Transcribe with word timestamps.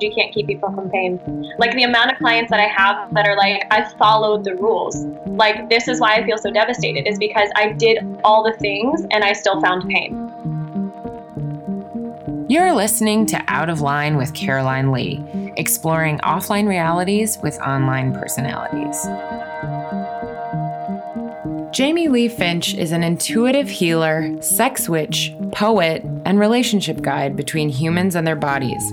You 0.00 0.12
can't 0.14 0.32
keep 0.34 0.46
people 0.46 0.72
from 0.72 0.90
pain. 0.90 1.20
Like 1.58 1.72
the 1.72 1.84
amount 1.84 2.12
of 2.12 2.18
clients 2.18 2.50
that 2.50 2.60
I 2.60 2.66
have 2.66 3.12
that 3.14 3.26
are 3.26 3.36
like, 3.36 3.62
I 3.70 3.84
followed 3.96 4.44
the 4.44 4.54
rules. 4.54 5.04
Like, 5.26 5.68
this 5.68 5.88
is 5.88 6.00
why 6.00 6.14
I 6.14 6.24
feel 6.24 6.36
so 6.36 6.50
devastated, 6.50 7.08
is 7.08 7.18
because 7.18 7.48
I 7.56 7.72
did 7.72 7.98
all 8.22 8.42
the 8.42 8.52
things 8.58 9.06
and 9.10 9.24
I 9.24 9.32
still 9.32 9.60
found 9.60 9.88
pain. 9.88 10.30
You're 12.48 12.74
listening 12.74 13.24
to 13.26 13.42
Out 13.48 13.70
of 13.70 13.80
Line 13.80 14.16
with 14.16 14.34
Caroline 14.34 14.92
Lee, 14.92 15.24
exploring 15.56 16.18
offline 16.18 16.68
realities 16.68 17.38
with 17.42 17.58
online 17.60 18.12
personalities. 18.12 19.06
Jamie 21.74 22.08
Lee 22.08 22.28
Finch 22.28 22.74
is 22.74 22.92
an 22.92 23.02
intuitive 23.02 23.68
healer, 23.68 24.40
sex 24.40 24.88
witch, 24.88 25.34
poet, 25.54 26.02
and 26.24 26.38
relationship 26.38 27.00
guide 27.00 27.36
between 27.36 27.68
humans 27.68 28.16
and 28.16 28.26
their 28.26 28.36
bodies. 28.36 28.92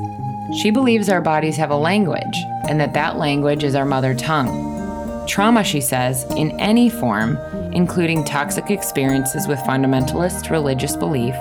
She 0.61 0.69
believes 0.69 1.09
our 1.09 1.21
bodies 1.21 1.57
have 1.57 1.71
a 1.71 1.75
language 1.75 2.37
and 2.69 2.79
that 2.79 2.93
that 2.93 3.17
language 3.17 3.63
is 3.63 3.73
our 3.73 3.85
mother 3.85 4.13
tongue. 4.13 5.25
Trauma, 5.27 5.63
she 5.63 5.81
says, 5.81 6.23
in 6.35 6.51
any 6.59 6.89
form, 6.89 7.37
including 7.73 8.23
toxic 8.23 8.69
experiences 8.69 9.47
with 9.47 9.59
fundamentalist 9.59 10.51
religious 10.51 10.95
belief, 10.95 11.35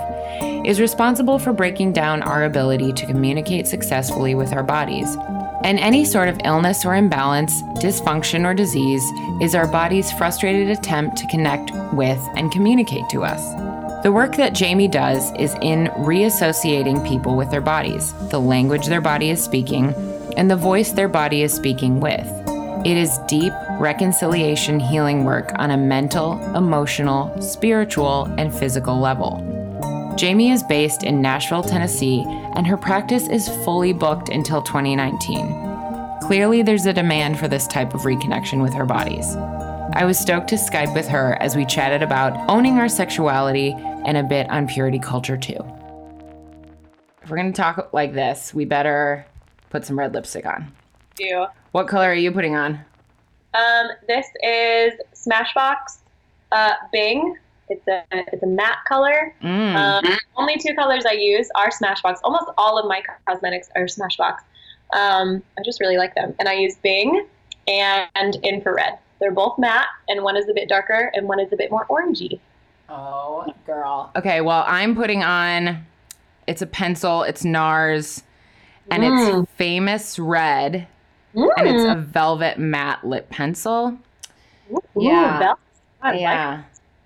is 0.65 0.79
responsible 0.79 1.37
for 1.37 1.53
breaking 1.53 1.93
down 1.93 2.23
our 2.23 2.45
ability 2.45 2.93
to 2.93 3.05
communicate 3.05 3.67
successfully 3.67 4.33
with 4.33 4.53
our 4.53 4.63
bodies. 4.63 5.17
And 5.63 5.77
any 5.77 6.03
sort 6.05 6.29
of 6.29 6.39
illness 6.45 6.85
or 6.85 6.95
imbalance, 6.95 7.61
dysfunction 7.79 8.45
or 8.45 8.53
disease 8.53 9.03
is 9.41 9.53
our 9.53 9.67
body's 9.67 10.11
frustrated 10.11 10.69
attempt 10.69 11.17
to 11.17 11.27
connect 11.27 11.71
with 11.93 12.19
and 12.35 12.51
communicate 12.51 13.07
to 13.09 13.23
us. 13.23 13.70
The 14.03 14.11
work 14.11 14.35
that 14.37 14.53
Jamie 14.53 14.87
does 14.87 15.31
is 15.35 15.53
in 15.61 15.85
reassociating 15.89 17.07
people 17.07 17.37
with 17.37 17.51
their 17.51 17.61
bodies, 17.61 18.13
the 18.31 18.39
language 18.39 18.87
their 18.87 18.99
body 18.99 19.29
is 19.29 19.43
speaking, 19.43 19.93
and 20.35 20.49
the 20.49 20.55
voice 20.55 20.91
their 20.91 21.07
body 21.07 21.43
is 21.43 21.53
speaking 21.53 21.99
with. 21.99 22.25
It 22.83 22.97
is 22.97 23.19
deep 23.27 23.53
reconciliation 23.79 24.79
healing 24.79 25.23
work 25.23 25.51
on 25.59 25.69
a 25.69 25.77
mental, 25.77 26.41
emotional, 26.55 27.39
spiritual, 27.39 28.25
and 28.39 28.51
physical 28.51 28.99
level. 28.99 29.37
Jamie 30.17 30.49
is 30.49 30.63
based 30.63 31.03
in 31.03 31.21
Nashville, 31.21 31.61
Tennessee, 31.61 32.23
and 32.55 32.65
her 32.65 32.77
practice 32.77 33.27
is 33.27 33.49
fully 33.63 33.93
booked 33.93 34.29
until 34.29 34.63
2019. 34.63 36.19
Clearly, 36.23 36.63
there's 36.63 36.87
a 36.87 36.93
demand 36.93 37.37
for 37.37 37.47
this 37.47 37.67
type 37.67 37.93
of 37.93 38.01
reconnection 38.01 38.63
with 38.63 38.73
her 38.73 38.85
bodies. 38.85 39.35
I 39.93 40.05
was 40.05 40.17
stoked 40.17 40.47
to 40.49 40.55
Skype 40.55 40.95
with 40.95 41.07
her 41.09 41.37
as 41.41 41.55
we 41.55 41.65
chatted 41.65 42.01
about 42.01 42.49
owning 42.49 42.77
our 42.77 42.87
sexuality 42.87 43.75
and 44.05 44.17
a 44.17 44.23
bit 44.23 44.49
on 44.49 44.67
purity 44.67 44.99
culture, 44.99 45.37
too. 45.37 45.59
If 47.23 47.29
we're 47.29 47.41
to 47.41 47.51
talk 47.51 47.93
like 47.93 48.13
this, 48.13 48.53
we 48.53 48.65
better 48.65 49.25
put 49.69 49.85
some 49.85 49.97
red 49.97 50.13
lipstick 50.13 50.45
on. 50.45 50.71
Do. 51.15 51.45
What 51.71 51.87
color 51.87 52.09
are 52.09 52.15
you 52.15 52.31
putting 52.31 52.55
on? 52.55 52.79
Um, 53.53 53.89
this 54.07 54.25
is 54.43 54.93
Smashbox 55.13 55.99
uh, 56.51 56.73
Bing. 56.91 57.37
It's 57.69 57.87
a 57.87 58.03
it's 58.11 58.43
a 58.43 58.47
matte 58.47 58.79
color. 58.87 59.33
Mm. 59.41 59.75
Um, 59.75 60.17
only 60.35 60.57
two 60.57 60.73
colors 60.75 61.05
I 61.05 61.13
use 61.13 61.49
are 61.55 61.69
Smashbox. 61.69 62.17
Almost 62.23 62.51
all 62.57 62.77
of 62.77 62.87
my 62.87 63.01
cosmetics 63.27 63.69
are 63.75 63.85
Smashbox. 63.85 64.39
Um, 64.93 65.41
I 65.57 65.61
just 65.63 65.79
really 65.79 65.97
like 65.97 66.15
them, 66.15 66.33
and 66.39 66.49
I 66.49 66.53
use 66.53 66.75
Bing 66.77 67.25
and 67.67 68.35
infrared. 68.43 68.97
They're 69.19 69.31
both 69.31 69.57
matte, 69.57 69.87
and 70.09 70.23
one 70.23 70.35
is 70.35 70.49
a 70.49 70.53
bit 70.53 70.67
darker, 70.67 71.11
and 71.13 71.27
one 71.27 71.39
is 71.39 71.53
a 71.53 71.55
bit 71.55 71.71
more 71.71 71.85
orangey. 71.87 72.39
Oh, 72.93 73.45
girl. 73.65 74.11
Okay, 74.15 74.41
well, 74.41 74.63
I'm 74.67 74.95
putting 74.95 75.23
on. 75.23 75.85
It's 76.47 76.61
a 76.61 76.67
pencil. 76.67 77.23
It's 77.23 77.43
NARS, 77.43 78.23
and 78.89 79.03
Mm. 79.03 79.43
it's 79.43 79.51
famous 79.53 80.19
red, 80.19 80.87
and 81.33 81.67
it's 81.67 81.83
Mm. 81.83 81.93
a 81.93 81.95
velvet 81.95 82.57
matte 82.59 83.05
lip 83.07 83.29
pencil. 83.29 83.97
Ooh, 84.71 84.81
yeah. 84.99 85.39
Belle. 85.39 85.59
I 86.01 86.11
like 86.11 86.19
yeah. 86.21 86.61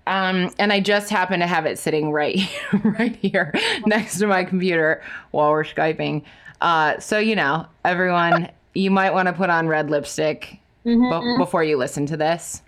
Um, 0.08 0.50
and 0.58 0.72
I 0.72 0.80
just 0.80 1.10
happen 1.10 1.40
to 1.40 1.46
have 1.46 1.66
it 1.66 1.78
sitting 1.78 2.10
right, 2.12 2.34
here, 2.36 2.80
right 2.98 3.16
here 3.16 3.52
next 3.86 4.18
to 4.18 4.26
my 4.26 4.44
computer 4.44 5.02
while 5.32 5.50
we're 5.50 5.64
skyping. 5.64 6.22
Uh, 6.60 6.98
so 6.98 7.18
you 7.18 7.36
know, 7.36 7.66
everyone, 7.84 8.48
you 8.74 8.90
might 8.90 9.12
want 9.12 9.26
to 9.26 9.32
put 9.32 9.50
on 9.50 9.68
red 9.68 9.90
lipstick 9.90 10.58
Mhm. 10.84 11.20
be- 11.36 11.38
before 11.38 11.62
you 11.64 11.76
listen 11.76 12.06
to 12.06 12.16
this. 12.16 12.62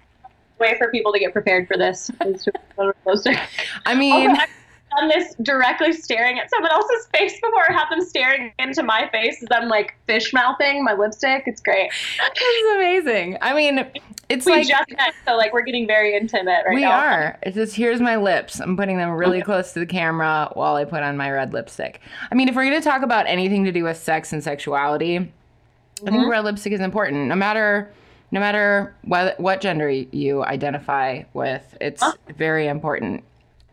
Way 0.59 0.77
for 0.79 0.91
people 0.91 1.13
to 1.13 1.19
get 1.19 1.33
prepared 1.33 1.67
for 1.69 1.77
this. 1.77 2.11
is 2.27 2.45
to 2.45 2.53
put 2.77 2.89
a 2.89 2.93
poster. 3.05 3.33
I 3.87 3.95
mean, 3.95 4.31
Also, 4.31 4.43
I've 4.43 4.49
done 4.99 5.09
this 5.09 5.35
directly 5.43 5.93
staring 5.93 6.39
at 6.39 6.49
someone 6.51 6.71
else's 6.73 7.07
face 7.15 7.35
before. 7.41 7.71
I 7.71 7.75
have 7.75 7.89
them 7.91 8.01
staring 8.01 8.53
into 8.59 8.83
my 8.83 9.09
face 9.13 9.43
as 9.43 9.49
I'm 9.53 9.69
like 9.69 9.95
fish 10.07 10.33
mouthing 10.33 10.83
my 10.85 10.95
lipstick. 10.95 11.45
It's 11.47 11.61
great. 11.61 11.91
it's 12.35 12.75
amazing. 12.77 13.37
I 13.43 13.55
mean, 13.55 13.91
it's 14.29 14.47
We 14.47 14.53
like 14.53 14.67
just 14.69 14.91
met, 14.91 15.15
so 15.27 15.37
like 15.37 15.53
we're 15.53 15.63
getting 15.63 15.87
very 15.87 16.15
intimate 16.17 16.65
right 16.67 16.75
we 16.75 16.83
now. 16.83 16.93
are. 16.99 17.39
It's 17.43 17.55
just 17.57 17.77
here's 17.77 18.01
my 18.01 18.17
lips. 18.17 18.61
I'm 18.61 18.77
putting 18.77 18.97
them 18.99 19.11
really 19.11 19.43
close 19.43 19.73
to 19.75 19.79
the 19.81 19.87
camera 19.87 20.51
while 20.55 20.77
I 20.77 20.85
put 20.85 21.03
on 21.03 21.17
my 21.17 21.31
red 21.31 21.53
lipstick. 21.53 22.01
I 22.31 22.35
mean, 22.35 22.49
if 22.49 22.55
we're 22.55 22.65
gonna 22.65 22.81
talk 22.81 23.03
about 23.03 23.27
anything 23.27 23.65
to 23.65 23.73
do 23.73 23.85
with 23.85 23.97
sex 23.99 24.33
and 24.33 24.43
sexuality, 24.43 25.17
I 25.17 26.11
think 26.11 26.25
Mhm. 26.25 26.31
red 26.31 26.45
lipstick 26.45 26.73
is 26.73 26.81
important. 26.81 27.27
No 27.27 27.35
matter 27.35 27.91
no 28.31 28.41
matter 28.41 28.95
what 29.03 29.39
what 29.41 29.61
gender 29.61 29.89
you 29.91 30.45
identify 30.45 31.23
with, 31.33 31.77
it's 31.81 32.03
Huh? 32.03 32.13
very 32.37 32.69
important. 32.69 33.25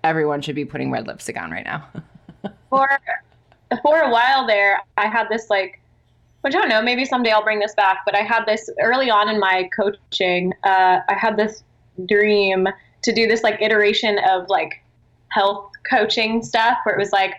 Everyone 0.03 0.41
should 0.41 0.55
be 0.55 0.65
putting 0.65 0.91
red 0.91 1.07
lipstick 1.07 1.37
on 1.41 1.51
right 1.51 1.65
now. 1.65 1.87
For 2.69 2.87
for 3.81 3.99
a 4.01 4.09
while 4.11 4.45
there, 4.45 4.79
I 4.97 5.07
had 5.07 5.27
this 5.29 5.49
like, 5.49 5.81
which 6.41 6.53
I 6.55 6.59
don't 6.59 6.69
know. 6.69 6.81
Maybe 6.81 7.03
someday 7.05 7.31
I'll 7.31 7.43
bring 7.43 7.59
this 7.59 7.73
back. 7.75 7.99
But 8.05 8.15
I 8.15 8.21
had 8.21 8.45
this 8.45 8.69
early 8.79 9.09
on 9.09 9.27
in 9.29 9.39
my 9.39 9.67
coaching. 9.75 10.53
Uh, 10.63 10.99
I 11.09 11.13
had 11.15 11.35
this 11.37 11.63
dream 12.07 12.67
to 13.03 13.11
do 13.13 13.27
this 13.27 13.41
like 13.43 13.61
iteration 13.61 14.19
of 14.29 14.47
like 14.49 14.83
health 15.29 15.71
coaching 15.89 16.43
stuff 16.43 16.77
where 16.83 16.93
it 16.95 16.99
was 16.99 17.11
like 17.11 17.33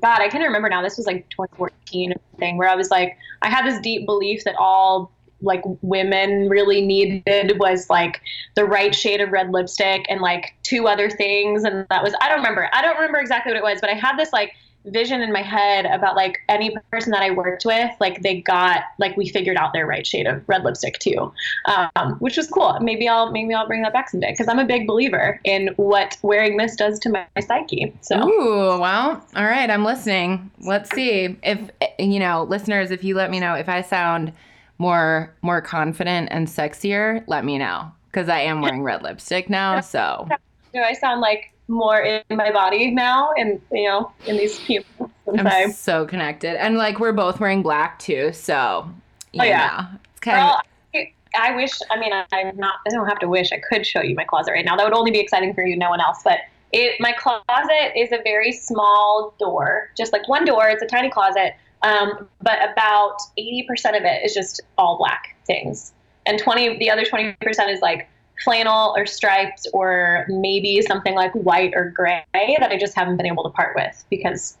God, 0.00 0.20
I 0.20 0.28
can't 0.28 0.44
remember 0.44 0.68
now. 0.68 0.82
This 0.82 0.96
was 0.96 1.06
like 1.06 1.28
2014 1.30 2.12
or 2.12 2.16
something 2.32 2.56
where 2.56 2.68
I 2.68 2.76
was 2.76 2.90
like, 2.90 3.16
I 3.42 3.48
had 3.48 3.66
this 3.66 3.80
deep 3.80 4.06
belief 4.06 4.44
that 4.44 4.54
all 4.56 5.10
like 5.42 5.62
women 5.82 6.48
really 6.48 6.84
needed 6.84 7.58
was 7.58 7.88
like 7.90 8.20
the 8.54 8.64
right 8.64 8.94
shade 8.94 9.20
of 9.20 9.30
red 9.30 9.50
lipstick 9.50 10.06
and 10.08 10.20
like 10.20 10.54
two 10.62 10.86
other 10.86 11.10
things. 11.10 11.64
And 11.64 11.86
that 11.90 12.02
was, 12.02 12.14
I 12.20 12.28
don't 12.28 12.38
remember. 12.38 12.68
I 12.72 12.82
don't 12.82 12.96
remember 12.96 13.18
exactly 13.18 13.52
what 13.52 13.58
it 13.58 13.62
was, 13.62 13.80
but 13.80 13.90
I 13.90 13.94
had 13.94 14.16
this 14.16 14.32
like 14.32 14.54
vision 14.86 15.20
in 15.20 15.30
my 15.30 15.42
head 15.42 15.84
about 15.84 16.16
like 16.16 16.38
any 16.48 16.74
person 16.90 17.10
that 17.12 17.22
I 17.22 17.30
worked 17.32 17.66
with, 17.66 17.90
like 18.00 18.22
they 18.22 18.40
got, 18.40 18.84
like 18.98 19.14
we 19.14 19.28
figured 19.28 19.58
out 19.58 19.74
their 19.74 19.86
right 19.86 20.06
shade 20.06 20.26
of 20.26 20.42
red 20.48 20.64
lipstick 20.64 20.98
too, 20.98 21.30
um, 21.66 22.14
which 22.20 22.38
was 22.38 22.46
cool. 22.46 22.78
Maybe 22.80 23.06
I'll, 23.06 23.30
maybe 23.30 23.52
I'll 23.52 23.66
bring 23.66 23.82
that 23.82 23.92
back 23.92 24.08
someday 24.08 24.30
because 24.30 24.48
I'm 24.48 24.58
a 24.58 24.64
big 24.64 24.86
believer 24.86 25.38
in 25.44 25.68
what 25.76 26.16
wearing 26.22 26.56
this 26.56 26.76
does 26.76 26.98
to 27.00 27.10
my, 27.10 27.26
psyche. 27.40 27.94
So. 28.00 28.26
Ooh, 28.26 28.80
well, 28.80 29.22
all 29.36 29.44
right, 29.44 29.70
I'm 29.70 29.84
listening. 29.84 30.50
Let's 30.60 30.90
see 30.94 31.36
if 31.42 31.70
you 31.98 32.18
know, 32.18 32.44
listeners, 32.44 32.90
if 32.90 33.04
you 33.04 33.14
let 33.14 33.30
me 33.30 33.38
know 33.38 33.54
if 33.54 33.68
I 33.68 33.82
sound 33.82 34.32
more 34.80 35.34
more 35.42 35.60
confident 35.60 36.28
and 36.32 36.48
sexier, 36.48 37.22
let 37.26 37.44
me 37.44 37.58
know 37.58 37.92
because 38.10 38.28
I 38.28 38.40
am 38.40 38.60
wearing 38.60 38.82
red 38.82 39.02
lipstick 39.02 39.48
now. 39.48 39.80
So 39.90 40.28
do 40.72 40.80
I 40.80 40.94
sound 40.94 41.20
like 41.20 41.52
more 41.68 42.00
in 42.00 42.22
my 42.30 42.50
body 42.50 42.90
now 42.90 43.32
and 43.36 43.60
you 43.70 43.88
know 43.88 44.12
in 44.26 44.36
these 44.36 44.58
people? 44.60 45.10
I'm 45.38 45.70
so 45.72 46.06
connected, 46.06 46.60
and 46.60 46.76
like 46.76 46.98
we're 46.98 47.12
both 47.12 47.38
wearing 47.38 47.62
black 47.62 47.98
too. 48.00 48.32
So 48.32 48.90
Oh, 49.38 49.44
yeah. 49.44 49.86
know, 49.92 49.98
it's 50.10 50.20
kind 50.20 50.38
Girl, 50.38 50.54
of 50.54 50.60
I, 50.94 51.12
I 51.52 51.56
wish 51.56 51.78
I 51.90 51.98
mean 51.98 52.12
I, 52.12 52.24
I'm 52.32 52.56
not 52.56 52.76
I 52.86 52.90
don't 52.90 53.06
have 53.06 53.18
to 53.20 53.28
wish 53.28 53.52
I 53.52 53.58
could 53.58 53.86
show 53.86 54.02
you 54.02 54.14
my 54.14 54.24
closet 54.24 54.52
right 54.52 54.64
now 54.64 54.76
that 54.76 54.84
would 54.84 54.96
only 54.96 55.10
be 55.10 55.20
exciting 55.20 55.54
for 55.54 55.64
you 55.64 55.76
no 55.76 55.90
one 55.90 56.00
else 56.00 56.20
but 56.24 56.40
it 56.72 57.00
my 57.00 57.12
closet 57.12 57.96
is 57.96 58.10
a 58.12 58.18
very 58.24 58.52
small 58.52 59.34
door 59.38 59.90
just 59.96 60.12
like 60.12 60.28
one 60.28 60.44
door 60.44 60.68
it's 60.68 60.82
a 60.82 60.86
tiny 60.86 61.10
closet 61.10 61.54
um, 61.82 62.28
but 62.42 62.58
about 62.70 63.18
80% 63.38 63.96
of 63.96 64.04
it 64.04 64.24
is 64.24 64.34
just 64.34 64.60
all 64.78 64.98
black 64.98 65.36
things 65.46 65.92
and 66.26 66.38
20 66.38 66.78
the 66.78 66.90
other 66.90 67.04
20% 67.04 67.34
is 67.72 67.80
like 67.80 68.08
flannel 68.44 68.94
or 68.96 69.06
stripes 69.06 69.66
or 69.72 70.26
maybe 70.28 70.80
something 70.82 71.14
like 71.14 71.32
white 71.32 71.72
or 71.74 71.90
gray 71.90 72.24
that 72.34 72.70
I 72.70 72.78
just 72.78 72.94
haven't 72.94 73.16
been 73.16 73.26
able 73.26 73.44
to 73.44 73.50
part 73.50 73.74
with 73.74 74.04
because 74.10 74.56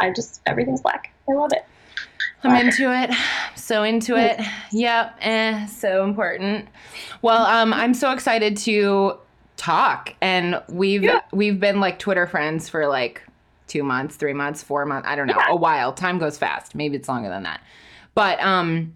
I 0.00 0.10
just 0.10 0.40
everything's 0.46 0.82
black 0.82 1.12
I 1.28 1.32
love 1.32 1.52
it 1.52 1.64
I'm 2.42 2.66
into 2.66 2.92
it. 2.92 3.10
So 3.56 3.82
into 3.82 4.16
it. 4.16 4.40
Yep. 4.72 5.16
Eh, 5.20 5.66
so 5.66 6.04
important. 6.04 6.68
Well, 7.22 7.44
um, 7.44 7.72
I'm 7.72 7.94
so 7.94 8.12
excited 8.12 8.56
to 8.58 9.18
talk, 9.56 10.14
and 10.20 10.62
we've 10.68 11.02
Yeah. 11.02 11.20
we've 11.32 11.58
been 11.58 11.80
like 11.80 11.98
Twitter 11.98 12.26
friends 12.26 12.68
for 12.68 12.86
like 12.86 13.25
two 13.66 13.82
months, 13.82 14.16
three 14.16 14.32
months, 14.32 14.62
four 14.62 14.84
months. 14.86 15.08
I 15.08 15.16
don't 15.16 15.26
know, 15.26 15.34
Yeah. 15.36 15.46
a 15.50 15.56
while. 15.56 15.92
Time 15.92 16.18
goes 16.18 16.38
fast. 16.38 16.74
Maybe 16.74 16.96
it's 16.96 17.08
longer 17.08 17.28
than 17.28 17.42
that. 17.44 17.60
But 18.14 18.40
um, 18.40 18.94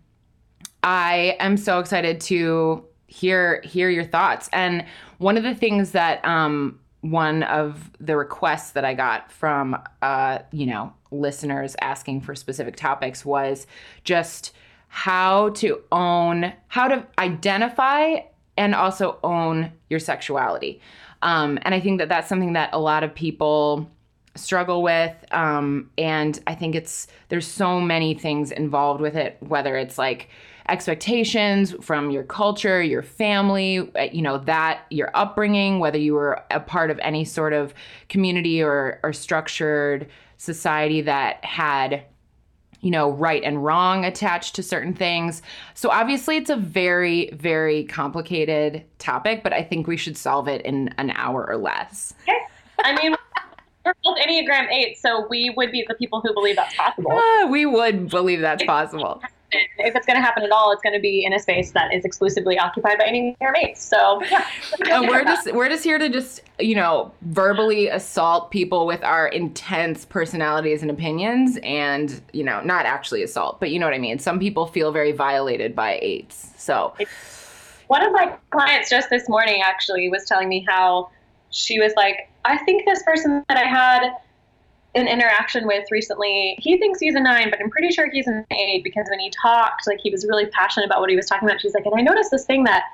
I 0.83 1.37
am 1.41 1.57
so 1.57 1.79
excited 1.79 2.21
to 2.23 2.85
hear 3.07 3.61
hear 3.63 3.91
your 3.91 4.05
thoughts. 4.05 4.49
And 4.53 4.85
one 5.19 5.37
of 5.37 5.43
the 5.43 5.55
things 5.55 5.91
that 5.93 6.25
um 6.25 6.79
one 7.03 7.43
of 7.45 7.91
the 7.99 8.15
requests 8.17 8.73
that 8.73 8.85
I 8.85 8.93
got 8.95 9.33
from, 9.33 9.75
uh, 10.03 10.41
you 10.53 10.67
know, 10.67 10.93
listeners 11.11 11.75
asking 11.81 12.21
for 12.21 12.35
specific 12.35 12.77
topics 12.77 13.25
was 13.25 13.67
just 14.05 14.53
how 14.89 15.49
to 15.51 15.81
own, 15.91 16.53
how 16.69 16.89
to 16.89 17.07
identify 17.19 18.17
and 18.59 18.75
also 18.75 19.19
own 19.25 19.73
your 19.89 19.99
sexuality. 19.99 20.81
Um, 21.23 21.59
and 21.63 21.75
I 21.75 21.81
think 21.81 22.01
that 22.01 22.11
that's 22.11 22.29
something 22.29 22.53
that 22.53 22.71
a 22.75 22.79
lot 22.79 23.03
of 23.03 23.15
people 23.15 23.91
struggle 24.37 24.83
with. 24.83 25.15
Um, 25.33 25.91
and 25.99 26.41
I 26.47 26.55
think 26.55 26.75
it's, 26.75 27.09
there's 27.29 27.47
so 27.47 27.81
many 27.81 28.15
things 28.15 28.53
involved 28.53 29.01
with 29.01 29.17
it, 29.17 29.37
whether 29.41 29.77
it's 29.77 29.99
like, 29.99 30.29
expectations 30.69 31.75
from 31.81 32.11
your 32.11 32.23
culture, 32.23 32.81
your 32.81 33.03
family, 33.03 33.91
uh, 33.97 34.03
you 34.13 34.23
know, 34.23 34.39
that 34.39 34.83
your 34.91 35.11
upbringing, 35.15 35.81
whether 35.81 35.99
you 35.99 36.15
were 36.15 36.41
a 36.53 36.61
part 36.61 36.93
of 36.93 36.99
any 37.01 37.25
sort 37.25 37.53
of 37.53 37.75
community 38.09 38.63
or, 38.63 39.01
or 39.03 39.13
structured 39.13 40.07
society 40.37 41.01
that 41.01 41.45
had 41.45 42.05
you 42.83 42.91
know, 42.91 43.11
right 43.11 43.43
and 43.45 43.63
wrong 43.63 44.07
attached 44.07 44.55
to 44.55 44.63
certain 44.63 44.95
things. 44.95 45.43
So 45.75 45.91
obviously 45.91 46.39
it's 46.39 46.49
a 46.49 46.57
very, 46.57 47.31
very 47.35 47.85
complicated 47.85 48.85
topic, 48.99 49.43
but 49.43 49.53
I 49.53 49.63
think 49.63 49.87
we 49.87 49.99
should 49.99 50.17
solve 50.17 50.49
it 50.49 50.63
in 50.63 50.89
an 50.97 51.11
hour 51.11 51.47
or 51.47 51.59
less. 51.59 52.15
I 52.83 52.95
mean, 53.03 53.15
we're 53.85 53.95
both 54.05 54.19
Enneagram 54.19 54.71
8, 54.71 54.99
so 54.99 55.27
we 55.29 55.53
would 55.57 55.73
be 55.73 55.85
the 55.89 55.95
people 55.95 56.21
who 56.21 56.33
believe 56.35 56.57
that's 56.57 56.75
possible. 56.75 57.13
Uh, 57.13 57.47
we 57.49 57.67
would 57.67 58.09
believe 58.09 58.41
that's 58.41 58.65
possible 58.65 59.23
if 59.53 59.97
it's 59.97 60.07
going 60.07 60.17
to 60.17 60.23
happen 60.23 60.43
at 60.43 60.51
all, 60.51 60.73
it's 60.73 60.83
going 60.83 60.95
to 60.95 61.01
be 61.01 61.25
in 61.25 61.33
a 61.33 61.39
space 61.39 61.73
that 61.73 61.93
is 61.93 62.05
exclusively 62.05 62.59
occupied 62.59 62.99
by 62.99 63.05
of 63.07 63.37
your. 63.41 63.81
So 63.81 64.23
yeah, 64.31 64.47
uh, 64.91 65.03
we're 65.03 65.25
just 65.25 65.53
we're 65.53 65.69
just 65.69 65.85
here 65.85 65.99
to 65.99 66.09
just 66.09 66.43
you 66.59 66.75
know 66.75 67.13
verbally 67.23 67.89
assault 67.89 68.51
people 68.51 68.87
with 68.87 69.03
our 69.03 69.29
intense 69.29 70.05
personalities 70.05 70.83
and 70.83 70.91
opinions, 70.91 71.59
and 71.63 72.21
you 72.33 72.45
know 72.45 72.61
not 72.63 72.87
actually 72.87 73.23
assault, 73.23 73.61
but 73.61 73.71
you 73.71 73.79
know 73.79 73.87
what 73.87 73.95
I 73.95 73.99
mean. 73.99 74.19
Some 74.19 74.39
people 74.39 74.67
feel 74.67 74.93
very 74.93 75.13
violated 75.13 75.75
by 75.75 75.99
eights. 76.01 76.51
So 76.57 76.95
one 77.89 78.05
of 78.05 78.13
my 78.13 78.37
clients 78.51 78.91
just 78.91 79.11
this 79.11 79.29
morning 79.29 79.63
actually 79.65 80.09
was 80.09 80.25
telling 80.27 80.49
me 80.49 80.65
how 80.69 81.11
she 81.51 81.81
was 81.81 81.93
like, 81.97 82.30
I 82.45 82.59
think 82.59 82.85
this 82.85 83.03
person 83.03 83.45
that 83.49 83.57
I 83.57 83.65
had 83.65 84.13
an 84.95 85.07
interaction 85.07 85.67
with 85.67 85.89
recently. 85.91 86.57
He 86.59 86.77
thinks 86.79 86.99
he's 86.99 87.15
a 87.15 87.21
nine, 87.21 87.51
but 87.51 87.61
I'm 87.61 87.71
pretty 87.71 87.91
sure 87.91 88.11
he's 88.11 88.27
an 88.27 88.45
eight 88.51 88.83
because 88.83 89.07
when 89.09 89.21
he 89.21 89.31
talked, 89.31 89.87
like 89.87 90.01
he 90.03 90.11
was 90.11 90.27
really 90.27 90.47
passionate 90.47 90.87
about 90.87 91.01
what 91.01 91.11
he 91.11 91.17
was 91.17 91.27
talking 91.27 91.49
about. 91.49 91.61
She's 91.61 91.75
like, 91.75 91.87
and 91.87 91.95
I 91.97 92.03
noticed 92.03 92.31
this 92.31 92.45
thing 92.45 92.65
that 92.65 92.85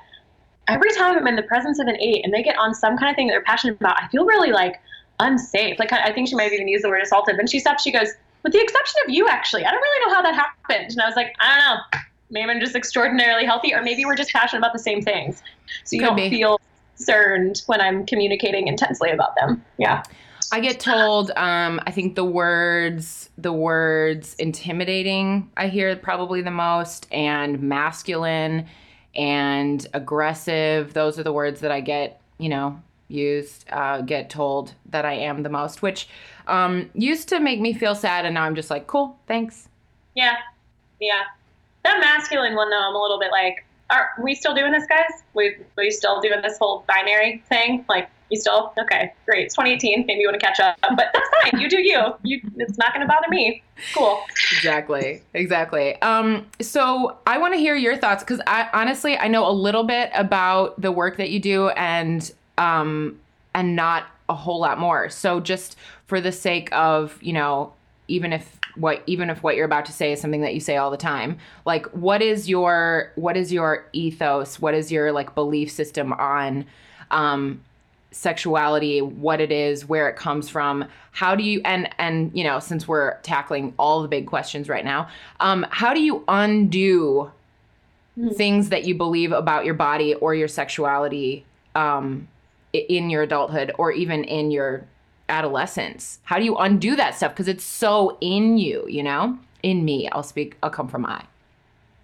every 0.67 0.91
time 0.91 1.17
I'm 1.17 1.25
in 1.27 1.35
the 1.35 1.43
presence 1.43 1.79
of 1.79 1.87
an 1.87 1.99
eight 1.99 2.23
and 2.23 2.33
they 2.33 2.43
get 2.43 2.57
on 2.57 2.75
some 2.75 2.97
kind 2.97 3.09
of 3.09 3.15
thing 3.15 3.27
that 3.27 3.33
they're 3.33 3.41
passionate 3.41 3.77
about, 3.79 4.01
I 4.01 4.07
feel 4.09 4.25
really 4.25 4.51
like 4.51 4.79
unsafe. 5.19 5.79
Like 5.79 5.91
I 5.91 6.11
think 6.11 6.27
she 6.27 6.35
might 6.35 6.43
have 6.43 6.53
even 6.53 6.67
used 6.67 6.83
the 6.83 6.89
word 6.89 7.01
assaulted. 7.01 7.37
When 7.37 7.47
she 7.47 7.59
stopped, 7.59 7.81
she 7.81 7.91
goes, 7.91 8.09
with 8.43 8.53
the 8.53 8.61
exception 8.61 9.01
of 9.05 9.13
you, 9.13 9.27
actually, 9.27 9.65
I 9.65 9.71
don't 9.71 9.81
really 9.81 10.07
know 10.07 10.15
how 10.15 10.21
that 10.21 10.35
happened. 10.35 10.91
And 10.91 11.01
I 11.01 11.07
was 11.07 11.15
like, 11.15 11.35
I 11.39 11.47
don't 11.47 11.65
know. 11.65 12.01
Maybe 12.29 12.51
I'm 12.51 12.59
just 12.59 12.75
extraordinarily 12.75 13.45
healthy, 13.45 13.73
or 13.73 13.81
maybe 13.81 14.05
we're 14.05 14.15
just 14.15 14.31
passionate 14.31 14.59
about 14.59 14.73
the 14.73 14.79
same 14.79 15.01
things. 15.01 15.41
So 15.85 15.95
you 15.95 16.01
Could 16.01 16.07
don't 16.07 16.15
be. 16.17 16.29
feel 16.29 16.59
concerned 16.97 17.61
when 17.67 17.79
I'm 17.79 18.05
communicating 18.05 18.67
intensely 18.67 19.11
about 19.11 19.35
them. 19.35 19.63
Yeah. 19.77 20.03
I 20.51 20.61
get 20.61 20.79
told, 20.79 21.31
um, 21.31 21.79
I 21.85 21.91
think 21.91 22.15
the 22.15 22.23
words, 22.23 23.29
the 23.37 23.51
words 23.51 24.33
intimidating, 24.35 25.51
I 25.57 25.67
hear 25.67 25.95
probably 25.97 26.41
the 26.41 26.51
most, 26.51 27.05
and 27.11 27.61
masculine 27.61 28.65
and 29.13 29.85
aggressive. 29.93 30.93
Those 30.93 31.19
are 31.19 31.23
the 31.23 31.33
words 31.33 31.59
that 31.61 31.71
I 31.71 31.81
get, 31.81 32.21
you 32.37 32.47
know, 32.47 32.81
used, 33.09 33.65
uh, 33.71 34.01
get 34.01 34.29
told 34.29 34.73
that 34.89 35.05
I 35.05 35.13
am 35.13 35.43
the 35.43 35.49
most, 35.49 35.81
which 35.81 36.07
um, 36.47 36.89
used 36.93 37.27
to 37.29 37.41
make 37.41 37.59
me 37.59 37.73
feel 37.73 37.93
sad. 37.93 38.25
And 38.25 38.33
now 38.33 38.43
I'm 38.43 38.55
just 38.55 38.69
like, 38.69 38.87
cool, 38.87 39.19
thanks. 39.27 39.67
Yeah. 40.15 40.35
Yeah. 41.01 41.23
That 41.83 41.99
masculine 41.99 42.55
one, 42.55 42.69
though, 42.69 42.79
I'm 42.79 42.95
a 42.95 43.01
little 43.01 43.19
bit 43.19 43.31
like, 43.31 43.65
are 43.89 44.09
we 44.21 44.35
still 44.35 44.53
doing 44.53 44.71
this, 44.71 44.85
guys? 44.87 45.23
We 45.33 45.57
we 45.77 45.91
still 45.91 46.19
doing 46.21 46.41
this 46.41 46.57
whole 46.57 46.83
binary 46.87 47.43
thing? 47.47 47.85
Like, 47.87 48.09
you 48.29 48.39
still 48.39 48.73
okay? 48.77 49.13
Great. 49.25 49.45
It's 49.45 49.55
2018. 49.55 50.05
Maybe 50.05 50.19
you 50.19 50.27
want 50.27 50.39
to 50.39 50.45
catch 50.45 50.59
up, 50.59 50.77
but 50.81 51.09
that's 51.13 51.29
fine. 51.51 51.61
You 51.61 51.69
do 51.69 51.81
you. 51.81 52.13
You. 52.23 52.41
It's 52.57 52.77
not 52.77 52.93
going 52.93 53.05
to 53.05 53.11
bother 53.11 53.27
me. 53.29 53.63
Cool. 53.95 54.21
Exactly. 54.51 55.21
Exactly. 55.33 56.01
Um. 56.01 56.45
So 56.61 57.17
I 57.25 57.37
want 57.37 57.53
to 57.53 57.59
hear 57.59 57.75
your 57.75 57.95
thoughts 57.95 58.23
because 58.23 58.41
I 58.47 58.69
honestly 58.73 59.17
I 59.17 59.27
know 59.27 59.47
a 59.47 59.53
little 59.53 59.83
bit 59.83 60.09
about 60.13 60.79
the 60.81 60.91
work 60.91 61.17
that 61.17 61.29
you 61.29 61.39
do 61.39 61.69
and 61.69 62.29
um 62.57 63.19
and 63.53 63.75
not 63.75 64.05
a 64.29 64.35
whole 64.35 64.59
lot 64.59 64.79
more. 64.79 65.09
So 65.09 65.39
just 65.39 65.77
for 66.07 66.19
the 66.19 66.31
sake 66.31 66.69
of 66.73 67.17
you 67.21 67.33
know 67.33 67.73
even 68.07 68.33
if 68.33 68.59
what 68.75 69.01
even 69.07 69.29
if 69.29 69.43
what 69.43 69.55
you're 69.55 69.65
about 69.65 69.85
to 69.85 69.91
say 69.91 70.11
is 70.11 70.21
something 70.21 70.41
that 70.41 70.53
you 70.53 70.59
say 70.59 70.77
all 70.77 70.91
the 70.91 70.97
time 70.97 71.37
like 71.65 71.85
what 71.87 72.21
is 72.21 72.49
your 72.49 73.11
what 73.15 73.35
is 73.35 73.51
your 73.51 73.87
ethos 73.93 74.59
what 74.59 74.73
is 74.73 74.91
your 74.91 75.11
like 75.11 75.33
belief 75.35 75.71
system 75.71 76.13
on 76.13 76.65
um 77.11 77.61
sexuality 78.11 79.01
what 79.01 79.41
it 79.41 79.51
is 79.51 79.85
where 79.85 80.07
it 80.09 80.15
comes 80.15 80.49
from 80.49 80.85
how 81.11 81.35
do 81.35 81.43
you 81.43 81.61
and 81.65 81.89
and 81.97 82.31
you 82.33 82.43
know 82.43 82.59
since 82.59 82.87
we're 82.87 83.19
tackling 83.21 83.73
all 83.77 84.01
the 84.01 84.07
big 84.07 84.25
questions 84.25 84.69
right 84.69 84.85
now 84.85 85.07
um 85.39 85.65
how 85.69 85.93
do 85.93 86.01
you 86.01 86.23
undo 86.27 87.29
mm-hmm. 88.17 88.29
things 88.29 88.69
that 88.69 88.85
you 88.85 88.95
believe 88.95 89.31
about 89.31 89.65
your 89.65 89.73
body 89.73 90.15
or 90.15 90.33
your 90.33 90.47
sexuality 90.47 91.45
um 91.75 92.27
in 92.73 93.09
your 93.09 93.23
adulthood 93.23 93.71
or 93.77 93.91
even 93.91 94.23
in 94.23 94.51
your 94.51 94.85
adolescence? 95.29 96.19
How 96.23 96.37
do 96.37 96.43
you 96.43 96.55
undo 96.55 96.95
that 96.95 97.15
stuff? 97.15 97.33
Because 97.33 97.47
it's 97.47 97.63
so 97.63 98.17
in 98.21 98.57
you, 98.57 98.85
you 98.87 99.03
know? 99.03 99.37
In 99.63 99.85
me. 99.85 100.07
I'll 100.09 100.23
speak, 100.23 100.57
I'll 100.63 100.69
come 100.69 100.87
from 100.87 101.05
I. 101.05 101.23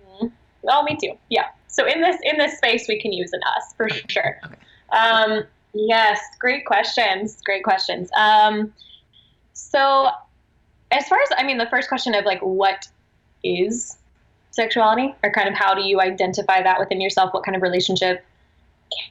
Mm-hmm. 0.07 0.27
Oh, 0.69 0.83
me 0.83 0.97
too. 1.01 1.13
Yeah. 1.29 1.47
So 1.67 1.87
in 1.87 2.01
this 2.01 2.17
in 2.23 2.37
this 2.37 2.57
space 2.57 2.85
we 2.87 3.01
can 3.01 3.11
use 3.11 3.33
an 3.33 3.41
us 3.57 3.73
for 3.75 3.89
sure. 3.89 4.39
Okay. 4.45 4.55
Um, 4.91 5.43
yes, 5.73 6.19
great 6.39 6.65
questions. 6.65 7.41
Great 7.43 7.63
questions. 7.63 8.09
Um, 8.15 8.71
so 9.53 10.09
as 10.91 11.07
far 11.07 11.19
as 11.19 11.29
I 11.37 11.43
mean 11.43 11.57
the 11.57 11.65
first 11.67 11.89
question 11.89 12.13
of 12.13 12.25
like 12.25 12.39
what 12.41 12.87
is 13.43 13.97
sexuality 14.51 15.15
or 15.23 15.31
kind 15.31 15.49
of 15.49 15.55
how 15.55 15.73
do 15.73 15.81
you 15.81 15.99
identify 15.99 16.61
that 16.61 16.79
within 16.79 17.01
yourself? 17.01 17.33
What 17.33 17.43
kind 17.43 17.55
of 17.55 17.63
relationship 17.63 18.23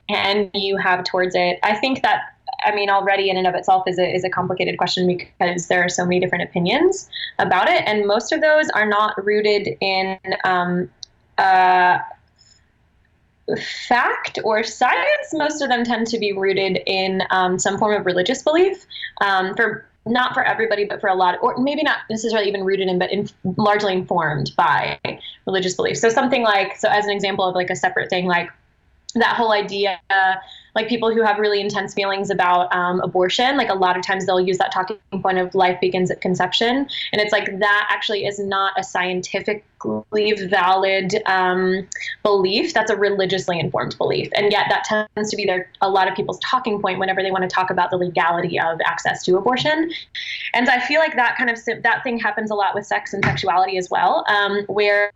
can 0.09 0.49
you 0.55 0.77
have 0.77 1.03
towards 1.03 1.35
it? 1.35 1.59
I 1.65 1.75
think 1.75 2.03
that 2.03 2.37
I 2.65 2.75
mean, 2.75 2.91
already 2.91 3.31
in 3.31 3.37
and 3.37 3.47
of 3.47 3.55
itself 3.55 3.85
is 3.87 3.99
a, 3.99 4.15
is 4.15 4.25
a 4.25 4.31
complicated 4.31 4.79
question 4.79 5.07
because 5.07 5.69
there 5.69 5.83
are 5.83 5.89
so 5.89 6.05
many 6.05 6.21
different 6.21 6.45
opinions 6.45 7.09
about 7.39 7.69
it, 7.69 7.83
and 7.87 8.07
most 8.07 8.33
of 8.33 8.41
those 8.41 8.69
are 8.71 8.87
not 8.87 9.23
rooted 9.25 9.77
in 9.81 10.19
um, 10.45 10.91
uh, 11.39 11.99
fact 13.89 14.39
or 14.45 14.63
science. 14.63 15.33
Most 15.33 15.63
of 15.63 15.69
them 15.69 15.85
tend 15.85 16.07
to 16.09 16.19
be 16.19 16.33
rooted 16.33 16.81
in 16.87 17.23
um, 17.31 17.59
some 17.59 17.79
form 17.79 17.99
of 17.99 18.07
religious 18.07 18.43
belief. 18.43 18.87
Um, 19.21 19.55
for 19.55 19.87
not 20.05 20.35
for 20.35 20.43
everybody, 20.43 20.85
but 20.85 21.01
for 21.01 21.09
a 21.09 21.15
lot, 21.15 21.39
or 21.43 21.57
maybe 21.59 21.83
not 21.83 21.99
necessarily 22.11 22.49
even 22.49 22.65
rooted 22.65 22.89
in, 22.89 22.99
but 22.99 23.13
in, 23.13 23.29
largely 23.57 23.93
informed 23.93 24.51
by 24.57 24.99
religious 25.47 25.75
beliefs. 25.75 26.01
So 26.01 26.09
something 26.09 26.43
like, 26.43 26.77
so 26.77 26.89
as 26.89 27.05
an 27.05 27.13
example 27.13 27.45
of 27.45 27.55
like 27.55 27.71
a 27.71 27.77
separate 27.77 28.11
thing, 28.11 28.27
like 28.27 28.51
that 29.15 29.37
whole 29.37 29.53
idea 29.53 30.01
like 30.75 30.89
people 30.89 31.13
who 31.13 31.23
have 31.23 31.39
really 31.39 31.61
intense 31.61 31.95
feelings 31.95 32.31
about 32.31 32.73
um, 32.75 33.01
abortion 33.01 33.57
like 33.57 33.69
a 33.69 33.75
lot 33.75 33.97
of 33.97 34.05
times 34.05 34.27
they'll 34.27 34.41
use 34.41 34.59
that 34.59 34.73
talking 34.73 34.97
point 35.23 35.39
of 35.39 35.55
life 35.55 35.79
begins 35.81 36.11
at 36.11 36.21
conception. 36.21 36.89
And 37.13 37.21
it's 37.21 37.33
like 37.33 37.59
that 37.59 37.89
actually 37.91 38.25
is 38.25 38.39
not 38.39 38.73
a 38.79 38.83
scientifically 39.83 40.47
valid 40.49 41.15
um, 41.27 41.89
belief 42.23 42.75
that's 42.75 42.91
a 42.91 42.97
religiously 42.97 43.59
informed 43.59 43.97
belief. 43.99 44.29
And 44.35 44.51
yet 44.51 44.67
that 44.69 44.85
tends 45.15 45.31
to 45.31 45.37
be 45.37 45.45
their 45.45 45.71
a 45.81 45.89
lot 45.89 46.09
of 46.09 46.15
people's 46.15 46.39
talking 46.41 46.81
point 46.81 46.99
whenever 46.99 47.23
they 47.23 47.31
want 47.31 47.43
to 47.43 47.49
talk 47.49 47.71
about 47.71 47.91
the 47.91 47.97
legality 47.97 48.59
of 48.59 48.79
access 48.85 49.25
to 49.25 49.37
abortion. 49.37 49.91
And 50.55 50.69
i 50.69 50.81
feel 50.81 51.01
like 51.01 51.17
that 51.17 51.37
kind 51.37 51.51
of 51.51 51.59
that 51.83 52.03
thing 52.03 52.19
happens 52.19 52.51
a 52.51 52.55
lot 52.55 52.75
with 52.75 52.87
sex 52.87 53.13
and 53.13 53.25
sexuality 53.25 53.77
as 53.79 53.91
well 53.91 54.25
um, 54.29 54.65
where 54.67 55.13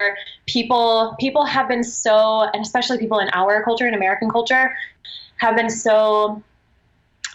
people 0.47 1.15
people 1.19 1.45
have 1.45 1.69
been 1.69 1.85
so 1.85 2.49
and 2.53 2.63
especially 2.63 2.99
people 2.99 3.19
in 3.19 3.29
our 3.33 3.63
culture 3.63 3.87
in 3.87 3.95
american 3.95 4.31
culture 4.31 4.77
have 5.39 5.57
been 5.57 5.71
so 5.71 6.43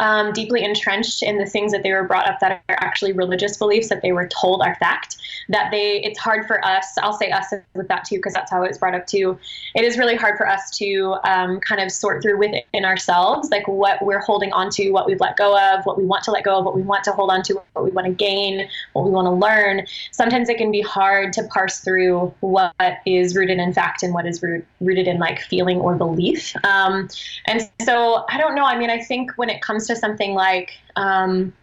um, 0.02 0.34
deeply 0.34 0.64
entrenched 0.64 1.24
in 1.24 1.38
the 1.38 1.46
things 1.46 1.72
that 1.72 1.84
they 1.84 1.94
were 1.94 2.04
brought 2.04 2.28
up 2.28 2.40
that 2.42 2.64
are 2.68 2.78
actually 2.82 3.14
religious 3.14 3.56
beliefs 3.58 3.88
that 3.90 4.02
they 4.02 4.12
were 4.12 4.28
told 4.28 4.62
are 4.62 4.76
fact 4.76 5.18
that 5.50 5.70
they 5.72 6.02
it's 6.02 6.20
hard 6.20 6.46
for 6.48 6.64
us 6.66 6.86
i'll 7.02 7.14
say 7.14 7.30
us 7.32 7.54
with 7.76 7.88
that 7.88 8.04
too 8.04 8.16
because 8.16 8.34
that's 8.34 8.52
how 8.52 8.64
it's 8.64 8.78
brought 8.78 8.96
up 8.96 9.06
too. 9.08 9.38
It 9.76 9.84
is 9.84 9.98
really 9.98 10.16
hard 10.16 10.38
for 10.38 10.48
us 10.48 10.76
to 10.78 11.16
um, 11.24 11.60
kind 11.60 11.82
of 11.82 11.92
sort 11.92 12.22
through 12.22 12.38
within 12.38 12.86
ourselves 12.86 13.50
like 13.50 13.68
what 13.68 14.04
we're 14.04 14.20
holding 14.20 14.52
on 14.52 14.70
to 14.72 14.92
what 14.92 15.08
we've 15.08 15.20
let 15.20 15.38
go 15.38 15.58
of 15.58 15.86
what 15.86 15.98
we 15.98 16.06
want 16.06 16.24
to 16.26 16.32
let 16.32 16.44
go 16.44 16.58
of 16.58 16.66
what 16.66 16.76
we 16.76 16.82
want 16.82 17.04
to 17.06 17.12
hold 17.12 17.30
on 17.30 17.44
to 17.44 17.62
what 17.74 17.84
we 17.84 17.92
want 17.92 18.08
to 18.08 18.14
gain 18.14 18.68
what 18.94 19.06
we 19.06 19.12
want 19.12 19.26
to 19.26 19.32
learn. 19.32 19.86
Sometimes 20.12 20.50
it 20.50 20.58
can 20.58 20.72
be 20.72 20.82
hard 20.82 21.34
to 21.34 21.44
parse 21.44 21.80
through 21.80 22.34
what 22.42 22.74
is 23.06 23.36
rooted 23.36 23.60
in 23.60 23.74
fact 23.74 24.04
and 24.04 24.14
what 24.14 24.26
is 24.26 24.42
root, 24.42 24.66
rooted 24.80 25.08
in 25.08 25.20
like 25.20 25.40
feeling 25.40 25.80
or 25.80 25.96
belief. 25.96 26.54
Um, 26.66 27.08
and 27.48 27.70
so 27.84 28.26
i 28.30 28.38
don't 28.38 28.56
know 28.56 28.66
i 28.66 28.78
mean 28.78 28.90
i 28.90 29.00
think 29.00 29.32
when 29.36 29.50
it 29.50 29.62
comes 29.62 29.88
to 29.88 29.91
to 29.92 30.00
something 30.00 30.34
like 30.34 30.72
um, 30.96 31.54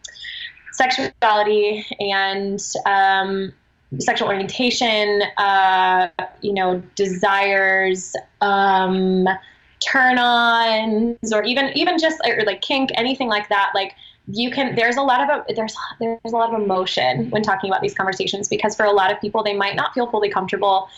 sexuality 0.72 1.84
and 1.98 2.60
um, 2.86 3.52
sexual 3.98 4.28
orientation, 4.28 5.22
uh, 5.38 6.08
you 6.40 6.52
know, 6.52 6.82
desires, 6.94 8.14
um, 8.40 9.26
turn-ons, 9.80 11.32
or 11.32 11.42
even 11.44 11.70
even 11.76 11.98
just 11.98 12.20
or 12.26 12.44
like 12.44 12.60
kink, 12.60 12.90
anything 12.94 13.28
like 13.28 13.48
that, 13.48 13.70
like 13.74 13.94
you 14.30 14.50
can 14.50 14.74
there's 14.74 14.96
a 14.96 15.02
lot 15.02 15.22
of 15.22 15.56
there's 15.56 15.74
there's 16.00 16.18
a 16.26 16.36
lot 16.36 16.52
of 16.52 16.60
emotion 16.60 17.30
when 17.30 17.42
talking 17.42 17.70
about 17.70 17.80
these 17.80 17.94
conversations 17.94 18.46
because 18.46 18.74
for 18.74 18.84
a 18.84 18.92
lot 18.92 19.10
of 19.10 19.18
people 19.20 19.42
they 19.42 19.56
might 19.56 19.74
not 19.74 19.94
feel 19.94 20.10
fully 20.10 20.28
comfortable 20.28 20.88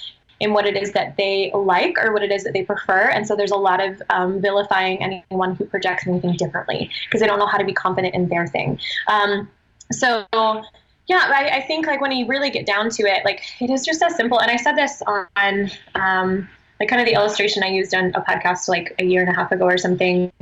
in 0.40 0.54
what 0.54 0.66
it 0.66 0.76
is 0.76 0.92
that 0.92 1.16
they 1.16 1.50
like 1.54 1.96
or 2.02 2.12
what 2.12 2.22
it 2.22 2.32
is 2.32 2.44
that 2.44 2.54
they 2.54 2.64
prefer. 2.64 3.10
And 3.10 3.26
so 3.26 3.36
there's 3.36 3.50
a 3.50 3.56
lot 3.56 3.86
of 3.86 4.02
um, 4.08 4.40
vilifying 4.40 5.02
anyone 5.02 5.54
who 5.54 5.66
projects 5.66 6.06
anything 6.06 6.34
differently 6.36 6.90
because 7.04 7.20
they 7.20 7.26
don't 7.26 7.38
know 7.38 7.46
how 7.46 7.58
to 7.58 7.64
be 7.64 7.74
confident 7.74 8.14
in 8.14 8.28
their 8.28 8.46
thing. 8.46 8.80
Um, 9.06 9.48
so 9.92 10.26
yeah 10.32 11.24
I, 11.26 11.56
I, 11.56 11.60
think 11.62 11.86
like 11.86 12.00
when 12.00 12.12
you 12.12 12.26
really 12.26 12.50
get 12.50 12.64
down 12.64 12.88
to 12.90 13.02
it 13.02 13.24
like 13.24 13.42
it 13.60 13.70
is 13.70 13.84
just 13.84 14.02
as 14.02 14.16
simple. 14.16 14.40
And 14.40 14.50
i 14.50 14.56
said 14.56 14.76
this 14.76 15.02
on 15.06 15.70
um, 15.94 16.48
like 16.78 16.88
kind 16.88 17.02
of 17.02 17.06
the 17.06 17.14
illustration 17.14 17.62
i 17.62 17.68
used 17.68 17.94
on 17.94 18.12
a 18.14 18.22
podcast 18.22 18.68
like 18.68 18.94
a 18.98 19.04
year 19.04 19.20
and 19.20 19.30
a 19.30 19.34
half 19.34 19.52
ago 19.52 19.64
or 19.64 19.78
something. 19.78 20.32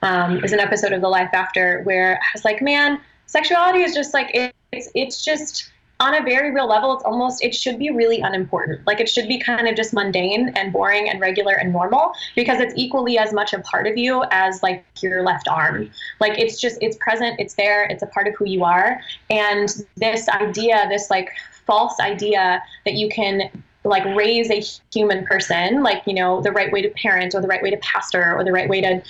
Um, 0.00 0.44
is 0.44 0.52
an 0.52 0.60
episode 0.60 0.92
of 0.92 1.00
The 1.00 1.08
Life 1.08 1.30
After 1.32 1.82
where 1.82 2.14
I 2.14 2.26
was 2.32 2.44
like, 2.44 2.62
man, 2.62 3.00
sexuality 3.26 3.80
is 3.80 3.96
just 3.96 4.14
like 4.14 4.32
it, 4.32 4.54
it's 4.70 4.88
it's 4.94 5.24
just 5.24 5.72
on 6.00 6.14
a 6.14 6.22
very 6.22 6.52
real 6.52 6.68
level. 6.68 6.94
It's 6.94 7.04
almost 7.04 7.42
it 7.42 7.54
should 7.54 7.78
be 7.78 7.90
really 7.90 8.20
unimportant. 8.20 8.86
Like 8.86 9.00
it 9.00 9.08
should 9.08 9.26
be 9.26 9.38
kind 9.38 9.66
of 9.66 9.74
just 9.74 9.92
mundane 9.92 10.50
and 10.56 10.72
boring 10.72 11.08
and 11.08 11.20
regular 11.20 11.54
and 11.54 11.72
normal 11.72 12.12
because 12.36 12.60
it's 12.60 12.72
equally 12.76 13.18
as 13.18 13.32
much 13.32 13.52
a 13.52 13.60
part 13.60 13.86
of 13.86 13.96
you 13.96 14.24
as 14.30 14.62
like 14.62 14.84
your 15.00 15.22
left 15.22 15.48
arm. 15.48 15.90
Like 16.20 16.38
it's 16.38 16.60
just 16.60 16.78
it's 16.80 16.96
present. 17.00 17.40
It's 17.40 17.54
there. 17.54 17.84
It's 17.84 18.02
a 18.02 18.06
part 18.06 18.28
of 18.28 18.34
who 18.36 18.46
you 18.46 18.64
are. 18.64 19.00
And 19.28 19.84
this 19.96 20.28
idea, 20.28 20.86
this 20.88 21.10
like 21.10 21.30
false 21.66 21.98
idea 22.00 22.62
that 22.84 22.94
you 22.94 23.08
can 23.08 23.50
like 23.84 24.04
raise 24.16 24.50
a 24.50 24.62
human 24.92 25.24
person 25.24 25.82
like 25.82 26.02
you 26.04 26.12
know 26.12 26.42
the 26.42 26.50
right 26.50 26.72
way 26.72 26.82
to 26.82 26.90
parent 26.90 27.34
or 27.34 27.40
the 27.40 27.46
right 27.46 27.62
way 27.62 27.70
to 27.70 27.76
pastor 27.78 28.34
or 28.36 28.44
the 28.44 28.52
right 28.52 28.68
way 28.68 28.80
to 28.80 29.02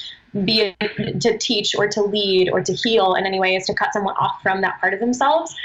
be 0.44 0.74
to 1.20 1.38
teach 1.38 1.74
or 1.74 1.88
to 1.88 2.02
lead 2.02 2.50
or 2.50 2.62
to 2.62 2.72
heal 2.74 3.14
in 3.14 3.24
any 3.24 3.40
way 3.40 3.54
is 3.56 3.66
to 3.66 3.74
cut 3.74 3.92
someone 3.92 4.14
off 4.16 4.40
from 4.42 4.60
that 4.60 4.78
part 4.80 4.92
of 4.92 5.00
themselves 5.00 5.56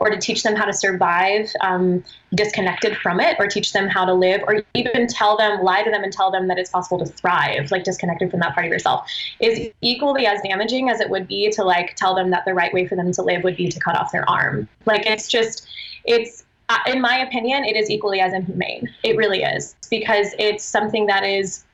or 0.00 0.08
to 0.08 0.18
teach 0.18 0.42
them 0.42 0.56
how 0.56 0.64
to 0.64 0.72
survive 0.72 1.52
um, 1.60 2.02
disconnected 2.34 2.96
from 2.96 3.20
it 3.20 3.36
or 3.38 3.46
teach 3.46 3.72
them 3.72 3.86
how 3.86 4.04
to 4.04 4.14
live 4.14 4.42
or 4.46 4.62
even 4.74 5.06
tell 5.06 5.36
them 5.36 5.62
lie 5.62 5.82
to 5.82 5.90
them 5.90 6.02
and 6.02 6.12
tell 6.12 6.30
them 6.30 6.48
that 6.48 6.58
it's 6.58 6.70
possible 6.70 6.98
to 6.98 7.06
thrive 7.06 7.70
like 7.70 7.84
disconnected 7.84 8.30
from 8.30 8.40
that 8.40 8.54
part 8.54 8.66
of 8.66 8.72
yourself 8.72 9.08
is 9.38 9.70
equally 9.82 10.26
as 10.26 10.40
damaging 10.42 10.88
as 10.88 11.00
it 11.00 11.08
would 11.08 11.28
be 11.28 11.50
to 11.50 11.62
like 11.62 11.94
tell 11.94 12.14
them 12.14 12.30
that 12.30 12.44
the 12.46 12.54
right 12.54 12.72
way 12.72 12.86
for 12.86 12.96
them 12.96 13.12
to 13.12 13.22
live 13.22 13.44
would 13.44 13.56
be 13.56 13.68
to 13.68 13.78
cut 13.78 13.96
off 13.96 14.10
their 14.10 14.28
arm 14.28 14.66
like 14.86 15.06
it's 15.06 15.28
just 15.28 15.68
it's 16.04 16.44
uh, 16.70 16.78
in 16.86 17.00
my 17.00 17.18
opinion 17.18 17.64
it 17.64 17.76
is 17.76 17.90
equally 17.90 18.20
as 18.20 18.32
inhumane 18.32 18.88
it 19.02 19.16
really 19.16 19.42
is 19.42 19.76
because 19.90 20.28
it's 20.38 20.64
something 20.64 21.06
that 21.06 21.24
is 21.24 21.64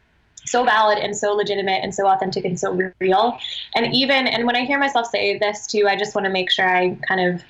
so 0.45 0.65
valid 0.65 0.99
and 0.99 1.17
so 1.17 1.33
legitimate 1.33 1.81
and 1.83 1.93
so 1.93 2.07
authentic 2.07 2.45
and 2.45 2.59
so 2.59 2.93
real. 3.01 3.37
And 3.75 3.93
even, 3.93 4.29
and 4.29 4.47
when 4.47 4.55
I 4.55 4.65
hear 4.65 4.79
myself 4.79 5.09
say 5.09 5.37
this 5.39 5.67
too, 5.67 5.89
I 5.89 5.97
just 5.97 6.15
want 6.15 6.25
to 6.25 6.31
make 6.31 6.53
sure 6.53 6.69
I 6.69 6.97
kind 7.09 7.21
of 7.21 7.43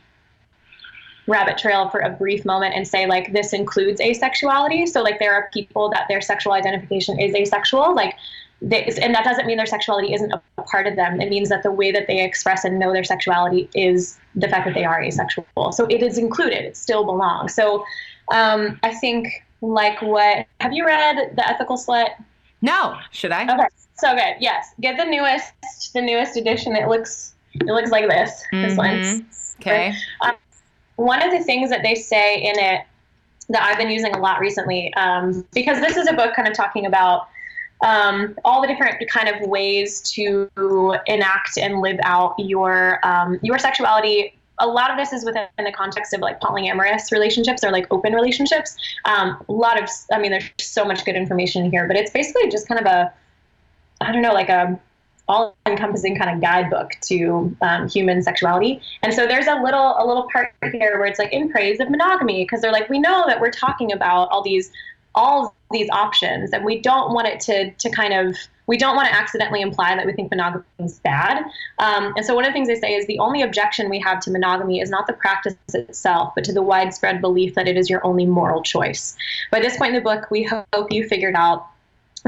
rabbit 1.27 1.59
trail 1.59 1.89
for 1.89 2.01
a 2.01 2.11
brief 2.11 2.45
moment 2.45 2.75
and 2.75 2.87
say 2.87 3.07
like 3.07 3.33
this 3.33 3.53
includes 3.53 4.01
asexuality 4.01 4.87
so 4.87 5.03
like 5.03 5.19
there 5.19 5.35
are 5.35 5.51
people 5.53 5.89
that 5.91 6.07
their 6.09 6.21
sexual 6.21 6.53
identification 6.53 7.19
is 7.19 7.35
asexual 7.35 7.95
like 7.95 8.15
they, 8.63 8.85
and 9.03 9.15
that 9.15 9.25
doesn't 9.25 9.47
mean 9.47 9.59
their 9.59 9.67
sexuality 9.67 10.15
isn't 10.15 10.33
a 10.33 10.63
part 10.63 10.87
of 10.87 10.97
them 10.97 11.21
it 11.21 11.29
means 11.29 11.49
that 11.49 11.63
the 11.63 11.71
way 11.71 11.91
that 11.91 12.07
they 12.07 12.25
express 12.25 12.65
and 12.65 12.79
know 12.79 12.93
their 12.93 13.05
sexuality 13.05 13.69
is 13.75 14.19
the 14.35 14.49
fact 14.49 14.65
that 14.67 14.75
they 14.75 14.85
are 14.85 15.03
asexual 15.03 15.73
so 15.73 15.87
it 15.87 16.03
is 16.03 16.17
included 16.17 16.65
it 16.65 16.77
still 16.77 17.05
belongs 17.05 17.55
so 17.55 17.85
um, 18.33 18.79
i 18.83 18.95
think 18.95 19.29
like 19.63 20.01
what 20.01 20.47
have 20.61 20.73
you 20.73 20.87
read 20.87 21.35
the 21.37 21.49
ethical 21.49 21.77
slut 21.77 22.11
no, 22.63 22.97
should 23.13 23.33
I? 23.33 23.43
Okay, 23.43 23.69
so 23.95 24.15
good. 24.15 24.37
Yes, 24.41 24.71
get 24.81 24.97
the 24.97 25.05
newest, 25.05 25.53
the 25.93 26.03
newest 26.03 26.37
edition. 26.37 26.75
It 26.75 26.89
looks, 26.89 27.35
it 27.55 27.67
looks 27.67 27.91
like 27.91 28.09
this. 28.09 28.43
Mm-hmm. 28.53 28.63
This 28.63 28.77
one 28.77 29.27
okay. 29.61 29.95
Um, 30.23 30.35
one 30.97 31.23
of 31.23 31.31
the 31.31 31.43
things 31.45 31.71
that 31.71 31.83
they 31.83 31.95
say 31.95 32.43
in 32.43 32.59
it 32.59 32.83
that 33.49 33.63
I've 33.63 33.79
been 33.79 33.91
using 33.91 34.15
a 34.15 34.19
lot 34.19 34.41
recently, 34.41 34.93
um, 34.95 35.47
because 35.55 35.81
this 35.81 35.97
is 35.97 36.09
a 36.09 36.13
book 36.13 36.35
kind 36.35 36.49
of 36.49 36.55
talking 36.55 36.87
about 36.87 37.29
um, 37.85 38.35
all 38.45 38.61
the 38.61 38.67
different 38.67 39.09
kind 39.09 39.29
of 39.29 39.49
ways 39.49 40.01
to 40.13 40.51
enact 41.07 41.59
and 41.59 41.81
live 41.81 41.99
out 42.03 42.35
your 42.39 42.99
um, 43.07 43.39
your 43.43 43.59
sexuality 43.59 44.37
a 44.59 44.67
lot 44.67 44.91
of 44.91 44.97
this 44.97 45.13
is 45.13 45.25
within 45.25 45.47
the 45.59 45.73
context 45.73 46.15
of 46.15 46.21
like 46.21 46.41
polyamorous 46.41 47.13
relationships 47.13 47.63
or 47.63 47.71
like 47.71 47.87
open 47.91 48.13
relationships. 48.15 48.77
Um, 49.05 49.43
a 49.49 49.53
lot 49.53 49.83
of, 49.83 49.89
I 50.11 50.19
mean, 50.19 50.31
there's 50.31 50.51
so 50.59 50.85
much 50.85 51.05
good 51.05 51.17
information 51.17 51.71
here, 51.71 51.87
but 51.87 51.97
it's 51.97 52.11
basically 52.11 52.49
just 52.51 52.69
kind 52.69 52.81
of 52.81 52.87
a, 52.87 53.13
I 54.01 54.13
don't 54.13 54.23
know, 54.23 54.33
like 54.33 54.49
a 54.49 54.79
all 55.29 55.57
encompassing 55.67 56.17
kind 56.17 56.31
of 56.31 56.41
guidebook 56.41 56.93
to 57.03 57.57
um, 57.61 57.89
human 57.89 58.23
sexuality. 58.23 58.81
And 59.03 59.13
so 59.13 59.27
there's 59.27 59.47
a 59.47 59.61
little, 59.61 59.97
a 59.99 60.07
little 60.07 60.29
part 60.33 60.53
here 60.73 60.99
where 60.99 61.07
it's 61.07 61.19
like 61.19 61.33
in 61.33 61.51
praise 61.51 61.81
of 61.81 61.91
monogamy, 61.91 62.45
because 62.45 62.61
they're 62.61 62.73
like, 62.73 62.89
we 62.89 62.99
know 62.99 63.25
that 63.27 63.41
we're 63.41 63.51
talking 63.51 63.93
about 63.93 64.29
all 64.31 64.43
these, 64.43 64.71
all 65.15 65.55
these 65.73 65.89
options 65.91 66.53
and 66.53 66.65
we 66.65 66.81
don't 66.81 67.13
want 67.13 67.27
it 67.27 67.41
to, 67.41 67.73
to 67.73 67.91
kind 67.91 68.13
of, 68.13 68.37
we 68.69 68.77
don't 68.77 68.97
want 68.97 69.09
to 69.09 69.15
accidentally 69.15 69.61
imply 69.61 69.95
that 69.95 70.07
we 70.07 70.13
think 70.13 70.31
monogamy 70.31 70.65
is 70.81 70.99
bad. 71.01 71.45
Um, 71.79 72.13
and 72.17 72.25
so, 72.27 72.35
one 72.35 72.45
of 72.45 72.49
the 72.49 72.53
things 72.53 72.67
they 72.67 72.81
say 72.81 72.95
is 72.95 73.07
the 73.07 73.19
only 73.21 73.43
objection 73.43 73.89
we 73.89 74.01
have 74.01 74.19
to 74.21 74.31
monogamy 74.31 74.81
is 74.81 74.91
not 74.91 75.07
the 75.07 75.13
practice 75.13 75.55
itself, 75.73 76.33
but 76.35 76.43
to 76.45 76.53
the 76.53 76.63
widespread 76.63 77.21
belief 77.21 77.55
that 77.55 77.69
it 77.69 77.77
is 77.77 77.89
your 77.89 78.05
only 78.05 78.27
moral 78.27 78.63
choice. 78.63 79.17
By 79.53 79.61
this 79.61 79.77
point 79.77 79.91
in 79.91 79.95
the 79.95 80.01
book, 80.01 80.31
we 80.33 80.43
hope 80.43 80.91
you 80.91 81.07
figured 81.07 81.37
out 81.37 81.69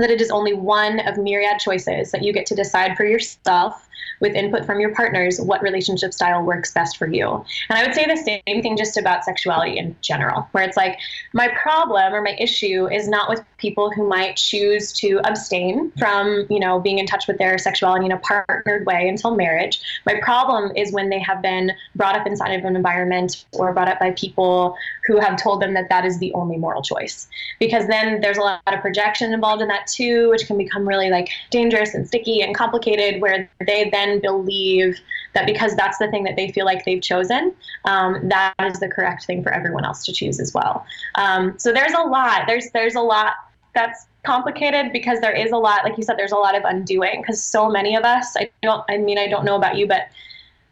that 0.02 0.10
it 0.10 0.20
is 0.20 0.30
only 0.30 0.52
one 0.52 1.00
of 1.00 1.16
myriad 1.18 1.58
choices 1.58 2.10
that 2.12 2.22
you 2.22 2.32
get 2.32 2.46
to 2.46 2.54
decide 2.54 2.96
for 2.96 3.04
yourself 3.04 3.88
with 4.20 4.34
input 4.34 4.64
from 4.64 4.80
your 4.80 4.94
partners 4.94 5.40
what 5.40 5.62
relationship 5.62 6.12
style 6.12 6.42
works 6.42 6.72
best 6.72 6.96
for 6.96 7.06
you. 7.06 7.44
And 7.68 7.78
I 7.78 7.84
would 7.84 7.94
say 7.94 8.04
the 8.06 8.16
same 8.16 8.62
thing 8.62 8.76
just 8.76 8.96
about 8.96 9.24
sexuality 9.24 9.78
in 9.78 9.94
general, 10.00 10.48
where 10.52 10.64
it's 10.64 10.76
like 10.76 10.98
my 11.32 11.48
problem 11.48 12.14
or 12.14 12.22
my 12.22 12.36
issue 12.38 12.88
is 12.88 13.08
not 13.08 13.28
with 13.28 13.44
people 13.58 13.90
who 13.90 14.08
might 14.08 14.36
choose 14.36 14.92
to 14.94 15.20
abstain 15.24 15.92
from, 15.98 16.46
you 16.50 16.60
know, 16.60 16.80
being 16.80 16.98
in 16.98 17.06
touch 17.06 17.26
with 17.26 17.38
their 17.38 17.58
sexuality 17.58 18.06
in 18.06 18.12
a 18.12 18.18
partnered 18.18 18.86
way 18.86 19.08
until 19.08 19.34
marriage. 19.34 19.80
My 20.06 20.20
problem 20.20 20.72
is 20.76 20.92
when 20.92 21.10
they 21.10 21.20
have 21.20 21.42
been 21.42 21.72
brought 21.94 22.16
up 22.16 22.26
inside 22.26 22.54
of 22.54 22.64
an 22.64 22.76
environment 22.76 23.44
or 23.52 23.72
brought 23.72 23.88
up 23.88 23.98
by 23.98 24.12
people 24.12 24.76
who 25.06 25.18
have 25.18 25.40
told 25.40 25.62
them 25.62 25.74
that 25.74 25.88
that 25.88 26.04
is 26.04 26.18
the 26.18 26.32
only 26.34 26.56
moral 26.56 26.82
choice. 26.82 27.28
Because 27.58 27.86
then 27.86 28.20
there's 28.20 28.38
a 28.38 28.42
lot 28.42 28.60
of 28.66 28.80
projection 28.80 29.32
involved 29.32 29.62
in 29.62 29.68
that 29.68 29.87
which 29.96 30.46
can 30.46 30.58
become 30.58 30.86
really 30.86 31.10
like 31.10 31.28
dangerous 31.50 31.94
and 31.94 32.06
sticky 32.06 32.42
and 32.42 32.54
complicated, 32.54 33.20
where 33.20 33.48
they 33.66 33.88
then 33.90 34.08
then 34.08 34.20
believe 34.20 34.98
that 35.34 35.46
because 35.46 35.74
that's 35.76 35.98
the 35.98 36.08
thing 36.08 36.24
that 36.24 36.36
they 36.36 36.50
feel 36.50 36.64
like 36.64 36.84
they've 36.84 37.02
chosen, 37.02 37.54
um, 37.84 38.28
that 38.28 38.54
is 38.60 38.80
the 38.80 38.88
correct 38.88 39.24
thing 39.24 39.42
for 39.42 39.52
everyone 39.52 39.84
else 39.84 40.04
to 40.04 40.12
choose 40.12 40.40
as 40.40 40.54
well. 40.54 40.84
Um, 41.16 41.58
so 41.58 41.72
there's 41.72 41.92
a 41.92 42.02
lot. 42.02 42.42
There's 42.46 42.70
there's 42.70 42.94
a 42.94 43.00
lot 43.00 43.34
that's 43.74 44.06
complicated 44.24 44.92
because 44.92 45.20
there 45.20 45.34
is 45.34 45.52
a 45.52 45.56
lot. 45.56 45.84
Like 45.84 45.96
you 45.96 46.02
said, 46.02 46.16
there's 46.18 46.32
a 46.32 46.36
lot 46.36 46.56
of 46.56 46.64
undoing 46.64 47.22
because 47.22 47.42
so 47.42 47.68
many 47.68 47.96
of 47.96 48.04
us. 48.04 48.34
I 48.36 48.50
don't. 48.62 48.84
I 48.88 48.98
mean, 48.98 49.18
I 49.18 49.28
don't 49.28 49.44
know 49.44 49.56
about 49.56 49.76
you, 49.76 49.86
but 49.86 50.08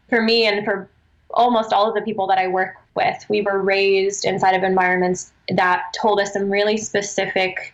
for 0.09 0.21
me 0.21 0.45
and 0.47 0.65
for 0.65 0.89
almost 1.31 1.73
all 1.73 1.87
of 1.87 1.95
the 1.95 2.01
people 2.01 2.25
that 2.27 2.37
I 2.37 2.47
work 2.47 2.75
with, 2.95 3.25
we 3.29 3.41
were 3.41 3.61
raised 3.61 4.25
inside 4.25 4.55
of 4.55 4.63
environments 4.63 5.31
that 5.49 5.93
told 5.99 6.19
us 6.19 6.33
some 6.33 6.49
really 6.49 6.77
specific 6.77 7.73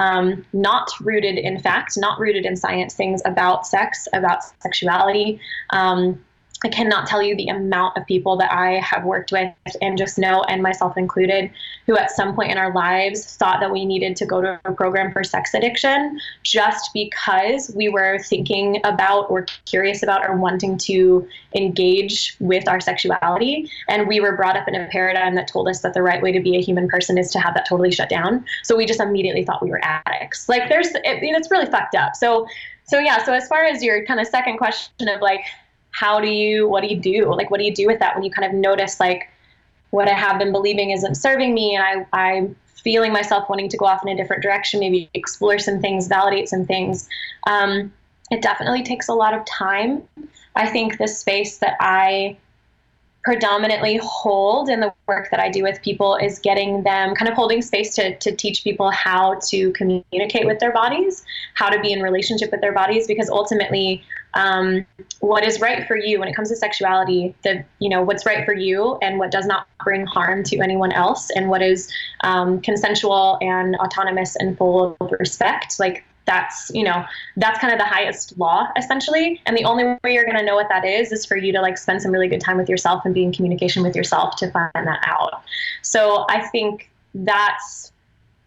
um, 0.00 0.44
not 0.54 0.90
rooted 1.00 1.36
in 1.36 1.60
fact, 1.60 1.92
not 1.96 2.18
rooted 2.18 2.46
in 2.46 2.56
science, 2.56 2.94
things 2.94 3.20
about 3.26 3.66
sex, 3.66 4.08
about 4.14 4.38
sexuality. 4.60 5.38
Um, 5.70 6.24
I 6.62 6.68
cannot 6.68 7.06
tell 7.06 7.22
you 7.22 7.34
the 7.34 7.48
amount 7.48 7.96
of 7.96 8.06
people 8.06 8.36
that 8.36 8.52
I 8.52 8.72
have 8.80 9.04
worked 9.04 9.32
with 9.32 9.52
and 9.80 9.96
just 9.96 10.18
know, 10.18 10.42
and 10.42 10.62
myself 10.62 10.96
included, 10.98 11.50
who 11.86 11.96
at 11.96 12.10
some 12.10 12.34
point 12.34 12.50
in 12.50 12.58
our 12.58 12.72
lives 12.74 13.36
thought 13.36 13.60
that 13.60 13.72
we 13.72 13.86
needed 13.86 14.14
to 14.16 14.26
go 14.26 14.42
to 14.42 14.60
a 14.66 14.72
program 14.72 15.10
for 15.10 15.24
sex 15.24 15.54
addiction 15.54 16.20
just 16.42 16.90
because 16.92 17.72
we 17.74 17.88
were 17.88 18.18
thinking 18.18 18.78
about 18.84 19.30
or 19.30 19.46
curious 19.64 20.02
about 20.02 20.22
or 20.28 20.36
wanting 20.36 20.76
to 20.76 21.26
engage 21.54 22.36
with 22.40 22.68
our 22.68 22.78
sexuality. 22.78 23.70
And 23.88 24.06
we 24.06 24.20
were 24.20 24.36
brought 24.36 24.56
up 24.56 24.68
in 24.68 24.74
a 24.74 24.86
paradigm 24.88 25.34
that 25.36 25.48
told 25.48 25.66
us 25.66 25.80
that 25.80 25.94
the 25.94 26.02
right 26.02 26.20
way 26.20 26.30
to 26.30 26.40
be 26.40 26.56
a 26.56 26.60
human 26.60 26.88
person 26.88 27.16
is 27.16 27.30
to 27.32 27.40
have 27.40 27.54
that 27.54 27.66
totally 27.66 27.90
shut 27.90 28.10
down. 28.10 28.44
So 28.64 28.76
we 28.76 28.84
just 28.84 29.00
immediately 29.00 29.44
thought 29.44 29.62
we 29.62 29.70
were 29.70 29.80
addicts. 29.82 30.46
Like 30.46 30.68
there's, 30.68 30.88
it, 30.88 31.02
it's 31.04 31.50
really 31.50 31.66
fucked 31.66 31.94
up. 31.94 32.16
So, 32.16 32.46
so 32.84 32.98
yeah. 32.98 33.24
So 33.24 33.32
as 33.32 33.48
far 33.48 33.64
as 33.64 33.82
your 33.82 34.04
kind 34.04 34.20
of 34.20 34.26
second 34.26 34.58
question 34.58 35.08
of 35.08 35.22
like, 35.22 35.44
how 35.92 36.20
do 36.20 36.28
you 36.28 36.68
what 36.68 36.82
do 36.82 36.88
you 36.88 37.00
do? 37.00 37.34
Like 37.34 37.50
what 37.50 37.58
do 37.58 37.64
you 37.64 37.74
do 37.74 37.86
with 37.86 37.98
that 38.00 38.14
when 38.14 38.24
you 38.24 38.30
kind 38.30 38.50
of 38.50 38.58
notice 38.58 39.00
like 39.00 39.28
what 39.90 40.06
i 40.08 40.12
have 40.12 40.38
been 40.38 40.52
believing 40.52 40.90
isn't 40.92 41.16
serving 41.16 41.52
me 41.52 41.74
and 41.74 42.06
i 42.12 42.36
i'm 42.36 42.56
feeling 42.82 43.12
myself 43.12 43.48
wanting 43.48 43.68
to 43.68 43.76
go 43.76 43.86
off 43.86 44.02
in 44.02 44.08
a 44.08 44.16
different 44.16 44.42
direction 44.42 44.80
maybe 44.80 45.10
explore 45.14 45.58
some 45.58 45.80
things 45.80 46.08
validate 46.08 46.48
some 46.48 46.64
things. 46.64 47.08
Um, 47.46 47.92
it 48.30 48.42
definitely 48.42 48.82
takes 48.82 49.08
a 49.08 49.12
lot 49.12 49.34
of 49.34 49.44
time. 49.44 50.02
I 50.54 50.66
think 50.66 50.98
the 50.98 51.08
space 51.08 51.58
that 51.58 51.76
I 51.80 52.36
predominantly 53.22 53.98
hold 54.02 54.70
in 54.70 54.80
the 54.80 54.94
work 55.06 55.30
that 55.30 55.40
I 55.40 55.50
do 55.50 55.62
with 55.62 55.82
people 55.82 56.16
is 56.16 56.38
getting 56.38 56.82
them 56.84 57.14
kind 57.14 57.28
of 57.28 57.34
holding 57.34 57.60
space 57.60 57.94
to, 57.96 58.16
to 58.16 58.34
teach 58.34 58.64
people 58.64 58.90
how 58.90 59.38
to 59.48 59.72
communicate 59.72 60.46
with 60.46 60.58
their 60.58 60.72
bodies, 60.72 61.22
how 61.54 61.68
to 61.68 61.78
be 61.80 61.92
in 61.92 62.00
relationship 62.00 62.50
with 62.50 62.62
their 62.62 62.72
bodies, 62.72 63.06
because 63.06 63.28
ultimately, 63.28 64.02
um, 64.34 64.86
what 65.20 65.44
is 65.44 65.60
right 65.60 65.86
for 65.86 65.96
you 65.96 66.18
when 66.18 66.28
it 66.28 66.34
comes 66.34 66.48
to 66.50 66.56
sexuality, 66.56 67.34
the 67.42 67.64
you 67.78 67.88
know 67.88 68.02
what's 68.02 68.24
right 68.26 68.44
for 68.44 68.52
you 68.52 68.98
and 69.02 69.18
what 69.18 69.30
does 69.30 69.46
not 69.46 69.66
bring 69.84 70.06
harm 70.06 70.44
to 70.44 70.60
anyone 70.60 70.92
else, 70.92 71.30
and 71.30 71.48
what 71.48 71.62
is 71.62 71.90
um, 72.22 72.60
consensual 72.60 73.38
and 73.40 73.76
autonomous 73.76 74.36
and 74.36 74.56
full 74.56 74.96
of 75.00 75.12
respect, 75.18 75.80
like 75.80 76.04
that's 76.26 76.70
you 76.74 76.84
know 76.84 77.04
that's 77.38 77.58
kind 77.58 77.72
of 77.72 77.78
the 77.78 77.84
highest 77.84 78.38
law 78.38 78.68
essentially. 78.76 79.40
And 79.46 79.56
the 79.56 79.64
only 79.64 79.84
way 79.84 80.14
you're 80.14 80.24
going 80.24 80.38
to 80.38 80.44
know 80.44 80.54
what 80.54 80.68
that 80.68 80.84
is 80.84 81.12
is 81.12 81.26
for 81.26 81.36
you 81.36 81.52
to 81.52 81.60
like 81.60 81.76
spend 81.76 82.02
some 82.02 82.12
really 82.12 82.28
good 82.28 82.40
time 82.40 82.56
with 82.56 82.68
yourself 82.68 83.04
and 83.04 83.14
be 83.14 83.24
in 83.24 83.32
communication 83.32 83.82
with 83.82 83.96
yourself 83.96 84.36
to 84.36 84.50
find 84.50 84.70
that 84.74 85.00
out. 85.06 85.42
So 85.82 86.26
i 86.28 86.46
think 86.48 86.90
that's 87.14 87.92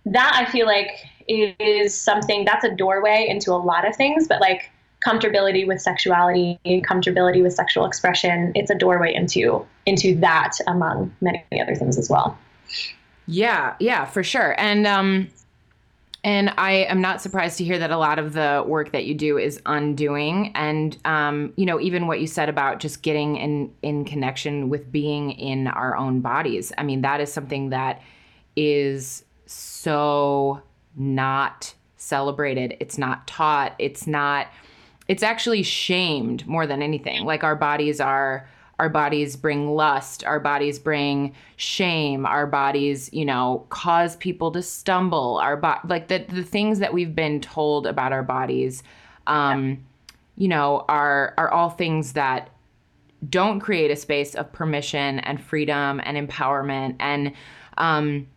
that 0.06 0.34
i 0.36 0.50
feel 0.50 0.66
like 0.66 0.90
is 1.28 1.94
something 2.00 2.46
that's 2.46 2.64
a 2.64 2.76
doorway 2.76 3.26
into 3.30 3.52
a 3.52 3.56
lot 3.56 3.88
of 3.88 3.96
things 3.96 4.28
but 4.28 4.42
like 4.42 4.72
comfortability 5.06 5.68
with 5.68 5.82
sexuality 5.82 6.60
and 6.66 6.86
comfortability 6.86 7.42
with 7.42 7.54
sexual 7.54 7.86
expression 7.86 8.52
it's 8.56 8.72
a 8.72 8.76
doorway 8.76 9.14
into 9.14 9.66
into 9.86 10.16
that 10.16 10.52
among 10.68 11.14
many 11.22 11.44
other 11.62 11.76
things 11.76 11.98
as 11.98 12.10
well 12.10 12.38
yeah 13.28 13.76
yeah 13.80 14.06
for 14.06 14.24
sure 14.24 14.60
and 14.60 14.88
um 14.88 15.30
and 16.26 16.54
I 16.58 16.86
am 16.86 17.02
not 17.02 17.22
surprised 17.22 17.58
to 17.58 17.66
hear 17.66 17.78
that 17.80 17.92
a 17.92 17.98
lot 17.98 18.18
of 18.18 18.32
the 18.32 18.64
work 18.66 18.94
that 18.94 19.06
you 19.06 19.14
do 19.14 19.38
is 19.38 19.62
undoing. 19.66 20.54
And, 20.56 20.98
um, 21.04 21.52
you 21.58 21.66
know, 21.66 21.82
even 21.82 22.08
what 22.08 22.22
you 22.22 22.28
said 22.28 22.48
about 22.48 22.80
just 22.80 23.02
getting 23.02 23.36
in, 23.36 23.74
in 23.82 24.06
connection 24.06 24.70
with 24.70 24.90
being 24.90 25.32
in 25.32 25.68
our 25.68 25.98
own 25.98 26.22
bodies. 26.22 26.72
I 26.78 26.84
mean, 26.84 27.02
that 27.02 27.20
is 27.20 27.32
something 27.32 27.72
that 27.72 28.02
is 28.56 29.26
so 29.48 30.62
not 30.96 31.74
celebrated. 31.98 32.78
It's 32.80 32.98
not 32.98 33.28
taught. 33.28 33.76
It's 33.78 34.08
not, 34.08 34.48
it's 35.08 35.24
actually 35.24 35.64
shamed 35.64 36.48
more 36.48 36.66
than 36.66 36.82
anything. 36.82 37.26
Like 37.26 37.44
our 37.44 37.56
bodies 37.56 38.00
are 38.00 38.48
our 38.80 38.90
bodies 38.90 39.36
bring 39.36 39.76
lust 39.76 40.24
our 40.24 40.40
bodies 40.40 40.80
bring 40.80 41.34
shame 41.56 42.26
our 42.26 42.48
bodies 42.48 43.10
you 43.14 43.24
know 43.24 43.66
cause 43.70 44.16
people 44.18 44.52
to 44.52 44.62
stumble 44.62 45.38
our 45.38 45.56
bo- 45.56 45.80
like 45.88 46.08
the, 46.08 46.26
the 46.30 46.44
things 46.44 46.80
that 46.80 46.94
we've 46.94 47.16
been 47.16 47.40
told 47.40 47.86
about 47.86 48.12
our 48.12 48.24
bodies 48.24 48.84
um 49.28 49.70
yeah. 49.70 49.76
you 50.38 50.48
know 50.48 50.84
are 50.90 51.34
are 51.38 51.52
all 51.52 51.70
things 51.70 52.14
that 52.14 52.50
don't 53.30 53.60
create 53.60 53.92
a 53.92 53.96
space 53.96 54.36
of 54.36 54.52
permission 54.52 55.20
and 55.20 55.42
freedom 55.42 56.02
and 56.04 56.18
empowerment 56.18 56.96
and 57.00 57.32
um 57.78 58.28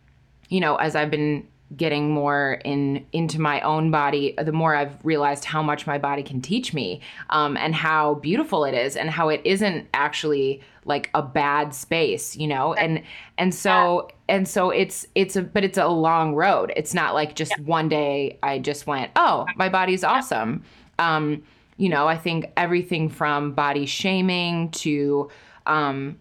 you 0.48 0.60
know 0.60 0.76
as 0.76 0.94
i've 0.94 1.10
been 1.10 1.46
getting 1.76 2.10
more 2.10 2.60
in 2.64 3.04
into 3.12 3.40
my 3.40 3.60
own 3.62 3.90
body 3.90 4.34
the 4.44 4.52
more 4.52 4.76
i've 4.76 5.04
realized 5.04 5.44
how 5.44 5.62
much 5.62 5.84
my 5.86 5.98
body 5.98 6.22
can 6.22 6.40
teach 6.40 6.72
me 6.72 7.00
um, 7.30 7.56
and 7.56 7.74
how 7.74 8.14
beautiful 8.14 8.64
it 8.64 8.74
is 8.74 8.96
and 8.96 9.10
how 9.10 9.28
it 9.28 9.40
isn't 9.44 9.88
actually 9.92 10.60
like 10.84 11.10
a 11.14 11.22
bad 11.22 11.74
space 11.74 12.36
you 12.36 12.46
know? 12.46 12.74
And 12.74 13.02
and 13.38 13.54
so 13.54 14.08
and 14.28 14.48
so 14.48 14.70
it's 14.70 15.06
it's 15.14 15.36
a 15.36 15.42
but 15.42 15.64
it's 15.64 15.78
a 15.78 15.88
long 15.88 16.34
road. 16.34 16.72
It's 16.76 16.94
not 16.94 17.14
like 17.14 17.34
just 17.34 17.52
yeah. 17.52 17.64
one 17.64 17.88
day 17.88 18.38
i 18.42 18.58
just 18.58 18.86
went 18.86 19.10
oh 19.16 19.46
my 19.56 19.68
body's 19.68 20.04
awesome. 20.04 20.62
Um, 20.98 21.42
you 21.78 21.90
know 21.90 22.08
i 22.08 22.16
think 22.16 22.50
everything 22.56 23.10
from 23.10 23.52
body 23.52 23.84
shaming 23.84 24.70
to 24.70 25.30
um, 25.66 26.18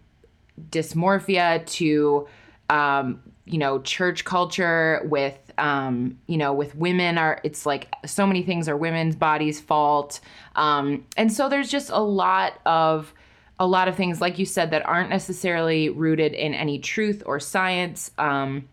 dysmorphia 0.70 1.64
to 1.66 2.26
um, 2.68 3.22
you 3.46 3.58
know 3.58 3.80
church 3.80 4.24
culture 4.24 5.00
with 5.04 5.38
um, 5.58 6.18
you 6.26 6.36
know 6.36 6.52
with 6.52 6.74
women 6.74 7.18
are 7.18 7.40
it's 7.44 7.66
like 7.66 7.92
so 8.04 8.26
many 8.26 8.42
things 8.42 8.68
are 8.68 8.76
women's 8.76 9.16
bodies 9.16 9.60
fault. 9.60 10.20
Um, 10.54 11.04
and 11.16 11.32
so 11.32 11.48
there's 11.48 11.70
just 11.70 11.90
a 11.90 12.00
lot 12.00 12.60
of 12.66 13.12
a 13.58 13.66
lot 13.66 13.88
of 13.88 13.96
things 13.96 14.20
like 14.20 14.38
you 14.38 14.46
said 14.46 14.70
that 14.70 14.84
aren't 14.86 15.10
necessarily 15.10 15.88
rooted 15.88 16.34
in 16.34 16.54
any 16.54 16.78
truth 16.78 17.22
or 17.24 17.40
science 17.40 18.10
um, 18.18 18.68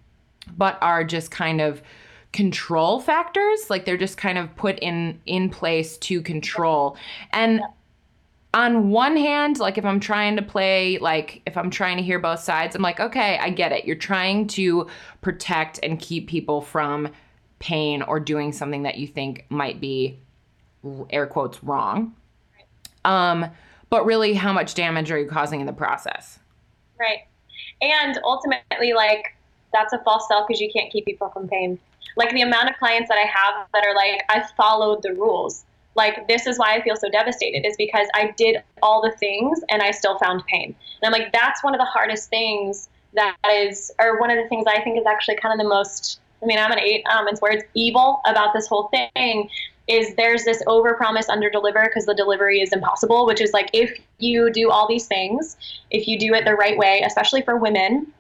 but 0.58 0.78
are 0.82 1.04
just 1.04 1.32
kind 1.32 1.62
of 1.62 1.82
control 2.34 3.00
factors. 3.00 3.70
Like 3.70 3.86
they're 3.86 3.96
just 3.96 4.18
kind 4.18 4.38
of 4.38 4.54
put 4.56 4.78
in 4.80 5.22
in 5.26 5.50
place 5.50 5.98
to 6.00 6.22
control. 6.22 6.98
And 7.32 7.62
on 8.54 8.92
one 8.92 9.18
hand, 9.18 9.60
like 9.60 9.78
if 9.78 9.86
I'm 9.86 10.00
trying 10.00 10.36
to 10.36 10.42
play, 10.42 11.00
like 11.00 11.42
if 11.46 11.58
I'm 11.58 11.70
trying 11.70 11.98
to 11.98 12.04
hear 12.04 12.20
both 12.20 12.40
sides, 12.40 12.76
I'm 12.76 12.82
like, 12.82 13.00
okay, 13.00 13.38
I 13.40 13.50
get 13.50 13.72
it. 13.72 13.86
You're 13.86 13.96
trying 13.96 14.48
to 14.50 14.88
protect 15.22 15.80
and 15.82 16.00
keep 16.00 16.28
people 16.28 16.62
from 16.62 17.10
pain 17.60 18.02
or 18.04 18.20
doing 18.20 18.52
something 18.52 18.84
that 18.84 18.98
you 18.98 19.08
think 19.08 19.46
might 19.50 19.82
be 19.82 20.20
air 21.10 21.26
quotes 21.26 21.64
wrong. 21.64 22.14
Um, 23.06 23.48
but 23.90 24.06
really, 24.06 24.34
how 24.34 24.54
much 24.54 24.76
damage 24.76 25.12
are 25.12 25.20
you 25.20 25.28
causing 25.28 25.60
in 25.60 25.66
the 25.66 25.74
process? 25.74 26.40
Right. 27.00 27.20
And 27.82 28.20
ultimately, 28.24 28.94
like, 28.94 29.36
that's 29.72 29.94
a 29.94 30.00
false 30.00 30.28
self 30.28 30.48
because 30.48 30.62
you 30.62 30.72
can't 30.72 30.92
keep 30.92 31.06
people 31.06 31.30
from 31.30 31.48
pain. 31.48 31.80
Like, 32.16 32.32
the 32.32 32.42
amount 32.42 32.70
of 32.70 32.78
clients 32.78 33.10
that 33.10 33.18
I 33.18 33.28
have 33.28 33.68
that 33.74 33.86
are 33.86 33.96
like, 33.96 34.24
I 34.30 34.44
followed 34.56 35.02
the 35.02 35.14
rules 35.14 35.66
like 35.96 36.28
this 36.28 36.48
is 36.48 36.58
why 36.58 36.76
I 36.76 36.82
feel 36.82 36.96
so 36.96 37.10
devastated 37.10 37.66
is 37.68 37.76
because 37.78 38.08
I 38.14 38.34
did 38.38 38.64
all 38.82 39.02
the 39.02 39.12
things 39.18 39.60
and 39.70 39.82
I 39.82 39.92
still 39.92 40.18
found 40.18 40.46
pain. 40.48 40.76
And 41.02 41.14
I'm 41.14 41.20
like 41.20 41.32
that's 41.32 41.64
one 41.64 41.74
of 41.74 41.80
the 41.80 41.86
hardest 41.86 42.30
things 42.30 42.90
that 43.14 43.36
is 43.52 43.92
or 44.00 44.20
one 44.20 44.32
of 44.32 44.38
the 44.38 44.48
things 44.50 44.66
I 44.68 44.82
think 44.82 44.98
is 44.98 45.06
actually 45.06 45.38
kind 45.38 45.54
of 45.54 45.64
the 45.64 45.70
most 45.70 46.20
I 46.42 46.46
mean 46.46 46.58
I'm 46.58 46.72
an 46.72 46.80
eight 46.80 47.06
um 47.08 47.28
it's 47.28 47.42
where 47.42 47.52
it's 47.52 47.66
evil 47.74 48.22
about 48.26 48.54
this 48.54 48.68
whole 48.68 48.90
thing 48.90 49.50
is 49.88 50.16
there's 50.16 50.46
this 50.46 50.64
over 50.66 50.94
promise 50.94 51.28
under 51.28 51.50
deliver 51.50 51.84
because 51.84 52.06
the 52.06 52.16
delivery 52.16 52.62
is 52.62 52.72
impossible 52.72 53.26
which 53.26 53.42
is 53.42 53.52
like 53.52 53.70
if 53.74 54.00
you 54.18 54.52
do 54.52 54.72
all 54.72 54.88
these 54.88 55.08
things 55.08 55.58
if 55.92 56.08
you 56.08 56.18
do 56.18 56.34
it 56.34 56.46
the 56.46 56.54
right 56.54 56.78
way 56.78 57.04
especially 57.06 57.42
for 57.42 57.58
women 57.58 58.12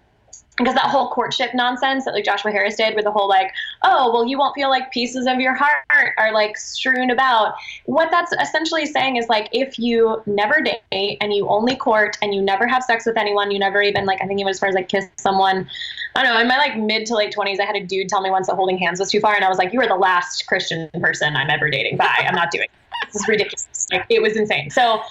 because 0.58 0.76
that 0.76 0.86
whole 0.86 1.10
courtship 1.10 1.52
nonsense 1.56 2.06
that 2.06 2.14
like 2.14 2.26
Joshua 2.26 2.52
Harris 2.52 2.76
did 2.76 2.96
with 2.96 3.06
the 3.06 3.12
whole 3.12 3.28
like, 3.28 3.52
oh, 3.82 4.12
well, 4.14 4.26
you 4.26 4.38
won't 4.38 4.54
feel 4.54 4.70
like 4.70 4.92
pieces 4.92 5.26
of 5.26 5.40
your 5.40 5.56
heart 5.56 5.84
are 6.18 6.32
like 6.32 6.58
strewn 6.58 7.10
about. 7.10 7.56
What 7.86 8.12
that's 8.12 8.32
essentially 8.34 8.86
saying 8.86 9.16
is 9.16 9.28
like, 9.30 9.50
if 9.52 9.80
you 9.80 10.22
never 10.28 10.62
date 10.62 11.18
and 11.22 11.34
you 11.34 11.48
only 11.48 11.76
court 11.76 12.18
and 12.22 12.36
you 12.36 12.42
never 12.42 12.68
have 12.68 12.84
sex 12.84 13.06
with 13.06 13.18
anyone, 13.18 13.50
you 13.50 13.58
never 13.58 13.82
even 13.82 14.06
like, 14.06 14.22
I 14.22 14.28
think 14.28 14.40
even 14.40 14.50
as 14.50 14.60
far 14.60 14.70
as 14.70 14.76
like 14.76 14.90
kiss 14.90 15.08
someone. 15.18 15.68
I 16.16 16.22
don't 16.22 16.34
know. 16.34 16.40
In 16.40 16.48
my 16.48 16.58
like 16.58 16.78
mid 16.78 17.08
to 17.08 17.16
late 17.16 17.32
twenties, 17.32 17.60
I 17.60 17.66
had 17.66 17.76
a 17.76 17.84
dude 17.84 18.08
tell 18.08 18.22
me 18.22 18.30
once 18.30 18.46
that 18.46 18.56
holding 18.56 18.78
hands 18.78 19.00
was 19.00 19.10
too 19.10 19.20
far, 19.20 19.34
and 19.34 19.44
I 19.44 19.50
was 19.50 19.58
like, 19.58 19.74
you 19.74 19.82
are 19.82 19.88
the 19.88 19.96
last 19.96 20.46
Christian 20.46 20.88
person 21.02 21.36
I'm 21.36 21.50
ever 21.50 21.72
dating. 21.72 21.98
Bye. 21.98 22.26
I'm 22.28 22.36
not 22.36 22.52
doing. 22.52 22.66
It. 22.66 23.08
This 23.12 23.24
is 23.24 23.28
ridiculous. 23.28 23.88
Like 23.92 24.06
it 24.10 24.22
was 24.22 24.38
insane. 24.38 24.70
So 24.70 25.02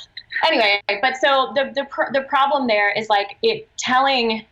anyway, 0.46 0.80
but 1.00 1.16
so 1.16 1.52
the 1.56 1.72
the 1.74 1.86
the 2.12 2.22
problem 2.22 2.68
there 2.68 2.92
is 2.92 3.08
like 3.08 3.36
it 3.42 3.68
telling 3.76 4.46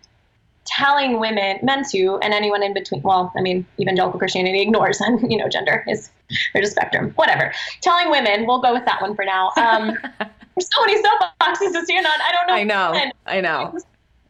telling 0.64 1.18
women, 1.18 1.58
men 1.62 1.84
too, 1.88 2.18
and 2.22 2.32
anyone 2.32 2.62
in 2.62 2.74
between. 2.74 3.02
Well, 3.02 3.32
I 3.36 3.40
mean, 3.40 3.66
evangelical 3.78 4.18
Christianity 4.18 4.60
ignores, 4.60 5.00
and 5.00 5.20
you 5.30 5.36
know, 5.36 5.48
gender 5.48 5.84
is 5.88 6.10
there's 6.54 6.68
a 6.68 6.70
spectrum. 6.70 7.12
Whatever. 7.16 7.52
Telling 7.80 8.10
women, 8.10 8.46
we'll 8.46 8.62
go 8.62 8.72
with 8.72 8.84
that 8.84 9.00
one 9.02 9.14
for 9.14 9.24
now. 9.24 9.50
Um, 9.56 9.98
there's 10.18 10.68
so 10.74 10.84
many 10.86 11.02
soapboxes 11.02 11.72
to 11.72 11.84
stand 11.84 12.06
on. 12.06 12.12
I 12.12 12.32
don't 12.32 12.46
know. 12.46 12.54
I 12.54 12.64
know. 12.64 13.10
I 13.26 13.40
know. 13.40 13.78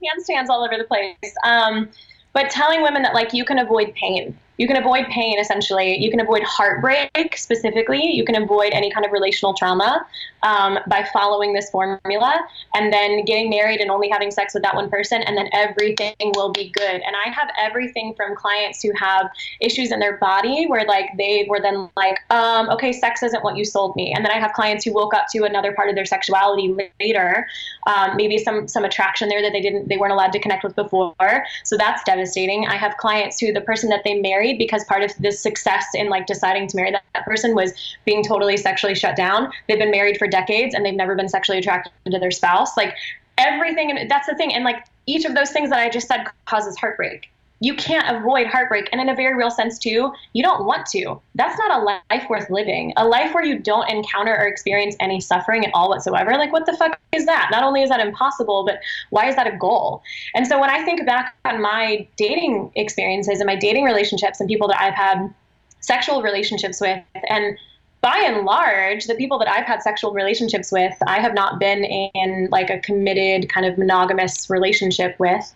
Handstands 0.02 0.48
all 0.48 0.64
over 0.64 0.76
the 0.78 0.84
place. 0.84 1.34
Um, 1.44 1.90
but 2.32 2.50
telling 2.50 2.82
women 2.82 3.02
that 3.02 3.14
like 3.14 3.32
you 3.32 3.44
can 3.44 3.58
avoid 3.58 3.92
pain 3.94 4.38
you 4.60 4.66
can 4.66 4.76
avoid 4.76 5.06
pain 5.06 5.38
essentially. 5.40 5.96
You 5.96 6.10
can 6.10 6.20
avoid 6.20 6.42
heartbreak 6.42 7.34
specifically. 7.34 8.04
You 8.04 8.26
can 8.26 8.34
avoid 8.42 8.74
any 8.74 8.90
kind 8.90 9.06
of 9.06 9.10
relational 9.10 9.54
trauma 9.54 10.06
um, 10.42 10.78
by 10.86 11.08
following 11.14 11.54
this 11.54 11.70
formula 11.70 12.46
and 12.74 12.92
then 12.92 13.24
getting 13.24 13.48
married 13.48 13.80
and 13.80 13.90
only 13.90 14.10
having 14.10 14.30
sex 14.30 14.52
with 14.52 14.62
that 14.62 14.74
one 14.74 14.90
person 14.90 15.22
and 15.22 15.34
then 15.34 15.48
everything 15.54 16.14
will 16.34 16.52
be 16.52 16.68
good. 16.68 17.00
And 17.00 17.16
i 17.24 17.30
have 17.30 17.48
everything 17.58 18.12
from 18.14 18.36
clients 18.36 18.82
who 18.82 18.92
have 18.98 19.30
issues 19.62 19.92
in 19.92 19.98
their 19.98 20.18
body 20.18 20.66
where 20.66 20.84
like 20.84 21.08
they 21.16 21.46
were 21.48 21.60
then 21.60 21.88
like 21.96 22.18
um, 22.28 22.68
okay 22.68 22.92
sex 22.92 23.22
isn't 23.22 23.42
what 23.42 23.56
you 23.56 23.64
sold 23.64 23.96
me. 23.96 24.12
And 24.12 24.22
then 24.22 24.30
i 24.30 24.38
have 24.38 24.52
clients 24.52 24.84
who 24.84 24.92
woke 24.92 25.14
up 25.14 25.24
to 25.32 25.44
another 25.44 25.72
part 25.72 25.88
of 25.88 25.94
their 25.94 26.04
sexuality 26.04 26.76
later 27.00 27.46
um, 27.86 28.16
maybe 28.16 28.36
some 28.36 28.68
some 28.68 28.84
attraction 28.84 29.30
there 29.30 29.40
that 29.42 29.52
they 29.52 29.60
didn't 29.60 29.88
they 29.88 29.96
weren't 29.96 30.12
allowed 30.12 30.32
to 30.32 30.38
connect 30.38 30.64
with 30.64 30.76
before. 30.76 31.44
So 31.64 31.76
that's 31.76 32.02
devastating. 32.04 32.66
I 32.66 32.76
have 32.76 32.96
clients 32.98 33.40
who 33.40 33.52
the 33.52 33.60
person 33.60 33.88
that 33.90 34.04
they 34.04 34.20
married 34.20 34.49
married 34.50 34.58
because 34.58 34.84
part 34.84 35.02
of 35.02 35.12
this 35.18 35.40
success 35.40 35.86
in 35.94 36.08
like 36.08 36.26
deciding 36.26 36.68
to 36.68 36.76
marry 36.76 36.90
that, 36.90 37.02
that 37.14 37.24
person 37.24 37.54
was 37.54 37.72
being 38.04 38.24
totally 38.24 38.56
sexually 38.56 38.94
shut 38.94 39.16
down. 39.16 39.50
They've 39.68 39.78
been 39.78 39.90
married 39.90 40.18
for 40.18 40.26
decades 40.26 40.74
and 40.74 40.84
they've 40.84 40.94
never 40.94 41.14
been 41.14 41.28
sexually 41.28 41.58
attracted 41.58 41.92
to 42.10 42.18
their 42.18 42.30
spouse. 42.30 42.76
Like 42.76 42.94
everything, 43.38 43.90
and 43.90 44.10
that's 44.10 44.26
the 44.26 44.34
thing. 44.34 44.54
And 44.54 44.64
like 44.64 44.84
each 45.06 45.24
of 45.24 45.34
those 45.34 45.50
things 45.50 45.70
that 45.70 45.78
I 45.78 45.88
just 45.88 46.08
said 46.08 46.26
causes 46.46 46.76
heartbreak. 46.76 47.30
You 47.60 47.74
can't 47.74 48.16
avoid 48.16 48.46
heartbreak. 48.46 48.88
And 48.90 49.00
in 49.00 49.10
a 49.10 49.14
very 49.14 49.36
real 49.36 49.50
sense, 49.50 49.78
too, 49.78 50.12
you 50.32 50.42
don't 50.42 50.64
want 50.64 50.86
to. 50.86 51.20
That's 51.34 51.58
not 51.58 51.80
a 51.80 51.84
life 51.84 52.28
worth 52.30 52.48
living. 52.48 52.94
A 52.96 53.06
life 53.06 53.34
where 53.34 53.44
you 53.44 53.58
don't 53.58 53.88
encounter 53.90 54.34
or 54.34 54.46
experience 54.46 54.96
any 54.98 55.20
suffering 55.20 55.64
at 55.66 55.70
all 55.74 55.90
whatsoever. 55.90 56.32
Like, 56.32 56.52
what 56.52 56.64
the 56.64 56.76
fuck 56.76 56.98
is 57.12 57.26
that? 57.26 57.48
Not 57.52 57.62
only 57.62 57.82
is 57.82 57.90
that 57.90 58.00
impossible, 58.00 58.64
but 58.64 58.80
why 59.10 59.28
is 59.28 59.36
that 59.36 59.46
a 59.46 59.56
goal? 59.56 60.02
And 60.34 60.46
so 60.46 60.58
when 60.58 60.70
I 60.70 60.82
think 60.84 61.04
back 61.04 61.36
on 61.44 61.60
my 61.60 62.08
dating 62.16 62.72
experiences 62.76 63.40
and 63.40 63.46
my 63.46 63.56
dating 63.56 63.84
relationships 63.84 64.40
and 64.40 64.48
people 64.48 64.68
that 64.68 64.80
I've 64.80 64.94
had 64.94 65.32
sexual 65.80 66.22
relationships 66.22 66.80
with, 66.80 67.02
and 67.28 67.58
by 68.00 68.22
and 68.24 68.46
large, 68.46 69.04
the 69.04 69.14
people 69.14 69.38
that 69.38 69.48
I've 69.48 69.66
had 69.66 69.82
sexual 69.82 70.14
relationships 70.14 70.72
with, 70.72 70.94
I 71.06 71.20
have 71.20 71.34
not 71.34 71.60
been 71.60 71.84
in 71.84 72.48
like 72.50 72.70
a 72.70 72.78
committed 72.78 73.50
kind 73.50 73.66
of 73.66 73.76
monogamous 73.76 74.48
relationship 74.48 75.18
with. 75.18 75.52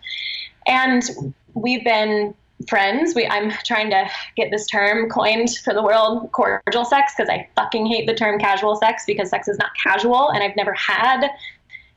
And 0.67 1.33
we've 1.55 1.83
been 1.83 2.35
friends. 2.69 3.15
We 3.15 3.27
I'm 3.27 3.51
trying 3.65 3.89
to 3.89 4.09
get 4.35 4.51
this 4.51 4.67
term 4.67 5.09
coined 5.09 5.49
for 5.63 5.73
the 5.73 5.83
world, 5.83 6.31
cordial 6.31 6.85
sex, 6.85 7.13
because 7.15 7.29
I 7.29 7.49
fucking 7.55 7.85
hate 7.85 8.07
the 8.07 8.13
term 8.13 8.39
casual 8.39 8.75
sex 8.75 9.03
because 9.05 9.29
sex 9.29 9.47
is 9.47 9.57
not 9.57 9.71
casual 9.81 10.29
and 10.29 10.43
I've 10.43 10.55
never 10.55 10.73
had 10.73 11.29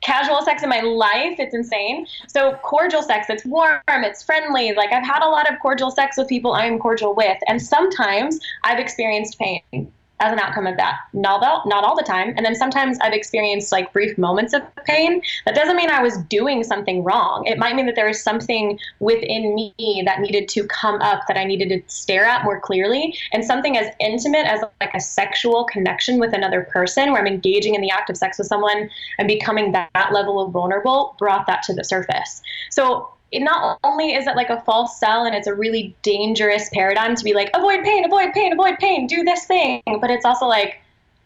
casual 0.00 0.42
sex 0.42 0.62
in 0.62 0.68
my 0.68 0.80
life. 0.80 1.36
It's 1.38 1.54
insane. 1.54 2.06
So 2.28 2.54
cordial 2.62 3.02
sex, 3.02 3.26
it's 3.28 3.44
warm, 3.44 3.80
it's 3.88 4.22
friendly. 4.22 4.72
Like 4.72 4.92
I've 4.92 5.06
had 5.06 5.22
a 5.22 5.28
lot 5.28 5.50
of 5.52 5.58
cordial 5.60 5.90
sex 5.90 6.16
with 6.16 6.28
people 6.28 6.52
I'm 6.52 6.78
cordial 6.78 7.14
with, 7.14 7.38
and 7.46 7.60
sometimes 7.60 8.40
I've 8.64 8.78
experienced 8.78 9.38
pain 9.38 9.92
as 10.20 10.32
an 10.32 10.38
outcome 10.38 10.66
of 10.66 10.76
that. 10.76 10.96
Not 11.12 11.42
all, 11.42 11.62
not 11.66 11.84
all 11.84 11.96
the 11.96 12.02
time. 12.02 12.34
And 12.36 12.44
then 12.44 12.54
sometimes 12.54 12.98
I've 13.00 13.12
experienced 13.12 13.72
like 13.72 13.92
brief 13.92 14.18
moments 14.18 14.52
of 14.52 14.62
pain. 14.84 15.22
That 15.44 15.54
doesn't 15.54 15.76
mean 15.76 15.90
I 15.90 16.02
was 16.02 16.18
doing 16.24 16.64
something 16.64 17.04
wrong. 17.04 17.44
It 17.46 17.58
might 17.58 17.76
mean 17.76 17.86
that 17.86 17.94
there 17.94 18.08
was 18.08 18.22
something 18.22 18.78
within 19.00 19.54
me 19.54 20.02
that 20.04 20.20
needed 20.20 20.48
to 20.50 20.66
come 20.66 21.00
up 21.00 21.22
that 21.28 21.36
I 21.36 21.44
needed 21.44 21.68
to 21.68 21.82
stare 21.92 22.24
at 22.24 22.44
more 22.44 22.60
clearly. 22.60 23.16
And 23.32 23.44
something 23.44 23.76
as 23.76 23.94
intimate 24.00 24.46
as 24.46 24.62
like 24.80 24.94
a 24.94 25.00
sexual 25.00 25.64
connection 25.64 26.18
with 26.18 26.32
another 26.32 26.62
person 26.62 27.12
where 27.12 27.20
I'm 27.20 27.26
engaging 27.26 27.74
in 27.74 27.80
the 27.80 27.90
act 27.90 28.10
of 28.10 28.16
sex 28.16 28.38
with 28.38 28.48
someone 28.48 28.90
and 29.18 29.28
becoming 29.28 29.72
that, 29.72 29.90
that 29.94 30.12
level 30.12 30.40
of 30.40 30.52
vulnerable 30.52 31.14
brought 31.18 31.46
that 31.46 31.62
to 31.64 31.74
the 31.74 31.84
surface. 31.84 32.42
So 32.70 33.10
it 33.30 33.40
not 33.40 33.78
only 33.84 34.14
is 34.14 34.26
it 34.26 34.36
like 34.36 34.50
a 34.50 34.60
false 34.62 34.98
sell 34.98 35.24
and 35.24 35.34
it's 35.34 35.46
a 35.46 35.54
really 35.54 35.94
dangerous 36.02 36.68
paradigm 36.70 37.14
to 37.14 37.24
be 37.24 37.34
like 37.34 37.50
avoid 37.54 37.82
pain 37.84 38.04
avoid 38.04 38.32
pain 38.32 38.52
avoid 38.52 38.78
pain 38.78 39.06
do 39.06 39.22
this 39.22 39.44
thing 39.44 39.82
but 40.00 40.10
it's 40.10 40.24
also 40.24 40.46
like 40.46 40.80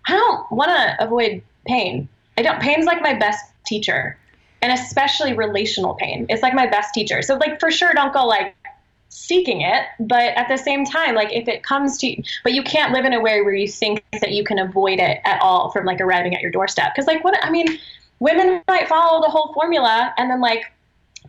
i 0.09 0.13
don't 0.13 0.51
want 0.51 0.71
to 0.71 1.05
avoid 1.05 1.43
pain. 1.67 2.09
I 2.37 2.43
don't 2.43 2.61
pain's 2.61 2.87
like 2.87 3.03
my 3.03 3.15
best 3.15 3.45
teacher 3.67 4.19
and 4.63 4.73
especially 4.73 5.33
relational 5.33 5.95
pain 5.95 6.27
it's 6.29 6.43
like 6.43 6.55
my 6.55 6.67
best 6.67 6.95
teacher. 6.95 7.23
So 7.23 7.37
like 7.37 7.61
for 7.61 7.71
sure 7.71 7.93
don't 7.95 8.13
go 8.13 8.27
like 8.27 8.57
seeking 9.11 9.61
it 9.61 9.85
but 10.01 10.35
at 10.37 10.49
the 10.49 10.57
same 10.57 10.87
time 10.87 11.15
like 11.15 11.31
if 11.33 11.47
it 11.47 11.63
comes 11.63 11.99
to 11.99 12.23
but 12.43 12.55
you 12.55 12.63
can't 12.63 12.93
live 12.95 13.05
in 13.05 13.13
a 13.13 13.21
way 13.21 13.43
where 13.43 13.55
you 13.55 13.69
think 13.69 14.03
that 14.13 14.31
you 14.31 14.43
can 14.43 14.59
avoid 14.59 14.99
it 14.99 15.21
at 15.25 15.41
all 15.43 15.71
from 15.71 15.85
like 15.85 16.01
arriving 16.01 16.35
at 16.35 16.41
your 16.41 16.51
doorstep. 16.51 16.93
Because 16.95 17.07
like 17.07 17.23
what 17.23 17.39
i 17.45 17.51
mean 17.51 17.79
women 18.21 18.63
might 18.69 18.89
follow 18.89 19.21
the 19.21 19.29
whole 19.29 19.53
formula 19.53 20.15
and 20.17 20.31
then 20.31 20.41
like 20.41 20.73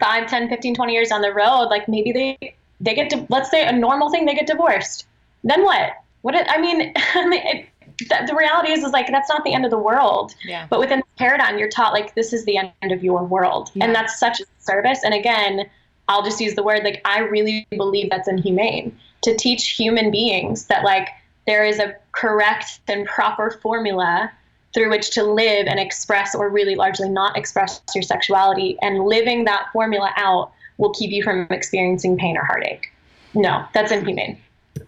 5 0.03 0.29
10 0.29 0.49
15 0.49 0.75
20 0.75 0.93
years 0.93 1.09
down 1.09 1.21
the 1.21 1.33
road 1.33 1.67
like 1.69 1.87
maybe 1.87 2.11
they 2.11 2.55
they 2.81 2.93
get 2.93 3.09
to 3.11 3.25
let's 3.29 3.49
say 3.49 3.65
a 3.65 3.71
normal 3.71 4.09
thing 4.09 4.25
they 4.25 4.35
get 4.35 4.47
divorced. 4.47 5.05
Then 5.43 5.63
what? 5.63 5.93
What 6.21 6.35
it, 6.35 6.45
i 6.49 6.59
mean, 6.59 6.93
it, 6.95 7.67
the, 7.99 8.25
the, 8.27 8.35
reality 8.35 8.71
is 8.71 8.83
is 8.83 8.91
like 8.91 9.07
that's 9.07 9.29
not 9.29 9.43
the 9.43 9.53
end 9.53 9.65
of 9.65 9.71
the 9.71 9.77
world. 9.77 10.35
Yeah. 10.45 10.67
but 10.69 10.79
within 10.79 10.99
the 10.99 11.05
paradigm 11.17 11.57
you're 11.57 11.69
taught 11.69 11.93
like 11.93 12.15
this 12.15 12.33
is 12.33 12.43
the 12.45 12.57
end 12.57 12.91
of 12.91 13.03
your 13.03 13.23
world. 13.23 13.71
Yeah. 13.73 13.85
and 13.85 13.95
that's 13.95 14.19
such 14.19 14.41
a 14.41 14.45
service. 14.59 14.99
And 15.03 15.13
again 15.13 15.69
i'll 16.09 16.23
just 16.23 16.41
use 16.41 16.55
the 16.55 16.63
word 16.63 16.83
like 16.83 17.01
i 17.05 17.19
really 17.19 17.65
believe 17.69 18.09
that's 18.09 18.27
inhumane 18.27 18.93
to 19.21 19.35
teach 19.37 19.69
human 19.69 20.11
beings 20.11 20.65
that 20.65 20.83
like 20.83 21.07
there 21.47 21.63
is 21.63 21.79
a 21.79 21.95
correct 22.11 22.81
and 22.87 23.05
proper 23.05 23.51
formula 23.61 24.29
through 24.73 24.89
which 24.89 25.11
to 25.11 25.23
live 25.23 25.67
and 25.67 25.79
express 25.79 26.33
or 26.35 26.49
really 26.49 26.75
largely 26.75 27.09
not 27.09 27.37
express 27.37 27.81
your 27.93 28.01
sexuality. 28.01 28.77
And 28.81 29.05
living 29.05 29.45
that 29.45 29.67
formula 29.71 30.11
out 30.17 30.51
will 30.77 30.93
keep 30.93 31.11
you 31.11 31.23
from 31.23 31.47
experiencing 31.49 32.17
pain 32.17 32.37
or 32.37 32.43
heartache. 32.43 32.91
No 33.33 33.65
that's 33.73 33.91
inhumane. 33.91 34.39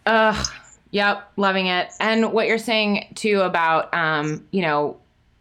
Ugh. 0.05 0.47
Yep. 0.91 1.31
Loving 1.35 1.67
it. 1.67 1.91
And 1.99 2.31
what 2.31 2.47
you're 2.47 2.57
saying 2.57 3.11
too 3.15 3.41
about 3.41 3.93
um 3.93 4.47
you 4.51 4.61
know 4.61 4.97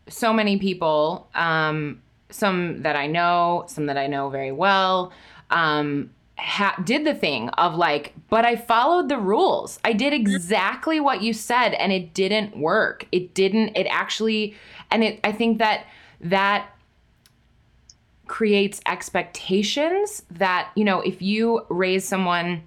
so 0.09 0.33
many 0.33 0.59
people 0.59 1.29
um 1.35 2.03
some 2.31 2.83
that 2.83 2.97
i 2.97 3.07
know 3.07 3.65
some 3.69 3.87
that 3.87 3.97
i 3.97 4.07
know 4.07 4.29
very 4.29 4.53
well 4.53 5.13
um 5.51 6.11
ha- 6.39 6.81
did 6.85 7.05
the 7.05 7.15
thing 7.15 7.49
of 7.51 7.75
like, 7.75 8.15
but 8.29 8.45
I 8.45 8.57
followed 8.57 9.09
the 9.09 9.19
rules. 9.19 9.79
I 9.85 9.93
did 9.93 10.13
exactly 10.13 11.01
what 11.01 11.23
you 11.23 11.33
said 11.33 11.75
and 11.75 11.93
it 11.93 12.15
didn't 12.15 12.57
work. 12.57 13.07
It 13.13 13.35
didn't, 13.35 13.77
it 13.77 13.87
actually, 13.89 14.55
and 14.91 15.05
it, 15.05 15.21
I 15.25 15.33
think 15.33 15.59
that 15.59 15.87
that 16.21 16.71
creates 18.27 18.81
expectations 18.87 20.23
that, 20.31 20.71
you 20.75 20.85
know, 20.85 21.01
if 21.01 21.21
you 21.21 21.65
raise 21.69 22.05
someone 22.05 22.63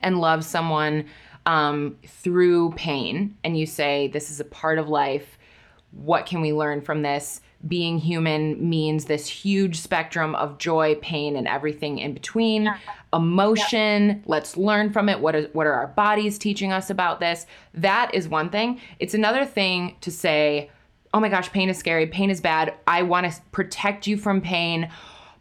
and 0.00 0.20
love 0.20 0.44
someone 0.44 1.06
um, 1.44 1.96
through 2.04 2.72
pain 2.72 3.36
and 3.44 3.58
you 3.58 3.66
say, 3.66 4.08
this 4.08 4.30
is 4.30 4.40
a 4.40 4.44
part 4.44 4.78
of 4.78 4.88
life, 4.88 5.38
what 5.92 6.26
can 6.26 6.40
we 6.40 6.52
learn 6.52 6.80
from 6.80 7.02
this? 7.02 7.40
Being 7.68 7.98
human 7.98 8.68
means 8.68 9.04
this 9.04 9.26
huge 9.26 9.80
spectrum 9.80 10.34
of 10.34 10.58
joy, 10.58 10.96
pain, 10.96 11.36
and 11.36 11.46
everything 11.48 11.98
in 11.98 12.14
between. 12.14 12.64
Yeah. 12.64 12.78
Emotion, 13.12 14.08
yeah. 14.08 14.14
let's 14.26 14.56
learn 14.56 14.92
from 14.92 15.08
it. 15.08 15.20
What 15.20 15.34
is 15.34 15.48
what 15.52 15.66
are 15.66 15.72
our 15.72 15.86
bodies 15.88 16.38
teaching 16.38 16.72
us 16.72 16.90
about 16.90 17.20
this? 17.20 17.46
That 17.74 18.14
is 18.14 18.28
one 18.28 18.50
thing. 18.50 18.80
It's 18.98 19.14
another 19.14 19.44
thing 19.44 19.96
to 20.02 20.10
say, 20.10 20.70
"Oh 21.14 21.20
my 21.20 21.28
gosh, 21.28 21.50
pain 21.50 21.68
is 21.68 21.78
scary. 21.78 22.06
Pain 22.06 22.30
is 22.30 22.40
bad. 22.40 22.74
I 22.86 23.02
want 23.02 23.32
to 23.32 23.40
protect 23.52 24.06
you 24.06 24.16
from 24.16 24.40
pain." 24.40 24.90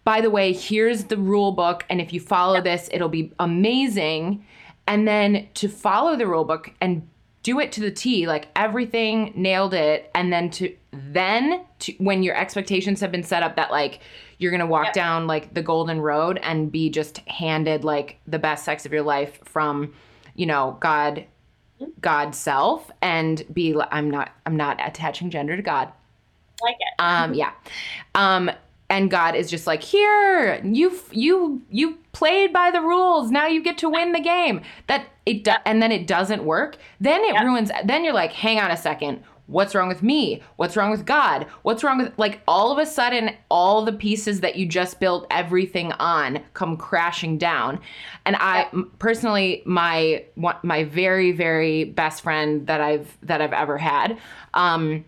By 0.06 0.22
the 0.22 0.30
way, 0.30 0.54
here's 0.54 1.06
the 1.06 1.18
rule 1.18 1.52
book 1.52 1.84
and 1.90 2.00
if 2.00 2.14
you 2.14 2.20
follow 2.20 2.56
yeah. 2.56 2.62
this, 2.62 2.90
it'll 2.94 3.10
be 3.10 3.34
amazing. 3.40 4.46
And 4.88 5.08
then 5.08 5.48
to 5.56 5.68
follow 5.68 6.16
the 6.16 6.28
rule 6.28 6.46
book 6.46 6.72
and 6.80 7.10
do 7.46 7.60
it 7.60 7.72
to 7.72 7.80
the 7.80 7.92
T, 7.92 8.26
like 8.26 8.48
everything 8.56 9.32
nailed 9.36 9.76
it, 9.76 10.10
and 10.16 10.34
then 10.34 10.50
to 10.50 10.76
then 10.92 11.64
to, 11.78 11.94
when 12.00 12.24
your 12.24 12.36
expectations 12.36 13.00
have 13.02 13.12
been 13.12 13.22
set 13.22 13.44
up 13.44 13.56
that 13.58 13.70
like 13.70 14.00
you're 14.40 14.50
gonna 14.50 14.66
walk 14.66 14.86
yep. 14.86 14.94
down 14.96 15.28
like 15.28 15.54
the 15.54 15.62
golden 15.62 16.02
road 16.02 16.40
and 16.42 16.72
be 16.72 16.90
just 16.90 17.20
handed 17.28 17.84
like 17.84 18.18
the 18.26 18.40
best 18.40 18.66
sex 18.66 18.88
of 18.88 18.92
your 18.92 19.04
life 19.04 19.40
from, 19.46 19.94
you 20.34 20.48
know, 20.48 20.76
God, 20.80 21.28
mm-hmm. 21.80 22.32
Self, 22.32 22.90
and 23.04 23.44
be 23.54 23.76
I'm 23.92 24.10
not 24.10 24.32
I'm 24.48 24.58
not 24.58 24.80
attaching 24.84 25.30
gender 25.30 25.56
to 25.56 25.62
God. 25.62 25.92
Like 26.64 26.78
it. 26.80 26.94
Um, 26.98 27.34
yeah. 27.36 27.52
Um, 28.16 28.50
and 28.90 29.12
God 29.12 29.36
is 29.36 29.52
just 29.52 29.68
like, 29.68 29.84
here, 29.84 30.60
you 30.64 31.00
you 31.12 31.62
you 31.70 32.00
played 32.12 32.52
by 32.52 32.72
the 32.72 32.82
rules. 32.82 33.30
Now 33.30 33.46
you 33.46 33.62
get 33.62 33.78
to 33.80 33.90
win 33.90 34.14
the 34.14 34.20
game. 34.20 34.62
That 34.88 35.06
it 35.26 35.44
do- 35.44 35.52
and 35.66 35.82
then 35.82 35.92
it 35.92 36.08
doesn't 36.08 36.44
work. 36.44 36.78
Then 37.00 37.22
it 37.24 37.40
ruins. 37.42 37.72
Then 37.84 38.04
you're 38.04 38.14
like, 38.14 38.32
hang 38.32 38.60
on 38.60 38.72
a 38.72 38.78
second. 38.78 39.24
What's 39.48 39.76
wrong 39.76 39.88
with 39.88 40.02
me? 40.02 40.42
What's 40.56 40.76
wrong 40.76 40.90
with 40.90 41.06
God? 41.06 41.46
What's 41.62 41.84
wrong 41.84 42.00
with 42.00 42.18
like 42.18 42.42
all 42.48 42.72
of 42.72 42.80
a 42.80 42.86
sudden 42.86 43.36
all 43.50 43.86
the 43.86 43.94
pieces 43.94 44.42
that 44.42 44.56
you 44.56 44.66
just 44.66 45.00
built 45.00 45.28
everything 45.30 45.92
on 45.94 46.40
come 46.54 46.78
crashing 46.78 47.38
down. 47.38 47.80
And 48.26 48.36
I 48.40 48.70
personally 48.98 49.62
my 49.66 50.26
my 50.36 50.84
very 50.86 51.32
very 51.32 51.84
best 51.84 52.24
friend 52.24 52.66
that 52.66 52.82
I've 52.82 53.16
that 53.22 53.40
I've 53.40 53.54
ever 53.54 53.78
had 53.78 54.18
um 54.56 55.06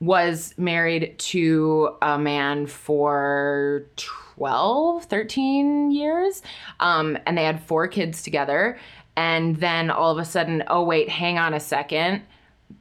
was 0.00 0.54
married 0.56 1.18
to 1.18 1.94
a 2.00 2.18
man 2.18 2.66
for 2.66 3.84
12, 3.96 5.04
13 5.04 5.90
years. 5.90 6.42
Um, 6.80 7.18
and 7.26 7.36
they 7.36 7.44
had 7.44 7.62
four 7.62 7.86
kids 7.86 8.22
together. 8.22 8.78
And 9.16 9.56
then 9.56 9.90
all 9.90 10.10
of 10.10 10.18
a 10.18 10.24
sudden, 10.24 10.64
oh, 10.68 10.84
wait, 10.84 11.08
hang 11.08 11.38
on 11.38 11.54
a 11.54 11.60
second. 11.60 12.22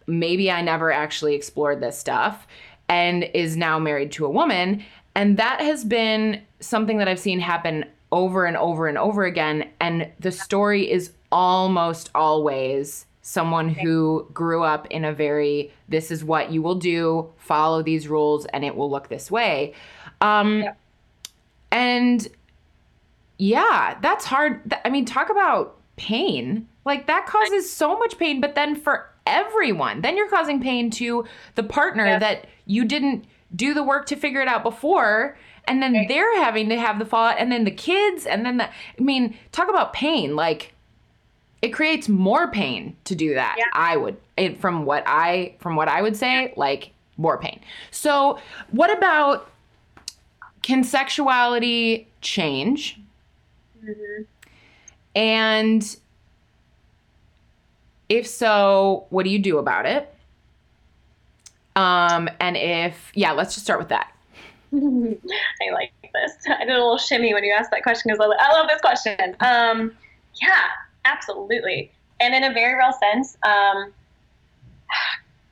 Maybe 0.08 0.52
I 0.52 0.62
never 0.62 0.92
actually 0.92 1.36
explored 1.36 1.82
this 1.82 1.98
stuff 1.98 2.48
and 2.88 3.24
is 3.34 3.58
now 3.58 3.80
married 3.80 4.12
to 4.14 4.26
a 4.26 4.30
woman. 4.30 4.84
And 5.16 5.38
that 5.38 5.62
has 5.62 5.84
been 5.84 6.42
something 6.60 6.98
that 6.98 7.08
I've 7.08 7.20
seen 7.20 7.40
happen 7.40 7.86
over 8.12 8.46
and 8.46 8.58
over 8.58 8.88
and 8.88 8.98
over 8.98 9.26
again. 9.26 9.70
And 9.80 10.10
the 10.20 10.32
story 10.32 10.90
is 10.90 11.12
almost 11.32 12.10
always 12.16 13.06
someone 13.22 13.70
who 13.70 14.28
grew 14.34 14.64
up 14.64 14.88
in 14.88 15.06
a 15.06 15.14
very 15.14 15.72
this 15.88 16.10
is 16.10 16.24
what 16.24 16.52
you 16.52 16.64
will 16.64 16.76
do 16.76 17.30
follow 17.38 17.84
these 17.84 18.08
rules 18.08 18.46
and 18.48 18.66
it 18.66 18.76
will 18.76 18.90
look 18.90 19.08
this 19.10 19.30
way 19.30 19.72
um 20.22 20.64
yeah. 20.64 20.74
and 21.72 22.28
yeah 23.38 23.96
that's 24.02 24.26
hard 24.26 24.74
i 24.84 24.90
mean 24.90 25.06
talk 25.06 25.30
about 25.30 25.79
pain 26.00 26.66
like 26.86 27.08
that 27.08 27.26
causes 27.28 27.70
so 27.72 28.00
much 28.00 28.18
pain 28.18 28.40
but 28.40 28.56
then 28.56 28.74
for 28.74 29.10
everyone 29.28 30.00
then 30.00 30.16
you're 30.16 30.30
causing 30.30 30.62
pain 30.62 30.90
to 30.90 31.26
the 31.56 31.62
partner 31.62 32.06
yeah. 32.06 32.20
that 32.20 32.48
you 32.66 32.86
didn't 32.86 33.26
do 33.54 33.74
the 33.74 33.84
work 33.84 34.06
to 34.06 34.16
figure 34.16 34.40
it 34.40 34.48
out 34.48 34.64
before 34.64 35.38
and 35.68 35.84
then 35.84 36.06
they're 36.08 36.42
having 36.42 36.70
to 36.70 36.80
have 36.80 37.00
the 37.00 37.06
fallout 37.06 37.36
and 37.38 37.52
then 37.52 37.66
the 37.66 37.72
kids 37.72 38.26
and 38.26 38.46
then 38.46 38.56
the 38.58 38.64
i 38.70 39.02
mean 39.02 39.38
talk 39.52 39.68
about 39.70 39.92
pain 39.92 40.38
like 40.38 40.74
it 41.62 41.70
creates 41.70 42.08
more 42.08 42.50
pain 42.50 42.96
to 43.04 43.14
do 43.14 43.34
that 43.34 43.56
Yeah. 43.58 43.66
i 43.74 43.98
would 43.98 44.16
it, 44.38 44.58
from 44.62 44.86
what 44.86 45.04
i 45.06 45.56
from 45.60 45.76
what 45.76 45.90
i 45.90 46.02
would 46.02 46.16
say 46.16 46.54
like 46.56 46.92
more 47.18 47.38
pain 47.38 47.60
so 47.92 48.40
what 48.72 48.90
about 48.98 49.52
can 50.62 50.82
sexuality 50.86 52.08
change 52.22 53.00
Mhm. 53.86 54.26
And 55.20 55.98
if 58.08 58.26
so 58.26 59.06
what 59.10 59.24
do 59.24 59.30
you 59.30 59.38
do 59.38 59.58
about 59.58 59.86
it 59.86 60.14
um 61.76 62.30
and 62.40 62.56
if 62.56 63.12
yeah 63.14 63.34
let's 63.34 63.54
just 63.54 63.66
start 63.66 63.80
with 63.80 63.90
that 63.90 64.14
I 64.74 65.74
like 65.74 65.92
this. 66.14 66.34
I 66.48 66.66
did 66.66 66.70
a 66.70 66.78
little 66.78 66.98
shimmy 66.98 67.34
when 67.34 67.44
you 67.44 67.52
asked 67.52 67.72
that 67.72 67.82
question 67.82 68.12
because 68.12 68.34
I, 68.40 68.54
love 68.54 68.68
this 68.68 68.82
question. 68.82 69.36
Um, 69.40 69.92
yeah, 70.40 70.62
absolutely. 71.06 71.92
And 72.20 72.36
in 72.36 72.44
a 72.44 72.54
very 72.54 72.76
real 72.76 72.94
sense, 72.94 73.36
um, 73.44 73.92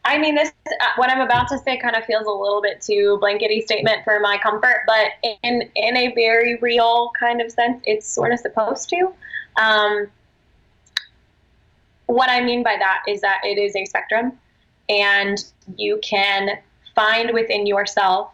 I 0.05 0.17
mean, 0.17 0.35
this 0.35 0.51
uh, 0.67 0.85
what 0.97 1.09
I'm 1.09 1.21
about 1.21 1.47
to 1.49 1.57
say 1.57 1.77
kind 1.77 1.95
of 1.95 2.05
feels 2.05 2.27
a 2.27 2.31
little 2.31 2.61
bit 2.61 2.81
too 2.81 3.17
blankety 3.19 3.61
statement 3.61 4.03
for 4.03 4.19
my 4.19 4.37
comfort, 4.37 4.83
but 4.87 5.13
in 5.43 5.69
in 5.75 5.97
a 5.97 6.13
very 6.13 6.57
real 6.57 7.11
kind 7.19 7.41
of 7.41 7.51
sense, 7.51 7.81
it's 7.85 8.07
sort 8.07 8.31
of 8.31 8.39
supposed 8.39 8.89
to. 8.89 9.11
Um, 9.57 10.07
what 12.05 12.29
I 12.29 12.41
mean 12.41 12.63
by 12.63 12.77
that 12.79 13.03
is 13.07 13.21
that 13.21 13.41
it 13.43 13.57
is 13.57 13.75
a 13.75 13.85
spectrum, 13.85 14.33
and 14.89 15.43
you 15.75 15.99
can 16.01 16.57
find 16.95 17.31
within 17.33 17.67
yourself 17.67 18.31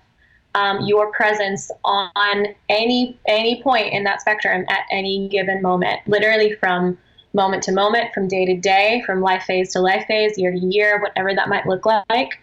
um, 0.56 0.86
your 0.86 1.12
presence 1.12 1.72
on 1.84 2.48
any 2.70 3.18
any 3.28 3.62
point 3.64 3.92
in 3.92 4.04
that 4.04 4.22
spectrum 4.22 4.66
at 4.70 4.86
any 4.92 5.28
given 5.28 5.62
moment, 5.62 6.00
literally 6.08 6.54
from 6.56 6.98
moment 7.34 7.64
to 7.64 7.72
moment, 7.72 8.14
from 8.14 8.28
day 8.28 8.46
to 8.46 8.56
day, 8.56 9.02
from 9.06 9.22
life 9.22 9.44
phase 9.44 9.74
to 9.74 9.82
life 9.82 10.06
phase, 10.08 10.38
year 10.38 10.52
to 10.52 10.60
year, 10.60 11.02
whatever 11.02 11.34
that 11.34 11.50
might 11.50 11.66
look 11.66 11.86
like. 11.86 12.40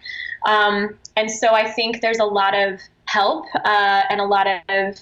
Um, 0.46 0.98
and 1.16 1.30
so 1.30 1.54
I 1.54 1.70
think 1.70 2.00
there's 2.00 2.18
a 2.18 2.24
lot 2.24 2.58
of 2.58 2.80
help 3.04 3.46
uh, 3.54 4.02
and 4.10 4.20
a 4.20 4.24
lot 4.24 4.48
of 4.68 5.00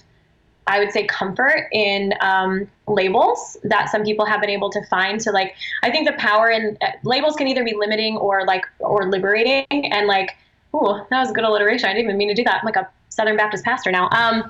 I 0.69 0.79
would 0.79 0.91
say 0.91 1.05
comfort 1.07 1.67
in 1.71 2.13
um, 2.21 2.69
labels 2.87 3.57
that 3.63 3.89
some 3.89 4.03
people 4.03 4.25
have 4.25 4.39
been 4.39 4.51
able 4.51 4.69
to 4.69 4.85
find. 4.85 5.21
So 5.21 5.31
like 5.31 5.55
I 5.83 5.89
think 5.89 6.07
the 6.07 6.13
power 6.13 6.49
in 6.49 6.77
uh, 6.81 6.91
labels 7.03 7.35
can 7.35 7.47
either 7.47 7.63
be 7.63 7.75
limiting 7.75 8.17
or 8.17 8.45
like 8.45 8.65
or 8.79 9.09
liberating. 9.09 9.65
And 9.71 10.07
like, 10.07 10.37
ooh, 10.75 11.05
that 11.09 11.19
was 11.19 11.31
a 11.31 11.33
good 11.33 11.43
alliteration. 11.43 11.89
I 11.89 11.93
didn't 11.93 12.05
even 12.05 12.17
mean 12.17 12.29
to 12.29 12.35
do 12.35 12.43
that. 12.43 12.59
I'm 12.61 12.65
like 12.65 12.75
a 12.75 12.87
Southern 13.09 13.35
Baptist 13.35 13.65
pastor 13.65 13.91
now. 13.91 14.09
Um, 14.11 14.47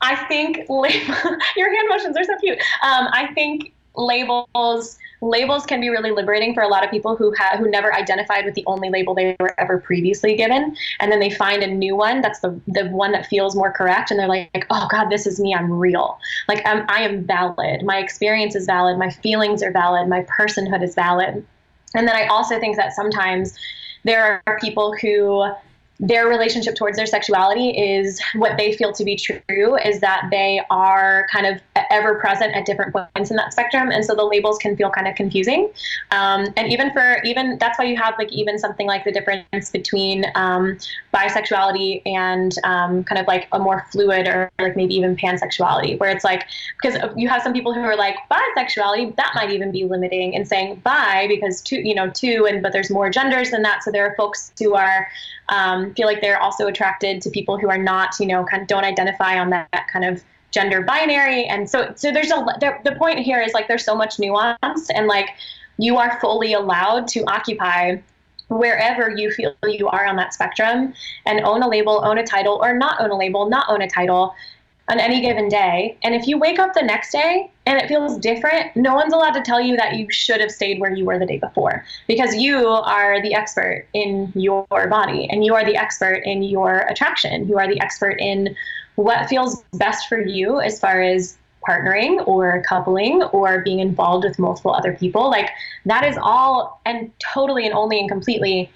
I 0.00 0.16
think 0.26 0.68
label, 0.68 1.14
your 1.56 1.74
hand 1.74 1.88
motions 1.88 2.16
are 2.16 2.24
so 2.24 2.36
cute. 2.38 2.58
Um, 2.82 3.08
I 3.12 3.30
think 3.34 3.74
labels 3.96 4.98
labels 5.24 5.64
can 5.64 5.80
be 5.80 5.88
really 5.88 6.10
liberating 6.10 6.54
for 6.54 6.62
a 6.62 6.68
lot 6.68 6.84
of 6.84 6.90
people 6.90 7.16
who 7.16 7.32
have 7.32 7.58
who 7.58 7.70
never 7.70 7.94
identified 7.94 8.44
with 8.44 8.54
the 8.54 8.64
only 8.66 8.90
label 8.90 9.14
they 9.14 9.36
were 9.40 9.58
ever 9.58 9.78
previously 9.78 10.36
given. 10.36 10.76
And 11.00 11.10
then 11.10 11.20
they 11.20 11.30
find 11.30 11.62
a 11.62 11.66
new 11.66 11.96
one 11.96 12.20
that's 12.20 12.40
the 12.40 12.60
the 12.68 12.88
one 12.88 13.12
that 13.12 13.26
feels 13.26 13.56
more 13.56 13.72
correct 13.72 14.10
and 14.10 14.20
they're 14.20 14.28
like 14.28 14.66
oh 14.70 14.86
god 14.90 15.08
this 15.08 15.26
is 15.26 15.40
me. 15.40 15.54
I'm 15.54 15.72
real. 15.72 16.18
Like 16.48 16.62
I'm, 16.66 16.84
i 16.88 17.00
am 17.00 17.24
valid. 17.24 17.84
My 17.84 17.98
experience 17.98 18.54
is 18.54 18.66
valid. 18.66 18.98
My 18.98 19.10
feelings 19.10 19.62
are 19.62 19.72
valid. 19.72 20.08
My 20.08 20.22
personhood 20.24 20.82
is 20.82 20.94
valid. 20.94 21.44
And 21.94 22.08
then 22.08 22.16
i 22.16 22.26
also 22.26 22.58
think 22.58 22.76
that 22.76 22.92
sometimes 22.92 23.56
there 24.04 24.42
are 24.46 24.58
people 24.58 24.94
who 25.00 25.50
their 26.00 26.26
relationship 26.26 26.74
towards 26.74 26.96
their 26.96 27.06
sexuality 27.06 27.70
is 27.70 28.20
what 28.34 28.56
they 28.56 28.72
feel 28.72 28.92
to 28.92 29.04
be 29.04 29.16
true 29.16 29.76
is 29.78 30.00
that 30.00 30.26
they 30.30 30.60
are 30.70 31.26
kind 31.32 31.46
of 31.46 31.60
ever 31.90 32.18
present 32.18 32.54
at 32.54 32.66
different 32.66 32.92
points 32.92 33.30
in 33.30 33.36
that 33.36 33.52
spectrum. 33.52 33.90
And 33.90 34.04
so 34.04 34.14
the 34.14 34.24
labels 34.24 34.58
can 34.58 34.76
feel 34.76 34.90
kind 34.90 35.06
of 35.06 35.14
confusing. 35.14 35.70
Um, 36.10 36.48
and 36.56 36.72
even 36.72 36.92
for 36.92 37.18
even 37.24 37.58
that's 37.58 37.78
why 37.78 37.84
you 37.84 37.96
have 37.96 38.14
like 38.18 38.32
even 38.32 38.58
something 38.58 38.86
like 38.86 39.04
the 39.04 39.12
difference 39.12 39.70
between 39.70 40.24
um, 40.34 40.78
bisexuality 41.14 42.02
and 42.06 42.56
um, 42.64 43.04
kind 43.04 43.20
of 43.20 43.26
like 43.28 43.46
a 43.52 43.58
more 43.58 43.86
fluid 43.92 44.26
or 44.26 44.50
like 44.58 44.76
maybe 44.76 44.94
even 44.94 45.16
pansexuality 45.16 45.98
where 46.00 46.10
it's 46.10 46.24
like 46.24 46.44
because 46.80 47.00
you 47.16 47.28
have 47.28 47.42
some 47.42 47.52
people 47.52 47.72
who 47.72 47.80
are 47.80 47.96
like 47.96 48.16
bisexuality 48.30 49.14
that 49.16 49.32
might 49.34 49.50
even 49.50 49.70
be 49.70 49.84
limiting 49.84 50.34
and 50.34 50.46
saying 50.46 50.80
bi 50.84 51.26
because 51.28 51.62
two 51.62 51.76
you 51.76 51.94
know 51.94 52.10
two 52.10 52.46
and 52.48 52.62
but 52.62 52.72
there's 52.72 52.90
more 52.90 53.10
genders 53.10 53.50
than 53.50 53.62
that. 53.62 53.84
So 53.84 53.92
there 53.92 54.06
are 54.06 54.16
folks 54.16 54.52
who 54.58 54.74
are 54.74 55.06
um, 55.48 55.94
feel 55.94 56.06
like 56.06 56.20
they're 56.20 56.40
also 56.40 56.66
attracted 56.66 57.20
to 57.22 57.30
people 57.30 57.58
who 57.58 57.68
are 57.68 57.78
not, 57.78 58.18
you 58.18 58.26
know, 58.26 58.44
kind 58.44 58.62
of 58.62 58.68
don't 58.68 58.84
identify 58.84 59.38
on 59.38 59.50
that, 59.50 59.68
that 59.72 59.88
kind 59.88 60.04
of 60.04 60.22
gender 60.50 60.82
binary. 60.82 61.44
And 61.44 61.68
so, 61.68 61.92
so 61.96 62.12
there's 62.12 62.30
a 62.30 62.44
the, 62.60 62.78
the 62.84 62.96
point 62.96 63.18
here 63.18 63.40
is 63.40 63.52
like 63.52 63.68
there's 63.68 63.84
so 63.84 63.94
much 63.94 64.18
nuance, 64.18 64.90
and 64.90 65.06
like 65.06 65.30
you 65.78 65.96
are 65.96 66.18
fully 66.20 66.52
allowed 66.52 67.08
to 67.08 67.24
occupy 67.24 67.96
wherever 68.48 69.10
you 69.10 69.30
feel 69.30 69.54
you 69.66 69.88
are 69.88 70.06
on 70.06 70.16
that 70.16 70.32
spectrum 70.32 70.92
and 71.26 71.40
own 71.40 71.62
a 71.62 71.68
label, 71.68 72.02
own 72.04 72.18
a 72.18 72.26
title, 72.26 72.58
or 72.62 72.74
not 72.74 73.00
own 73.00 73.10
a 73.10 73.16
label, 73.16 73.48
not 73.48 73.66
own 73.68 73.82
a 73.82 73.88
title 73.88 74.34
on 74.88 75.00
any 75.00 75.20
given 75.20 75.48
day. 75.48 75.96
And 76.02 76.14
if 76.14 76.26
you 76.26 76.38
wake 76.38 76.58
up 76.58 76.74
the 76.74 76.82
next 76.82 77.10
day 77.10 77.50
and 77.66 77.80
it 77.80 77.88
feels 77.88 78.18
different, 78.18 78.76
no 78.76 78.94
one's 78.94 79.14
allowed 79.14 79.32
to 79.32 79.40
tell 79.40 79.60
you 79.60 79.76
that 79.76 79.96
you 79.96 80.10
should 80.10 80.40
have 80.40 80.50
stayed 80.50 80.78
where 80.80 80.94
you 80.94 81.04
were 81.06 81.18
the 81.18 81.26
day 81.26 81.38
before 81.38 81.84
because 82.06 82.34
you 82.36 82.66
are 82.66 83.22
the 83.22 83.34
expert 83.34 83.86
in 83.94 84.30
your 84.34 84.66
body 84.68 85.26
and 85.30 85.44
you 85.44 85.54
are 85.54 85.64
the 85.64 85.76
expert 85.76 86.22
in 86.24 86.42
your 86.42 86.80
attraction. 86.80 87.48
You 87.48 87.58
are 87.58 87.66
the 87.66 87.80
expert 87.80 88.20
in 88.20 88.54
what 88.96 89.28
feels 89.28 89.62
best 89.72 90.08
for 90.08 90.20
you 90.20 90.60
as 90.60 90.78
far 90.78 91.00
as 91.00 91.38
partnering 91.66 92.26
or 92.28 92.62
coupling 92.68 93.22
or 93.22 93.62
being 93.62 93.78
involved 93.78 94.24
with 94.24 94.38
multiple 94.38 94.74
other 94.74 94.92
people. 94.92 95.30
Like 95.30 95.48
that 95.86 96.04
is 96.04 96.18
all 96.20 96.80
and 96.84 97.10
totally 97.18 97.64
and 97.64 97.74
only 97.74 98.00
and 98.00 98.08
completely 98.08 98.70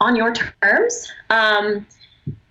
on 0.00 0.16
your 0.16 0.34
terms. 0.34 1.10
Um, 1.30 1.86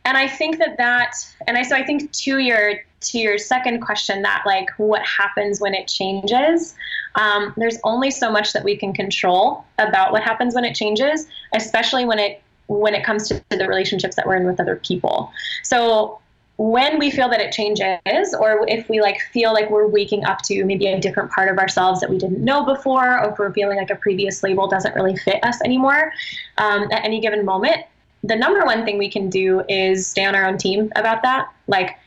and 0.06 0.18
I 0.18 0.28
think 0.28 0.60
that 0.60 0.78
that, 0.78 1.14
and 1.48 1.58
I 1.58 1.64
so 1.64 1.76
I 1.76 1.84
think 1.84 2.12
to 2.12 2.38
your 2.38 2.76
to 3.02 3.20
your 3.20 3.38
second 3.38 3.82
question, 3.82 4.22
that 4.22 4.44
like 4.46 4.70
what 4.78 5.02
happens 5.04 5.60
when 5.60 5.74
it 5.74 5.88
changes. 5.88 6.76
Um, 7.16 7.54
there's 7.58 7.78
only 7.84 8.12
so 8.12 8.32
much 8.32 8.54
that 8.54 8.64
we 8.64 8.76
can 8.78 8.94
control 8.94 9.66
about 9.80 10.12
what 10.12 10.24
happens 10.24 10.54
when 10.54 10.66
it 10.66 10.76
changes, 10.76 11.28
especially 11.54 12.06
when 12.06 12.20
it 12.20 12.42
when 12.68 12.94
it 12.94 13.04
comes 13.04 13.28
to 13.28 13.44
the 13.50 13.68
relationships 13.68 14.16
that 14.16 14.26
we're 14.26 14.36
in 14.36 14.46
with 14.46 14.60
other 14.60 14.76
people. 14.78 15.32
So 15.64 16.20
when 16.58 17.00
we 17.00 17.12
feel 17.12 17.30
that 17.30 17.42
it 17.42 17.52
changes, 17.52 18.34
or 18.40 18.66
if 18.68 18.88
we 18.90 19.02
like 19.02 19.20
feel 19.34 19.54
like 19.54 19.70
we're 19.70 19.88
waking 19.88 20.24
up 20.26 20.42
to 20.44 20.64
maybe 20.66 20.88
a 20.88 21.00
different 21.00 21.32
part 21.32 21.50
of 21.50 21.58
ourselves 21.58 22.00
that 22.00 22.10
we 22.10 22.18
didn't 22.18 22.44
know 22.44 22.64
before, 22.64 23.20
or 23.20 23.32
if 23.32 23.40
we're 23.40 23.52
feeling 23.54 23.78
like 23.78 23.90
a 23.90 23.96
previous 23.96 24.42
label 24.42 24.68
doesn't 24.68 24.96
really 24.96 25.18
fit 25.18 25.44
us 25.44 25.62
anymore 25.64 26.14
um, 26.58 26.84
at 26.92 27.04
any 27.04 27.20
given 27.20 27.44
moment, 27.44 27.84
the 28.28 28.36
number 28.36 28.66
one 28.66 28.86
thing 28.86 28.98
we 28.98 29.10
can 29.10 29.30
do 29.30 29.64
is 29.70 30.08
stay 30.08 30.26
on 30.26 30.36
our 30.36 30.46
own 30.46 30.58
team 30.58 30.92
about 30.96 31.22
that. 31.24 31.52
Like 31.68 31.98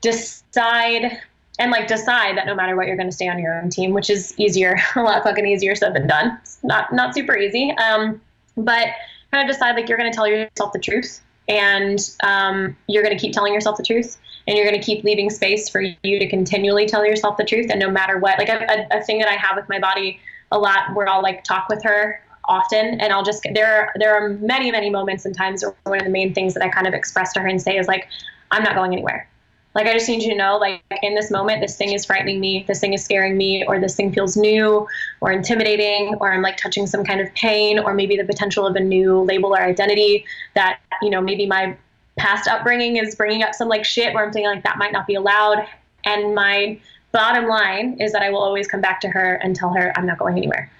decide 0.00 1.18
and 1.58 1.70
like 1.70 1.86
decide 1.86 2.36
that 2.36 2.46
no 2.46 2.54
matter 2.54 2.76
what 2.76 2.86
you're 2.86 2.96
going 2.96 3.08
to 3.08 3.14
stay 3.14 3.28
on 3.28 3.38
your 3.38 3.60
own 3.60 3.70
team, 3.70 3.92
which 3.92 4.10
is 4.10 4.34
easier, 4.38 4.76
a 4.96 5.02
lot 5.02 5.22
fucking 5.22 5.46
easier 5.46 5.74
said 5.74 5.94
than 5.94 6.06
done. 6.06 6.38
It's 6.42 6.58
not 6.62 6.92
not 6.92 7.14
super 7.14 7.36
easy. 7.36 7.72
Um, 7.72 8.20
but 8.56 8.88
kind 9.30 9.48
of 9.48 9.52
decide 9.52 9.74
like 9.76 9.88
you're 9.88 9.98
going 9.98 10.10
to 10.10 10.14
tell 10.14 10.28
yourself 10.28 10.72
the 10.72 10.78
truth 10.78 11.20
and 11.48 11.98
um, 12.22 12.76
you're 12.86 13.02
going 13.02 13.16
to 13.16 13.20
keep 13.20 13.32
telling 13.32 13.52
yourself 13.52 13.76
the 13.76 13.82
truth 13.82 14.16
and 14.46 14.56
you're 14.56 14.66
going 14.66 14.78
to 14.78 14.84
keep 14.84 15.04
leaving 15.04 15.30
space 15.30 15.68
for 15.68 15.80
you 15.80 16.18
to 16.18 16.28
continually 16.28 16.86
tell 16.86 17.04
yourself 17.04 17.36
the 17.36 17.44
truth 17.44 17.70
and 17.70 17.80
no 17.80 17.90
matter 17.90 18.18
what 18.18 18.38
like 18.38 18.48
a, 18.48 18.64
a, 18.70 18.98
a 18.98 19.02
thing 19.02 19.18
that 19.18 19.28
i 19.28 19.34
have 19.34 19.56
with 19.56 19.68
my 19.68 19.78
body 19.78 20.20
a 20.52 20.58
lot 20.58 20.94
where 20.94 21.08
i'll 21.08 21.22
like 21.22 21.42
talk 21.44 21.68
with 21.68 21.82
her 21.82 22.22
often. 22.48 23.00
And 23.00 23.12
i'll 23.12 23.24
just 23.24 23.46
there 23.54 23.72
are 23.74 23.92
there 23.96 24.14
are 24.14 24.30
many 24.30 24.70
many 24.70 24.90
moments 24.90 25.24
and 25.24 25.34
times 25.34 25.62
where 25.62 25.74
one 25.84 25.98
of 25.98 26.04
the 26.04 26.10
main 26.10 26.34
things 26.34 26.54
that 26.54 26.62
i 26.62 26.68
kind 26.68 26.86
of 26.86 26.94
express 26.94 27.32
to 27.34 27.40
her 27.40 27.46
and 27.46 27.60
say 27.60 27.76
is 27.76 27.86
like 27.86 28.08
i'm 28.50 28.62
not 28.62 28.74
going 28.74 28.92
anywhere. 28.92 29.28
Like 29.74 29.88
i 29.88 29.92
just 29.92 30.08
need 30.08 30.22
you 30.22 30.30
to 30.30 30.36
know 30.36 30.56
like 30.56 30.82
in 31.02 31.14
this 31.14 31.30
moment 31.30 31.60
this 31.60 31.76
thing 31.76 31.92
is 31.92 32.04
frightening 32.04 32.38
me 32.38 32.64
this 32.68 32.78
thing 32.78 32.92
is 32.92 33.04
scaring 33.04 33.36
me 33.36 33.64
or 33.66 33.80
this 33.80 33.96
thing 33.96 34.12
feels 34.12 34.36
new 34.36 34.86
or 35.20 35.32
intimidating 35.32 36.14
or 36.20 36.32
i'm 36.32 36.42
like 36.42 36.56
touching 36.56 36.86
some 36.86 37.04
kind 37.04 37.20
of 37.20 37.32
pain 37.34 37.80
or 37.80 37.92
maybe 37.92 38.16
the 38.16 38.24
potential 38.24 38.66
of 38.66 38.76
a 38.76 38.80
new 38.80 39.20
label 39.22 39.52
or 39.52 39.60
identity 39.60 40.24
that 40.54 40.78
you 41.02 41.10
know 41.10 41.20
maybe 41.20 41.44
my 41.44 41.76
past 42.16 42.48
upbringing 42.48 42.96
is 42.96 43.14
bringing 43.14 43.42
up 43.42 43.54
some 43.54 43.68
like 43.68 43.84
shit 43.84 44.14
where 44.14 44.24
i'm 44.24 44.32
thinking 44.32 44.50
like 44.50 44.62
that 44.62 44.78
might 44.78 44.92
not 44.92 45.06
be 45.06 45.14
allowed. 45.14 45.66
And 46.04 46.34
my 46.34 46.78
bottom 47.12 47.46
line 47.46 47.96
is 48.00 48.12
that 48.12 48.22
i 48.22 48.30
will 48.30 48.42
always 48.42 48.66
come 48.66 48.80
back 48.80 49.00
to 49.00 49.08
her 49.08 49.34
and 49.36 49.56
tell 49.56 49.72
her 49.74 49.92
i'm 49.96 50.06
not 50.06 50.18
going 50.18 50.36
anywhere. 50.36 50.70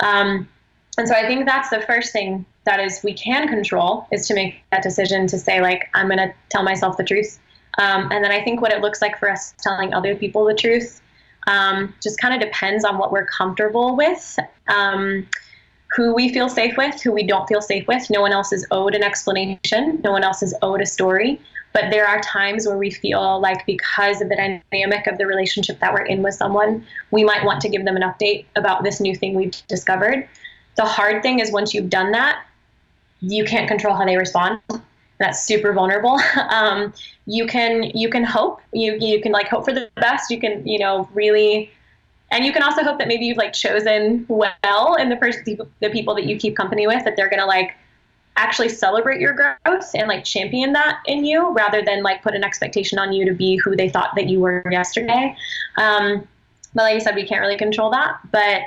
Um, 0.00 0.48
and 0.98 1.08
so 1.08 1.14
i 1.14 1.26
think 1.26 1.46
that's 1.46 1.70
the 1.70 1.80
first 1.82 2.12
thing 2.12 2.44
that 2.64 2.78
is 2.80 3.00
we 3.02 3.14
can 3.14 3.48
control 3.48 4.06
is 4.12 4.26
to 4.26 4.34
make 4.34 4.62
that 4.70 4.82
decision 4.82 5.26
to 5.26 5.38
say 5.38 5.60
like 5.60 5.88
i'm 5.94 6.06
going 6.06 6.18
to 6.18 6.32
tell 6.50 6.62
myself 6.62 6.96
the 6.96 7.04
truth 7.04 7.38
um, 7.78 8.10
and 8.10 8.24
then 8.24 8.32
I 8.32 8.42
think 8.42 8.60
what 8.60 8.72
it 8.72 8.80
looks 8.80 9.00
like 9.00 9.18
for 9.18 9.30
us 9.30 9.54
telling 9.58 9.94
other 9.94 10.14
people 10.16 10.44
the 10.44 10.54
truth 10.54 11.00
um, 11.46 11.94
just 12.02 12.20
kind 12.20 12.34
of 12.34 12.40
depends 12.40 12.84
on 12.84 12.98
what 12.98 13.12
we're 13.12 13.26
comfortable 13.26 13.96
with, 13.96 14.36
um, 14.66 15.26
who 15.96 16.14
we 16.14 16.32
feel 16.32 16.48
safe 16.48 16.76
with, 16.76 17.00
who 17.00 17.12
we 17.12 17.26
don't 17.26 17.46
feel 17.46 17.62
safe 17.62 17.86
with. 17.86 18.10
No 18.10 18.20
one 18.20 18.32
else 18.32 18.52
is 18.52 18.66
owed 18.70 18.94
an 18.94 19.02
explanation. 19.02 20.00
No 20.04 20.12
one 20.12 20.24
else 20.24 20.42
is 20.42 20.54
owed 20.60 20.82
a 20.82 20.86
story. 20.86 21.40
But 21.72 21.90
there 21.90 22.06
are 22.06 22.20
times 22.20 22.66
where 22.66 22.76
we 22.76 22.90
feel 22.90 23.40
like 23.40 23.64
because 23.64 24.20
of 24.20 24.28
the 24.28 24.36
dynamic 24.72 25.06
of 25.06 25.16
the 25.18 25.26
relationship 25.26 25.78
that 25.78 25.92
we're 25.92 26.04
in 26.04 26.22
with 26.22 26.34
someone, 26.34 26.84
we 27.12 27.24
might 27.24 27.44
want 27.44 27.60
to 27.62 27.68
give 27.68 27.84
them 27.84 27.96
an 27.96 28.02
update 28.02 28.46
about 28.56 28.82
this 28.82 29.00
new 29.00 29.14
thing 29.14 29.34
we've 29.34 29.54
discovered. 29.68 30.28
The 30.78 30.86
hard 30.86 31.22
thing 31.22 31.40
is 31.40 31.52
once 31.52 31.74
you've 31.74 31.90
done 31.90 32.12
that, 32.12 32.44
you 33.20 33.44
can't 33.44 33.68
control 33.68 33.94
how 33.94 34.04
they 34.06 34.16
respond. 34.16 34.60
That's 35.18 35.44
super 35.44 35.72
vulnerable. 35.72 36.18
Um, 36.50 36.94
you 37.26 37.46
can 37.46 37.90
you 37.94 38.08
can 38.08 38.24
hope 38.24 38.62
you 38.72 38.96
you 38.98 39.20
can 39.20 39.32
like 39.32 39.48
hope 39.48 39.64
for 39.64 39.74
the 39.74 39.90
best. 39.96 40.30
You 40.30 40.40
can 40.40 40.66
you 40.66 40.78
know 40.78 41.08
really 41.12 41.70
and 42.30 42.44
you 42.44 42.52
can 42.52 42.62
also 42.62 42.82
hope 42.82 42.98
that 42.98 43.08
maybe 43.08 43.24
you've 43.24 43.36
like 43.36 43.52
chosen 43.52 44.24
well 44.28 44.94
in 44.94 45.08
the 45.08 45.16
person 45.16 45.58
the 45.80 45.90
people 45.90 46.14
that 46.14 46.26
you 46.26 46.36
keep 46.36 46.56
company 46.56 46.86
with 46.86 47.04
that 47.04 47.16
they're 47.16 47.30
gonna 47.30 47.46
like 47.46 47.74
actually 48.36 48.68
celebrate 48.68 49.20
your 49.20 49.32
growth 49.32 49.90
and 49.94 50.06
like 50.06 50.24
champion 50.24 50.72
that 50.72 51.00
in 51.06 51.24
you 51.24 51.52
rather 51.52 51.82
than 51.82 52.02
like 52.02 52.22
put 52.22 52.34
an 52.34 52.44
expectation 52.44 52.98
on 52.98 53.12
you 53.12 53.24
to 53.24 53.34
be 53.34 53.56
who 53.56 53.74
they 53.74 53.88
thought 53.88 54.14
that 54.14 54.28
you 54.28 54.38
were 54.38 54.62
yesterday 54.70 55.34
um, 55.76 56.26
but 56.74 56.82
like 56.82 56.94
you 56.94 57.00
said 57.00 57.14
we 57.14 57.26
can't 57.26 57.40
really 57.40 57.56
control 57.56 57.90
that 57.90 58.18
but 58.30 58.62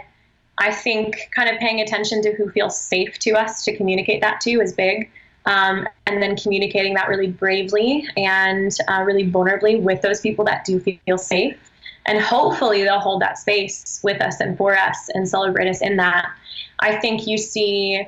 i 0.57 0.71
think 0.71 1.29
kind 1.35 1.49
of 1.49 1.59
paying 1.59 1.81
attention 1.81 2.21
to 2.21 2.33
who 2.33 2.49
feels 2.51 2.79
safe 2.79 3.17
to 3.19 3.31
us 3.31 3.63
to 3.63 3.75
communicate 3.75 4.21
that 4.21 4.41
to 4.41 4.51
is 4.61 4.73
big 4.73 5.09
um, 5.47 5.87
and 6.05 6.21
then 6.21 6.35
communicating 6.35 6.93
that 6.93 7.09
really 7.09 7.27
bravely 7.27 8.07
and 8.15 8.77
uh, 8.87 9.01
really 9.01 9.29
vulnerably 9.31 9.81
with 9.81 10.01
those 10.03 10.21
people 10.21 10.45
that 10.45 10.63
do 10.63 10.79
feel 10.79 11.17
safe 11.17 11.71
and 12.05 12.19
hopefully 12.19 12.83
they'll 12.83 12.99
hold 12.99 13.21
that 13.21 13.37
space 13.37 13.99
with 14.03 14.21
us 14.21 14.39
and 14.39 14.57
for 14.57 14.77
us 14.77 15.09
and 15.13 15.27
celebrate 15.27 15.69
us 15.69 15.81
in 15.81 15.97
that. 15.97 16.31
I 16.79 16.95
think 16.95 17.27
you 17.27 17.37
see 17.37 18.07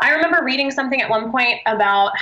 I 0.00 0.12
remember 0.12 0.42
reading 0.44 0.70
something 0.70 1.00
at 1.00 1.08
one 1.08 1.30
point 1.30 1.60
about 1.66 2.12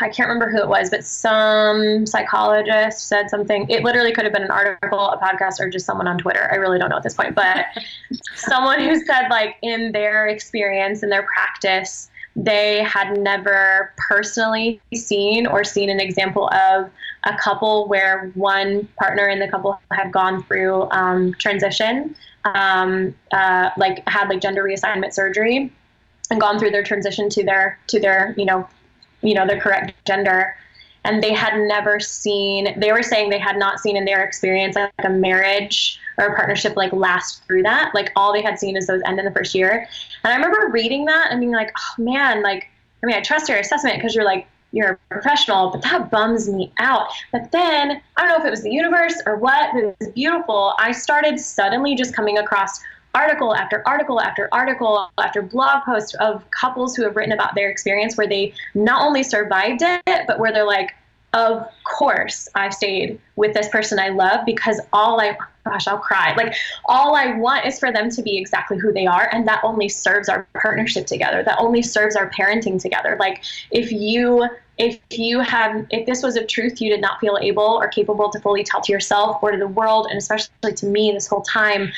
I 0.00 0.08
can't 0.08 0.28
remember 0.28 0.50
who 0.50 0.58
it 0.62 0.68
was, 0.68 0.90
but 0.90 1.04
some 1.04 2.06
psychologist 2.06 3.08
said 3.08 3.30
something. 3.30 3.68
It 3.68 3.84
literally 3.84 4.12
could 4.12 4.24
have 4.24 4.32
been 4.32 4.42
an 4.42 4.50
article, 4.50 5.10
a 5.10 5.18
podcast, 5.18 5.60
or 5.60 5.70
just 5.70 5.86
someone 5.86 6.08
on 6.08 6.18
Twitter. 6.18 6.48
I 6.50 6.56
really 6.56 6.78
don't 6.78 6.88
know 6.88 6.96
at 6.96 7.02
this 7.02 7.14
point, 7.14 7.34
but 7.34 7.66
someone 8.34 8.80
who 8.80 8.96
said 9.04 9.28
like 9.28 9.56
in 9.62 9.92
their 9.92 10.26
experience 10.26 11.02
in 11.02 11.10
their 11.10 11.22
practice, 11.22 12.10
they 12.34 12.82
had 12.82 13.18
never 13.18 13.92
personally 14.08 14.80
seen 14.94 15.46
or 15.46 15.64
seen 15.64 15.90
an 15.90 16.00
example 16.00 16.48
of 16.48 16.90
a 17.24 17.36
couple 17.36 17.86
where 17.88 18.30
one 18.34 18.88
partner 18.98 19.28
in 19.28 19.38
the 19.38 19.48
couple 19.48 19.78
had 19.92 20.10
gone 20.10 20.42
through 20.44 20.90
um, 20.90 21.34
transition, 21.34 22.16
um, 22.44 23.14
uh, 23.32 23.70
like 23.76 24.06
had 24.08 24.28
like 24.28 24.40
gender 24.40 24.64
reassignment 24.64 25.12
surgery, 25.12 25.70
and 26.32 26.40
gone 26.40 26.58
through 26.58 26.70
their 26.70 26.82
transition 26.82 27.28
to 27.28 27.44
their 27.44 27.78
to 27.86 28.00
their 28.00 28.34
you 28.36 28.44
know, 28.44 28.66
you 29.20 29.34
know 29.34 29.46
their 29.46 29.60
correct 29.60 29.92
gender, 30.04 30.56
and 31.04 31.22
they 31.22 31.32
had 31.32 31.56
never 31.68 32.00
seen. 32.00 32.74
They 32.80 32.90
were 32.90 33.02
saying 33.02 33.30
they 33.30 33.38
had 33.38 33.56
not 33.56 33.78
seen 33.78 33.96
in 33.96 34.04
their 34.04 34.24
experience 34.24 34.74
like 34.74 34.90
a 35.04 35.10
marriage 35.10 36.00
or 36.18 36.26
a 36.26 36.34
partnership 36.34 36.74
like 36.74 36.92
last 36.92 37.44
through 37.44 37.62
that. 37.64 37.94
Like 37.94 38.10
all 38.16 38.32
they 38.32 38.42
had 38.42 38.58
seen 38.58 38.76
is 38.76 38.86
those 38.86 39.02
end 39.06 39.18
in 39.18 39.24
the 39.24 39.30
first 39.30 39.54
year, 39.54 39.86
and 40.24 40.32
I 40.32 40.36
remember 40.36 40.72
reading 40.72 41.04
that 41.04 41.28
and 41.30 41.38
being 41.38 41.52
like, 41.52 41.70
oh 41.78 42.02
man, 42.02 42.42
like 42.42 42.68
I 43.02 43.06
mean 43.06 43.16
I 43.16 43.20
trust 43.20 43.48
your 43.48 43.58
assessment 43.58 43.96
because 43.96 44.14
you're 44.14 44.24
like 44.24 44.48
you're 44.72 44.92
a 44.92 44.98
professional, 45.10 45.68
but 45.68 45.82
that 45.82 46.10
bums 46.10 46.48
me 46.48 46.72
out. 46.78 47.08
But 47.30 47.52
then 47.52 48.00
I 48.16 48.22
don't 48.22 48.30
know 48.30 48.38
if 48.38 48.46
it 48.46 48.50
was 48.50 48.62
the 48.62 48.72
universe 48.72 49.20
or 49.26 49.36
what, 49.36 49.76
it 49.76 49.94
was 50.00 50.08
beautiful. 50.08 50.74
I 50.78 50.92
started 50.92 51.38
suddenly 51.38 51.94
just 51.94 52.14
coming 52.14 52.38
across 52.38 52.80
article 53.14 53.54
after 53.54 53.82
article 53.86 54.20
after 54.20 54.48
article 54.52 55.10
after 55.18 55.42
blog 55.42 55.84
post 55.84 56.14
of 56.16 56.48
couples 56.50 56.96
who 56.96 57.04
have 57.04 57.16
written 57.16 57.32
about 57.32 57.54
their 57.54 57.70
experience 57.70 58.16
where 58.16 58.26
they 58.26 58.54
not 58.74 59.06
only 59.06 59.22
survived 59.22 59.82
it, 59.82 60.24
but 60.26 60.38
where 60.38 60.52
they're 60.52 60.66
like, 60.66 60.94
of 61.34 61.66
course 61.84 62.48
I've 62.54 62.74
stayed 62.74 63.18
with 63.36 63.54
this 63.54 63.68
person 63.68 63.98
I 63.98 64.08
love 64.08 64.44
because 64.44 64.80
all 64.92 65.20
I 65.20 65.36
gosh 65.64 65.86
I'll 65.86 65.98
cry. 65.98 66.34
Like 66.36 66.54
all 66.86 67.14
I 67.14 67.34
want 67.34 67.66
is 67.66 67.78
for 67.78 67.92
them 67.92 68.10
to 68.10 68.22
be 68.22 68.36
exactly 68.36 68.78
who 68.78 68.92
they 68.92 69.06
are 69.06 69.28
and 69.32 69.46
that 69.48 69.62
only 69.64 69.88
serves 69.88 70.28
our 70.28 70.46
partnership 70.60 71.06
together. 71.06 71.42
That 71.42 71.58
only 71.58 71.82
serves 71.82 72.16
our 72.16 72.30
parenting 72.30 72.80
together. 72.80 73.16
Like 73.18 73.44
if 73.70 73.92
you 73.92 74.46
if 74.78 74.98
you 75.10 75.40
have 75.40 75.86
if 75.90 76.06
this 76.06 76.22
was 76.22 76.36
a 76.36 76.44
truth 76.44 76.80
you 76.80 76.90
did 76.90 77.00
not 77.00 77.20
feel 77.20 77.38
able 77.40 77.62
or 77.62 77.88
capable 77.88 78.30
to 78.30 78.40
fully 78.40 78.64
tell 78.64 78.80
to 78.80 78.92
yourself 78.92 79.42
or 79.42 79.52
to 79.52 79.58
the 79.58 79.68
world 79.68 80.06
and 80.08 80.18
especially 80.18 80.72
to 80.74 80.86
me 80.86 81.12
this 81.12 81.26
whole 81.26 81.42
time 81.42 81.92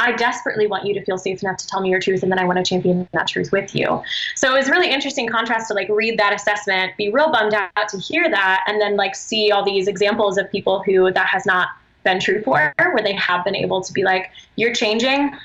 I 0.00 0.12
desperately 0.12 0.66
want 0.66 0.86
you 0.86 0.94
to 0.94 1.04
feel 1.04 1.18
safe 1.18 1.42
enough 1.42 1.58
to 1.58 1.66
tell 1.66 1.80
me 1.80 1.90
your 1.90 2.00
truth, 2.00 2.22
and 2.22 2.32
then 2.32 2.38
I 2.38 2.44
want 2.44 2.56
to 2.58 2.64
champion 2.64 3.06
that 3.12 3.28
truth 3.28 3.52
with 3.52 3.74
you. 3.74 4.02
So 4.34 4.54
it 4.54 4.58
was 4.58 4.70
really 4.70 4.90
interesting 4.90 5.28
contrast 5.28 5.68
to 5.68 5.74
like 5.74 5.88
read 5.90 6.18
that 6.18 6.32
assessment, 6.32 6.96
be 6.96 7.10
real 7.10 7.30
bummed 7.30 7.52
out 7.54 7.88
to 7.90 7.98
hear 7.98 8.28
that, 8.30 8.64
and 8.66 8.80
then 8.80 8.96
like 8.96 9.14
see 9.14 9.52
all 9.52 9.62
these 9.62 9.86
examples 9.86 10.38
of 10.38 10.50
people 10.50 10.82
who 10.82 11.12
that 11.12 11.26
has 11.26 11.44
not 11.44 11.68
been 12.02 12.18
true 12.18 12.42
for, 12.42 12.72
where 12.78 13.02
they 13.02 13.14
have 13.14 13.44
been 13.44 13.54
able 13.54 13.82
to 13.82 13.92
be 13.92 14.02
like, 14.02 14.30
"You're 14.56 14.72
changing. 14.72 15.36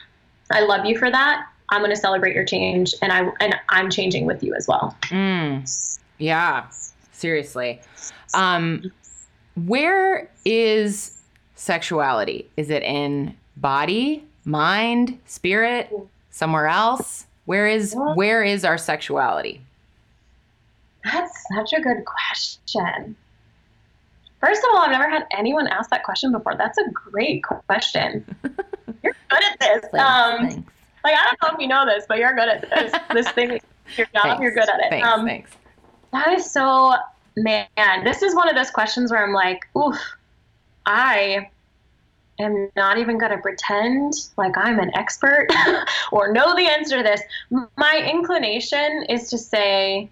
I 0.51 0.61
love 0.61 0.85
you 0.85 0.97
for 0.97 1.11
that. 1.11 1.47
I'm 1.69 1.81
going 1.81 1.91
to 1.91 1.97
celebrate 1.97 2.33
your 2.33 2.45
change, 2.45 2.95
and 3.01 3.11
I 3.11 3.29
and 3.41 3.55
I'm 3.67 3.89
changing 3.89 4.25
with 4.25 4.41
you 4.41 4.55
as 4.55 4.67
well." 4.69 4.95
Mm. 5.09 5.99
Yeah, 6.17 6.67
seriously. 7.11 7.81
Um, 8.33 8.89
where 9.65 10.29
is 10.45 11.21
sexuality? 11.55 12.49
Is 12.55 12.69
it 12.69 12.83
in 12.83 13.35
body? 13.57 14.23
Mind, 14.45 15.19
spirit, 15.25 15.91
somewhere 16.31 16.67
else? 16.67 17.25
Where 17.45 17.67
is 17.67 17.95
where 18.15 18.43
is 18.43 18.65
our 18.65 18.77
sexuality? 18.77 19.61
That's 21.03 21.45
such 21.55 21.73
a 21.73 21.81
good 21.81 22.03
question. 22.05 23.15
First 24.39 24.63
of 24.63 24.69
all, 24.73 24.81
I've 24.81 24.91
never 24.91 25.09
had 25.09 25.25
anyone 25.31 25.67
ask 25.67 25.89
that 25.91 26.03
question 26.03 26.31
before. 26.31 26.55
That's 26.55 26.77
a 26.77 26.89
great 26.91 27.43
question. 27.43 28.25
you're 29.03 29.15
good 29.29 29.43
at 29.43 29.59
this. 29.59 29.85
Um, 29.93 30.49
thanks. 30.49 30.69
Like 31.03 31.15
I 31.15 31.23
don't 31.23 31.37
know 31.43 31.55
if 31.55 31.61
you 31.61 31.67
know 31.67 31.85
this, 31.85 32.05
but 32.07 32.17
you're 32.17 32.33
good 32.33 32.49
at 32.49 32.69
this. 32.69 32.93
this 33.13 33.29
thing, 33.29 33.59
your 33.95 34.07
job, 34.07 34.23
thanks, 34.23 34.41
you're 34.41 34.53
good 34.53 34.69
at 34.69 34.79
it. 34.79 34.89
Thanks, 34.89 35.07
um, 35.07 35.25
thanks. 35.25 35.51
That 36.11 36.33
is 36.33 36.49
so 36.49 36.95
man. 37.37 37.67
This 38.03 38.23
is 38.23 38.33
one 38.35 38.49
of 38.49 38.55
those 38.55 38.71
questions 38.71 39.11
where 39.11 39.23
I'm 39.23 39.33
like, 39.33 39.67
oof. 39.77 39.97
I 40.87 41.49
am 42.39 42.69
not 42.75 42.97
even 42.97 43.17
going 43.17 43.31
to 43.31 43.37
pretend 43.37 44.13
like 44.37 44.57
I'm 44.57 44.79
an 44.79 44.91
expert 44.95 45.47
or 46.11 46.31
know 46.31 46.55
the 46.55 46.67
answer 46.67 46.97
to 46.97 47.03
this. 47.03 47.21
My 47.77 48.09
inclination 48.11 49.05
is 49.09 49.29
to 49.29 49.37
say 49.37 50.09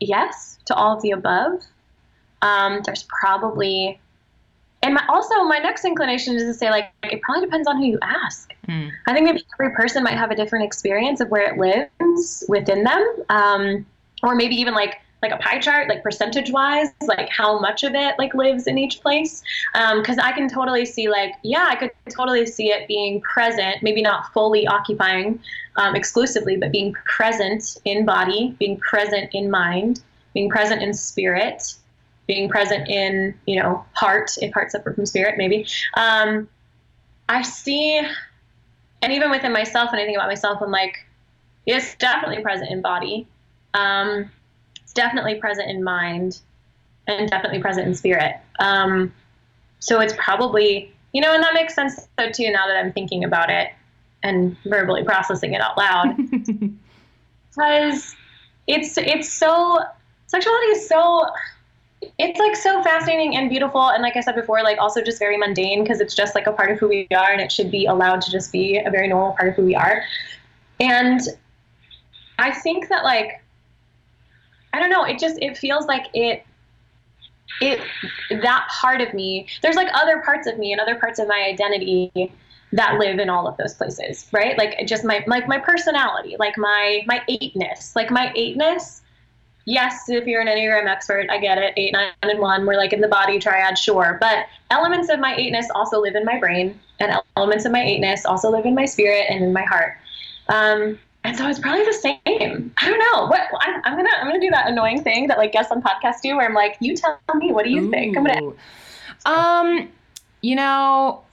yes 0.00 0.58
to 0.66 0.74
all 0.74 0.96
of 0.96 1.02
the 1.02 1.12
above. 1.12 1.62
Um, 2.42 2.82
there's 2.84 3.04
probably, 3.04 3.98
and 4.82 4.94
my, 4.94 5.04
also 5.08 5.44
my 5.44 5.58
next 5.58 5.84
inclination 5.84 6.34
is 6.36 6.42
to 6.42 6.54
say 6.54 6.70
like 6.70 6.92
it 7.04 7.22
probably 7.22 7.46
depends 7.46 7.66
on 7.66 7.78
who 7.78 7.84
you 7.84 7.98
ask. 8.02 8.52
Mm. 8.68 8.90
I 9.06 9.14
think 9.14 9.24
maybe 9.24 9.44
every 9.58 9.74
person 9.74 10.04
might 10.04 10.16
have 10.16 10.30
a 10.30 10.36
different 10.36 10.64
experience 10.64 11.20
of 11.20 11.30
where 11.30 11.50
it 11.50 11.58
lives 11.58 12.44
within 12.48 12.84
them, 12.84 13.14
um, 13.30 13.86
or 14.22 14.34
maybe 14.34 14.54
even 14.56 14.74
like 14.74 15.00
like 15.24 15.32
a 15.32 15.42
pie 15.42 15.58
chart, 15.58 15.88
like 15.88 16.02
percentage 16.02 16.52
wise, 16.52 16.88
like 17.06 17.30
how 17.30 17.58
much 17.58 17.82
of 17.82 17.94
it 17.94 18.14
like 18.18 18.34
lives 18.34 18.66
in 18.66 18.76
each 18.76 19.00
place. 19.00 19.42
Because 19.72 20.18
um, 20.18 20.24
I 20.24 20.32
can 20.32 20.48
totally 20.48 20.84
see 20.84 21.08
like, 21.08 21.32
yeah, 21.42 21.66
I 21.68 21.76
could 21.76 21.90
totally 22.10 22.44
see 22.44 22.68
it 22.68 22.86
being 22.86 23.22
present, 23.22 23.82
maybe 23.82 24.02
not 24.02 24.32
fully 24.34 24.66
occupying 24.66 25.40
um, 25.76 25.96
exclusively, 25.96 26.56
but 26.56 26.70
being 26.70 26.92
present 27.06 27.78
in 27.86 28.04
body, 28.04 28.54
being 28.58 28.78
present 28.78 29.30
in 29.32 29.50
mind, 29.50 30.02
being 30.34 30.50
present 30.50 30.82
in 30.82 30.92
spirit, 30.92 31.74
being 32.26 32.48
present 32.50 32.88
in 32.88 33.34
you 33.46 33.60
know 33.60 33.82
heart, 33.94 34.30
if 34.42 34.52
heart 34.52 34.70
separate 34.70 34.94
from 34.94 35.06
spirit, 35.06 35.36
maybe. 35.38 35.66
Um, 35.94 36.48
I 37.30 37.40
see, 37.40 37.98
and 39.00 39.12
even 39.12 39.30
within 39.30 39.52
myself, 39.52 39.90
when 39.90 40.00
I 40.02 40.04
think 40.04 40.18
about 40.18 40.28
myself, 40.28 40.60
I'm 40.60 40.70
like, 40.70 41.06
it's 41.64 41.94
definitely 41.94 42.42
present 42.42 42.70
in 42.70 42.82
body. 42.82 43.26
Um, 43.72 44.30
definitely 44.94 45.36
present 45.36 45.70
in 45.70 45.82
mind 45.84 46.40
and 47.06 47.28
definitely 47.28 47.60
present 47.60 47.86
in 47.86 47.94
spirit. 47.94 48.36
Um, 48.58 49.12
so 49.80 50.00
it's 50.00 50.14
probably, 50.16 50.92
you 51.12 51.20
know, 51.20 51.34
and 51.34 51.42
that 51.42 51.54
makes 51.54 51.74
sense 51.74 52.08
though 52.16 52.30
too 52.30 52.50
now 52.50 52.66
that 52.66 52.76
I'm 52.76 52.92
thinking 52.92 53.24
about 53.24 53.50
it 53.50 53.70
and 54.22 54.56
verbally 54.64 55.04
processing 55.04 55.52
it 55.52 55.60
out 55.60 55.76
loud. 55.76 56.16
because 57.54 58.16
it's 58.66 58.96
it's 58.98 59.32
so 59.32 59.78
sexuality 60.26 60.66
is 60.68 60.88
so 60.88 61.26
it's 62.18 62.38
like 62.38 62.56
so 62.56 62.82
fascinating 62.82 63.36
and 63.36 63.48
beautiful 63.48 63.88
and 63.90 64.02
like 64.02 64.16
i 64.16 64.20
said 64.20 64.34
before 64.34 64.62
like 64.62 64.78
also 64.78 65.02
just 65.02 65.18
very 65.18 65.36
mundane 65.36 65.82
because 65.82 66.00
it's 66.00 66.14
just 66.14 66.34
like 66.34 66.46
a 66.46 66.52
part 66.52 66.70
of 66.70 66.78
who 66.78 66.88
we 66.88 67.06
are 67.16 67.32
and 67.32 67.40
it 67.40 67.52
should 67.52 67.70
be 67.70 67.86
allowed 67.86 68.20
to 68.20 68.30
just 68.30 68.52
be 68.52 68.78
a 68.78 68.90
very 68.90 69.08
normal 69.08 69.32
part 69.32 69.48
of 69.48 69.54
who 69.54 69.64
we 69.64 69.74
are 69.74 70.02
and 70.80 71.20
i 72.38 72.50
think 72.50 72.88
that 72.88 73.04
like 73.04 73.42
I 74.74 74.80
don't 74.80 74.90
know. 74.90 75.04
It 75.04 75.18
just 75.18 75.38
it 75.40 75.56
feels 75.56 75.86
like 75.86 76.06
it 76.14 76.44
it 77.60 77.80
that 78.30 78.68
part 78.80 79.00
of 79.00 79.14
me. 79.14 79.46
There's 79.62 79.76
like 79.76 79.88
other 79.94 80.20
parts 80.22 80.46
of 80.46 80.58
me 80.58 80.72
and 80.72 80.80
other 80.80 80.96
parts 80.96 81.18
of 81.18 81.28
my 81.28 81.46
identity 81.48 82.32
that 82.72 82.98
live 82.98 83.20
in 83.20 83.30
all 83.30 83.46
of 83.46 83.56
those 83.56 83.74
places, 83.74 84.26
right? 84.32 84.58
Like 84.58 84.86
just 84.86 85.04
my 85.04 85.24
like 85.26 85.46
my 85.46 85.58
personality, 85.58 86.36
like 86.38 86.58
my 86.58 87.02
my 87.06 87.22
eightness, 87.28 87.94
like 87.94 88.10
my 88.10 88.32
eightness 88.34 89.02
yes, 89.64 90.08
if 90.08 90.26
you're 90.26 90.40
an 90.40 90.48
Enneagram 90.48 90.86
expert, 90.86 91.28
I 91.30 91.38
get 91.38 91.58
it. 91.58 91.74
Eight, 91.76 91.92
nine, 91.92 92.12
and 92.22 92.38
one, 92.38 92.66
we're 92.66 92.76
like 92.76 92.92
in 92.92 93.00
the 93.00 93.08
body 93.08 93.38
triad, 93.38 93.78
sure. 93.78 94.18
But 94.20 94.46
elements 94.70 95.08
of 95.08 95.20
my 95.20 95.34
eightness 95.36 95.68
also 95.74 96.00
live 96.00 96.14
in 96.14 96.24
my 96.24 96.38
brain, 96.38 96.78
and 97.00 97.18
elements 97.36 97.64
of 97.64 97.72
my 97.72 97.82
eightness 97.82 98.24
also 98.24 98.50
live 98.50 98.66
in 98.66 98.74
my 98.74 98.84
spirit 98.84 99.26
and 99.28 99.44
in 99.44 99.52
my 99.52 99.62
heart. 99.62 99.96
Um, 100.48 100.98
and 101.24 101.36
so 101.36 101.48
it's 101.48 101.58
probably 101.58 101.84
the 101.84 101.92
same. 101.92 102.20
I 102.76 102.90
don't 102.90 102.98
know. 102.98 103.26
What 103.26 103.40
I'm, 103.60 103.80
I'm, 103.84 103.96
gonna 103.96 104.10
I'm 104.20 104.26
gonna 104.26 104.40
do 104.40 104.50
that 104.50 104.68
annoying 104.68 105.02
thing 105.02 105.26
that 105.28 105.38
like 105.38 105.52
guests 105.52 105.72
on 105.72 105.82
podcasts 105.82 106.20
do, 106.22 106.36
where 106.36 106.46
I'm 106.46 106.54
like, 106.54 106.76
you 106.80 106.94
tell 106.94 107.18
me, 107.34 107.50
what 107.50 107.64
do 107.64 107.70
you 107.70 107.86
Ooh. 107.86 107.90
think? 107.90 108.16
I'm 108.16 108.24
gonna. 108.24 108.52
Um, 109.24 109.88
you 110.42 110.54
know, 110.54 111.24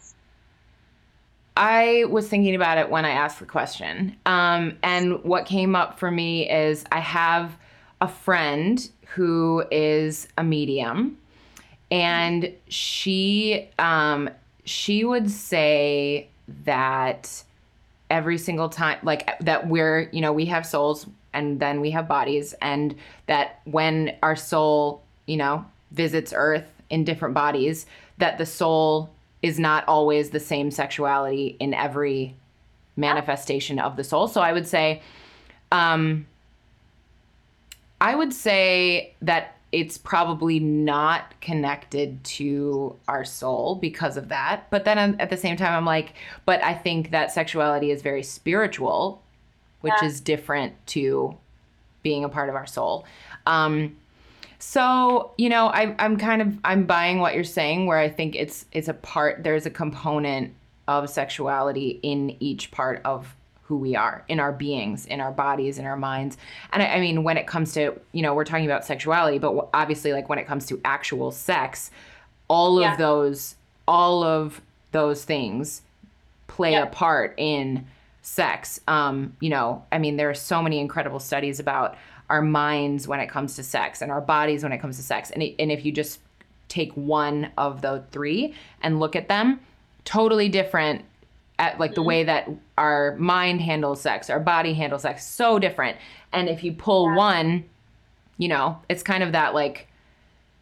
I 1.57 2.05
was 2.09 2.29
thinking 2.29 2.55
about 2.55 2.77
it 2.77 2.89
when 2.89 3.03
I 3.03 3.11
asked 3.11 3.39
the 3.39 3.45
question. 3.45 4.15
Um, 4.25 4.77
and 4.81 5.21
what 5.25 5.45
came 5.45 5.75
up 5.75 5.99
for 5.99 6.09
me 6.09 6.49
is 6.49 6.85
I 6.91 6.99
have 6.99 7.57
a 7.99 8.07
friend 8.07 8.89
who 9.07 9.65
is 9.71 10.29
a 10.37 10.43
medium, 10.43 11.17
and 11.91 12.53
she 12.69 13.69
um, 13.77 14.29
she 14.63 15.03
would 15.03 15.29
say 15.29 16.29
that 16.63 17.43
every 18.11 18.37
single 18.37 18.69
time, 18.69 18.99
like 19.01 19.39
that 19.39 19.67
we're 19.67 20.09
you 20.11 20.21
know 20.21 20.33
we 20.33 20.45
have 20.45 20.65
souls 20.65 21.07
and 21.33 21.59
then 21.59 21.79
we 21.81 21.89
have 21.91 22.07
bodies, 22.07 22.53
and 22.61 22.93
that 23.25 23.61
when 23.63 24.15
our 24.21 24.35
soul 24.35 25.01
you 25.25 25.37
know 25.37 25.65
visits 25.91 26.33
Earth 26.35 26.69
in 26.89 27.03
different 27.03 27.33
bodies, 27.33 27.87
that 28.17 28.37
the 28.37 28.45
soul 28.45 29.09
is 29.41 29.57
not 29.57 29.87
always 29.87 30.29
the 30.29 30.39
same 30.39 30.69
sexuality 30.69 31.55
in 31.59 31.73
every 31.73 32.35
manifestation 32.95 33.79
of 33.79 33.95
the 33.95 34.03
soul. 34.03 34.27
So 34.27 34.41
I 34.41 34.53
would 34.53 34.67
say, 34.67 35.01
um, 35.71 36.27
I 37.99 38.13
would 38.13 38.33
say 38.33 39.15
that 39.21 39.55
it's 39.71 39.97
probably 39.97 40.59
not 40.59 41.39
connected 41.39 42.23
to 42.23 42.95
our 43.07 43.23
soul 43.23 43.75
because 43.75 44.17
of 44.17 44.29
that. 44.29 44.69
But 44.69 44.83
then 44.83 45.15
at 45.19 45.29
the 45.29 45.37
same 45.37 45.55
time, 45.55 45.73
I'm 45.73 45.85
like, 45.85 46.13
but 46.45 46.63
I 46.63 46.73
think 46.73 47.11
that 47.11 47.31
sexuality 47.31 47.91
is 47.91 48.01
very 48.01 48.23
spiritual, 48.23 49.21
which 49.79 49.93
yeah. 50.01 50.07
is 50.07 50.19
different 50.19 50.73
to 50.87 51.37
being 52.03 52.23
a 52.23 52.29
part 52.29 52.49
of 52.49 52.55
our 52.55 52.67
soul. 52.67 53.05
Um, 53.45 53.95
so 54.59 55.31
you 55.37 55.49
know, 55.49 55.67
I, 55.67 55.95
I'm 55.97 56.17
kind 56.17 56.41
of 56.41 56.59
I'm 56.63 56.85
buying 56.85 57.19
what 57.19 57.33
you're 57.33 57.43
saying, 57.43 57.87
where 57.87 57.97
I 57.97 58.09
think 58.09 58.35
it's 58.35 58.65
it's 58.71 58.87
a 58.87 58.93
part. 58.93 59.43
There's 59.43 59.65
a 59.65 59.71
component 59.71 60.53
of 60.87 61.09
sexuality 61.09 61.99
in 62.03 62.35
each 62.39 62.71
part 62.71 63.01
of 63.05 63.33
who 63.71 63.77
we 63.77 63.95
are 63.95 64.25
in 64.27 64.37
our 64.37 64.51
beings 64.51 65.05
in 65.05 65.21
our 65.21 65.31
bodies 65.31 65.79
in 65.79 65.85
our 65.85 65.95
minds 65.95 66.37
and 66.73 66.83
I, 66.83 66.87
I, 66.87 66.99
mean 66.99 67.23
when 67.23 67.37
it 67.37 67.47
comes 67.47 67.71
to 67.75 67.97
you 68.11 68.21
know 68.21 68.33
we're 68.33 68.43
talking 68.43 68.65
about 68.65 68.83
sexuality 68.83 69.39
but 69.39 69.69
obviously 69.73 70.11
like 70.11 70.27
when 70.27 70.39
it 70.39 70.45
comes 70.45 70.65
to 70.65 70.81
actual 70.83 71.31
sex 71.31 71.89
all 72.49 72.81
yeah. 72.81 72.91
of 72.91 72.97
those 72.97 73.55
all 73.87 74.25
of 74.25 74.59
those 74.91 75.23
things 75.23 75.83
play 76.47 76.73
yeah. 76.73 76.83
a 76.83 76.87
part 76.87 77.33
in 77.37 77.87
sex 78.21 78.81
um 78.89 79.37
you 79.39 79.49
know 79.49 79.85
i 79.93 79.97
mean 79.97 80.17
there 80.17 80.29
are 80.29 80.33
so 80.33 80.61
many 80.61 80.77
incredible 80.77 81.21
studies 81.21 81.57
about 81.57 81.95
our 82.29 82.41
minds 82.41 83.07
when 83.07 83.21
it 83.21 83.27
comes 83.27 83.55
to 83.55 83.63
sex 83.63 84.01
and 84.01 84.11
our 84.11 84.19
bodies 84.19 84.63
when 84.63 84.73
it 84.73 84.79
comes 84.79 84.97
to 84.97 85.03
sex 85.03 85.31
and, 85.31 85.41
it, 85.41 85.55
and 85.59 85.71
if 85.71 85.85
you 85.85 85.93
just 85.93 86.19
take 86.67 86.91
one 86.91 87.49
of 87.57 87.81
the 87.81 88.03
three 88.11 88.53
and 88.81 88.99
look 88.99 89.15
at 89.15 89.29
them 89.29 89.61
totally 90.03 90.49
different 90.49 91.05
at 91.61 91.79
like 91.79 91.93
the 91.93 92.01
mm-hmm. 92.01 92.07
way 92.07 92.23
that 92.23 92.49
our 92.77 93.15
mind 93.17 93.61
handles 93.61 94.01
sex, 94.01 94.29
our 94.29 94.39
body 94.39 94.73
handles 94.73 95.03
sex, 95.03 95.25
so 95.25 95.59
different. 95.59 95.95
And 96.33 96.49
if 96.49 96.63
you 96.63 96.73
pull 96.73 97.09
yeah. 97.09 97.15
one, 97.15 97.65
you 98.37 98.47
know, 98.47 98.79
it's 98.89 99.03
kind 99.03 99.21
of 99.21 99.31
that 99.33 99.53
like 99.53 99.87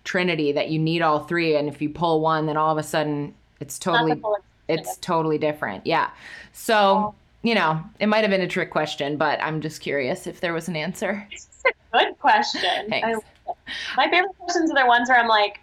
trinity 0.04 0.52
that 0.52 0.70
you 0.70 0.78
need 0.78 1.02
all 1.02 1.24
three. 1.24 1.56
And 1.56 1.70
if 1.70 1.82
you 1.82 1.90
pull 1.90 2.20
one, 2.20 2.46
then 2.46 2.58
all 2.58 2.72
of 2.72 2.78
a 2.78 2.84
sudden 2.84 3.34
it's 3.62 3.80
totally 3.80 4.22
it's 4.68 4.98
totally 4.98 5.38
different. 5.38 5.88
Yeah. 5.88 6.12
So, 6.52 7.16
you 7.44 7.56
know, 7.56 7.82
it 8.00 8.08
might 8.08 8.20
have 8.20 8.30
been 8.30 8.42
a 8.42 8.48
trick 8.48 8.70
question, 8.70 9.16
but 9.16 9.42
I'm 9.42 9.62
just 9.62 9.82
curious 9.82 10.28
if 10.28 10.42
there 10.42 10.54
was 10.54 10.68
an 10.68 10.76
answer. 10.76 11.28
It's 11.62 11.66
a 11.66 12.06
good 12.06 12.20
question. 12.20 12.90
Thanks. 12.90 13.20
My 13.98 14.10
favorite 14.10 14.38
questions 14.38 14.72
are 14.72 14.82
the 14.82 14.86
ones 14.86 15.10
where 15.10 15.20
I'm 15.20 15.28
like, 15.28 15.60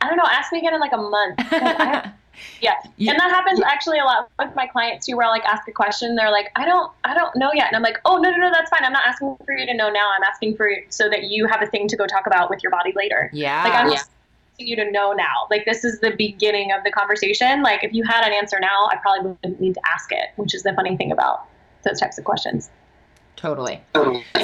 I 0.00 0.08
don't 0.08 0.16
know, 0.16 0.24
ask 0.30 0.50
me 0.50 0.60
again 0.60 0.72
in 0.72 0.80
like 0.80 0.92
a 0.92 0.96
month. 0.96 2.14
Yeah. 2.60 2.72
yeah. 2.96 3.12
And 3.12 3.20
that 3.20 3.30
happens 3.30 3.60
actually 3.62 3.98
a 3.98 4.04
lot 4.04 4.30
with 4.38 4.54
my 4.54 4.66
clients 4.66 5.06
too, 5.06 5.16
where 5.16 5.26
I'll 5.26 5.32
like 5.32 5.44
ask 5.44 5.66
a 5.68 5.72
question. 5.72 6.16
They're 6.16 6.30
like, 6.30 6.50
I 6.56 6.64
don't, 6.64 6.90
I 7.04 7.14
don't 7.14 7.34
know 7.36 7.50
yet. 7.54 7.68
And 7.68 7.76
I'm 7.76 7.82
like, 7.82 7.98
oh, 8.04 8.16
no, 8.16 8.30
no, 8.30 8.36
no, 8.36 8.50
that's 8.52 8.70
fine. 8.70 8.84
I'm 8.84 8.92
not 8.92 9.06
asking 9.06 9.36
for 9.44 9.56
you 9.56 9.66
to 9.66 9.74
know 9.74 9.90
now. 9.90 10.10
I'm 10.16 10.22
asking 10.22 10.56
for 10.56 10.70
so 10.88 11.08
that 11.10 11.24
you 11.24 11.46
have 11.46 11.62
a 11.62 11.66
thing 11.66 11.88
to 11.88 11.96
go 11.96 12.06
talk 12.06 12.26
about 12.26 12.50
with 12.50 12.62
your 12.62 12.70
body 12.70 12.92
later. 12.96 13.30
Yeah. 13.32 13.64
Like 13.64 13.74
I'm 13.74 13.88
yeah. 13.88 13.94
asking 13.94 14.66
you 14.68 14.76
to 14.76 14.90
know 14.90 15.12
now. 15.12 15.46
Like 15.50 15.64
this 15.64 15.84
is 15.84 16.00
the 16.00 16.12
beginning 16.16 16.70
of 16.72 16.84
the 16.84 16.90
conversation. 16.90 17.62
Like 17.62 17.84
if 17.84 17.92
you 17.92 18.04
had 18.04 18.26
an 18.26 18.32
answer 18.32 18.58
now, 18.60 18.88
I 18.90 18.96
probably 18.96 19.30
wouldn't 19.30 19.60
need 19.60 19.74
to 19.74 19.80
ask 19.92 20.12
it, 20.12 20.30
which 20.36 20.54
is 20.54 20.62
the 20.62 20.72
funny 20.74 20.96
thing 20.96 21.12
about 21.12 21.46
those 21.82 22.00
types 22.00 22.18
of 22.18 22.24
questions. 22.24 22.70
Totally. 23.36 23.82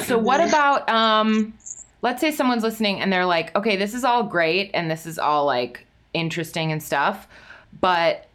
So 0.03 0.17
what 0.17 0.41
about, 0.41 0.87
um, 0.89 1.53
let's 2.01 2.21
say 2.21 2.31
someone's 2.31 2.63
listening 2.63 2.99
and 2.99 3.11
they're 3.11 3.25
like, 3.25 3.55
okay, 3.55 3.75
this 3.75 3.93
is 3.93 4.03
all 4.03 4.23
great 4.23 4.69
and 4.73 4.91
this 4.91 5.05
is 5.05 5.17
all 5.17 5.45
like 5.45 5.87
interesting 6.13 6.71
and 6.71 6.83
stuff 6.83 7.27
but 7.79 8.27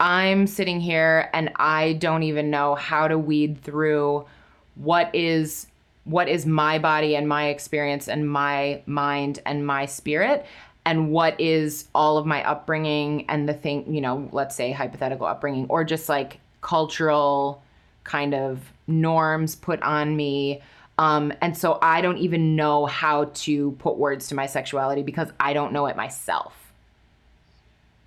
I'm 0.00 0.46
sitting 0.46 0.80
here 0.80 1.30
and 1.32 1.50
I 1.56 1.94
don't 1.94 2.24
even 2.24 2.50
know 2.50 2.74
how 2.74 3.08
to 3.08 3.18
weed 3.18 3.62
through 3.62 4.26
what 4.74 5.14
is 5.14 5.66
what 6.04 6.28
is 6.28 6.44
my 6.46 6.78
body 6.78 7.14
and 7.14 7.28
my 7.28 7.46
experience 7.48 8.08
and 8.08 8.28
my 8.28 8.82
mind 8.86 9.38
and 9.46 9.64
my 9.64 9.86
spirit 9.86 10.44
and 10.84 11.10
what 11.12 11.40
is 11.40 11.86
all 11.94 12.18
of 12.18 12.26
my 12.26 12.42
upbringing 12.44 13.24
and 13.28 13.48
the 13.48 13.54
thing, 13.54 13.94
you 13.94 14.00
know, 14.00 14.28
let's 14.32 14.56
say 14.56 14.72
hypothetical 14.72 15.26
upbringing 15.26 15.66
or 15.68 15.84
just 15.84 16.08
like 16.08 16.40
cultural 16.60 17.62
kind 18.02 18.34
of 18.34 18.72
norms 18.88 19.54
put 19.54 19.80
on 19.82 20.16
me. 20.16 20.60
Um, 20.98 21.32
and 21.40 21.56
so 21.56 21.78
I 21.80 22.00
don't 22.00 22.18
even 22.18 22.56
know 22.56 22.86
how 22.86 23.26
to 23.34 23.72
put 23.78 23.96
words 23.96 24.26
to 24.28 24.34
my 24.34 24.46
sexuality 24.46 25.02
because 25.04 25.28
I 25.38 25.52
don't 25.52 25.72
know 25.72 25.86
it 25.86 25.96
myself. 25.96 26.72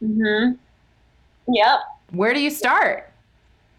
Mhm. 0.01 0.57
Yep. 1.47 1.79
Where 2.11 2.33
do 2.33 2.39
you 2.39 2.49
start? 2.49 3.11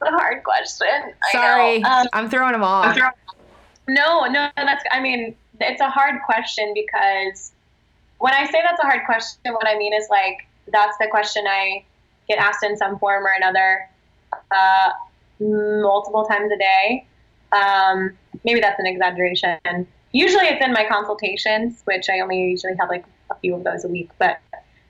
It's 0.00 0.10
a 0.10 0.12
hard 0.12 0.44
question. 0.44 1.14
Sorry, 1.32 1.82
um, 1.82 2.06
I'm 2.12 2.28
throwing 2.28 2.52
them 2.52 2.62
off. 2.62 2.94
Throwing, 2.96 3.12
no, 3.88 4.26
no, 4.26 4.48
that's. 4.56 4.84
I 4.90 5.00
mean, 5.00 5.34
it's 5.60 5.80
a 5.80 5.88
hard 5.88 6.20
question 6.24 6.72
because 6.74 7.52
when 8.18 8.34
I 8.34 8.46
say 8.46 8.60
that's 8.62 8.80
a 8.80 8.86
hard 8.86 9.04
question, 9.06 9.54
what 9.54 9.66
I 9.66 9.76
mean 9.78 9.94
is 9.94 10.08
like 10.10 10.46
that's 10.68 10.96
the 10.98 11.06
question 11.10 11.44
I 11.46 11.84
get 12.28 12.38
asked 12.38 12.64
in 12.64 12.76
some 12.76 12.98
form 12.98 13.24
or 13.24 13.32
another 13.36 13.88
uh, 14.50 14.90
multiple 15.40 16.24
times 16.24 16.50
a 16.52 16.58
day. 16.58 17.06
Um, 17.52 18.16
maybe 18.44 18.60
that's 18.60 18.78
an 18.78 18.86
exaggeration. 18.86 19.86
Usually, 20.12 20.46
it's 20.46 20.64
in 20.64 20.72
my 20.72 20.84
consultations, 20.86 21.82
which 21.84 22.08
I 22.10 22.20
only 22.20 22.42
usually 22.42 22.74
have 22.78 22.88
like 22.88 23.04
a 23.30 23.34
few 23.36 23.54
of 23.54 23.64
those 23.64 23.84
a 23.84 23.88
week, 23.88 24.10
but 24.18 24.40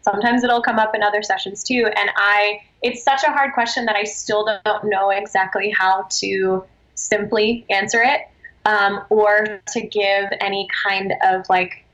sometimes 0.06 0.44
it'll 0.44 0.62
come 0.62 0.78
up 0.78 0.94
in 0.94 1.02
other 1.02 1.22
sessions 1.22 1.64
too 1.64 1.90
and 1.96 2.10
i 2.16 2.60
it's 2.82 3.02
such 3.02 3.22
a 3.24 3.30
hard 3.30 3.52
question 3.52 3.84
that 3.84 3.96
i 3.96 4.04
still 4.04 4.48
don't 4.64 4.84
know 4.84 5.10
exactly 5.10 5.70
how 5.70 6.06
to 6.10 6.64
simply 6.94 7.66
answer 7.70 8.02
it 8.02 8.22
um, 8.64 9.04
or 9.10 9.60
to 9.68 9.80
give 9.80 10.24
any 10.40 10.66
kind 10.84 11.12
of 11.24 11.48
like 11.48 11.84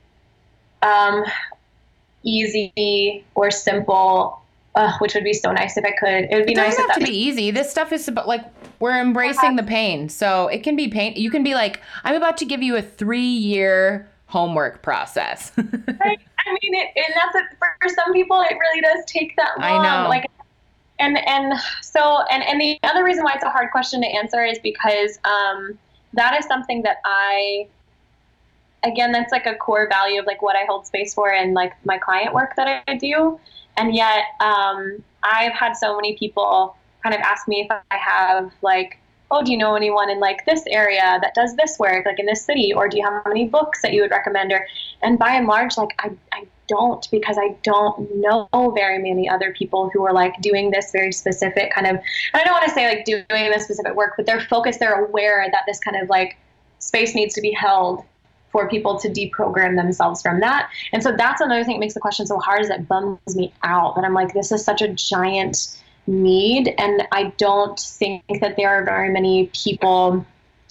um, 0.82 1.22
easy 2.22 3.24
or 3.34 3.50
simple 3.50 4.42
uh, 4.74 4.96
which 4.98 5.14
would 5.14 5.24
be 5.24 5.34
so 5.34 5.52
nice 5.52 5.76
if 5.76 5.84
I 5.84 5.92
could. 5.92 6.30
It 6.30 6.34
would 6.34 6.46
be 6.46 6.52
it 6.52 6.56
nice. 6.56 6.76
Doesn't 6.76 6.90
have 6.90 6.98
to 7.00 7.04
be 7.04 7.16
easy. 7.16 7.50
This 7.50 7.70
stuff 7.70 7.92
is 7.92 8.08
about 8.08 8.26
like 8.26 8.42
we're 8.80 8.98
embracing 8.98 9.56
the 9.56 9.62
pain, 9.62 10.08
so 10.08 10.48
it 10.48 10.62
can 10.62 10.76
be 10.76 10.88
pain. 10.88 11.12
You 11.14 11.30
can 11.30 11.44
be 11.44 11.54
like, 11.54 11.80
I'm 12.04 12.14
about 12.14 12.38
to 12.38 12.46
give 12.46 12.62
you 12.62 12.76
a 12.76 12.82
three 12.82 13.20
year 13.20 14.08
homework 14.26 14.80
process. 14.82 15.52
right. 16.00 16.18
I 16.46 16.56
mean, 16.62 16.74
it, 16.74 16.88
and 16.96 17.14
that's 17.14 17.34
it. 17.36 17.58
For 17.58 17.88
some 17.88 18.12
people, 18.12 18.40
it 18.42 18.56
really 18.58 18.80
does 18.80 19.04
take 19.06 19.36
that 19.36 19.58
long. 19.58 19.80
I 19.80 20.02
know. 20.02 20.08
Like, 20.08 20.30
and 20.98 21.18
and 21.26 21.54
so 21.80 22.22
and 22.30 22.42
and 22.42 22.60
the 22.60 22.78
other 22.82 23.04
reason 23.04 23.24
why 23.24 23.32
it's 23.34 23.44
a 23.44 23.50
hard 23.50 23.70
question 23.70 24.00
to 24.02 24.06
answer 24.06 24.44
is 24.44 24.58
because 24.58 25.18
um, 25.24 25.78
that 26.14 26.38
is 26.38 26.46
something 26.46 26.82
that 26.82 26.98
I 27.04 27.66
again 28.84 29.12
that's 29.12 29.32
like 29.32 29.46
a 29.46 29.54
core 29.54 29.88
value 29.88 30.20
of 30.20 30.26
like 30.26 30.42
what 30.42 30.56
I 30.56 30.64
hold 30.64 30.86
space 30.86 31.14
for 31.14 31.32
and 31.32 31.54
like 31.54 31.72
my 31.84 31.98
client 31.98 32.34
work 32.34 32.54
that 32.56 32.82
I 32.86 32.94
do. 32.96 33.38
And 33.76 33.94
yet, 33.94 34.24
um, 34.40 35.02
I've 35.22 35.52
had 35.52 35.74
so 35.74 35.96
many 35.96 36.16
people 36.16 36.76
kind 37.02 37.14
of 37.14 37.20
ask 37.22 37.48
me 37.48 37.62
if 37.62 37.70
I 37.70 37.96
have 37.96 38.52
like 38.62 38.98
oh, 39.32 39.42
do 39.42 39.50
you 39.50 39.56
know 39.56 39.74
anyone 39.74 40.10
in 40.10 40.20
like 40.20 40.44
this 40.44 40.62
area 40.66 41.18
that 41.22 41.34
does 41.34 41.56
this 41.56 41.78
work, 41.78 42.04
like 42.04 42.18
in 42.18 42.26
this 42.26 42.44
city, 42.44 42.72
or 42.72 42.86
do 42.86 42.98
you 42.98 43.04
have 43.04 43.26
any 43.26 43.48
books 43.48 43.80
that 43.80 43.94
you 43.94 44.02
would 44.02 44.10
recommend? 44.10 44.52
Or, 44.52 44.66
and 45.02 45.18
by 45.18 45.30
and 45.30 45.46
large, 45.46 45.76
like 45.78 45.90
I, 45.98 46.10
I 46.32 46.46
don't 46.68 47.10
because 47.10 47.38
I 47.38 47.56
don't 47.62 48.14
know 48.16 48.48
very 48.74 48.98
many 48.98 49.28
other 49.28 49.52
people 49.52 49.90
who 49.92 50.04
are 50.04 50.12
like 50.12 50.40
doing 50.40 50.70
this 50.70 50.92
very 50.92 51.12
specific 51.12 51.72
kind 51.72 51.86
of. 51.86 51.96
I 52.34 52.44
don't 52.44 52.52
want 52.52 52.64
to 52.64 52.70
say 52.70 52.86
like 52.86 53.04
doing 53.06 53.24
this 53.28 53.64
specific 53.64 53.94
work, 53.94 54.14
but 54.16 54.26
they're 54.26 54.40
focused. 54.40 54.78
They're 54.78 55.04
aware 55.04 55.46
that 55.50 55.62
this 55.66 55.80
kind 55.80 55.96
of 56.00 56.10
like 56.10 56.36
space 56.78 57.14
needs 57.14 57.34
to 57.34 57.40
be 57.40 57.52
held 57.52 58.04
for 58.50 58.68
people 58.68 58.98
to 59.00 59.08
deprogram 59.08 59.76
themselves 59.76 60.20
from 60.20 60.40
that. 60.40 60.68
And 60.92 61.02
so 61.02 61.16
that's 61.16 61.40
another 61.40 61.64
thing 61.64 61.76
that 61.76 61.80
makes 61.80 61.94
the 61.94 62.00
question 62.00 62.26
so 62.26 62.38
hard 62.38 62.60
is 62.60 62.68
that 62.68 62.86
bums 62.86 63.34
me 63.34 63.50
out. 63.62 63.96
That 63.96 64.04
I'm 64.04 64.12
like, 64.12 64.34
this 64.34 64.52
is 64.52 64.62
such 64.62 64.82
a 64.82 64.88
giant 64.88 65.78
need. 66.06 66.74
And 66.78 67.02
I 67.12 67.32
don't 67.36 67.78
think 67.78 68.22
that 68.40 68.56
there 68.56 68.70
are 68.70 68.84
very 68.84 69.10
many 69.10 69.50
people, 69.54 70.24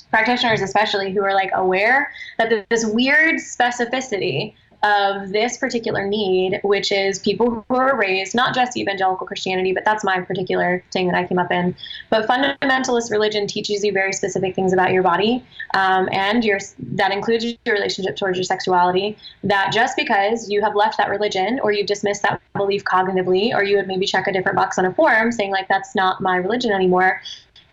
practitioners 0.09 0.61
especially, 0.61 1.11
who 1.11 1.23
are 1.23 1.33
like 1.33 1.51
aware 1.53 2.11
that 2.37 2.67
this 2.69 2.85
weird 2.85 3.35
specificity 3.35 4.53
of 4.83 5.29
this 5.29 5.57
particular 5.57 6.07
need, 6.07 6.59
which 6.63 6.91
is 6.91 7.19
people 7.19 7.63
who 7.67 7.75
are 7.75 7.95
raised, 7.95 8.33
not 8.33 8.55
just 8.55 8.75
evangelical 8.75 9.27
Christianity, 9.27 9.73
but 9.73 9.85
that's 9.85 10.03
my 10.03 10.19
particular 10.21 10.83
thing 10.91 11.07
that 11.07 11.15
I 11.15 11.27
came 11.27 11.37
up 11.37 11.51
in. 11.51 11.75
But 12.09 12.27
fundamentalist 12.27 13.11
religion 13.11 13.45
teaches 13.45 13.83
you 13.83 13.91
very 13.91 14.11
specific 14.11 14.55
things 14.55 14.73
about 14.73 14.91
your 14.91 15.03
body, 15.03 15.45
um, 15.75 16.09
and 16.11 16.43
your 16.43 16.59
that 16.79 17.11
includes 17.11 17.45
your 17.45 17.75
relationship 17.75 18.15
towards 18.15 18.37
your 18.37 18.43
sexuality. 18.43 19.17
That 19.43 19.71
just 19.71 19.95
because 19.95 20.49
you 20.49 20.61
have 20.61 20.75
left 20.75 20.97
that 20.97 21.09
religion 21.09 21.59
or 21.61 21.71
you 21.71 21.85
dismiss 21.85 22.19
that 22.21 22.41
belief 22.55 22.83
cognitively, 22.83 23.53
or 23.53 23.63
you 23.63 23.77
would 23.77 23.87
maybe 23.87 24.05
check 24.05 24.27
a 24.27 24.33
different 24.33 24.55
box 24.55 24.79
on 24.79 24.85
a 24.85 24.93
form 24.93 25.31
saying 25.31 25.51
like 25.51 25.67
that's 25.67 25.95
not 25.95 26.21
my 26.21 26.37
religion 26.37 26.71
anymore, 26.71 27.21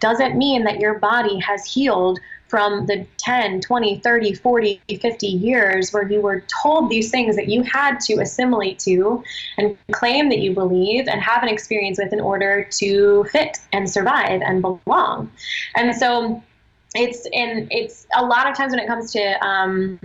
doesn't 0.01 0.37
mean 0.37 0.65
that 0.65 0.79
your 0.79 0.99
body 0.99 1.39
has 1.39 1.65
healed 1.65 2.19
from 2.49 2.87
the 2.87 3.07
10, 3.19 3.61
20, 3.61 4.01
30, 4.01 4.35
40, 4.35 4.81
50 5.01 5.27
years 5.27 5.93
where 5.93 6.11
you 6.11 6.21
were 6.21 6.43
told 6.63 6.89
these 6.89 7.11
things 7.11 7.37
that 7.37 7.49
you 7.49 7.63
had 7.63 8.01
to 8.01 8.15
assimilate 8.15 8.79
to 8.81 9.23
and 9.59 9.77
claim 9.93 10.31
that 10.31 10.39
you 10.39 10.55
believe 10.55 11.07
and 11.09 11.21
have 11.21 11.43
an 11.43 11.49
experience 11.49 11.99
with 11.99 12.13
in 12.13 12.21
order 12.21 12.65
to 12.65 13.25
fit 13.25 13.59
and 13.73 13.89
survive 13.89 14.41
and 14.41 14.63
belong. 14.63 15.31
And 15.77 15.95
so 15.95 16.43
it's 16.95 17.27
and 17.35 17.69
it's 17.71 18.07
a 18.17 18.25
lot 18.25 18.49
of 18.51 18.57
times 18.57 18.71
when 18.71 18.81
it 18.81 18.87
comes 18.87 19.13
to 19.13 19.47
um, 19.47 20.01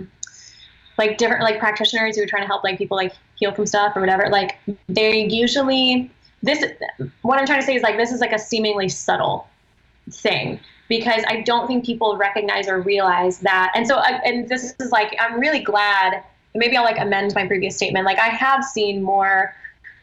like 0.98 1.16
different 1.16 1.42
like 1.42 1.58
practitioners 1.58 2.16
who 2.16 2.22
are 2.22 2.26
trying 2.26 2.42
to 2.42 2.46
help 2.46 2.62
like 2.62 2.76
people 2.76 2.96
like 2.96 3.14
heal 3.36 3.52
from 3.52 3.66
stuff 3.66 3.96
or 3.96 4.00
whatever, 4.00 4.28
like 4.28 4.58
they 4.88 5.26
usually 5.26 6.10
this 6.42 6.62
what 7.22 7.38
I'm 7.38 7.46
trying 7.46 7.60
to 7.60 7.66
say 7.66 7.74
is 7.74 7.82
like 7.82 7.96
this 7.96 8.12
is 8.12 8.20
like 8.20 8.32
a 8.32 8.38
seemingly 8.38 8.90
subtle 8.90 9.48
thing 10.10 10.60
because 10.88 11.24
I 11.28 11.40
don't 11.42 11.66
think 11.66 11.84
people 11.84 12.16
recognize 12.16 12.68
or 12.68 12.80
realize 12.80 13.38
that. 13.40 13.72
And 13.74 13.86
so, 13.86 13.96
uh, 13.96 14.20
and 14.24 14.48
this 14.48 14.74
is 14.78 14.92
like, 14.92 15.16
I'm 15.18 15.40
really 15.40 15.60
glad. 15.60 16.22
Maybe 16.54 16.76
I'll 16.76 16.84
like 16.84 16.98
amend 16.98 17.34
my 17.34 17.46
previous 17.46 17.76
statement. 17.76 18.04
Like, 18.04 18.18
I 18.18 18.28
have 18.28 18.64
seen 18.64 19.02
more 19.02 19.54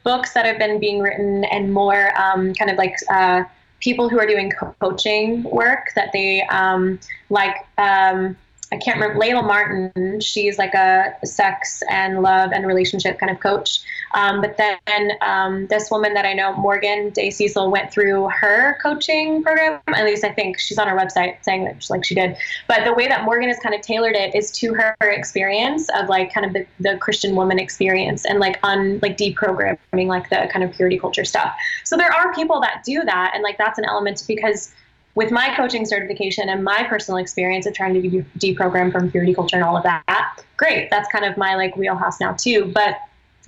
books 0.04 0.34
that 0.34 0.46
have 0.46 0.58
been 0.58 0.80
being 0.80 1.00
written 1.00 1.44
and 1.46 1.74
more 1.74 2.12
um, 2.20 2.54
kind 2.54 2.72
of 2.72 2.78
like 2.78 2.96
uh, 3.10 3.44
people 3.80 4.10
who 4.10 4.20
are 4.20 4.26
doing 4.26 4.52
coaching 4.82 5.44
work 5.44 5.92
that 5.96 6.12
they 6.12 6.42
um, 6.44 7.00
like. 7.30 7.56
Um, 7.78 8.36
I 8.74 8.78
can't 8.78 9.00
remember 9.00 9.20
Layla 9.20 9.46
Martin. 9.46 10.22
She's 10.22 10.58
like 10.58 10.74
a 10.74 11.14
sex 11.26 11.84
and 11.90 12.22
love 12.22 12.52
and 12.54 12.66
relationship 12.66 13.20
kind 13.20 13.30
of 13.30 13.42
coach. 13.42 13.82
Um, 14.14 14.40
but 14.40 14.56
then 14.56 15.12
um, 15.22 15.68
this 15.68 15.92
woman 15.92 16.14
that 16.14 16.26
I 16.26 16.34
know, 16.34 16.54
Morgan 16.54 17.10
Day 17.10 17.32
Cecil, 17.32 17.70
went 17.70 17.92
through 17.92 18.30
her 18.30 18.78
coaching 18.82 19.44
program. 19.44 19.82
At 19.88 20.06
least 20.06 20.24
I 20.24 20.32
think 20.32 20.58
she's 20.58 20.78
on 20.78 20.88
her 20.88 20.96
website 20.96 21.44
saying 21.44 21.66
that 21.66 21.84
she, 21.84 21.92
like 21.92 22.06
she 22.06 22.16
did. 22.16 22.38
But 22.68 22.86
the 22.86 22.94
way 22.94 23.10
that 23.10 23.26
Morgan 23.26 23.50
has 23.50 23.60
kind 23.60 23.76
of 23.76 23.82
tailored 23.82 24.16
it 24.16 24.34
is 24.36 24.52
to 24.52 24.74
her 24.74 24.96
experience 25.02 25.90
of 25.94 26.08
like 26.08 26.34
kind 26.34 26.46
of 26.46 26.54
the, 26.54 26.66
the 26.80 26.98
Christian 26.98 27.36
woman 27.36 27.60
experience 27.60 28.26
and 28.26 28.40
like 28.40 28.58
on 28.64 29.00
like 29.02 29.18
deprogramming 29.18 30.08
like 30.08 30.30
the 30.30 30.50
kind 30.52 30.64
of 30.64 30.72
purity 30.72 30.98
culture 30.98 31.26
stuff. 31.26 31.54
So 31.84 31.98
there 31.98 32.12
are 32.12 32.34
people 32.34 32.62
that 32.62 32.84
do 32.86 33.02
that, 33.04 33.32
and 33.34 33.44
like 33.44 33.58
that's 33.58 33.78
an 33.78 33.86
element 33.86 34.24
because 34.28 34.74
with 35.16 35.32
my 35.32 35.54
coaching 35.56 35.86
certification 35.86 36.50
and 36.50 36.64
my 36.64 36.84
personal 36.84 37.18
experience 37.18 37.66
of 37.66 37.74
trying 37.74 37.94
to 37.94 38.02
de- 38.02 38.26
deprogram 38.38 38.92
from 38.92 39.12
purity 39.12 39.34
culture 39.34 39.58
and 39.58 39.66
all 39.66 39.76
of 39.76 39.84
that, 39.84 40.44
great. 40.58 40.90
That's 40.90 41.12
kind 41.12 41.26
of 41.26 41.38
my 41.38 41.56
like 41.56 41.76
wheelhouse 41.76 42.20
now 42.20 42.34
too. 42.34 42.72
But 42.74 42.98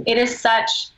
it 0.05 0.17
is 0.17 0.37
such 0.37 0.89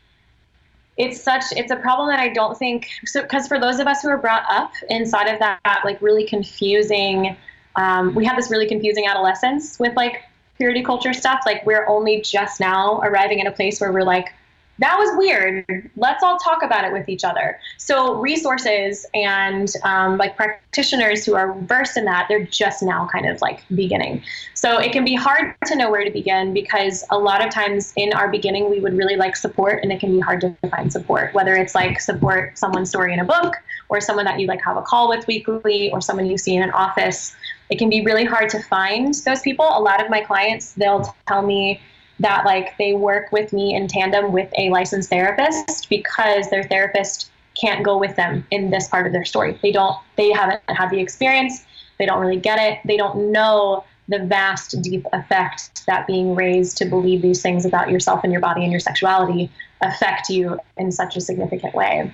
it's 0.98 1.22
such 1.22 1.44
it's 1.52 1.72
a 1.72 1.76
problem 1.76 2.08
that 2.08 2.20
I 2.20 2.30
don't 2.30 2.58
think 2.58 2.90
so 3.06 3.22
because 3.22 3.48
for 3.48 3.60
those 3.60 3.80
of 3.80 3.88
us 3.88 4.02
who 4.02 4.10
are 4.10 4.18
brought 4.18 4.44
up 4.50 4.72
inside 4.90 5.28
of 5.28 5.40
that 5.40 5.82
like 5.84 6.02
really 6.02 6.26
confusing 6.26 7.36
um, 7.76 8.16
we 8.16 8.24
have 8.24 8.38
this 8.38 8.50
really 8.50 8.68
confusing 8.68 9.06
adolescence 9.06 9.78
with 9.78 9.94
like 9.98 10.24
purity 10.58 10.82
culture 10.82 11.12
stuff 11.12 11.42
like 11.46 11.66
we're 11.66 11.86
only 11.88 12.22
just 12.22 12.62
now 12.62 13.02
arriving 13.02 13.42
at 13.42 13.48
a 13.48 13.52
place 13.52 13.82
where 13.82 13.92
we're 13.92 14.04
like 14.04 14.34
that 14.80 14.98
was 14.98 15.10
weird. 15.18 15.90
Let's 15.96 16.22
all 16.22 16.38
talk 16.38 16.64
about 16.64 16.84
it 16.84 16.92
with 16.92 17.08
each 17.08 17.24
other. 17.24 17.60
So, 17.78 18.16
resources 18.16 19.06
and 19.14 19.72
um, 19.84 20.18
like 20.18 20.36
practitioners 20.36 21.26
who 21.26 21.36
are 21.36 21.54
versed 21.62 21.98
in 21.98 22.06
that, 22.06 22.26
they're 22.28 22.46
just 22.46 22.84
now 22.84 23.08
kind 23.12 23.28
of 23.28 23.42
like 23.42 23.64
beginning. 23.74 24.24
So, 24.54 24.78
it 24.78 24.92
can 24.92 25.06
be 25.06 25.16
hard 25.16 25.56
to 25.66 25.76
know 25.76 25.90
where 25.90 26.04
to 26.04 26.12
begin 26.12 26.54
because 26.54 27.06
a 27.10 27.18
lot 27.18 27.46
of 27.46 27.54
times 27.54 27.94
in 27.96 28.14
our 28.14 28.30
beginning, 28.30 28.70
we 28.70 28.80
would 28.80 28.98
really 28.98 29.16
like 29.16 29.36
support, 29.36 29.82
and 29.82 29.92
it 29.92 30.00
can 30.00 30.12
be 30.12 30.20
hard 30.20 30.42
to 30.42 30.56
find 30.70 30.92
support, 30.92 31.34
whether 31.34 31.56
it's 31.56 31.76
like 31.76 32.00
support 32.00 32.58
someone's 32.58 32.90
story 32.90 33.14
in 33.14 33.20
a 33.20 33.26
book 33.26 33.56
or 33.90 34.02
someone 34.02 34.26
that 34.26 34.40
you 34.40 34.48
like 34.48 34.62
have 34.62 34.78
a 34.78 34.82
call 34.82 35.08
with 35.10 35.26
weekly 35.28 35.92
or 35.92 36.02
someone 36.02 36.26
you 36.26 36.38
see 36.38 36.56
in 36.56 36.64
an 36.64 36.72
office. 36.72 37.36
It 37.70 37.78
can 37.78 37.90
be 37.90 38.04
really 38.04 38.26
hard 38.26 38.50
to 38.50 38.62
find 38.64 39.14
those 39.26 39.42
people. 39.42 39.66
A 39.66 39.80
lot 39.80 40.04
of 40.04 40.10
my 40.10 40.22
clients, 40.22 40.74
they'll 40.74 41.16
tell 41.28 41.42
me, 41.42 41.80
that 42.20 42.46
like 42.46 42.78
they 42.78 42.94
work 42.94 43.32
with 43.32 43.52
me 43.54 43.76
in 43.76 43.88
tandem 43.88 44.32
with 44.32 44.50
a 44.58 44.70
licensed 44.70 45.10
therapist 45.10 45.90
because 45.90 46.50
their 46.50 46.64
therapist 46.64 47.32
can't 47.60 47.84
go 47.84 47.98
with 47.98 48.16
them 48.16 48.46
in 48.52 48.70
this 48.70 48.88
part 48.88 49.06
of 49.08 49.14
their 49.14 49.26
story. 49.26 49.58
They 49.62 49.72
don't 49.72 49.98
they 50.16 50.32
haven't 50.32 50.62
had 50.68 50.90
the 50.90 51.00
experience, 51.00 51.66
they 52.00 52.06
don't 52.06 52.20
really 52.20 52.40
get 52.40 52.60
it, 52.60 52.80
they 52.86 52.98
don't 52.98 53.32
know 53.32 53.84
the 54.08 54.20
vast 54.20 54.82
deep 54.82 55.06
effect 55.14 55.86
that 55.88 56.06
being 56.06 56.36
raised 56.36 56.78
to 56.78 56.86
believe 56.86 57.22
these 57.22 57.42
things 57.42 57.66
about 57.66 57.90
yourself 57.90 58.22
and 58.24 58.32
your 58.32 58.42
body 58.42 58.62
and 58.62 58.72
your 58.72 58.80
sexuality 58.80 59.52
affect 59.82 60.30
you 60.30 60.60
in 60.78 60.92
such 60.92 61.18
a 61.18 61.22
significant 61.22 61.74
way. 61.74 62.14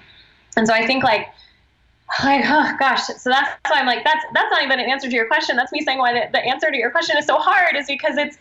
And 0.55 0.67
so 0.67 0.73
I 0.73 0.85
think 0.85 1.03
like 1.03 1.27
like 2.23 2.43
oh 2.45 2.75
gosh. 2.79 3.05
So 3.05 3.29
that's 3.29 3.51
why 3.69 3.79
i'm 3.79 3.85
like 3.85 4.03
that's 4.03 4.23
that's 4.33 4.51
not 4.51 4.63
even 4.63 4.79
an 4.79 4.89
answer 4.89 5.09
to 5.09 5.15
your 5.15 5.27
question. 5.27 5.55
That's 5.55 5.71
me 5.71 5.81
saying 5.81 5.99
why 5.99 6.13
the, 6.13 6.31
the 6.31 6.39
answer 6.39 6.71
to 6.71 6.77
your 6.77 6.91
question 6.91 7.17
is 7.17 7.25
so 7.25 7.37
hard 7.37 7.75
is 7.75 7.87
because 7.87 8.17
it's 8.17 8.37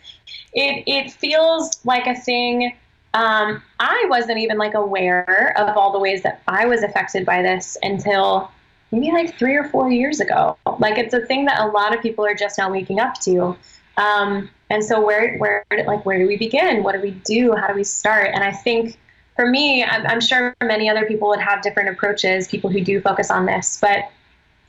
it 0.53 0.83
it 0.87 1.11
feels 1.11 1.83
like 1.85 2.07
a 2.07 2.15
thing. 2.15 2.75
Um, 3.13 3.61
i 3.77 4.05
wasn't 4.09 4.37
even 4.37 4.57
like 4.57 4.73
aware 4.73 5.53
of 5.57 5.75
all 5.75 5.91
the 5.91 5.99
ways 5.99 6.23
that 6.23 6.41
i 6.47 6.65
was 6.65 6.81
affected 6.81 7.25
by 7.25 7.41
this 7.41 7.77
until 7.83 8.49
maybe 8.91 9.11
like 9.11 9.37
three 9.37 9.55
or 9.55 9.65
four 9.69 9.89
years 9.91 10.19
ago. 10.19 10.57
Like 10.79 10.97
it's 10.97 11.13
a 11.13 11.25
thing 11.25 11.45
that 11.45 11.59
a 11.61 11.67
lot 11.67 11.95
of 11.95 12.01
people 12.01 12.25
are 12.25 12.35
just 12.35 12.57
now 12.57 12.71
waking 12.71 12.99
up 12.99 13.19
to. 13.21 13.55
Um, 13.97 14.49
and 14.69 14.83
so 14.83 15.03
where 15.03 15.37
where 15.37 15.65
like 15.85 16.05
where 16.05 16.19
do 16.19 16.27
we 16.27 16.37
begin? 16.37 16.83
What 16.83 16.93
do 16.95 17.01
we 17.01 17.11
do? 17.11 17.53
How 17.55 17.67
do 17.67 17.73
we 17.73 17.83
start? 17.83 18.31
And 18.33 18.43
i 18.43 18.51
think 18.51 18.97
for 19.35 19.47
me, 19.47 19.83
I'm, 19.83 20.05
I'm, 20.07 20.21
sure 20.21 20.55
many 20.61 20.89
other 20.89 21.05
people 21.05 21.29
would 21.29 21.39
have 21.39 21.61
different 21.61 21.89
approaches, 21.89 22.47
people 22.47 22.69
who 22.69 22.81
do 22.81 23.01
focus 23.01 23.31
on 23.31 23.45
this. 23.45 23.79
But, 23.79 24.11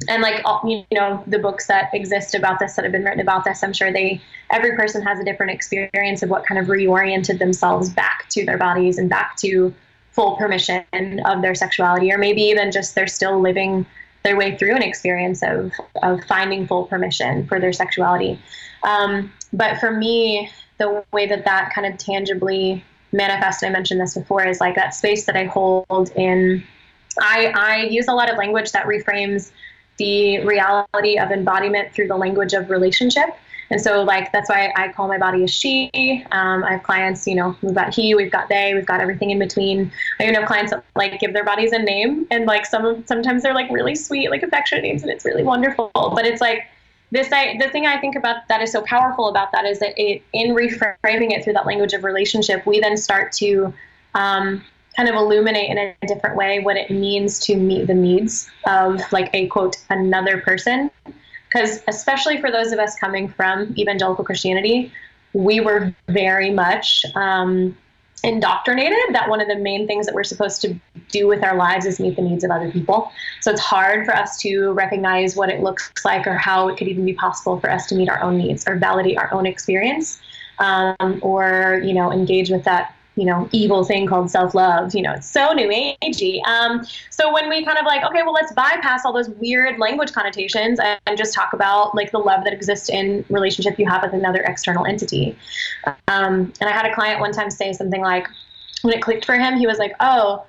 and 0.09 0.23
like, 0.23 0.43
all, 0.45 0.63
you 0.65 0.85
know, 0.93 1.23
the 1.27 1.39
books 1.39 1.67
that 1.67 1.93
exist 1.93 2.35
about 2.35 2.59
this 2.59 2.75
that 2.75 2.85
have 2.85 2.93
been 2.93 3.05
written 3.05 3.21
about 3.21 3.45
this, 3.45 3.63
I'm 3.63 3.73
sure 3.73 3.93
they, 3.93 4.21
every 4.51 4.77
person 4.77 5.03
has 5.03 5.19
a 5.19 5.25
different 5.25 5.53
experience 5.53 6.23
of 6.23 6.31
what 6.31 6.47
kind 6.47 6.59
of 6.59 6.67
reoriented 6.67 7.39
themselves 7.39 7.91
back 7.91 8.29
to 8.31 8.45
their 8.45 8.59
bodies 8.59 8.99
and 8.99 9.11
back 9.11 9.37
to 9.39 9.75
full 10.13 10.37
permission 10.37 10.85
of 11.25 11.43
their 11.43 11.55
sexuality, 11.55 12.13
or 12.13 12.19
maybe 12.19 12.43
even 12.43 12.71
just 12.71 12.95
they're 12.95 13.07
still 13.07 13.41
living 13.41 13.87
their 14.23 14.37
way 14.37 14.57
through 14.57 14.77
an 14.77 14.83
experience 14.83 15.43
of, 15.43 15.73
of 16.03 16.23
finding 16.25 16.67
full 16.67 16.85
permission 16.85 17.47
for 17.47 17.59
their 17.59 17.73
sexuality. 17.73 18.39
Um, 18.85 19.33
but 19.53 19.79
for 19.81 19.91
me, 19.91 20.51
the 20.79 21.05
way 21.13 21.27
that 21.27 21.45
that 21.45 21.73
kind 21.75 21.87
of 21.87 21.99
tangibly 21.99 22.85
manifest, 23.13 23.65
I 23.65 23.71
mentioned 23.71 24.01
this 24.01 24.15
before, 24.15 24.45
is 24.47 24.61
like 24.61 24.75
that 24.75 24.95
space 24.95 25.27
that 25.27 25.37
I 25.37 25.45
hold 25.45 26.11
in. 26.17 26.65
I, 27.21 27.53
I 27.55 27.77
use 27.85 28.09
a 28.09 28.15
lot 28.15 28.31
of 28.31 28.39
language 28.39 28.73
that 28.73 28.87
reframes 28.87 29.53
the 29.99 30.45
reality 30.45 31.19
of 31.19 31.31
embodiment 31.31 31.93
through 31.93 32.09
the 32.09 32.17
language 32.17 32.55
of 32.55 32.71
relationship. 32.71 33.29
And 33.71 33.81
so, 33.81 34.03
like, 34.03 34.33
that's 34.33 34.51
why 34.51 34.71
I 34.77 34.93
call 34.93 35.09
my 35.09 35.17
body 35.17 35.45
a 35.45 35.49
she. 35.49 35.91
Um, 36.31 36.63
I 36.63 36.73
have 36.73 36.83
clients, 36.83 37.27
you 37.27 37.35
know, 37.35 37.57
we've 37.63 37.75
got 37.75 37.95
he, 37.95 38.15
we've 38.15 38.31
got 38.31 38.49
they, 38.51 38.75
we've 38.75 38.85
got 38.85 39.01
everything 39.01 39.31
in 39.31 39.39
between. 39.39 39.91
I 40.21 40.25
even 40.25 40.35
have 40.35 40.47
clients 40.47 40.73
that 40.73 40.85
like 40.95 41.21
give 41.21 41.33
their 41.33 41.45
bodies 41.45 41.73
a 41.73 41.79
name, 41.79 42.27
and 42.31 42.45
like 42.45 42.67
some 42.67 43.05
sometimes 43.07 43.43
they're 43.43 43.55
like 43.55 43.71
really 43.71 43.95
sweet, 43.95 44.31
like 44.31 44.43
affectionate 44.43 44.83
names, 44.83 45.03
and 45.03 45.11
it's 45.11 45.25
really 45.25 45.43
wonderful. 45.43 45.91
But 45.95 46.27
it's 46.27 46.41
like 46.41 46.67
this 47.13 47.31
I, 47.31 47.59
the 47.59 47.69
thing 47.69 47.87
I 47.87 48.01
think 48.01 48.17
about 48.17 48.49
that 48.49 48.63
is 48.63 48.73
so 48.73 48.81
powerful 48.83 49.29
about 49.29 49.53
that 49.53 49.67
is 49.67 49.79
that 49.81 49.93
it 49.97 50.23
in 50.33 50.55
reframing 50.55 51.31
it 51.31 51.45
through 51.45 51.53
that 51.53 51.67
language 51.67 51.93
of 51.93 52.05
relationship, 52.05 52.67
we 52.67 52.81
then 52.81 52.97
start 52.97 53.33
to 53.33 53.73
um, 54.15 54.65
kind 54.97 55.09
of 55.11 55.15
illuminate 55.15 55.71
in 55.71 55.79
a 55.79 55.95
different 56.07 56.37
way 56.37 56.61
what 56.61 56.77
it 56.77 56.91
means 56.91 57.39
to 57.41 57.57
meet 57.57 57.87
the 57.87 57.95
needs 57.95 58.51
of 58.67 59.01
like 59.13 59.29
a 59.35 59.47
quote 59.49 59.77
another 59.91 60.41
person. 60.41 60.91
Because 61.49 61.83
especially 61.87 62.41
for 62.41 62.51
those 62.51 62.73
of 62.73 62.79
us 62.79 62.99
coming 62.99 63.29
from 63.29 63.75
evangelical 63.77 64.25
Christianity, 64.25 64.91
we 65.35 65.61
were 65.61 65.95
very 66.09 66.51
much 66.51 67.05
um, 67.15 67.77
indoctrinated 68.25 68.99
that 69.13 69.29
one 69.29 69.41
of 69.41 69.49
the 69.49 69.57
main 69.57 69.87
things 69.87 70.07
that 70.07 70.15
we're 70.15 70.25
supposed 70.25 70.61
to 70.63 70.75
do 71.11 71.27
with 71.27 71.43
our 71.43 71.57
lives 71.57 71.87
is 71.87 71.99
meet 71.99 72.17
the 72.17 72.23
needs 72.23 72.45
of 72.45 72.51
other 72.51 72.71
people. 72.71 73.11
So 73.41 73.51
it's 73.51 73.61
hard 73.61 74.07
for 74.07 74.15
us 74.15 74.39
to 74.39 74.73
recognize 74.73 75.35
what 75.35 75.49
it 75.49 75.61
looks 75.61 75.93
like 76.05 76.27
or 76.27 76.35
how 76.35 76.69
it 76.69 76.77
could 76.77 76.89
even 76.89 77.05
be 77.05 77.15
possible 77.15 77.59
for 77.59 77.71
us 77.71 77.87
to 77.89 77.95
meet 77.95 78.09
our 78.09 78.23
own 78.23 78.39
needs 78.39 78.67
or 78.67 78.77
validate 78.77 79.19
our 79.19 79.33
own 79.35 79.47
experience 79.47 80.21
um, 80.59 81.19
or, 81.23 81.81
you 81.85 81.95
know, 81.95 82.13
engage 82.13 82.51
with 82.51 82.65
that 82.65 82.95
you 83.17 83.27
know, 83.27 83.49
evil 83.53 83.85
thing 83.85 84.07
called 84.07 84.31
self 84.31 84.55
love. 84.55 84.95
You 84.95 85.03
know, 85.03 85.13
it's 85.13 85.29
so 85.29 85.53
new 85.53 85.69
agey. 85.69 86.43
Um, 86.45 86.85
so 87.11 87.33
when 87.33 87.49
we 87.49 87.65
kind 87.65 87.79
of 87.79 87.85
like, 87.85 88.05
okay, 88.05 88.23
well, 88.23 88.33
let's 88.33 88.53
bypass 88.53 89.05
all 89.05 89.13
those 89.13 89.29
weird 89.31 89.79
language 89.79 90.13
connotations 90.13 90.79
and, 90.79 90.99
and 91.07 91.19
just 91.19 91.35
talk 91.35 91.53
about 91.53 91.95
like 91.95 92.11
the 92.11 92.19
love 92.19 92.45
that 92.45 92.53
exists 92.53 92.89
in 92.89 93.25
relationship 93.29 93.79
you 93.79 93.87
have 93.87 94.03
with 94.03 94.15
another 94.15 94.41
external 94.43 94.87
entity. 94.87 95.37
Um, 96.09 96.53
and 96.61 96.69
I 96.69 96.73
had 96.73 96.87
a 96.87 96.95
client 96.95 97.21
one 97.21 97.33
time 97.33 97.51
say 97.51 97.73
something 97.73 98.01
like, 98.01 98.27
when 98.83 98.95
it 98.95 99.03
clicked 99.03 99.25
for 99.25 99.35
him, 99.35 99.57
he 99.57 99.67
was 99.67 99.79
like, 99.79 99.93
oh. 100.01 100.45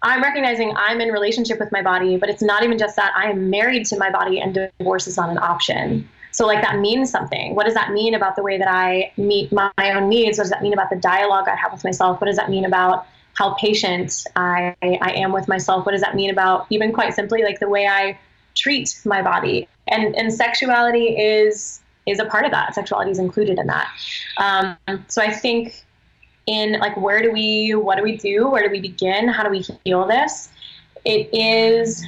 I'm 0.00 0.22
recognizing 0.22 0.72
I'm 0.76 1.00
in 1.00 1.08
relationship 1.08 1.58
with 1.58 1.72
my 1.72 1.82
body, 1.82 2.18
but 2.18 2.30
it's 2.30 2.40
not 2.40 2.62
even 2.62 2.78
just 2.78 2.94
that. 2.94 3.12
I 3.16 3.30
am 3.30 3.50
married 3.50 3.84
to 3.86 3.98
my 3.98 4.12
body, 4.12 4.38
and 4.38 4.54
divorce 4.54 5.08
is 5.08 5.16
not 5.16 5.28
an 5.28 5.38
option. 5.38 6.08
So, 6.30 6.46
like, 6.46 6.62
that 6.62 6.78
means 6.78 7.10
something. 7.10 7.54
What 7.54 7.64
does 7.64 7.74
that 7.74 7.92
mean 7.92 8.14
about 8.14 8.36
the 8.36 8.42
way 8.42 8.58
that 8.58 8.68
I 8.68 9.12
meet 9.16 9.52
my, 9.52 9.70
own 9.78 10.08
needs? 10.08 10.38
What 10.38 10.44
does 10.44 10.50
that 10.50 10.62
mean 10.62 10.72
about 10.72 10.90
the 10.90 10.96
dialogue 10.96 11.48
I 11.48 11.56
have 11.56 11.72
with 11.72 11.84
myself? 11.84 12.20
What 12.20 12.26
does 12.26 12.36
that 12.36 12.50
mean 12.50 12.64
about 12.64 13.06
how 13.34 13.54
patient 13.54 14.24
I, 14.36 14.74
I 14.82 15.12
am 15.12 15.32
with 15.32 15.48
myself? 15.48 15.86
What 15.86 15.92
does 15.92 16.02
that 16.02 16.14
mean 16.14 16.30
about, 16.30 16.66
even 16.70 16.92
quite 16.92 17.14
simply, 17.14 17.42
like 17.42 17.60
the 17.60 17.68
way 17.68 17.86
I 17.86 18.18
treat 18.54 19.00
my 19.04 19.22
body? 19.22 19.68
And, 19.86 20.14
and 20.16 20.32
sexuality 20.32 21.16
is 21.18 21.80
is 22.06 22.18
a 22.18 22.24
part 22.24 22.44
of 22.44 22.50
that. 22.50 22.74
Sexuality 22.74 23.10
is 23.10 23.18
included 23.18 23.58
in 23.58 23.66
that. 23.66 23.88
Um, 24.38 25.04
so 25.08 25.22
I 25.22 25.30
think 25.30 25.84
in 26.46 26.80
like 26.80 26.96
where 26.96 27.22
do 27.22 27.30
we 27.30 27.74
what 27.74 27.96
do 27.96 28.02
we 28.02 28.16
do? 28.16 28.48
Where 28.48 28.64
do 28.64 28.70
we 28.70 28.80
begin? 28.80 29.28
How 29.28 29.42
do 29.42 29.50
we 29.50 29.64
heal 29.84 30.06
this? 30.06 30.48
It 31.04 31.28
is 31.32 32.04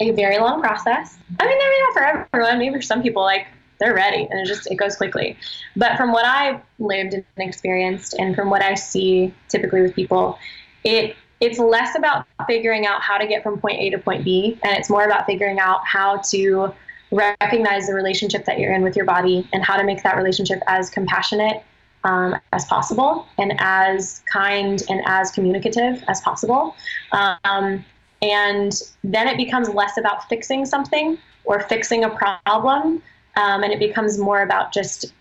a 0.00 0.10
very 0.10 0.38
long 0.38 0.60
process. 0.60 1.16
I 1.38 1.46
mean, 1.46 1.58
maybe 1.58 1.74
not 1.80 1.92
for 1.94 2.28
everyone. 2.34 2.58
Maybe 2.58 2.74
for 2.74 2.82
some 2.82 3.02
people, 3.02 3.22
like 3.22 3.46
they're 3.84 3.94
ready 3.94 4.26
and 4.30 4.40
it 4.40 4.46
just 4.46 4.70
it 4.70 4.76
goes 4.76 4.96
quickly. 4.96 5.36
But 5.76 5.96
from 5.96 6.12
what 6.12 6.24
i've 6.24 6.60
lived 6.78 7.14
and 7.14 7.24
experienced 7.36 8.14
and 8.14 8.34
from 8.34 8.50
what 8.50 8.62
i 8.62 8.74
see 8.74 9.34
typically 9.48 9.82
with 9.82 9.94
people 9.94 10.38
it 10.84 11.16
it's 11.40 11.58
less 11.58 11.96
about 11.96 12.26
figuring 12.46 12.86
out 12.86 13.02
how 13.02 13.18
to 13.18 13.26
get 13.26 13.42
from 13.42 13.60
point 13.60 13.80
a 13.80 13.90
to 13.90 13.98
point 13.98 14.24
b 14.24 14.58
and 14.62 14.76
it's 14.76 14.88
more 14.88 15.04
about 15.04 15.26
figuring 15.26 15.58
out 15.58 15.80
how 15.84 16.16
to 16.18 16.72
recognize 17.10 17.86
the 17.86 17.94
relationship 17.94 18.44
that 18.44 18.58
you're 18.58 18.72
in 18.72 18.82
with 18.82 18.96
your 18.96 19.04
body 19.04 19.48
and 19.52 19.64
how 19.64 19.76
to 19.76 19.84
make 19.84 20.02
that 20.02 20.16
relationship 20.16 20.60
as 20.66 20.90
compassionate 20.90 21.62
um, 22.02 22.36
as 22.52 22.64
possible 22.66 23.26
and 23.38 23.54
as 23.58 24.22
kind 24.30 24.82
and 24.88 25.00
as 25.06 25.30
communicative 25.30 26.02
as 26.08 26.20
possible. 26.20 26.74
Um, 27.12 27.84
and 28.20 28.72
then 29.02 29.28
it 29.28 29.36
becomes 29.36 29.68
less 29.68 29.96
about 29.96 30.28
fixing 30.28 30.66
something 30.66 31.18
or 31.44 31.60
fixing 31.60 32.04
a 32.04 32.10
problem 32.10 33.02
um, 33.36 33.62
and 33.62 33.72
it 33.72 33.78
becomes 33.78 34.18
more 34.18 34.42
about 34.42 34.72
just 34.72 35.12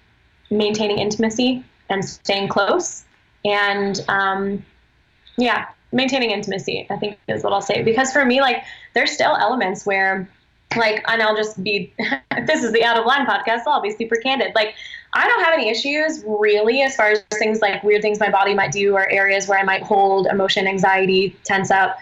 maintaining 0.51 0.99
intimacy 0.99 1.63
and 1.89 2.03
staying 2.03 2.47
close. 2.47 3.05
And 3.45 3.99
um, 4.07 4.63
yeah 5.37 5.67
maintaining 5.91 6.31
intimacy 6.31 6.87
i 6.89 6.97
think 6.97 7.17
is 7.27 7.43
what 7.43 7.53
i'll 7.53 7.61
say. 7.61 7.83
Because 7.83 8.11
for 8.11 8.25
me 8.25 8.41
like 8.41 8.63
there's 8.93 9.11
still 9.11 9.35
elements 9.35 9.85
where 9.85 10.27
like 10.75 11.03
and 11.07 11.21
i'll 11.21 11.35
just 11.35 11.63
be 11.63 11.93
this 12.47 12.63
is 12.63 12.71
the 12.73 12.83
out 12.83 12.97
of 12.97 13.05
line 13.05 13.25
podcast 13.25 13.63
so 13.63 13.71
i'll 13.71 13.81
be 13.81 13.91
super 13.91 14.15
candid. 14.15 14.53
Like 14.55 14.75
i 15.13 15.27
don't 15.27 15.43
have 15.43 15.53
any 15.53 15.69
issues 15.69 16.23
really 16.25 16.81
as 16.81 16.95
far 16.95 17.11
as 17.11 17.23
things 17.33 17.61
like 17.61 17.83
weird 17.83 18.01
things 18.01 18.19
my 18.19 18.29
body 18.29 18.53
might 18.53 18.71
do 18.71 18.95
or 18.95 19.09
areas 19.09 19.47
where 19.47 19.59
i 19.59 19.63
might 19.63 19.83
hold 19.83 20.27
emotion 20.27 20.67
anxiety 20.67 21.35
tense 21.43 21.69
up 21.71 21.97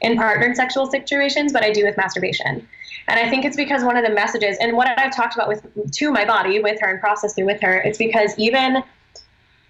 in 0.00 0.16
partnered 0.16 0.56
sexual 0.56 0.86
situations 0.90 1.52
but 1.52 1.62
i 1.62 1.70
do 1.70 1.84
with 1.84 1.96
masturbation 1.96 2.66
and 3.08 3.20
I 3.20 3.28
think 3.28 3.44
it's 3.44 3.56
because 3.56 3.84
one 3.84 3.96
of 3.96 4.04
the 4.04 4.12
messages, 4.12 4.56
and 4.60 4.76
what 4.76 4.98
I've 4.98 5.14
talked 5.14 5.34
about 5.34 5.48
with 5.48 5.64
to 5.92 6.10
my 6.10 6.24
body 6.24 6.60
with 6.60 6.80
her 6.80 6.88
and 6.88 7.00
processed 7.00 7.36
through 7.36 7.46
with 7.46 7.60
her, 7.60 7.76
it's 7.78 7.98
because 7.98 8.34
even 8.38 8.82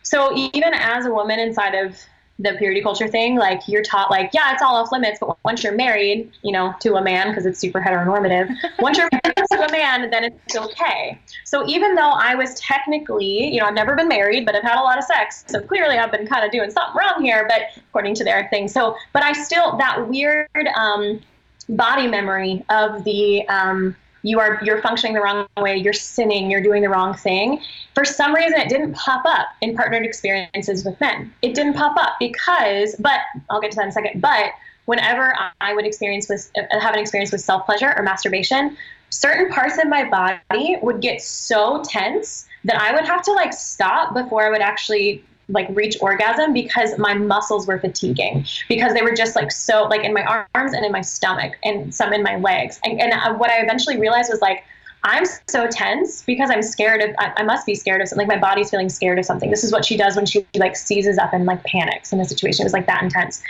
so, 0.04 0.36
even 0.36 0.74
as 0.74 1.06
a 1.06 1.10
woman 1.10 1.40
inside 1.40 1.74
of 1.74 1.96
the 2.38 2.52
purity 2.58 2.82
culture 2.82 3.08
thing, 3.08 3.36
like 3.36 3.66
you're 3.68 3.82
taught, 3.82 4.10
like, 4.10 4.30
yeah, 4.34 4.52
it's 4.52 4.60
all 4.60 4.74
off 4.76 4.92
limits, 4.92 5.18
but 5.18 5.36
once 5.44 5.62
you're 5.62 5.74
married, 5.74 6.30
you 6.42 6.52
know, 6.52 6.74
to 6.80 6.96
a 6.96 7.02
man, 7.02 7.28
because 7.28 7.46
it's 7.46 7.58
super 7.58 7.80
heteronormative, 7.80 8.54
once 8.80 8.98
you're 8.98 9.08
married 9.12 9.46
to 9.50 9.64
a 9.66 9.72
man, 9.72 10.10
then 10.10 10.24
it's 10.24 10.56
okay. 10.56 11.18
So 11.44 11.66
even 11.66 11.94
though 11.94 12.10
I 12.10 12.34
was 12.34 12.54
technically, 12.60 13.52
you 13.52 13.60
know, 13.60 13.66
I've 13.66 13.74
never 13.74 13.94
been 13.94 14.08
married, 14.08 14.44
but 14.44 14.54
I've 14.54 14.62
had 14.62 14.78
a 14.78 14.82
lot 14.82 14.98
of 14.98 15.04
sex, 15.04 15.44
so 15.46 15.60
clearly 15.60 15.96
I've 15.96 16.10
been 16.10 16.26
kind 16.26 16.44
of 16.44 16.50
doing 16.50 16.70
something 16.70 16.96
wrong 16.96 17.22
here, 17.22 17.46
but 17.48 17.82
according 17.88 18.14
to 18.16 18.24
their 18.24 18.48
thing. 18.48 18.68
So, 18.68 18.96
but 19.12 19.22
I 19.22 19.32
still, 19.32 19.76
that 19.78 20.08
weird, 20.08 20.48
um, 20.76 21.20
body 21.68 22.06
memory 22.06 22.64
of 22.70 23.04
the 23.04 23.46
um, 23.48 23.96
you 24.22 24.40
are 24.40 24.58
you're 24.62 24.80
functioning 24.80 25.14
the 25.14 25.20
wrong 25.20 25.46
way 25.58 25.76
you're 25.76 25.92
sinning 25.92 26.50
you're 26.50 26.62
doing 26.62 26.82
the 26.82 26.88
wrong 26.88 27.14
thing. 27.14 27.60
For 27.94 28.04
some 28.04 28.34
reason 28.34 28.58
it 28.58 28.68
didn't 28.68 28.94
pop 28.94 29.24
up 29.26 29.48
in 29.60 29.76
partnered 29.76 30.04
experiences 30.04 30.84
with 30.84 31.00
men. 31.00 31.32
It 31.42 31.54
didn't 31.54 31.74
pop 31.74 31.96
up 31.96 32.14
because 32.18 32.96
but 32.98 33.20
i'll 33.50 33.60
get 33.60 33.70
to 33.72 33.76
that 33.76 33.84
in 33.84 33.88
a 33.88 33.92
second 33.92 34.20
but 34.20 34.52
whenever 34.86 35.34
i 35.60 35.74
would 35.74 35.86
experience 35.86 36.28
with 36.28 36.50
uh, 36.56 36.80
have 36.80 36.94
an 36.94 37.00
experience 37.00 37.32
with 37.32 37.40
self 37.40 37.64
pleasure 37.66 37.92
or 37.96 38.02
masturbation 38.02 38.76
certain 39.10 39.50
parts 39.50 39.78
of 39.78 39.88
my 39.88 40.08
body 40.08 40.76
would 40.82 41.00
get 41.00 41.20
so 41.20 41.82
tense 41.84 42.46
that 42.64 42.76
i 42.80 42.92
would 42.92 43.04
have 43.04 43.22
to 43.22 43.32
like 43.32 43.52
stop 43.52 44.14
before 44.14 44.46
i 44.46 44.50
would 44.50 44.60
actually 44.60 45.24
like 45.48 45.68
reach 45.70 45.96
orgasm 46.00 46.52
because 46.52 46.98
my 46.98 47.14
muscles 47.14 47.66
were 47.66 47.78
fatiguing 47.78 48.46
because 48.68 48.94
they 48.94 49.02
were 49.02 49.14
just 49.14 49.36
like 49.36 49.52
so 49.52 49.84
like 49.84 50.04
in 50.04 50.12
my 50.14 50.22
arms 50.22 50.72
and 50.72 50.84
in 50.84 50.92
my 50.92 51.00
stomach 51.00 51.52
and 51.64 51.94
some 51.94 52.12
in 52.12 52.22
my 52.22 52.36
legs. 52.36 52.80
And, 52.84 53.00
and 53.00 53.12
uh, 53.12 53.34
what 53.34 53.50
i 53.50 53.60
eventually 53.60 53.98
realized 53.98 54.30
was 54.30 54.40
like 54.40 54.64
i'm 55.02 55.24
so 55.48 55.66
tense 55.70 56.22
because 56.22 56.50
i'm 56.50 56.62
scared 56.62 57.02
of 57.02 57.10
I, 57.18 57.32
I, 57.38 57.42
must 57.42 57.66
be 57.66 57.74
scared 57.74 58.00
of 58.00 58.08
something 58.08 58.26
like 58.26 58.40
my 58.40 58.40
body's 58.40 58.70
feeling 58.70 58.88
scared 58.88 59.18
of 59.18 59.24
something. 59.26 59.50
This 59.50 59.64
is 59.64 59.72
what 59.72 59.84
she 59.84 59.96
does 59.96 60.16
when 60.16 60.26
she 60.26 60.46
like 60.54 60.76
seizes 60.76 61.18
up 61.18 61.32
and 61.32 61.44
like 61.44 61.62
panics 61.64 62.12
in 62.12 62.20
a 62.20 62.24
situation. 62.24 62.62
It 62.62 62.66
was 62.66 62.72
like 62.72 62.86
that 62.86 63.02
intense. 63.02 63.42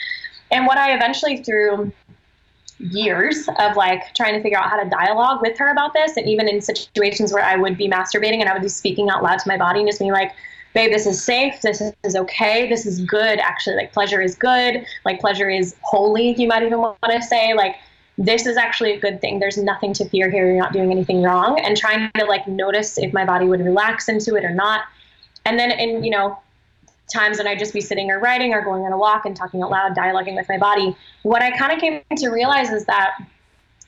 And 0.50 0.66
what 0.66 0.78
i 0.78 0.94
eventually 0.94 1.42
through 1.42 1.92
years 2.78 3.48
of 3.60 3.76
like 3.76 4.14
trying 4.14 4.34
to 4.34 4.42
figure 4.42 4.58
out 4.58 4.68
how 4.68 4.82
to 4.82 4.88
dialogue 4.90 5.40
with 5.40 5.56
her 5.58 5.70
about 5.70 5.94
this 5.94 6.16
and 6.16 6.28
even 6.28 6.48
in 6.48 6.60
situations 6.60 7.32
where 7.32 7.44
i 7.44 7.54
would 7.56 7.78
be 7.78 7.88
masturbating 7.88 8.40
and 8.40 8.48
i 8.48 8.52
would 8.52 8.62
be 8.62 8.68
speaking 8.68 9.08
out 9.08 9.22
loud 9.22 9.38
to 9.38 9.48
my 9.48 9.56
body 9.56 9.78
and 9.78 9.88
just 9.88 10.00
being 10.00 10.10
like 10.10 10.32
babe, 10.74 10.90
this 10.92 11.06
is 11.06 11.22
safe, 11.22 11.62
this 11.62 11.80
is 11.80 12.16
okay, 12.16 12.68
this 12.68 12.84
is 12.84 13.00
good. 13.00 13.38
Actually, 13.38 13.76
like 13.76 13.92
pleasure 13.92 14.20
is 14.20 14.34
good, 14.34 14.84
like 15.04 15.20
pleasure 15.20 15.48
is 15.48 15.74
holy, 15.82 16.34
you 16.34 16.48
might 16.48 16.62
even 16.62 16.78
want 16.78 16.98
to 17.08 17.22
say. 17.22 17.54
Like, 17.54 17.76
this 18.18 18.46
is 18.46 18.56
actually 18.56 18.92
a 18.92 19.00
good 19.00 19.20
thing. 19.20 19.38
There's 19.38 19.56
nothing 19.56 19.92
to 19.94 20.08
fear 20.08 20.30
here. 20.30 20.46
You're 20.46 20.60
not 20.60 20.72
doing 20.72 20.92
anything 20.92 21.22
wrong. 21.22 21.58
And 21.60 21.76
trying 21.76 22.10
to 22.16 22.24
like 22.26 22.46
notice 22.46 22.98
if 22.98 23.12
my 23.12 23.24
body 23.24 23.46
would 23.46 23.60
relax 23.60 24.08
into 24.08 24.36
it 24.36 24.44
or 24.44 24.54
not. 24.54 24.84
And 25.44 25.58
then 25.58 25.72
in, 25.72 26.04
you 26.04 26.10
know, 26.10 26.38
times 27.12 27.38
when 27.38 27.46
I'd 27.46 27.58
just 27.58 27.74
be 27.74 27.80
sitting 27.80 28.10
or 28.10 28.18
writing 28.18 28.54
or 28.54 28.62
going 28.62 28.84
on 28.84 28.92
a 28.92 28.98
walk 28.98 29.26
and 29.26 29.36
talking 29.36 29.62
out 29.62 29.70
loud, 29.70 29.96
dialoguing 29.96 30.36
with 30.36 30.48
my 30.48 30.58
body, 30.58 30.96
what 31.22 31.42
I 31.42 31.50
kind 31.56 31.72
of 31.72 31.80
came 31.80 32.02
to 32.16 32.28
realize 32.28 32.70
is 32.70 32.84
that 32.86 33.16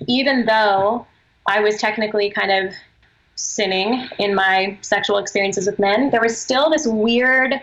even 0.06 0.44
though 0.44 1.06
I 1.46 1.60
was 1.60 1.78
technically 1.78 2.30
kind 2.30 2.50
of 2.50 2.74
sinning 3.36 4.08
in 4.18 4.34
my 4.34 4.76
sexual 4.80 5.18
experiences 5.18 5.66
with 5.66 5.78
men, 5.78 6.10
there 6.10 6.20
was 6.20 6.38
still 6.38 6.70
this 6.70 6.86
weird 6.86 7.54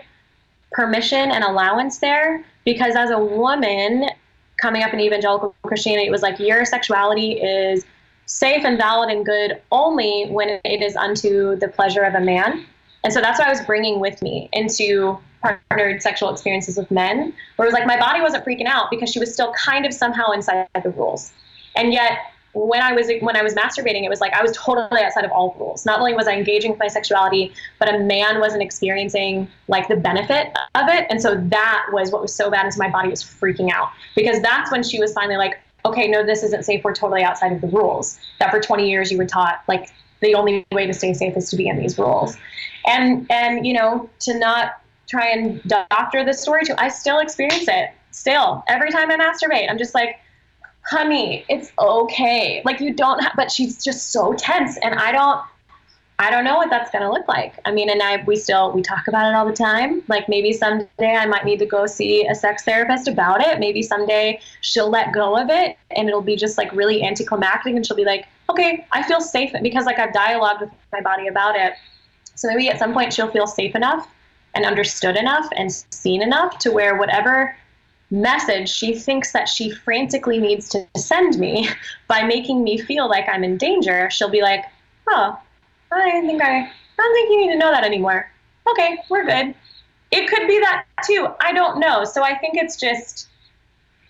permission 0.72 1.30
and 1.30 1.44
allowance 1.44 1.98
there 1.98 2.44
because 2.64 2.96
as 2.96 3.10
a 3.10 3.18
woman 3.18 4.08
coming 4.60 4.82
up 4.82 4.92
in 4.92 5.00
evangelical 5.00 5.54
Christianity, 5.62 6.06
it 6.06 6.10
was 6.10 6.22
like 6.22 6.38
your 6.38 6.64
sexuality 6.64 7.32
is 7.32 7.84
safe 8.26 8.64
and 8.64 8.78
valid 8.78 9.10
and 9.10 9.26
good 9.26 9.60
only 9.70 10.26
when 10.30 10.60
it 10.64 10.82
is 10.82 10.96
unto 10.96 11.56
the 11.56 11.68
pleasure 11.68 12.02
of 12.02 12.14
a 12.14 12.20
man. 12.20 12.64
And 13.02 13.12
so 13.12 13.20
that's 13.20 13.38
what 13.38 13.46
I 13.46 13.50
was 13.50 13.60
bringing 13.62 14.00
with 14.00 14.22
me 14.22 14.48
into 14.52 15.18
partnered 15.42 16.00
sexual 16.00 16.30
experiences 16.30 16.78
with 16.78 16.90
men, 16.90 17.34
where 17.56 17.66
it 17.66 17.70
was 17.70 17.74
like 17.74 17.86
my 17.86 17.98
body 17.98 18.20
wasn't 18.22 18.44
freaking 18.44 18.66
out 18.66 18.90
because 18.90 19.10
she 19.10 19.18
was 19.18 19.32
still 19.32 19.52
kind 19.52 19.84
of 19.84 19.92
somehow 19.92 20.30
inside 20.30 20.66
the 20.82 20.90
rules. 20.90 21.32
And 21.76 21.92
yet 21.92 22.18
when 22.54 22.80
I 22.80 22.92
was 22.92 23.10
when 23.20 23.36
I 23.36 23.42
was 23.42 23.54
masturbating, 23.54 24.04
it 24.04 24.08
was 24.08 24.20
like 24.20 24.32
I 24.32 24.40
was 24.40 24.56
totally 24.56 25.02
outside 25.02 25.24
of 25.24 25.32
all 25.32 25.56
rules. 25.58 25.84
Not 25.84 25.98
only 25.98 26.14
was 26.14 26.28
I 26.28 26.32
engaging 26.32 26.70
with 26.70 26.80
my 26.80 26.88
sexuality, 26.88 27.52
but 27.78 27.92
a 27.92 27.98
man 27.98 28.40
wasn't 28.40 28.62
experiencing 28.62 29.48
like 29.68 29.88
the 29.88 29.96
benefit 29.96 30.52
of 30.74 30.88
it, 30.88 31.06
and 31.10 31.20
so 31.20 31.34
that 31.34 31.86
was 31.92 32.12
what 32.12 32.22
was 32.22 32.34
so 32.34 32.50
bad 32.50 32.66
is 32.66 32.78
my 32.78 32.88
body 32.88 33.08
was 33.08 33.22
freaking 33.22 33.72
out 33.72 33.90
because 34.14 34.40
that's 34.40 34.70
when 34.70 34.82
she 34.82 35.00
was 35.00 35.12
finally 35.12 35.36
like, 35.36 35.60
okay, 35.84 36.06
no, 36.06 36.24
this 36.24 36.42
isn't 36.44 36.64
safe. 36.64 36.84
We're 36.84 36.94
totally 36.94 37.24
outside 37.24 37.52
of 37.52 37.60
the 37.60 37.68
rules. 37.68 38.18
That 38.38 38.50
for 38.50 38.60
20 38.60 38.88
years 38.88 39.10
you 39.10 39.18
were 39.18 39.26
taught 39.26 39.62
like 39.66 39.90
the 40.20 40.34
only 40.34 40.64
way 40.70 40.86
to 40.86 40.94
stay 40.94 41.12
safe 41.12 41.36
is 41.36 41.50
to 41.50 41.56
be 41.56 41.66
in 41.68 41.76
these 41.76 41.98
rules, 41.98 42.36
and 42.86 43.26
and 43.30 43.66
you 43.66 43.72
know 43.72 44.08
to 44.20 44.38
not 44.38 44.80
try 45.08 45.28
and 45.28 45.60
doctor 45.64 46.24
this 46.24 46.40
story 46.40 46.64
too. 46.64 46.74
I 46.78 46.88
still 46.88 47.18
experience 47.18 47.66
it. 47.68 47.90
Still, 48.12 48.62
every 48.68 48.92
time 48.92 49.10
I 49.10 49.16
masturbate, 49.16 49.68
I'm 49.68 49.76
just 49.76 49.92
like 49.92 50.20
honey, 50.86 51.44
it's 51.48 51.72
okay. 51.78 52.62
Like 52.64 52.80
you 52.80 52.92
don't 52.92 53.22
have, 53.22 53.32
but 53.36 53.50
she's 53.50 53.82
just 53.82 54.12
so 54.12 54.34
tense. 54.34 54.76
And 54.78 54.94
I 54.94 55.12
don't, 55.12 55.40
I 56.18 56.30
don't 56.30 56.44
know 56.44 56.56
what 56.56 56.70
that's 56.70 56.90
going 56.90 57.02
to 57.02 57.10
look 57.10 57.26
like. 57.26 57.54
I 57.64 57.72
mean, 57.72 57.90
and 57.90 58.00
I 58.00 58.22
we 58.24 58.36
still 58.36 58.70
we 58.72 58.82
talk 58.82 59.08
about 59.08 59.28
it 59.28 59.34
all 59.34 59.46
the 59.46 59.52
time. 59.52 60.02
Like 60.08 60.28
maybe 60.28 60.52
someday 60.52 61.16
I 61.16 61.26
might 61.26 61.44
need 61.44 61.58
to 61.58 61.66
go 61.66 61.86
see 61.86 62.26
a 62.26 62.34
sex 62.34 62.62
therapist 62.64 63.08
about 63.08 63.40
it. 63.40 63.58
Maybe 63.58 63.82
someday 63.82 64.40
she'll 64.60 64.90
let 64.90 65.12
go 65.12 65.36
of 65.36 65.50
it 65.50 65.76
and 65.90 66.08
it'll 66.08 66.22
be 66.22 66.36
just 66.36 66.56
like 66.56 66.72
really 66.72 67.02
anticlimactic 67.02 67.74
and 67.74 67.84
she'll 67.84 67.96
be 67.96 68.04
like, 68.04 68.26
"Okay, 68.48 68.86
I 68.92 69.02
feel 69.02 69.20
safe 69.20 69.52
because 69.60 69.86
like 69.86 69.98
I've 69.98 70.12
dialogued 70.12 70.60
with 70.60 70.70
my 70.92 71.00
body 71.00 71.26
about 71.26 71.56
it." 71.56 71.72
So 72.36 72.46
maybe 72.48 72.68
at 72.68 72.78
some 72.78 72.92
point 72.92 73.12
she'll 73.12 73.30
feel 73.30 73.48
safe 73.48 73.74
enough 73.74 74.08
and 74.54 74.64
understood 74.64 75.16
enough 75.16 75.48
and 75.56 75.72
seen 75.72 76.22
enough 76.22 76.58
to 76.60 76.70
where 76.70 76.96
whatever 76.96 77.56
message 78.10 78.68
she 78.68 78.94
thinks 78.94 79.32
that 79.32 79.48
she 79.48 79.70
frantically 79.70 80.38
needs 80.38 80.68
to 80.70 80.86
send 80.96 81.38
me 81.38 81.68
by 82.08 82.22
making 82.22 82.62
me 82.62 82.78
feel 82.78 83.08
like 83.08 83.28
I'm 83.28 83.44
in 83.44 83.56
danger, 83.56 84.10
she'll 84.10 84.30
be 84.30 84.42
like, 84.42 84.64
"Oh, 85.08 85.38
I 85.92 86.20
think 86.20 86.42
I, 86.42 86.60
I 86.60 86.70
don't 86.96 87.14
think 87.14 87.30
you 87.30 87.46
need 87.46 87.52
to 87.52 87.58
know 87.58 87.70
that 87.70 87.84
anymore. 87.84 88.30
Okay, 88.70 88.98
we're 89.08 89.24
good. 89.24 89.54
It 90.10 90.28
could 90.28 90.46
be 90.46 90.58
that 90.60 90.84
too. 91.04 91.28
I 91.40 91.52
don't 91.52 91.80
know. 91.80 92.04
So 92.04 92.22
I 92.22 92.36
think 92.38 92.56
it's 92.56 92.76
just, 92.76 93.28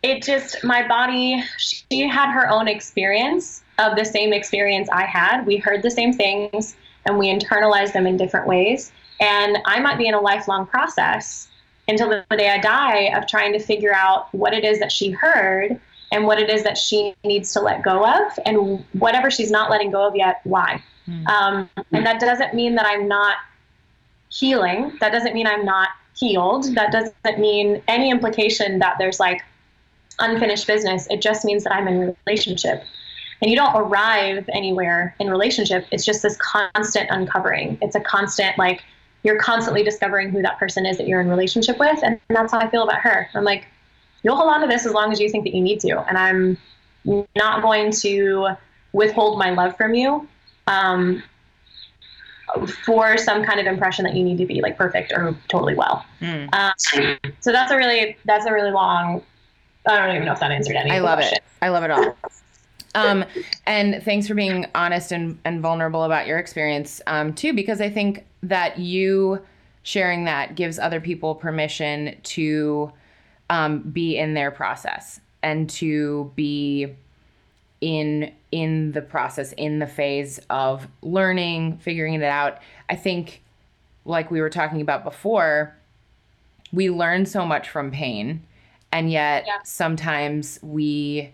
it 0.02 0.22
just, 0.22 0.62
my 0.62 0.86
body, 0.86 1.42
she 1.58 2.06
had 2.06 2.32
her 2.32 2.48
own 2.48 2.68
experience 2.68 3.62
of 3.78 3.96
the 3.96 4.04
same 4.04 4.32
experience 4.32 4.88
I 4.92 5.04
had. 5.04 5.44
We 5.46 5.56
heard 5.56 5.82
the 5.82 5.90
same 5.90 6.12
things 6.12 6.76
and 7.06 7.18
we 7.18 7.26
internalized 7.26 7.92
them 7.92 8.06
in 8.06 8.16
different 8.16 8.46
ways. 8.46 8.92
And 9.20 9.58
I 9.66 9.80
might 9.80 9.98
be 9.98 10.06
in 10.06 10.14
a 10.14 10.20
lifelong 10.20 10.66
process 10.66 11.48
until 11.88 12.08
the 12.08 12.24
day 12.36 12.48
I 12.48 12.58
die 12.58 13.16
of 13.16 13.26
trying 13.26 13.52
to 13.52 13.58
figure 13.58 13.94
out 13.94 14.32
what 14.34 14.54
it 14.54 14.64
is 14.64 14.78
that 14.78 14.90
she 14.90 15.10
heard 15.10 15.78
and 16.12 16.26
what 16.26 16.38
it 16.38 16.48
is 16.48 16.62
that 16.62 16.78
she 16.78 17.14
needs 17.24 17.52
to 17.52 17.60
let 17.60 17.82
go 17.82 18.06
of 18.06 18.38
and 18.46 18.84
whatever 18.92 19.30
she's 19.30 19.50
not 19.50 19.70
letting 19.70 19.90
go 19.90 20.06
of 20.06 20.16
yet, 20.16 20.40
why. 20.44 20.82
Mm. 21.08 21.26
Um, 21.26 21.70
and 21.92 22.06
that 22.06 22.20
doesn't 22.20 22.54
mean 22.54 22.76
that 22.76 22.86
I'm 22.86 23.08
not 23.08 23.36
healing. 24.30 24.96
That 25.00 25.12
doesn't 25.12 25.34
mean 25.34 25.46
I'm 25.46 25.64
not 25.64 25.88
healed. 26.16 26.74
That 26.74 26.92
doesn't 26.92 27.38
mean 27.38 27.82
any 27.88 28.10
implication 28.10 28.78
that 28.78 28.96
there's 28.98 29.20
like 29.20 29.42
unfinished 30.20 30.66
business. 30.66 31.06
It 31.10 31.20
just 31.20 31.44
means 31.44 31.64
that 31.64 31.74
I'm 31.74 31.88
in 31.88 32.16
relationship. 32.26 32.84
And 33.42 33.50
you 33.50 33.56
don't 33.56 33.74
arrive 33.76 34.48
anywhere 34.52 35.14
in 35.18 35.28
relationship. 35.28 35.86
It's 35.90 36.04
just 36.04 36.22
this 36.22 36.36
constant 36.36 37.10
uncovering. 37.10 37.78
It's 37.82 37.96
a 37.96 38.00
constant 38.00 38.56
like 38.56 38.82
you're 39.24 39.38
constantly 39.38 39.82
discovering 39.82 40.30
who 40.30 40.42
that 40.42 40.58
person 40.58 40.86
is 40.86 40.98
that 40.98 41.08
you're 41.08 41.20
in 41.20 41.28
relationship 41.28 41.78
with. 41.78 41.98
And 42.04 42.20
that's 42.28 42.52
how 42.52 42.60
I 42.60 42.70
feel 42.70 42.84
about 42.84 43.00
her. 43.00 43.28
I'm 43.34 43.42
like, 43.42 43.66
you'll 44.22 44.36
hold 44.36 44.52
on 44.52 44.60
to 44.60 44.66
this 44.66 44.86
as 44.86 44.92
long 44.92 45.10
as 45.10 45.18
you 45.18 45.28
think 45.30 45.44
that 45.44 45.54
you 45.54 45.62
need 45.62 45.80
to. 45.80 45.98
And 46.06 46.16
I'm 46.16 47.26
not 47.34 47.62
going 47.62 47.90
to 47.92 48.50
withhold 48.92 49.38
my 49.38 49.50
love 49.50 49.76
from 49.76 49.94
you 49.94 50.28
um, 50.66 51.22
for 52.84 53.16
some 53.16 53.44
kind 53.44 53.58
of 53.60 53.66
impression 53.66 54.04
that 54.04 54.14
you 54.14 54.22
need 54.22 54.38
to 54.38 54.46
be 54.46 54.60
like 54.60 54.76
perfect 54.76 55.12
or 55.12 55.34
totally 55.48 55.74
well. 55.74 56.04
Mm. 56.20 56.54
Um, 56.54 57.32
so 57.40 57.50
that's 57.50 57.72
a 57.72 57.76
really 57.76 58.16
that's 58.26 58.44
a 58.44 58.52
really 58.52 58.70
long. 58.70 59.22
I 59.86 59.98
don't 59.98 60.14
even 60.14 60.26
know 60.26 60.32
if 60.32 60.40
that 60.40 60.50
answered 60.50 60.76
any. 60.76 60.90
I 60.90 60.98
love 60.98 61.18
question. 61.18 61.38
it. 61.38 61.44
I 61.62 61.68
love 61.68 61.84
it 61.84 61.90
all. 61.90 62.16
Um, 62.94 63.24
and 63.66 64.02
thanks 64.02 64.28
for 64.28 64.34
being 64.34 64.66
honest 64.74 65.12
and, 65.12 65.38
and 65.44 65.60
vulnerable 65.60 66.04
about 66.04 66.26
your 66.26 66.38
experience 66.38 67.00
um, 67.06 67.34
too, 67.34 67.52
because 67.52 67.80
I 67.80 67.90
think 67.90 68.24
that 68.42 68.78
you 68.78 69.40
sharing 69.82 70.24
that 70.24 70.54
gives 70.54 70.78
other 70.78 71.00
people 71.00 71.34
permission 71.34 72.16
to 72.22 72.92
um, 73.50 73.80
be 73.80 74.16
in 74.16 74.34
their 74.34 74.50
process 74.50 75.20
and 75.42 75.68
to 75.68 76.32
be 76.34 76.94
in 77.80 78.32
in 78.50 78.92
the 78.92 79.02
process 79.02 79.52
in 79.52 79.78
the 79.78 79.86
phase 79.86 80.40
of 80.48 80.88
learning 81.02 81.76
figuring 81.78 82.14
it 82.14 82.22
out 82.22 82.58
i 82.88 82.94
think 82.94 83.42
like 84.06 84.30
we 84.30 84.40
were 84.40 84.48
talking 84.48 84.80
about 84.80 85.04
before 85.04 85.76
we 86.72 86.88
learn 86.88 87.26
so 87.26 87.44
much 87.44 87.68
from 87.68 87.90
pain 87.90 88.42
and 88.90 89.10
yet 89.10 89.44
yeah. 89.46 89.58
sometimes 89.64 90.58
we 90.62 91.30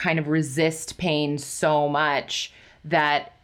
kind 0.00 0.18
of 0.18 0.28
resist 0.28 0.96
pain 0.96 1.36
so 1.36 1.88
much 1.88 2.52
that 2.84 3.34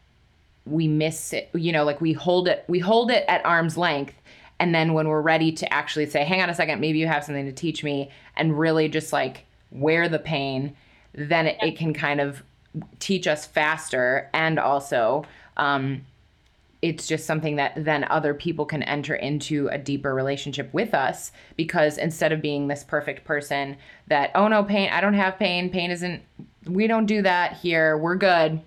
we 0.64 0.88
miss 0.88 1.32
it 1.34 1.50
you 1.52 1.70
know 1.70 1.84
like 1.84 2.00
we 2.00 2.12
hold 2.12 2.48
it 2.48 2.64
we 2.66 2.78
hold 2.78 3.10
it 3.10 3.24
at 3.28 3.44
arm's 3.44 3.76
length. 3.76 4.14
And 4.58 4.74
then 4.74 4.94
when 4.94 5.06
we're 5.08 5.20
ready 5.20 5.52
to 5.52 5.70
actually 5.70 6.06
say 6.06 6.24
hang 6.24 6.40
on 6.40 6.48
a 6.48 6.54
second 6.54 6.80
maybe 6.80 6.98
you 6.98 7.06
have 7.06 7.24
something 7.24 7.44
to 7.44 7.52
teach 7.52 7.84
me 7.84 8.10
and 8.36 8.58
really 8.58 8.88
just 8.88 9.12
like 9.12 9.44
wear 9.70 10.08
the 10.08 10.18
pain 10.18 10.74
then 11.12 11.46
it, 11.46 11.58
it 11.60 11.76
can 11.76 11.92
kind 11.92 12.20
of 12.20 12.42
teach 12.98 13.26
us 13.26 13.44
faster 13.46 14.30
and 14.32 14.58
also 14.58 15.24
um, 15.58 16.04
it's 16.82 17.06
just 17.06 17.26
something 17.26 17.56
that 17.56 17.72
then 17.76 18.04
other 18.04 18.34
people 18.34 18.66
can 18.66 18.82
enter 18.82 19.14
into 19.14 19.68
a 19.68 19.78
deeper 19.78 20.14
relationship 20.14 20.72
with 20.74 20.94
us 20.94 21.32
because 21.56 21.98
instead 21.98 22.32
of 22.32 22.42
being 22.42 22.68
this 22.68 22.84
perfect 22.84 23.24
person 23.24 23.76
that 24.08 24.30
oh 24.34 24.46
no 24.46 24.62
pain 24.62 24.90
i 24.90 25.00
don't 25.00 25.14
have 25.14 25.38
pain 25.38 25.70
pain 25.70 25.90
isn't 25.90 26.22
we 26.68 26.86
don't 26.86 27.06
do 27.06 27.22
that 27.22 27.54
here 27.54 27.96
we're 27.96 28.16
good. 28.16 28.60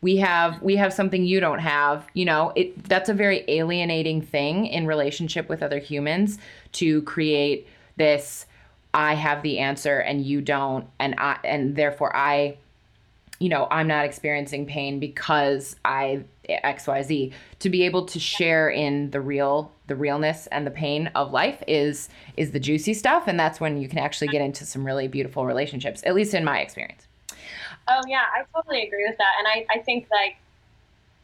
We 0.00 0.16
have 0.18 0.60
we 0.60 0.76
have 0.76 0.92
something 0.92 1.24
you 1.24 1.40
don't 1.40 1.60
have 1.60 2.06
you 2.12 2.24
know? 2.24 2.52
It 2.54 2.84
that's 2.84 3.08
a 3.08 3.14
very 3.14 3.44
alienating 3.48 4.20
thing 4.20 4.66
in 4.66 4.86
relationship 4.86 5.48
with 5.48 5.62
other 5.62 5.78
humans 5.78 6.38
to 6.72 7.02
create 7.02 7.66
this 7.96 8.46
I 8.92 9.14
have 9.14 9.42
the 9.42 9.58
answer 9.58 9.98
and 9.98 10.24
you 10.24 10.40
don't 10.40 10.86
and 10.98 11.14
I 11.18 11.38
and 11.42 11.74
therefore 11.74 12.14
I 12.14 12.58
you 13.40 13.48
know, 13.48 13.66
I'm 13.70 13.88
not 13.88 14.04
experiencing 14.04 14.66
pain 14.66 15.00
because 15.00 15.76
I 15.84 16.24
XYZ 16.48 17.32
to 17.60 17.70
be 17.70 17.84
able 17.84 18.04
to 18.06 18.20
share 18.20 18.68
in 18.68 19.10
the 19.10 19.20
real 19.20 19.72
the 19.86 19.96
realness 19.96 20.46
and 20.48 20.66
the 20.66 20.70
pain 20.70 21.08
of 21.14 21.32
life 21.32 21.62
is 21.66 22.08
is 22.36 22.52
the 22.52 22.60
juicy 22.60 22.94
stuff 22.94 23.26
and 23.26 23.40
that's 23.40 23.60
when 23.60 23.78
you 23.80 23.88
can 23.88 23.98
actually 23.98 24.28
get 24.28 24.42
into 24.42 24.66
some 24.66 24.84
really 24.84 25.08
beautiful 25.08 25.46
relationships 25.46 26.02
at 26.04 26.14
least 26.14 26.34
in 26.34 26.44
my 26.44 26.60
experience. 26.60 27.06
Oh 27.88 28.00
yeah, 28.06 28.24
I 28.34 28.44
totally 28.54 28.86
agree 28.86 29.06
with 29.08 29.16
that 29.18 29.34
and 29.38 29.48
I 29.48 29.78
I 29.78 29.82
think 29.82 30.06
like 30.10 30.36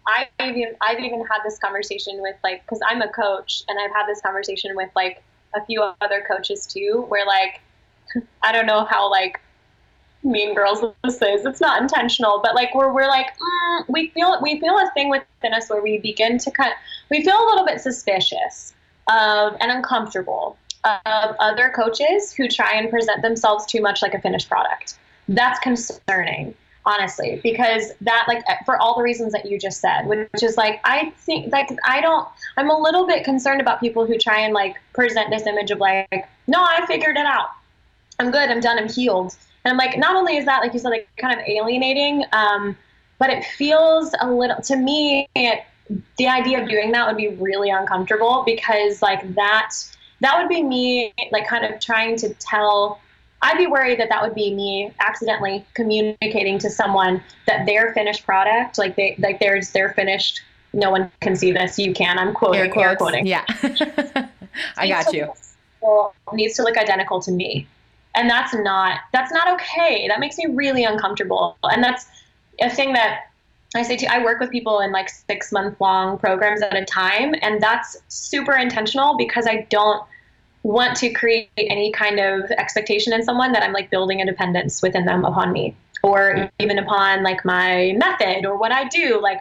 I've 0.07 0.57
even 0.57 0.75
I've 0.81 1.01
even 1.01 1.21
had 1.27 1.41
this 1.45 1.59
conversation 1.59 2.21
with 2.21 2.37
like 2.43 2.63
because 2.63 2.81
I'm 2.87 3.03
a 3.03 3.09
coach 3.13 3.63
and 3.69 3.79
I've 3.79 3.93
had 3.93 4.07
this 4.07 4.21
conversation 4.21 4.75
with 4.75 4.91
like 4.97 5.23
a 5.55 5.65
few 5.65 5.83
other 6.01 6.25
coaches 6.27 6.67
too, 6.67 7.05
where 7.09 7.27
like 7.27 7.61
I 8.43 8.53
don't 8.53 8.67
know 8.67 8.85
how 8.85 9.11
like 9.11 9.41
mean 10.23 10.55
girls 10.55 10.81
this 11.05 11.17
is. 11.17 11.45
It's 11.45 11.61
not 11.61 11.81
intentional, 11.81 12.41
but 12.43 12.55
like 12.55 12.75
we're 12.75 12.93
we're 12.93 13.09
like 13.09 13.27
mm, 13.27 13.85
we 13.89 14.09
feel 14.09 14.39
we 14.43 14.61
feel 14.61 14.77
a 14.79 14.91
thing 14.95 15.11
within 15.11 15.55
us 15.55 15.69
where 15.69 15.83
we 15.83 15.99
begin 15.99 16.39
to 16.39 16.51
kind 16.51 16.71
of, 16.71 16.77
we 17.11 17.25
feel 17.25 17.37
a 17.37 17.47
little 17.47 17.67
bit 17.67 17.81
suspicious 17.81 18.75
of 19.09 19.57
and 19.61 19.71
uncomfortable 19.71 20.57
of 20.85 21.37
other 21.39 21.71
coaches 21.75 22.33
who 22.33 22.49
try 22.49 22.73
and 22.75 22.91
present 22.91 23.23
themselves 23.23 23.67
too 23.67 23.81
much 23.81 24.03
like 24.03 24.15
a 24.15 24.21
finished 24.21 24.49
product. 24.49 24.99
That's 25.29 25.59
concerning 25.61 26.55
honestly 26.87 27.41
because 27.43 27.93
that 28.01 28.25
like 28.27 28.43
for 28.65 28.81
all 28.81 28.97
the 28.97 29.03
reasons 29.03 29.33
that 29.33 29.45
you 29.45 29.59
just 29.59 29.81
said 29.81 30.07
which 30.07 30.43
is 30.43 30.57
like 30.57 30.81
i 30.85 31.11
think 31.19 31.53
like 31.53 31.69
i 31.85 32.01
don't 32.01 32.27
i'm 32.57 32.71
a 32.71 32.79
little 32.79 33.07
bit 33.07 33.23
concerned 33.23 33.61
about 33.61 33.81
people 33.81 34.07
who 34.07 34.17
try 34.17 34.41
and 34.41 34.55
like 34.55 34.77
present 34.95 35.29
this 35.29 35.47
image 35.47 35.71
of 35.71 35.79
like 35.79 36.27
no 36.47 36.59
i 36.59 36.85
figured 36.87 37.19
it 37.19 37.27
out 37.27 37.51
i'm 38.19 38.31
good 38.31 38.49
i'm 38.49 38.61
done 38.61 38.79
i'm 38.79 38.89
healed 38.89 39.37
and 39.65 39.73
i'm 39.73 39.79
like 39.79 39.99
not 39.99 40.15
only 40.15 40.37
is 40.37 40.45
that 40.45 40.61
like 40.61 40.73
you 40.73 40.79
said 40.79 40.91
like 40.91 41.09
kind 41.17 41.39
of 41.39 41.47
alienating 41.47 42.25
um, 42.33 42.77
but 43.19 43.31
it 43.31 43.45
feels 43.45 44.15
a 44.21 44.31
little 44.31 44.57
to 44.63 44.77
me 44.77 45.29
it, 45.35 45.65
the 46.19 46.29
idea 46.29 46.63
of 46.63 46.69
doing 46.69 46.93
that 46.93 47.07
would 47.07 47.17
be 47.17 47.29
really 47.29 47.71
uncomfortable 47.71 48.43
because 48.47 49.03
like 49.03 49.35
that 49.35 49.73
that 50.21 50.39
would 50.39 50.49
be 50.49 50.63
me 50.63 51.13
like 51.33 51.47
kind 51.47 51.65
of 51.65 51.81
trying 51.81 52.17
to 52.17 52.33
tell 52.35 53.01
I'd 53.43 53.57
be 53.57 53.67
worried 53.67 53.99
that 54.01 54.09
that 54.11 54.23
would 54.23 54.35
be 54.35 54.55
me 54.55 54.93
accidentally 55.01 55.65
communicating 55.75 56.59
to 56.59 56.69
someone 56.69 57.23
that 57.47 57.65
their 57.65 57.95
finished 57.95 58.25
product, 58.25 58.77
like 58.77 58.97
they 58.97 59.17
like 59.19 59.41
theirs, 59.41 59.71
they're 59.71 59.95
finished. 59.95 60.43
No 60.73 60.91
one 60.91 61.11
can 61.21 61.35
see 61.35 61.51
this. 61.51 61.79
You 61.79 61.95
can. 61.95 62.19
I'm 62.19 62.35
quoting. 62.35 62.61
Air 62.61 62.97
quoting. 62.97 63.27
Yeah, 63.27 63.45
I 64.77 64.89
got 64.89 65.13
you. 65.13 65.33
Needs 66.33 66.55
to 66.57 66.63
look 66.63 66.77
identical 66.77 67.21
to 67.23 67.33
me, 67.33 67.67
and 68.21 68.29
that's 68.29 68.55
not 68.55 69.01
that's 69.13 69.33
not 69.33 69.49
okay. 69.55 70.07
That 70.09 70.21
makes 70.21 70.37
me 70.37 70.47
really 70.47 70.85
uncomfortable, 70.85 71.57
and 71.63 71.83
that's 71.83 72.07
a 72.61 72.69
thing 72.69 72.93
that 72.93 73.31
I 73.75 73.83
say 73.83 73.97
to 73.97 74.07
I 74.07 74.23
work 74.23 74.41
with 74.41 74.51
people 74.51 74.81
in 74.81 74.93
like 74.93 75.09
six 75.09 75.51
month 75.51 75.81
long 75.81 76.19
programs 76.19 76.61
at 76.61 76.77
a 76.77 76.85
time, 76.85 77.35
and 77.41 77.63
that's 77.63 77.97
super 78.09 78.53
intentional 78.53 79.17
because 79.17 79.47
I 79.47 79.67
don't 79.71 80.05
want 80.63 80.95
to 80.99 81.11
create 81.11 81.49
any 81.57 81.91
kind 81.93 82.21
of 82.21 82.51
expectation 82.51 83.15
in 83.15 83.23
someone 83.23 83.53
that 83.53 83.63
I'm 83.63 83.73
like 83.73 83.91
building 83.91 84.21
a 84.21 84.27
dependence 84.27 84.83
within 84.83 85.07
them 85.07 85.25
upon 85.25 85.53
me 85.53 85.75
or 86.03 86.51
even 86.59 86.79
upon 86.79 87.23
like 87.23 87.43
my 87.47 87.95
method 87.97 88.45
or 88.45 88.59
what 88.59 88.71
I 88.71 88.87
do. 88.89 89.19
Like 89.23 89.41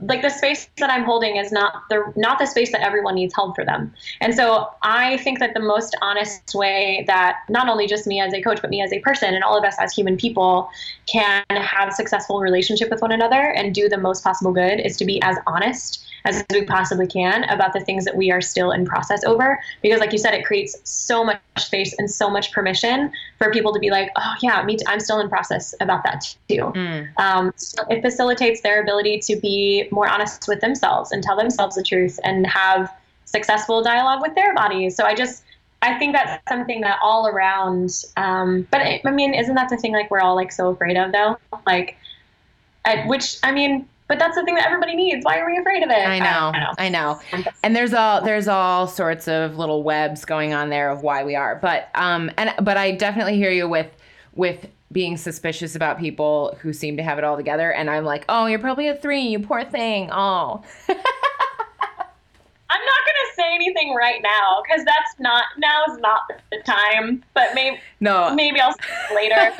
like 0.00 0.22
the 0.22 0.30
space 0.30 0.68
that 0.78 0.90
I'm 0.90 1.04
holding 1.04 1.36
is 1.36 1.52
not 1.52 1.82
the 1.90 2.12
not 2.16 2.38
the 2.38 2.46
space 2.46 2.72
that 2.72 2.82
everyone 2.82 3.14
needs 3.14 3.34
held 3.34 3.54
for 3.54 3.64
them. 3.64 3.92
And 4.20 4.34
so 4.34 4.70
I 4.82 5.18
think 5.18 5.38
that 5.38 5.54
the 5.54 5.60
most 5.60 5.96
honest 6.02 6.54
way 6.54 7.04
that 7.06 7.38
not 7.48 7.68
only 7.68 7.86
just 7.86 8.06
me 8.06 8.20
as 8.20 8.32
a 8.32 8.42
coach, 8.42 8.60
but 8.60 8.70
me 8.70 8.82
as 8.82 8.92
a 8.92 9.00
person 9.00 9.34
and 9.34 9.42
all 9.44 9.56
of 9.56 9.64
us 9.64 9.76
as 9.78 9.92
human 9.92 10.16
people 10.16 10.70
can 11.06 11.44
have 11.50 11.88
a 11.88 11.92
successful 11.92 12.40
relationship 12.40 12.90
with 12.90 13.02
one 13.02 13.12
another 13.12 13.52
and 13.56 13.74
do 13.74 13.88
the 13.88 13.98
most 13.98 14.22
possible 14.24 14.52
good 14.52 14.80
is 14.80 14.96
to 14.96 15.04
be 15.04 15.20
as 15.22 15.36
honest 15.46 16.06
as 16.26 16.44
we 16.50 16.64
possibly 16.64 17.06
can 17.06 17.44
about 17.44 17.72
the 17.72 17.80
things 17.80 18.04
that 18.04 18.16
we 18.16 18.30
are 18.30 18.40
still 18.40 18.72
in 18.72 18.84
process 18.84 19.24
over. 19.24 19.60
Because, 19.80 20.00
like 20.00 20.12
you 20.12 20.18
said, 20.18 20.34
it 20.34 20.44
creates 20.44 20.76
so 20.84 21.24
much 21.24 21.40
space 21.56 21.94
and 21.98 22.10
so 22.10 22.28
much 22.28 22.52
permission 22.52 23.12
for 23.38 23.50
people 23.50 23.72
to 23.72 23.78
be 23.78 23.90
like, 23.90 24.10
oh, 24.16 24.34
yeah, 24.42 24.62
me 24.64 24.76
too. 24.76 24.84
I'm 24.88 25.00
still 25.00 25.20
in 25.20 25.28
process 25.28 25.74
about 25.80 26.02
that 26.02 26.36
too. 26.48 26.72
Mm. 26.74 27.18
Um, 27.18 27.52
so 27.56 27.82
it 27.88 28.02
facilitates 28.02 28.60
their 28.60 28.82
ability 28.82 29.20
to 29.20 29.36
be 29.36 29.75
more 29.90 30.08
honest 30.08 30.46
with 30.48 30.60
themselves 30.60 31.12
and 31.12 31.22
tell 31.22 31.36
themselves 31.36 31.76
the 31.76 31.82
truth 31.82 32.18
and 32.24 32.46
have 32.46 32.92
successful 33.24 33.82
dialogue 33.82 34.20
with 34.22 34.34
their 34.34 34.54
bodies. 34.54 34.96
So 34.96 35.04
I 35.04 35.14
just, 35.14 35.42
I 35.82 35.98
think 35.98 36.14
that's 36.14 36.42
something 36.48 36.80
that 36.82 36.98
all 37.02 37.26
around, 37.26 37.90
um, 38.16 38.66
but 38.70 38.80
I 38.80 39.10
mean, 39.10 39.34
isn't 39.34 39.54
that 39.54 39.68
the 39.68 39.76
thing 39.76 39.92
like 39.92 40.10
we're 40.10 40.20
all 40.20 40.34
like 40.34 40.52
so 40.52 40.70
afraid 40.70 40.96
of 40.96 41.12
though? 41.12 41.36
Like, 41.66 41.96
I, 42.84 43.06
which 43.06 43.38
I 43.42 43.52
mean, 43.52 43.88
but 44.08 44.18
that's 44.18 44.36
the 44.36 44.44
thing 44.44 44.54
that 44.54 44.66
everybody 44.66 44.94
needs. 44.94 45.24
Why 45.24 45.38
are 45.38 45.50
we 45.50 45.58
afraid 45.58 45.82
of 45.82 45.90
it? 45.90 45.94
I 45.94 46.18
know, 46.20 46.52
I, 46.54 46.60
know. 46.60 46.72
I 46.78 46.88
know. 46.88 47.50
And 47.64 47.74
there's 47.74 47.92
all 47.92 48.22
there's 48.22 48.46
all 48.46 48.86
sorts 48.86 49.26
of 49.26 49.58
little 49.58 49.82
webs 49.82 50.24
going 50.24 50.54
on 50.54 50.70
there 50.70 50.90
of 50.90 51.02
why 51.02 51.24
we 51.24 51.34
are. 51.34 51.56
But 51.56 51.88
um 51.94 52.30
and 52.36 52.54
but 52.62 52.76
I 52.76 52.92
definitely 52.92 53.34
hear 53.36 53.50
you 53.50 53.68
with 53.68 53.90
with 54.34 54.66
being 54.92 55.16
suspicious 55.16 55.74
about 55.74 55.98
people 55.98 56.56
who 56.60 56.72
seem 56.72 56.96
to 56.96 57.02
have 57.02 57.18
it 57.18 57.24
all 57.24 57.36
together 57.36 57.72
and 57.72 57.90
I'm 57.90 58.04
like, 58.04 58.24
"Oh, 58.28 58.46
you're 58.46 58.58
probably 58.58 58.88
a 58.88 58.96
3, 58.96 59.20
you 59.20 59.38
poor 59.40 59.64
thing." 59.64 60.10
Oh. 60.12 60.62
I'm 62.68 62.84
not 62.84 62.98
gonna 63.06 63.34
say 63.34 63.54
anything 63.54 63.94
right 63.94 64.20
now 64.22 64.62
because 64.62 64.84
that's 64.84 65.18
not 65.18 65.44
now 65.58 65.84
is 65.90 65.98
not 65.98 66.22
the 66.50 66.58
time. 66.64 67.24
But 67.34 67.54
maybe 67.54 67.78
no, 68.00 68.34
maybe 68.34 68.60
I'll 68.60 68.72
say 68.72 69.14
later. 69.14 69.52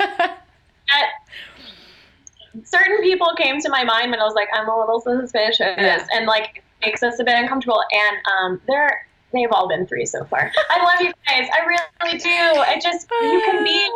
At, 0.89 1.09
certain 2.63 3.01
people 3.01 3.33
came 3.37 3.59
to 3.61 3.69
my 3.69 3.83
mind 3.83 4.11
when 4.11 4.19
I 4.19 4.23
was 4.23 4.33
like, 4.33 4.47
I'm 4.53 4.67
a 4.69 4.79
little 4.79 5.01
suspicious, 5.01 5.59
yeah. 5.59 6.05
and 6.13 6.25
like 6.25 6.63
makes 6.81 7.03
us 7.03 7.19
a 7.19 7.23
bit 7.23 7.35
uncomfortable. 7.37 7.81
And 7.91 8.17
um, 8.27 8.61
they're 8.67 9.07
they've 9.33 9.51
all 9.51 9.67
been 9.67 9.85
three 9.87 10.05
so 10.05 10.23
far. 10.25 10.51
I 10.69 10.83
love 10.83 11.01
you 11.01 11.13
guys. 11.27 11.49
I 11.53 11.65
really 11.65 12.17
do. 12.17 12.61
It 12.71 12.81
just 12.81 13.07
you 13.21 13.41
can 13.45 13.63
be 13.63 13.89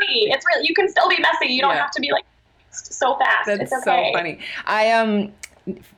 messy. 0.00 0.30
It's 0.30 0.44
really 0.46 0.66
you 0.66 0.74
can 0.74 0.88
still 0.88 1.08
be 1.08 1.18
messy. 1.20 1.52
You 1.52 1.62
don't 1.62 1.74
yeah. 1.74 1.82
have 1.82 1.90
to 1.92 2.00
be 2.00 2.10
like 2.12 2.24
so 2.70 3.16
fast. 3.16 3.46
That's 3.46 3.60
it's 3.60 3.72
okay. 3.72 4.10
so 4.12 4.18
funny. 4.18 4.38
I 4.64 4.92
um 4.92 5.32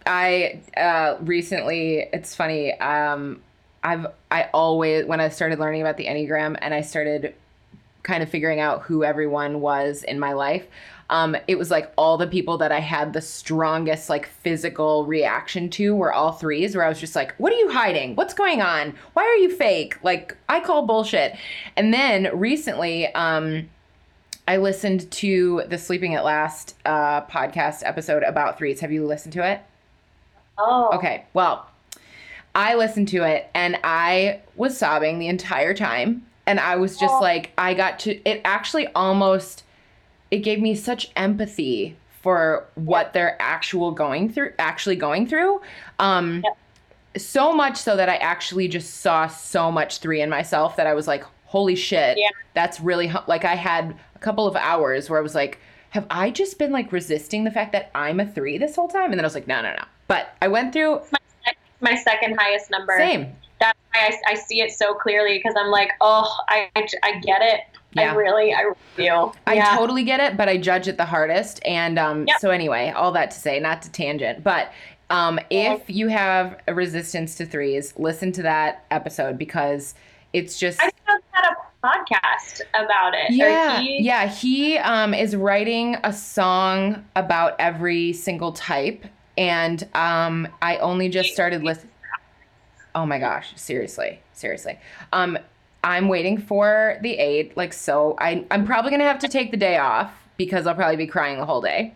I 0.06 0.60
uh 0.76 1.16
recently 1.20 2.08
it's 2.12 2.34
funny 2.34 2.78
um 2.80 3.40
I've 3.82 4.06
I 4.30 4.48
always 4.54 5.06
when 5.06 5.20
I 5.20 5.28
started 5.28 5.58
learning 5.58 5.82
about 5.82 5.96
the 5.96 6.06
Enneagram 6.06 6.56
and 6.60 6.74
I 6.74 6.80
started 6.80 7.34
kind 8.02 8.22
of 8.22 8.30
figuring 8.30 8.60
out 8.60 8.82
who 8.82 9.04
everyone 9.04 9.60
was 9.60 10.02
in 10.02 10.18
my 10.18 10.32
life 10.32 10.66
um, 11.10 11.36
it 11.46 11.56
was 11.56 11.70
like 11.70 11.92
all 11.96 12.18
the 12.18 12.26
people 12.26 12.58
that 12.58 12.70
I 12.70 12.80
had 12.80 13.12
the 13.12 13.20
strongest 13.20 14.10
like 14.10 14.26
physical 14.26 15.06
reaction 15.06 15.70
to 15.70 15.94
were 15.94 16.12
all 16.12 16.32
threes, 16.32 16.76
where 16.76 16.84
I 16.84 16.88
was 16.88 17.00
just 17.00 17.16
like, 17.16 17.34
what 17.38 17.52
are 17.52 17.56
you 17.56 17.70
hiding? 17.70 18.14
What's 18.14 18.34
going 18.34 18.60
on? 18.60 18.94
Why 19.14 19.22
are 19.22 19.36
you 19.36 19.54
fake? 19.54 19.96
Like, 20.02 20.36
I 20.48 20.60
call 20.60 20.86
bullshit. 20.86 21.34
And 21.76 21.94
then 21.94 22.28
recently, 22.38 23.12
um, 23.14 23.68
I 24.48 24.56
listened 24.56 25.10
to 25.12 25.62
the 25.68 25.76
Sleeping 25.76 26.14
at 26.14 26.24
Last 26.24 26.74
uh, 26.86 27.20
podcast 27.26 27.82
episode 27.84 28.22
about 28.22 28.56
threes. 28.56 28.80
Have 28.80 28.90
you 28.90 29.06
listened 29.06 29.34
to 29.34 29.46
it? 29.46 29.60
Oh. 30.56 30.88
Okay. 30.94 31.26
Well, 31.34 31.68
I 32.54 32.74
listened 32.74 33.08
to 33.08 33.24
it 33.24 33.50
and 33.54 33.78
I 33.84 34.40
was 34.56 34.74
sobbing 34.74 35.18
the 35.18 35.28
entire 35.28 35.74
time. 35.74 36.24
And 36.46 36.58
I 36.58 36.76
was 36.76 36.96
just 36.96 37.12
oh. 37.12 37.20
like, 37.20 37.52
I 37.58 37.74
got 37.74 37.98
to, 38.00 38.18
it 38.26 38.40
actually 38.46 38.86
almost 38.94 39.64
it 40.30 40.38
gave 40.38 40.60
me 40.60 40.74
such 40.74 41.10
empathy 41.14 41.94
for 42.22 42.66
what 42.74 43.12
they're 43.12 43.40
actual 43.40 43.90
going 43.90 44.30
through 44.30 44.52
actually 44.58 44.96
going 44.96 45.26
through 45.26 45.60
um 45.98 46.42
yep. 46.44 46.56
so 47.16 47.52
much 47.52 47.76
so 47.76 47.96
that 47.96 48.08
i 48.08 48.16
actually 48.16 48.68
just 48.68 48.98
saw 48.98 49.26
so 49.26 49.70
much 49.70 49.98
three 49.98 50.20
in 50.20 50.28
myself 50.28 50.76
that 50.76 50.86
i 50.86 50.92
was 50.92 51.06
like 51.06 51.24
holy 51.46 51.76
shit 51.76 52.18
yeah. 52.18 52.28
that's 52.54 52.80
really 52.80 53.10
like 53.26 53.44
i 53.44 53.54
had 53.54 53.96
a 54.18 54.24
couple 54.24 54.46
of 54.46 54.56
hours 54.56 55.08
where 55.08 55.18
i 55.18 55.22
was 55.22 55.34
like 55.34 55.58
have 55.90 56.06
i 56.10 56.30
just 56.30 56.58
been 56.58 56.72
like 56.72 56.90
resisting 56.92 57.44
the 57.44 57.50
fact 57.50 57.72
that 57.72 57.90
i'm 57.94 58.20
a 58.20 58.26
three 58.26 58.58
this 58.58 58.76
whole 58.76 58.88
time 58.88 59.10
and 59.10 59.14
then 59.14 59.24
i 59.24 59.26
was 59.26 59.34
like 59.34 59.46
no 59.46 59.62
no 59.62 59.72
no 59.72 59.84
but 60.06 60.34
i 60.42 60.48
went 60.48 60.72
through 60.72 61.00
my, 61.12 61.52
my 61.80 61.94
second 61.94 62.36
highest 62.38 62.70
number 62.70 62.96
same 62.98 63.32
that's 63.60 63.78
why 63.92 64.06
I, 64.08 64.32
I 64.32 64.34
see 64.34 64.60
it 64.60 64.72
so 64.72 64.94
clearly 64.94 65.38
because 65.38 65.54
i'm 65.58 65.70
like 65.70 65.92
oh 66.00 66.30
I, 66.48 66.70
I 66.76 67.20
get 67.20 67.42
it 67.42 67.60
yeah. 67.92 68.12
I 68.12 68.14
really, 68.14 68.54
I 68.54 68.72
do. 68.96 69.32
I 69.46 69.54
yeah. 69.54 69.76
totally 69.76 70.04
get 70.04 70.20
it, 70.20 70.36
but 70.36 70.48
I 70.48 70.58
judge 70.58 70.88
it 70.88 70.96
the 70.96 71.06
hardest. 71.06 71.60
And 71.64 71.98
um, 71.98 72.26
yep. 72.26 72.38
so 72.38 72.50
anyway, 72.50 72.92
all 72.94 73.12
that 73.12 73.30
to 73.30 73.38
say, 73.38 73.60
not 73.60 73.82
to 73.82 73.90
tangent, 73.90 74.44
but 74.44 74.72
um, 75.10 75.40
if 75.50 75.88
you 75.88 76.08
have 76.08 76.60
a 76.66 76.74
resistance 76.74 77.34
to 77.36 77.46
threes, 77.46 77.94
listen 77.96 78.30
to 78.32 78.42
that 78.42 78.84
episode 78.90 79.38
because 79.38 79.94
it's 80.32 80.58
just. 80.58 80.80
I 80.82 80.90
podcast 81.82 82.60
about 82.74 83.14
it. 83.14 83.30
Yeah, 83.30 83.80
he... 83.80 84.02
yeah. 84.02 84.26
He 84.26 84.78
um, 84.78 85.14
is 85.14 85.36
writing 85.36 85.96
a 86.04 86.12
song 86.12 87.04
about 87.16 87.54
every 87.58 88.12
single 88.12 88.52
type, 88.52 89.04
and 89.36 89.86
um, 89.94 90.48
I 90.62 90.78
only 90.78 91.08
just 91.08 91.32
started 91.32 91.62
listening. 91.62 91.92
Oh 92.94 93.06
my 93.06 93.18
gosh! 93.18 93.52
Seriously, 93.56 94.20
seriously. 94.32 94.78
Um, 95.12 95.38
I'm 95.84 96.08
waiting 96.08 96.38
for 96.38 96.98
the 97.02 97.14
aid. 97.18 97.52
Like, 97.56 97.72
so 97.72 98.16
I, 98.18 98.44
I'm 98.50 98.66
probably 98.66 98.90
going 98.90 99.00
to 99.00 99.06
have 99.06 99.20
to 99.20 99.28
take 99.28 99.50
the 99.50 99.56
day 99.56 99.78
off 99.78 100.12
because 100.36 100.66
I'll 100.66 100.74
probably 100.74 100.96
be 100.96 101.06
crying 101.06 101.38
the 101.38 101.46
whole 101.46 101.60
day. 101.60 101.94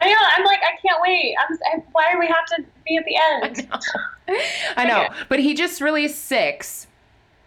I 0.00 0.08
know. 0.08 0.16
I'm 0.36 0.44
like, 0.44 0.60
I 0.60 0.80
can't 0.80 1.02
wait. 1.02 1.34
I'm, 1.38 1.58
I, 1.72 1.84
why 1.92 2.12
do 2.12 2.18
we 2.18 2.26
have 2.26 2.46
to 2.46 2.64
be 2.86 2.96
at 2.96 3.04
the 3.04 3.16
end? 3.16 3.68
I 4.76 4.84
know. 4.84 4.94
I 5.00 5.08
know. 5.08 5.14
But 5.28 5.40
he 5.40 5.54
just 5.54 5.80
released 5.80 6.24
six. 6.24 6.86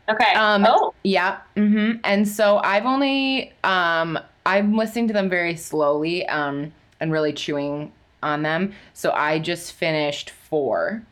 Okay. 0.09 0.33
Um, 0.33 0.65
oh. 0.67 0.93
Yeah. 1.03 1.39
Mm-hmm. 1.55 1.99
And 2.03 2.27
so 2.27 2.57
I've 2.57 2.85
only, 2.85 3.53
um, 3.63 4.19
I'm 4.45 4.75
listening 4.75 5.07
to 5.07 5.13
them 5.13 5.29
very 5.29 5.55
slowly 5.55 6.25
um, 6.27 6.73
and 6.99 7.11
really 7.11 7.33
chewing 7.33 7.91
on 8.21 8.43
them. 8.43 8.73
So 8.93 9.11
I 9.11 9.39
just 9.39 9.73
finished 9.73 10.29
four. 10.29 11.03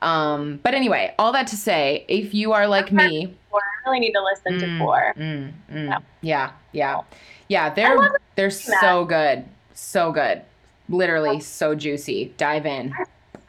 Um, 0.00 0.58
but 0.62 0.74
anyway, 0.74 1.14
all 1.18 1.32
that 1.32 1.46
to 1.48 1.56
say, 1.56 2.04
if 2.08 2.34
you 2.34 2.52
are 2.52 2.66
like 2.66 2.90
me, 2.90 3.34
I 3.54 3.58
really 3.86 4.00
need 4.00 4.12
to 4.12 4.22
listen 4.22 4.54
mm, 4.54 4.60
to 4.60 4.78
four. 4.78 5.14
Mm, 5.16 5.52
mm, 5.70 5.88
yeah. 5.88 5.98
yeah, 6.22 6.50
yeah, 6.72 7.00
yeah. 7.48 7.72
They're 7.72 8.18
they're 8.34 8.50
so 8.50 9.04
good, 9.04 9.44
so 9.74 10.10
good. 10.10 10.42
Literally 10.88 11.38
so 11.38 11.76
juicy. 11.76 12.34
Dive 12.36 12.66
in. 12.66 12.92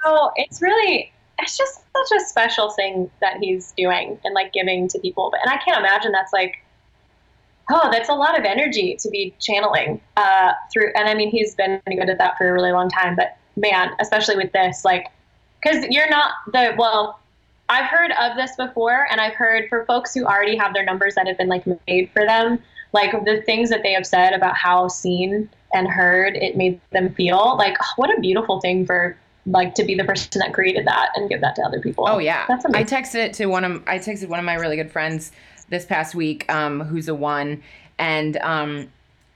So 0.03 0.31
it's 0.35 0.61
really 0.61 1.11
it's 1.39 1.57
just 1.57 1.81
such 1.95 2.21
a 2.21 2.25
special 2.25 2.69
thing 2.71 3.09
that 3.21 3.37
he's 3.37 3.73
doing 3.73 4.19
and 4.23 4.33
like 4.33 4.53
giving 4.53 4.87
to 4.89 4.99
people. 4.99 5.33
And 5.41 5.51
I 5.51 5.57
can't 5.57 5.77
imagine 5.79 6.11
that's 6.11 6.33
like 6.33 6.59
oh, 7.71 7.89
that's 7.91 8.09
a 8.09 8.13
lot 8.13 8.37
of 8.37 8.43
energy 8.43 8.97
to 8.99 9.09
be 9.09 9.33
channeling 9.39 10.01
uh, 10.17 10.51
through. 10.71 10.91
And 10.95 11.07
I 11.07 11.13
mean, 11.13 11.29
he's 11.29 11.55
been 11.55 11.81
good 11.87 12.09
at 12.09 12.17
that 12.17 12.37
for 12.37 12.49
a 12.49 12.51
really 12.51 12.73
long 12.73 12.89
time. 12.89 13.15
But 13.15 13.37
man, 13.55 13.91
especially 14.01 14.35
with 14.35 14.51
this, 14.51 14.83
like 14.83 15.07
because 15.63 15.85
you're 15.89 16.09
not 16.09 16.33
the 16.51 16.73
well 16.77 17.19
i've 17.69 17.85
heard 17.85 18.11
of 18.19 18.35
this 18.35 18.55
before 18.55 19.07
and 19.09 19.21
i've 19.21 19.33
heard 19.33 19.67
for 19.69 19.85
folks 19.85 20.13
who 20.13 20.25
already 20.25 20.55
have 20.55 20.73
their 20.73 20.85
numbers 20.85 21.15
that 21.15 21.27
have 21.27 21.37
been 21.37 21.47
like 21.47 21.65
made 21.87 22.09
for 22.11 22.25
them 22.25 22.59
like 22.91 23.11
the 23.25 23.41
things 23.45 23.69
that 23.69 23.81
they 23.83 23.93
have 23.93 24.05
said 24.05 24.33
about 24.33 24.55
how 24.55 24.87
seen 24.87 25.49
and 25.73 25.87
heard 25.87 26.35
it 26.35 26.55
made 26.55 26.79
them 26.91 27.13
feel 27.13 27.55
like 27.57 27.75
oh, 27.81 27.87
what 27.95 28.15
a 28.15 28.19
beautiful 28.19 28.59
thing 28.59 28.85
for 28.85 29.17
like 29.45 29.75
to 29.75 29.83
be 29.83 29.95
the 29.95 30.03
person 30.03 30.39
that 30.39 30.53
created 30.53 30.87
that 30.87 31.09
and 31.15 31.29
give 31.29 31.41
that 31.41 31.55
to 31.55 31.61
other 31.63 31.81
people 31.81 32.05
oh 32.07 32.17
yeah 32.17 32.45
that's 32.47 32.63
amazing. 32.65 32.97
i 32.97 33.01
texted 33.01 33.15
it 33.15 33.33
to 33.33 33.47
one 33.47 33.63
of 33.63 33.83
i 33.87 33.99
texted 33.99 34.27
one 34.29 34.39
of 34.39 34.45
my 34.45 34.55
really 34.55 34.77
good 34.77 34.91
friends 34.91 35.31
this 35.69 35.85
past 35.85 36.15
week 36.15 36.49
um, 36.51 36.81
who's 36.81 37.07
a 37.07 37.15
one 37.15 37.61
and 37.97 38.37
um, 38.37 38.87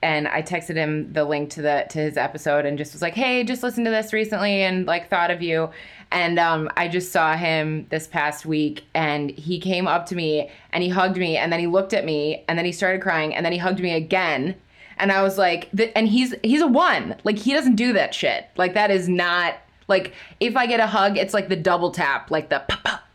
and 0.01 0.27
I 0.27 0.41
texted 0.43 0.75
him 0.75 1.11
the 1.11 1.23
link 1.23 1.49
to 1.51 1.61
the 1.61 1.85
to 1.89 1.99
his 1.99 2.17
episode 2.17 2.65
and 2.65 2.77
just 2.77 2.93
was 2.93 3.01
like, 3.01 3.15
"Hey, 3.15 3.43
just 3.43 3.63
listened 3.63 3.85
to 3.85 3.91
this 3.91 4.13
recently 4.13 4.61
and 4.63 4.85
like 4.85 5.09
thought 5.09 5.31
of 5.31 5.41
you." 5.41 5.69
And 6.11 6.39
um, 6.39 6.69
I 6.77 6.87
just 6.87 7.11
saw 7.11 7.35
him 7.35 7.87
this 7.89 8.07
past 8.07 8.45
week, 8.45 8.83
and 8.93 9.31
he 9.31 9.59
came 9.59 9.87
up 9.87 10.05
to 10.07 10.15
me 10.15 10.49
and 10.71 10.83
he 10.83 10.89
hugged 10.89 11.17
me, 11.17 11.37
and 11.37 11.51
then 11.51 11.59
he 11.59 11.67
looked 11.67 11.93
at 11.93 12.05
me, 12.05 12.43
and 12.47 12.57
then 12.57 12.65
he 12.65 12.71
started 12.71 13.01
crying, 13.01 13.33
and 13.33 13.45
then 13.45 13.53
he 13.53 13.59
hugged 13.59 13.79
me 13.79 13.93
again. 13.93 14.55
And 14.97 15.11
I 15.11 15.21
was 15.23 15.37
like, 15.37 15.69
and 15.95 16.07
he's 16.07 16.33
he's 16.43 16.61
a 16.61 16.67
one. 16.67 17.15
Like 17.23 17.37
he 17.39 17.53
doesn't 17.53 17.75
do 17.75 17.93
that 17.93 18.13
shit. 18.13 18.47
Like 18.55 18.75
that 18.75 18.91
is 18.91 19.09
not 19.09 19.55
like 19.87 20.13
if 20.39 20.55
I 20.55 20.65
get 20.65 20.79
a 20.79 20.87
hug, 20.87 21.17
it's 21.17 21.33
like 21.33 21.49
the 21.49 21.55
double 21.55 21.91
tap, 21.91 22.31
like 22.31 22.49
the 22.49 22.63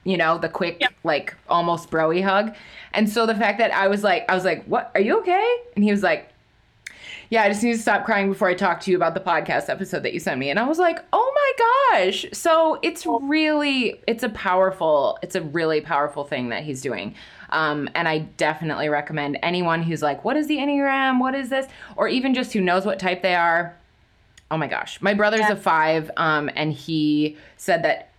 you 0.04 0.16
know, 0.16 0.38
the 0.38 0.48
quick 0.48 0.82
like 1.04 1.36
almost 1.48 1.90
broy 1.90 2.22
hug. 2.22 2.54
And 2.92 3.08
so 3.08 3.26
the 3.26 3.34
fact 3.34 3.58
that 3.58 3.72
I 3.72 3.88
was 3.88 4.02
like, 4.02 4.24
I 4.28 4.34
was 4.34 4.44
like, 4.44 4.64
what? 4.64 4.90
Are 4.94 5.00
you 5.00 5.18
okay? 5.20 5.56
And 5.76 5.84
he 5.84 5.90
was 5.90 6.02
like, 6.02 6.28
Yeah, 7.30 7.42
I 7.42 7.48
just 7.48 7.62
need 7.62 7.72
to 7.72 7.78
stop 7.78 8.04
crying 8.04 8.28
before 8.28 8.48
I 8.48 8.54
talk 8.54 8.80
to 8.82 8.90
you 8.90 8.96
about 8.96 9.14
the 9.14 9.20
podcast 9.20 9.68
episode 9.68 10.02
that 10.02 10.12
you 10.12 10.20
sent 10.20 10.38
me. 10.38 10.50
And 10.50 10.58
I 10.58 10.66
was 10.66 10.78
like, 10.78 10.98
oh 11.12 11.32
my 11.34 11.98
gosh. 12.00 12.26
So 12.32 12.78
it's 12.82 13.06
really, 13.06 14.00
it's 14.06 14.22
a 14.22 14.28
powerful, 14.30 15.18
it's 15.22 15.34
a 15.34 15.40
really 15.40 15.80
powerful 15.80 16.24
thing 16.24 16.48
that 16.50 16.62
he's 16.62 16.82
doing. 16.82 17.14
Um, 17.50 17.88
and 17.94 18.08
I 18.08 18.18
definitely 18.18 18.88
recommend 18.88 19.38
anyone 19.42 19.82
who's 19.82 20.02
like, 20.02 20.24
what 20.24 20.36
is 20.36 20.46
the 20.46 20.56
Enneagram? 20.56 21.20
What 21.20 21.34
is 21.34 21.48
this? 21.48 21.66
Or 21.96 22.08
even 22.08 22.34
just 22.34 22.52
who 22.52 22.60
knows 22.60 22.84
what 22.84 22.98
type 22.98 23.22
they 23.22 23.34
are. 23.34 23.76
Oh 24.52 24.58
my 24.58 24.66
gosh. 24.66 25.00
My 25.00 25.14
brother's 25.14 25.40
yeah. 25.40 25.52
a 25.52 25.56
five, 25.56 26.10
um, 26.18 26.50
and 26.54 26.74
he 26.74 27.38
said 27.56 27.82
that 27.84 28.10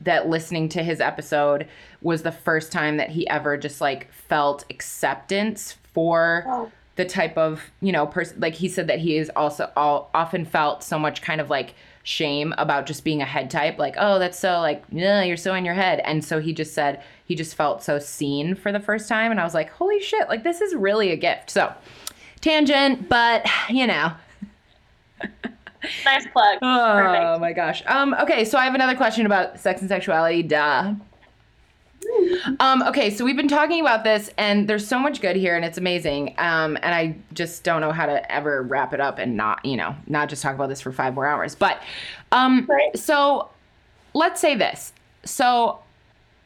that 0.00 0.28
listening 0.28 0.68
to 0.70 0.84
his 0.84 1.00
episode 1.00 1.66
was 2.00 2.22
the 2.22 2.32
first 2.32 2.70
time 2.70 2.96
that 2.96 3.10
he 3.10 3.28
ever 3.28 3.56
just 3.56 3.80
like 3.80 4.10
felt 4.12 4.64
acceptance 4.70 5.76
for 5.92 6.44
oh. 6.46 6.70
the 6.94 7.04
type 7.04 7.36
of 7.36 7.70
you 7.82 7.92
know 7.92 8.06
person 8.06 8.40
like 8.40 8.54
he 8.54 8.68
said 8.68 8.86
that 8.86 9.00
he 9.00 9.16
is 9.16 9.30
also 9.36 9.70
all, 9.76 10.08
often 10.14 10.44
felt 10.44 10.82
so 10.82 10.98
much 10.98 11.20
kind 11.20 11.40
of 11.40 11.50
like 11.50 11.74
shame 12.02 12.54
about 12.56 12.86
just 12.86 13.04
being 13.04 13.20
a 13.20 13.26
head 13.26 13.50
type 13.50 13.78
like 13.78 13.94
oh 13.98 14.18
that's 14.18 14.38
so 14.38 14.60
like 14.60 14.82
yeah 14.90 15.22
you're 15.22 15.36
so 15.36 15.54
in 15.54 15.66
your 15.66 15.74
head 15.74 16.00
and 16.04 16.24
so 16.24 16.40
he 16.40 16.54
just 16.54 16.72
said 16.72 17.02
he 17.26 17.34
just 17.34 17.54
felt 17.54 17.82
so 17.82 17.98
seen 17.98 18.54
for 18.54 18.72
the 18.72 18.80
first 18.80 19.06
time 19.06 19.30
and 19.30 19.38
i 19.38 19.44
was 19.44 19.52
like 19.52 19.68
holy 19.72 20.00
shit 20.00 20.26
like 20.30 20.42
this 20.42 20.62
is 20.62 20.74
really 20.74 21.10
a 21.10 21.16
gift 21.16 21.50
so 21.50 21.70
tangent 22.40 23.06
but 23.06 23.46
you 23.68 23.86
know 23.86 24.12
nice 26.04 26.26
plug. 26.26 26.58
Oh 26.62 26.92
Perfect. 26.96 27.40
my 27.40 27.52
gosh. 27.52 27.82
Um, 27.86 28.14
okay, 28.20 28.44
so 28.44 28.58
I 28.58 28.64
have 28.64 28.74
another 28.74 28.96
question 28.96 29.26
about 29.26 29.58
sex 29.58 29.80
and 29.80 29.88
sexuality. 29.88 30.42
Duh. 30.42 30.94
Um, 32.58 32.82
okay, 32.82 33.10
so 33.10 33.24
we've 33.24 33.36
been 33.36 33.48
talking 33.48 33.80
about 33.80 34.04
this, 34.04 34.30
and 34.36 34.68
there's 34.68 34.86
so 34.86 34.98
much 34.98 35.20
good 35.20 35.36
here, 35.36 35.54
and 35.54 35.64
it's 35.64 35.78
amazing. 35.78 36.34
Um, 36.38 36.76
and 36.82 36.94
I 36.94 37.16
just 37.34 37.62
don't 37.62 37.80
know 37.80 37.92
how 37.92 38.06
to 38.06 38.32
ever 38.32 38.62
wrap 38.62 38.92
it 38.92 39.00
up 39.00 39.18
and 39.18 39.36
not, 39.36 39.64
you 39.64 39.76
know, 39.76 39.94
not 40.06 40.28
just 40.28 40.42
talk 40.42 40.54
about 40.54 40.68
this 40.68 40.80
for 40.80 40.92
five 40.92 41.14
more 41.14 41.26
hours. 41.26 41.54
But, 41.54 41.80
um, 42.32 42.66
right. 42.68 42.96
so 42.98 43.50
let's 44.14 44.40
say 44.40 44.54
this. 44.54 44.92
So 45.24 45.80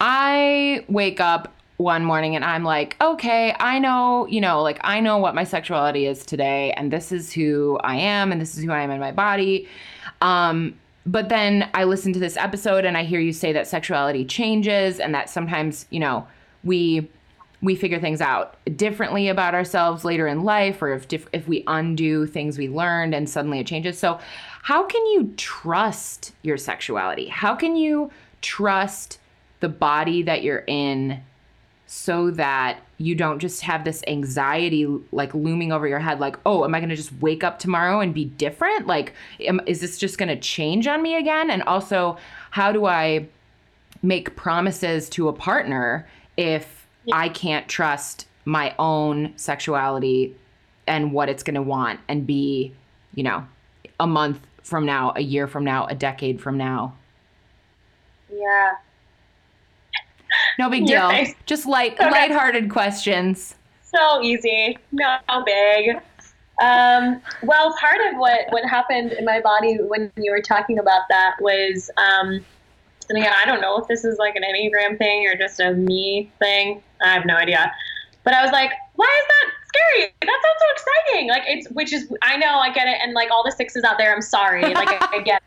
I 0.00 0.84
wake 0.88 1.20
up 1.20 1.54
one 1.76 2.04
morning 2.04 2.36
and 2.36 2.44
I'm 2.44 2.64
like, 2.64 2.96
okay, 3.00 3.54
I 3.58 3.78
know, 3.78 4.26
you 4.28 4.40
know, 4.40 4.62
like 4.62 4.78
I 4.82 5.00
know 5.00 5.18
what 5.18 5.34
my 5.34 5.44
sexuality 5.44 6.06
is 6.06 6.24
today 6.24 6.72
and 6.72 6.92
this 6.92 7.10
is 7.10 7.32
who 7.32 7.78
I 7.82 7.96
am 7.96 8.30
and 8.30 8.40
this 8.40 8.56
is 8.56 8.64
who 8.64 8.70
I 8.70 8.82
am 8.82 8.90
in 8.90 9.00
my 9.00 9.10
body. 9.10 9.68
Um, 10.20 10.78
but 11.06 11.28
then 11.28 11.68
I 11.74 11.84
listen 11.84 12.12
to 12.12 12.20
this 12.20 12.36
episode 12.36 12.84
and 12.84 12.96
I 12.96 13.02
hear 13.02 13.20
you 13.20 13.32
say 13.32 13.52
that 13.52 13.66
sexuality 13.66 14.24
changes 14.24 15.00
and 15.00 15.14
that 15.14 15.28
sometimes, 15.28 15.86
you 15.90 16.00
know, 16.00 16.26
we 16.62 17.08
we 17.60 17.74
figure 17.74 17.98
things 17.98 18.20
out 18.20 18.56
differently 18.76 19.28
about 19.28 19.54
ourselves 19.54 20.04
later 20.04 20.26
in 20.26 20.44
life 20.44 20.82
or 20.82 20.92
if 20.92 21.06
if 21.32 21.48
we 21.48 21.64
undo 21.66 22.26
things 22.26 22.58
we 22.58 22.68
learned 22.68 23.14
and 23.14 23.28
suddenly 23.28 23.58
it 23.58 23.66
changes. 23.66 23.98
So, 23.98 24.18
how 24.62 24.84
can 24.84 25.04
you 25.06 25.32
trust 25.36 26.32
your 26.42 26.56
sexuality? 26.56 27.26
How 27.26 27.54
can 27.54 27.74
you 27.74 28.10
trust 28.42 29.18
the 29.60 29.68
body 29.68 30.22
that 30.22 30.42
you're 30.42 30.64
in 30.66 31.22
so 31.86 32.30
that 32.30 32.78
you 32.98 33.14
don't 33.14 33.38
just 33.38 33.60
have 33.62 33.84
this 33.84 34.02
anxiety 34.06 34.86
like 35.12 35.34
looming 35.34 35.70
over 35.70 35.86
your 35.86 35.98
head 35.98 36.18
like 36.18 36.36
oh 36.46 36.64
am 36.64 36.74
i 36.74 36.80
going 36.80 36.88
to 36.88 36.96
just 36.96 37.12
wake 37.20 37.44
up 37.44 37.58
tomorrow 37.58 38.00
and 38.00 38.14
be 38.14 38.24
different? 38.24 38.86
Like 38.86 39.12
am, 39.40 39.60
is 39.66 39.80
this 39.80 39.98
just 39.98 40.18
going 40.18 40.28
to 40.28 40.38
change 40.38 40.86
on 40.86 41.02
me 41.02 41.16
again? 41.16 41.50
And 41.50 41.62
also 41.64 42.16
how 42.50 42.72
do 42.72 42.86
i 42.86 43.26
make 44.02 44.36
promises 44.36 45.08
to 45.08 45.28
a 45.28 45.32
partner 45.32 46.06
if 46.36 46.86
yeah. 47.04 47.16
i 47.16 47.28
can't 47.28 47.68
trust 47.68 48.26
my 48.44 48.74
own 48.78 49.32
sexuality 49.36 50.36
and 50.86 51.12
what 51.12 51.28
it's 51.28 51.42
going 51.42 51.54
to 51.54 51.62
want 51.62 52.00
and 52.08 52.26
be 52.26 52.72
you 53.14 53.22
know 53.22 53.46
a 54.00 54.06
month 54.06 54.40
from 54.62 54.84
now 54.86 55.12
a 55.16 55.20
year 55.20 55.46
from 55.46 55.64
now 55.64 55.86
a 55.86 55.94
decade 55.94 56.40
from 56.40 56.56
now? 56.56 56.94
Yeah 58.32 58.72
no 60.58 60.70
big 60.70 60.86
deal. 60.86 61.10
Just 61.46 61.66
light, 61.66 61.94
okay. 61.94 62.10
lighthearted 62.10 62.70
questions. 62.70 63.54
So 63.82 64.22
easy. 64.22 64.78
No 64.92 65.18
big. 65.44 65.96
Um, 66.62 67.20
well, 67.42 67.74
part 67.78 68.00
of 68.10 68.18
what, 68.18 68.46
what 68.50 68.64
happened 68.64 69.12
in 69.12 69.24
my 69.24 69.40
body 69.40 69.78
when 69.80 70.12
you 70.16 70.30
were 70.30 70.42
talking 70.42 70.78
about 70.78 71.02
that 71.08 71.36
was, 71.40 71.90
um, 71.96 72.44
and 73.08 73.18
again, 73.18 73.34
I 73.40 73.44
don't 73.44 73.60
know 73.60 73.76
if 73.78 73.88
this 73.88 74.04
is 74.04 74.18
like 74.18 74.36
an 74.36 74.42
Enneagram 74.42 74.96
thing 74.98 75.26
or 75.26 75.36
just 75.36 75.60
a 75.60 75.72
me 75.72 76.30
thing. 76.38 76.82
I 77.04 77.12
have 77.12 77.26
no 77.26 77.36
idea. 77.36 77.72
But 78.22 78.34
I 78.34 78.42
was 78.42 78.52
like, 78.52 78.70
why 78.94 79.20
is 79.20 79.26
that 79.28 79.50
scary? 79.68 80.14
That 80.22 80.42
sounds 80.42 80.60
so 80.60 80.66
exciting. 80.72 81.28
Like 81.28 81.42
it's, 81.46 81.70
which 81.70 81.92
is, 81.92 82.10
I 82.22 82.36
know, 82.36 82.58
I 82.58 82.72
get 82.72 82.86
it. 82.86 82.98
And 83.02 83.12
like 83.12 83.30
all 83.30 83.44
the 83.44 83.52
sixes 83.52 83.84
out 83.84 83.98
there, 83.98 84.14
I'm 84.14 84.22
sorry. 84.22 84.62
Like 84.74 84.88
I, 84.88 85.18
I 85.18 85.22
get 85.22 85.42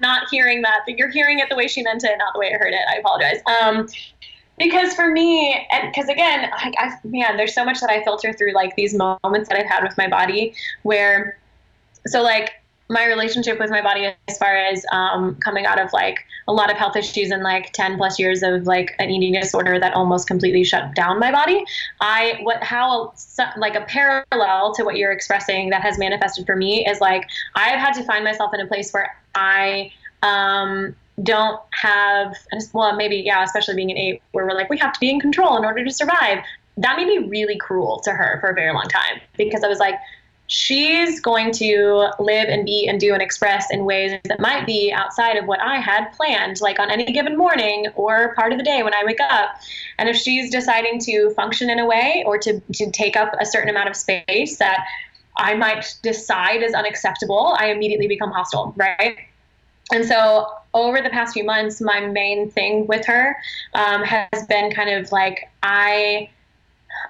not 0.00 0.28
hearing 0.30 0.62
that. 0.62 0.80
But 0.86 0.98
you're 0.98 1.10
hearing 1.10 1.38
it 1.38 1.48
the 1.48 1.56
way 1.56 1.68
she 1.68 1.82
meant 1.82 2.04
it, 2.04 2.16
not 2.18 2.32
the 2.34 2.40
way 2.40 2.52
I 2.54 2.58
heard 2.58 2.72
it. 2.72 2.80
I 2.88 2.96
apologize. 2.96 3.40
Um, 3.46 3.88
because 4.58 4.94
for 4.94 5.10
me 5.10 5.66
and 5.72 5.92
because 5.92 6.08
again 6.08 6.50
like 6.62 6.74
I, 6.78 6.92
man 7.04 7.36
there's 7.36 7.54
so 7.54 7.64
much 7.64 7.80
that 7.80 7.90
i 7.90 8.02
filter 8.04 8.32
through 8.32 8.52
like 8.52 8.76
these 8.76 8.94
moments 8.94 9.48
that 9.48 9.58
i've 9.58 9.66
had 9.66 9.82
with 9.82 9.96
my 9.96 10.08
body 10.08 10.54
where 10.82 11.38
so 12.06 12.22
like 12.22 12.52
my 12.88 13.06
relationship 13.06 13.58
with 13.58 13.70
my 13.70 13.80
body 13.80 14.12
as 14.28 14.36
far 14.36 14.54
as 14.54 14.84
um, 14.92 15.36
coming 15.36 15.64
out 15.64 15.80
of 15.80 15.90
like 15.94 16.18
a 16.46 16.52
lot 16.52 16.70
of 16.70 16.76
health 16.76 16.94
issues 16.94 17.30
and 17.30 17.42
like 17.42 17.72
10 17.72 17.96
plus 17.96 18.18
years 18.18 18.42
of 18.42 18.66
like 18.66 18.94
an 18.98 19.08
eating 19.08 19.40
disorder 19.40 19.78
that 19.78 19.94
almost 19.94 20.26
completely 20.26 20.62
shut 20.62 20.94
down 20.94 21.18
my 21.18 21.32
body 21.32 21.64
i 22.00 22.38
what 22.42 22.62
how 22.62 23.14
like 23.56 23.76
a 23.76 23.80
parallel 23.82 24.74
to 24.74 24.84
what 24.84 24.96
you're 24.96 25.12
expressing 25.12 25.70
that 25.70 25.80
has 25.80 25.98
manifested 25.98 26.44
for 26.44 26.56
me 26.56 26.86
is 26.86 27.00
like 27.00 27.26
i've 27.54 27.78
had 27.78 27.92
to 27.92 28.04
find 28.04 28.24
myself 28.24 28.52
in 28.52 28.60
a 28.60 28.66
place 28.66 28.92
where 28.92 29.16
i 29.34 29.90
um, 30.22 30.94
don't 31.22 31.60
have, 31.72 32.36
well, 32.72 32.94
maybe, 32.96 33.16
yeah, 33.16 33.42
especially 33.44 33.74
being 33.74 33.90
an 33.90 33.98
eight, 33.98 34.22
where 34.32 34.46
we're 34.46 34.54
like, 34.54 34.70
we 34.70 34.78
have 34.78 34.92
to 34.92 35.00
be 35.00 35.10
in 35.10 35.20
control 35.20 35.56
in 35.56 35.64
order 35.64 35.84
to 35.84 35.90
survive. 35.90 36.38
That 36.76 36.96
made 36.96 37.06
me 37.06 37.28
really 37.28 37.58
cruel 37.58 38.00
to 38.04 38.12
her 38.12 38.38
for 38.40 38.48
a 38.48 38.54
very 38.54 38.72
long 38.72 38.88
time 38.88 39.20
because 39.36 39.62
I 39.62 39.68
was 39.68 39.78
like, 39.78 39.94
she's 40.46 41.20
going 41.20 41.50
to 41.50 42.10
live 42.18 42.48
and 42.48 42.64
be 42.64 42.86
and 42.86 43.00
do 43.00 43.12
and 43.14 43.22
express 43.22 43.70
in 43.70 43.84
ways 43.84 44.12
that 44.24 44.40
might 44.40 44.66
be 44.66 44.92
outside 44.92 45.36
of 45.36 45.46
what 45.46 45.60
I 45.60 45.76
had 45.76 46.10
planned, 46.12 46.60
like 46.60 46.78
on 46.78 46.90
any 46.90 47.06
given 47.12 47.36
morning 47.38 47.86
or 47.94 48.34
part 48.34 48.52
of 48.52 48.58
the 48.58 48.64
day 48.64 48.82
when 48.82 48.94
I 48.94 49.02
wake 49.04 49.20
up. 49.20 49.50
And 49.98 50.08
if 50.08 50.16
she's 50.16 50.50
deciding 50.50 50.98
to 51.00 51.30
function 51.30 51.70
in 51.70 51.78
a 51.78 51.86
way 51.86 52.22
or 52.26 52.38
to, 52.38 52.60
to 52.60 52.90
take 52.90 53.16
up 53.16 53.34
a 53.40 53.46
certain 53.46 53.70
amount 53.70 53.88
of 53.88 53.96
space 53.96 54.58
that 54.58 54.84
I 55.38 55.54
might 55.54 55.94
decide 56.02 56.62
is 56.62 56.74
unacceptable, 56.74 57.56
I 57.58 57.66
immediately 57.66 58.08
become 58.08 58.30
hostile, 58.30 58.74
right? 58.76 59.18
And 59.90 60.04
so 60.04 60.46
over 60.74 61.02
the 61.02 61.10
past 61.10 61.34
few 61.34 61.44
months, 61.44 61.80
my 61.80 62.00
main 62.00 62.50
thing 62.50 62.86
with 62.86 63.04
her 63.06 63.36
um, 63.74 64.02
has 64.02 64.46
been 64.46 64.72
kind 64.72 64.90
of 64.90 65.12
like 65.12 65.50
I, 65.62 66.30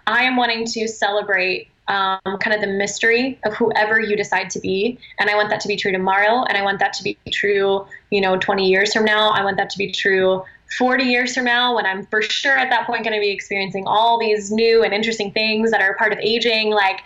I 0.06 0.24
am 0.24 0.36
wanting 0.36 0.66
to 0.66 0.88
celebrate 0.88 1.68
um, 1.88 2.20
kind 2.24 2.54
of 2.54 2.60
the 2.60 2.68
mystery 2.68 3.38
of 3.44 3.54
whoever 3.54 4.00
you 4.00 4.16
decide 4.16 4.50
to 4.50 4.60
be, 4.60 4.98
and 5.18 5.28
I 5.28 5.34
want 5.34 5.50
that 5.50 5.60
to 5.60 5.68
be 5.68 5.76
true 5.76 5.92
tomorrow, 5.92 6.44
and 6.44 6.56
I 6.56 6.62
want 6.62 6.78
that 6.78 6.92
to 6.94 7.02
be 7.02 7.18
true, 7.30 7.86
you 8.10 8.20
know, 8.20 8.38
20 8.38 8.68
years 8.68 8.92
from 8.92 9.04
now. 9.04 9.30
I 9.30 9.44
want 9.44 9.56
that 9.56 9.70
to 9.70 9.78
be 9.78 9.90
true 9.90 10.42
40 10.78 11.04
years 11.04 11.34
from 11.34 11.44
now 11.44 11.74
when 11.74 11.86
I'm 11.86 12.06
for 12.06 12.22
sure 12.22 12.56
at 12.56 12.70
that 12.70 12.86
point 12.86 13.04
going 13.04 13.14
to 13.14 13.20
be 13.20 13.30
experiencing 13.30 13.86
all 13.86 14.18
these 14.18 14.50
new 14.50 14.82
and 14.82 14.94
interesting 14.94 15.32
things 15.32 15.70
that 15.70 15.82
are 15.82 15.94
part 15.96 16.12
of 16.12 16.18
aging 16.20 16.70
like 16.70 17.00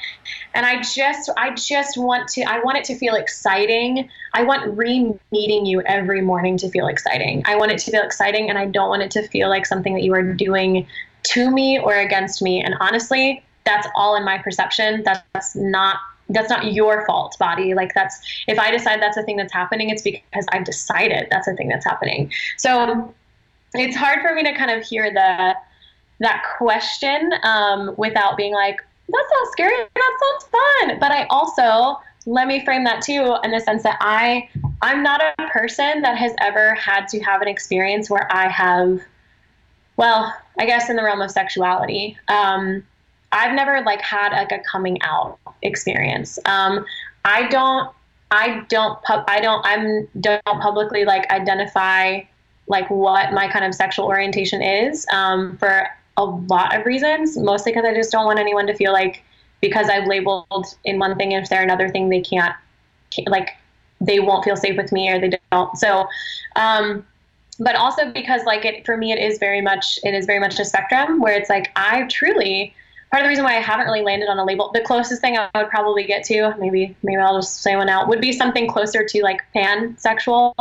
and 0.55 0.65
I 0.65 0.83
just 0.83 1.31
I 1.37 1.55
just 1.55 1.99
want 1.99 2.29
to 2.29 2.43
I 2.43 2.61
want 2.61 2.79
it 2.79 2.85
to 2.85 2.95
feel 2.97 3.15
exciting. 3.15 4.09
I 4.35 4.43
want 4.43 4.77
re-meeting 4.77 5.67
you 5.67 5.83
every 5.83 6.21
morning 6.21 6.57
to 6.59 6.71
feel 6.71 6.87
exciting. 6.87 7.43
I 7.47 7.57
want 7.57 7.73
it 7.73 7.79
to 7.79 7.91
feel 7.91 8.03
exciting 8.03 8.49
and 8.49 8.59
I 8.59 8.67
don't 8.67 8.89
want 8.89 9.03
it 9.03 9.11
to 9.13 9.29
feel 9.29 9.49
like 9.49 9.67
something 9.67 9.95
that 9.95 10.03
you 10.03 10.15
are 10.15 10.23
doing 10.23 10.87
to 11.25 11.51
me 11.51 11.79
or 11.79 11.95
against 11.95 12.43
me. 12.43 12.63
And 12.63 12.75
honestly, 12.81 13.45
that's 13.65 13.87
all 13.97 14.17
in 14.17 14.25
my 14.25 14.39
perception. 14.39 15.03
That's 15.05 15.55
not 15.57 15.99
that's 16.29 16.51
not 16.51 16.73
your 16.73 17.07
fault 17.07 17.37
body 17.39 17.75
like 17.75 17.95
that's 17.95 18.19
if 18.49 18.59
i 18.59 18.69
decide 18.73 19.01
that's 19.01 19.17
a 19.17 19.23
thing 19.23 19.37
that's 19.37 19.53
happening 19.53 19.91
it's 19.91 20.03
because 20.03 20.45
i've 20.51 20.65
decided 20.65 21.29
that's 21.31 21.47
a 21.47 21.55
thing 21.55 21.69
that's 21.69 21.85
happening 21.85 22.33
so 22.57 23.15
it's 23.81 23.97
hard 23.97 24.21
for 24.23 24.35
me 24.35 24.43
to 24.45 24.55
kind 24.55 24.71
of 24.71 24.85
hear 24.85 25.13
the 25.13 25.55
that 26.19 26.43
question 26.57 27.31
um, 27.43 27.95
without 27.99 28.37
being 28.37 28.55
like, 28.55 28.81
that 29.09 29.25
sounds 29.35 29.51
scary. 29.53 29.77
That 29.95 30.19
sounds 30.21 30.51
fun. 30.51 30.99
But 30.99 31.13
I 31.13 31.27
also 31.29 32.01
let 32.27 32.49
me 32.49 32.65
frame 32.65 32.85
that 32.85 33.03
too 33.03 33.37
in 33.45 33.53
the 33.53 33.61
sense 33.61 33.83
that 33.85 33.99
I 34.01 34.49
I'm 34.83 35.03
not 35.03 35.23
a 35.23 35.49
person 35.49 36.03
that 36.03 36.17
has 36.19 36.33
ever 36.41 36.75
had 36.75 37.07
to 37.09 37.21
have 37.21 37.41
an 37.41 37.49
experience 37.49 38.11
where 38.11 38.31
I 38.35 38.49
have, 38.49 39.01
well, 39.97 40.35
I 40.59 40.67
guess 40.67 40.91
in 40.91 40.97
the 40.97 41.03
realm 41.03 41.21
of 41.23 41.31
sexuality. 41.31 42.19
Um, 42.29 42.85
I've 43.33 43.55
never 43.55 43.83
like 43.83 44.01
had 44.01 44.33
like 44.33 44.53
a 44.53 44.59
coming 44.61 45.01
out 45.03 45.39
experience. 45.63 46.39
Um, 46.47 46.85
I 47.25 47.49
don't 47.49 47.91
I 48.31 48.65
don't 48.69 49.01
pub 49.03 49.25
I 49.29 49.41
don't 49.41 49.65
I'm 49.65 50.09
don't 50.21 50.61
publicly 50.61 51.05
like 51.05 51.31
identify 51.31 52.21
like 52.69 52.89
what 52.91 53.33
my 53.33 53.49
kind 53.49 53.65
of 53.65 53.75
sexual 53.75 54.07
orientation 54.07 54.63
is 54.63 55.07
um, 55.13 55.57
for 55.59 55.89
a 56.17 56.25
lot 56.25 56.77
of 56.77 56.87
reasons, 56.87 57.37
mostly 57.37 57.73
because 57.73 57.85
I 57.85 57.95
just 57.95 58.11
don't 58.11 58.25
want 58.25 58.39
anyone 58.39 58.67
to 58.67 58.75
feel 58.75 58.93
like 58.93 59.23
because 59.61 59.89
I've 59.89 60.07
labeled 60.07 60.67
in 60.85 60.99
one 60.99 61.17
thing 61.17 61.33
if 61.33 61.49
they're 61.49 61.63
another 61.63 61.89
thing 61.89 62.09
they 62.09 62.21
can't, 62.21 62.55
like 63.27 63.51
they 64.01 64.21
won't 64.21 64.45
feel 64.45 64.57
safe 64.57 64.77
with 64.77 64.93
me 64.93 65.11
or 65.11 65.21
they 65.21 65.39
don't. 65.51 65.77
So, 65.79 66.07
um, 66.57 67.07
but 67.59 67.75
also 67.75 68.11
because 68.13 68.45
like 68.45 68.65
it 68.65 68.85
for 68.85 68.97
me 68.97 69.13
it 69.13 69.19
is 69.19 69.39
very 69.39 69.61
much 69.61 69.99
it 70.03 70.15
is 70.15 70.27
very 70.27 70.39
much 70.39 70.59
a 70.59 70.65
spectrum 70.65 71.21
where 71.21 71.35
it's 71.35 71.49
like 71.49 71.73
I 71.75 72.07
truly 72.11 72.75
part 73.11 73.23
of 73.23 73.27
the 73.27 73.29
reason 73.29 73.45
why 73.45 73.57
I 73.57 73.61
haven't 73.61 73.87
really 73.87 74.03
landed 74.03 74.29
on 74.29 74.39
a 74.39 74.45
label 74.45 74.71
the 74.73 74.81
closest 74.81 75.21
thing 75.21 75.39
I 75.39 75.49
would 75.55 75.69
probably 75.69 76.05
get 76.05 76.25
to 76.25 76.55
maybe 76.59 76.97
maybe 77.03 77.17
I'll 77.17 77.39
just 77.39 77.63
say 77.63 77.77
one 77.77 77.89
out 77.89 78.09
would 78.09 78.21
be 78.21 78.33
something 78.33 78.69
closer 78.69 79.05
to 79.05 79.23
like 79.23 79.43
pansexual. 79.55 80.55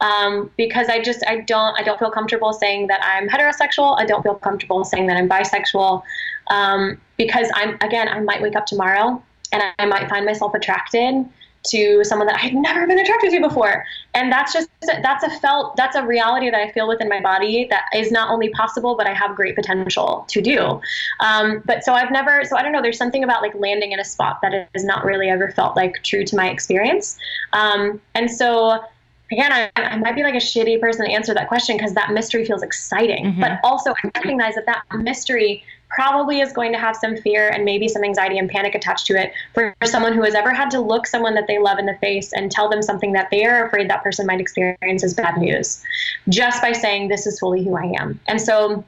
Um, 0.00 0.50
because 0.56 0.88
I 0.88 1.02
just 1.02 1.24
I 1.26 1.40
don't 1.40 1.78
I 1.78 1.82
don't 1.82 1.98
feel 1.98 2.10
comfortable 2.10 2.52
saying 2.52 2.86
that 2.88 3.00
I'm 3.02 3.28
heterosexual. 3.28 3.98
I 3.98 4.04
don't 4.04 4.22
feel 4.22 4.34
comfortable 4.34 4.84
saying 4.84 5.06
that 5.06 5.16
I'm 5.16 5.28
bisexual. 5.28 6.02
Um, 6.50 7.00
because 7.16 7.50
I'm 7.54 7.76
again 7.80 8.08
I 8.08 8.20
might 8.20 8.42
wake 8.42 8.54
up 8.56 8.66
tomorrow 8.66 9.22
and 9.52 9.62
I, 9.62 9.72
I 9.78 9.86
might 9.86 10.08
find 10.08 10.24
myself 10.26 10.54
attracted 10.54 11.26
to 11.70 12.04
someone 12.04 12.26
that 12.26 12.36
I 12.36 12.40
had 12.40 12.54
never 12.54 12.86
been 12.86 12.98
attracted 12.98 13.30
to 13.32 13.40
before. 13.40 13.84
And 14.14 14.32
that's 14.32 14.52
just 14.52 14.68
that's 15.02 15.24
a 15.24 15.30
felt 15.40 15.76
that's 15.76 15.96
a 15.96 16.04
reality 16.04 16.50
that 16.50 16.60
I 16.60 16.70
feel 16.72 16.88
within 16.88 17.08
my 17.08 17.20
body 17.20 17.66
that 17.70 17.86
is 17.94 18.10
not 18.10 18.30
only 18.30 18.48
possible, 18.50 18.96
but 18.96 19.06
I 19.06 19.14
have 19.14 19.36
great 19.36 19.54
potential 19.54 20.24
to 20.28 20.40
do. 20.40 20.80
Um, 21.20 21.62
but 21.64 21.84
so 21.84 21.94
I've 21.94 22.10
never 22.10 22.44
so 22.44 22.56
I 22.56 22.62
don't 22.62 22.72
know. 22.72 22.82
There's 22.82 22.98
something 22.98 23.24
about 23.24 23.42
like 23.42 23.54
landing 23.54 23.92
in 23.92 24.00
a 24.00 24.04
spot 24.04 24.40
that 24.42 24.68
has 24.74 24.84
not 24.84 25.04
really 25.04 25.28
ever 25.28 25.50
felt 25.50 25.76
like 25.76 26.02
true 26.02 26.24
to 26.24 26.36
my 26.36 26.50
experience. 26.50 27.18
Um, 27.52 28.00
and 28.14 28.30
so 28.30 28.82
again, 29.30 29.52
I, 29.52 29.70
I, 29.76 29.96
might 29.98 30.14
be 30.14 30.22
like 30.22 30.34
a 30.34 30.38
shitty 30.38 30.80
person 30.80 31.04
to 31.04 31.12
answer 31.12 31.34
that 31.34 31.48
question 31.48 31.76
because 31.76 31.94
that 31.94 32.12
mystery 32.12 32.44
feels 32.44 32.62
exciting. 32.62 33.26
Mm-hmm. 33.26 33.40
But 33.40 33.60
also, 33.62 33.92
I 33.92 34.10
recognize 34.14 34.54
that 34.54 34.66
that 34.66 34.82
mystery 34.98 35.64
probably 35.98 36.38
is 36.38 36.52
going 36.52 36.70
to 36.70 36.78
have 36.78 36.94
some 36.94 37.16
fear 37.16 37.48
and 37.48 37.64
maybe 37.64 37.88
some 37.88 38.04
anxiety 38.04 38.38
and 38.38 38.48
panic 38.48 38.72
attached 38.72 39.04
to 39.04 39.20
it 39.20 39.32
for 39.52 39.74
someone 39.84 40.12
who 40.12 40.22
has 40.22 40.32
ever 40.32 40.54
had 40.54 40.70
to 40.70 40.80
look 40.80 41.08
someone 41.08 41.34
that 41.34 41.48
they 41.48 41.58
love 41.58 41.76
in 41.76 41.86
the 41.86 41.96
face 41.96 42.32
and 42.32 42.52
tell 42.52 42.68
them 42.68 42.80
something 42.80 43.14
that 43.14 43.28
they 43.32 43.44
are 43.44 43.66
afraid 43.66 43.90
that 43.90 44.04
person 44.04 44.24
might 44.24 44.40
experience 44.40 45.02
as 45.02 45.12
bad 45.12 45.36
news 45.38 45.82
just 46.28 46.62
by 46.62 46.70
saying, 46.70 47.08
This 47.08 47.26
is 47.26 47.40
fully 47.40 47.64
who 47.64 47.76
I 47.76 47.92
am. 47.98 48.20
And 48.28 48.40
so, 48.40 48.84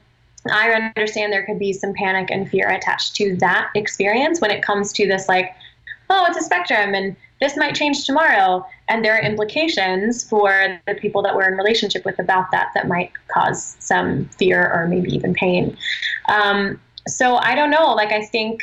I 0.53 0.71
understand 0.97 1.33
there 1.33 1.45
could 1.45 1.59
be 1.59 1.73
some 1.73 1.93
panic 1.95 2.31
and 2.31 2.49
fear 2.49 2.71
attached 2.71 3.17
to 3.17 3.35
that 3.39 3.71
experience 3.75 4.41
when 4.41 4.53
it 4.53 4.63
comes 4.63 4.93
to 4.93 5.07
this, 5.09 5.29
like, 5.29 5.53
oh, 6.11 6.27
it's 6.29 6.39
a 6.39 6.43
spectrum 6.43 6.95
and 6.95 7.17
this 7.41 7.57
might 7.57 7.75
change 7.75 8.07
tomorrow. 8.07 8.65
And 8.89 9.05
there 9.05 9.17
are 9.17 9.21
implications 9.21 10.23
for 10.23 10.81
the 10.87 10.95
people 10.95 11.23
that 11.23 11.35
we're 11.35 11.49
in 11.49 11.59
relationship 11.59 12.05
with 12.05 12.19
about 12.21 12.53
that 12.53 12.71
that 12.75 12.87
might 12.87 13.11
cause 13.29 13.77
some 13.81 14.27
fear 14.27 14.71
or 14.73 14.87
maybe 14.87 15.13
even 15.15 15.35
pain. 15.35 15.77
Um, 16.29 16.81
so 17.11 17.37
I 17.37 17.55
don't 17.55 17.71
know. 17.71 17.95
Like, 17.95 18.13
I 18.13 18.23
think 18.25 18.63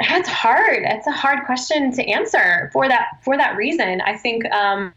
it's 0.00 0.28
hard. 0.28 0.82
It's 0.82 1.06
a 1.06 1.12
hard 1.12 1.44
question 1.46 1.92
to 1.92 2.04
answer 2.04 2.70
for 2.72 2.88
that 2.88 3.06
for 3.22 3.36
that 3.36 3.56
reason. 3.56 4.00
I 4.00 4.16
think. 4.16 4.44
Um, 4.52 4.92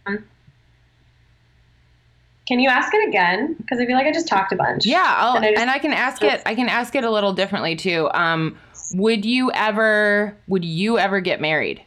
can 2.48 2.60
you 2.62 2.70
ask 2.70 2.94
it 2.94 3.06
again? 3.10 3.56
Because 3.56 3.80
I 3.80 3.86
feel 3.86 3.98
like 3.98 4.08
I 4.08 4.14
just 4.14 4.28
talked 4.28 4.54
a 4.54 4.56
bunch. 4.56 4.86
Yeah, 4.86 5.36
and 5.36 5.44
I, 5.44 5.50
just, 5.50 5.62
and 5.62 5.70
I, 5.70 5.80
can 5.80 5.92
ask 5.92 6.24
it. 6.24 6.42
I 6.46 6.56
can 6.56 6.70
ask 6.70 6.96
it 6.96 7.04
a 7.04 7.12
little 7.12 7.34
differently 7.34 7.76
too. 7.76 8.10
Um, 8.14 8.58
would 8.94 9.26
you 9.26 9.52
ever? 9.52 10.38
Would 10.48 10.64
you 10.64 10.98
ever 10.98 11.20
get 11.20 11.42
married? 11.42 11.84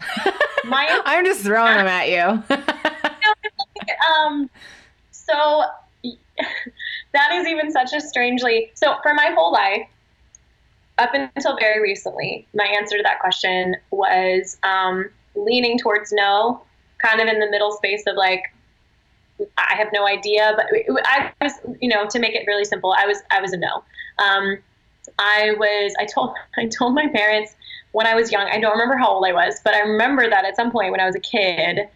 My, 0.64 1.00
I'm 1.06 1.24
just 1.24 1.42
throwing 1.42 1.76
them 1.76 1.86
at 1.86 2.08
you. 2.08 2.56
um, 4.14 4.50
so 5.10 5.64
that 7.12 7.32
is 7.32 7.46
even 7.46 7.70
such 7.70 7.92
a 7.92 8.00
strangely. 8.00 8.70
So 8.74 8.96
for 9.02 9.14
my 9.14 9.32
whole 9.34 9.52
life, 9.52 9.86
up 10.98 11.10
until 11.14 11.56
very 11.58 11.80
recently, 11.80 12.46
my 12.54 12.64
answer 12.64 12.96
to 12.96 13.02
that 13.02 13.20
question 13.20 13.76
was 13.90 14.58
um, 14.62 15.08
leaning 15.34 15.78
towards 15.78 16.12
no, 16.12 16.62
kind 17.02 17.20
of 17.20 17.28
in 17.28 17.40
the 17.40 17.50
middle 17.50 17.72
space 17.72 18.04
of 18.06 18.16
like 18.16 18.44
I 19.58 19.74
have 19.74 19.88
no 19.92 20.06
idea, 20.06 20.52
but 20.56 20.66
I 21.04 21.32
was, 21.40 21.52
you 21.80 21.88
know, 21.88 22.06
to 22.06 22.18
make 22.18 22.34
it 22.34 22.44
really 22.46 22.64
simple, 22.64 22.94
I 22.96 23.06
was, 23.06 23.18
I 23.30 23.40
was 23.40 23.52
a 23.52 23.56
no. 23.56 23.82
Um, 24.18 24.58
I 25.18 25.52
was, 25.58 25.94
I 25.98 26.06
told, 26.06 26.34
I 26.56 26.66
told 26.66 26.94
my 26.94 27.08
parents 27.08 27.54
when 27.92 28.06
I 28.06 28.14
was 28.14 28.32
young. 28.32 28.48
I 28.48 28.58
don't 28.58 28.72
remember 28.72 28.96
how 28.96 29.08
old 29.08 29.26
I 29.26 29.32
was, 29.32 29.60
but 29.64 29.74
I 29.74 29.80
remember 29.80 30.28
that 30.28 30.44
at 30.44 30.56
some 30.56 30.70
point 30.70 30.90
when 30.90 31.00
I 31.00 31.06
was 31.06 31.14
a 31.14 31.20
kid, 31.20 31.88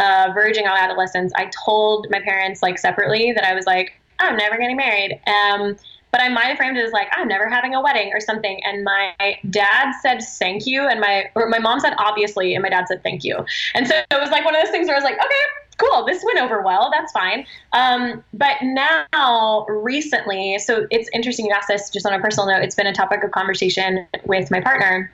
uh, 0.00 0.30
verging 0.34 0.66
on 0.66 0.76
adolescence, 0.76 1.32
I 1.36 1.50
told 1.64 2.08
my 2.10 2.20
parents 2.20 2.62
like 2.62 2.78
separately 2.78 3.32
that 3.32 3.44
I 3.44 3.54
was 3.54 3.66
like, 3.66 3.92
I'm 4.18 4.36
never 4.36 4.56
getting 4.56 4.76
married. 4.76 5.20
Um, 5.26 5.76
but 6.12 6.20
I 6.20 6.28
have 6.28 6.58
framed 6.58 6.76
it 6.76 6.84
as 6.84 6.92
like 6.92 7.08
I'm 7.12 7.26
never 7.26 7.48
having 7.48 7.74
a 7.74 7.80
wedding 7.80 8.12
or 8.12 8.20
something. 8.20 8.60
And 8.64 8.84
my 8.84 9.38
dad 9.48 9.92
said 10.02 10.22
thank 10.38 10.66
you, 10.66 10.86
and 10.86 11.00
my 11.00 11.30
or 11.34 11.48
my 11.48 11.58
mom 11.58 11.80
said 11.80 11.94
obviously, 11.98 12.54
and 12.54 12.62
my 12.62 12.68
dad 12.68 12.86
said 12.86 13.02
thank 13.02 13.24
you. 13.24 13.44
And 13.74 13.88
so 13.88 13.94
it 13.96 14.20
was 14.20 14.30
like 14.30 14.44
one 14.44 14.54
of 14.54 14.62
those 14.62 14.70
things 14.70 14.86
where 14.86 14.96
I 14.96 14.98
was 14.98 15.04
like, 15.04 15.14
okay, 15.14 15.42
cool, 15.76 16.04
this 16.04 16.22
went 16.24 16.38
over 16.38 16.62
well. 16.62 16.90
That's 16.92 17.12
fine. 17.12 17.46
Um, 17.72 18.22
but 18.32 18.56
now, 18.62 19.66
recently, 19.68 20.58
so 20.58 20.86
it's 20.90 21.08
interesting 21.12 21.46
you 21.46 21.52
asked 21.52 21.68
this 21.68 21.90
just 21.90 22.06
on 22.06 22.12
a 22.12 22.20
personal 22.20 22.48
note. 22.48 22.62
It's 22.62 22.74
been 22.74 22.86
a 22.86 22.94
topic 22.94 23.24
of 23.24 23.30
conversation 23.30 24.06
with 24.24 24.50
my 24.50 24.60
partner 24.60 25.12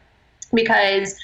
because 0.52 1.18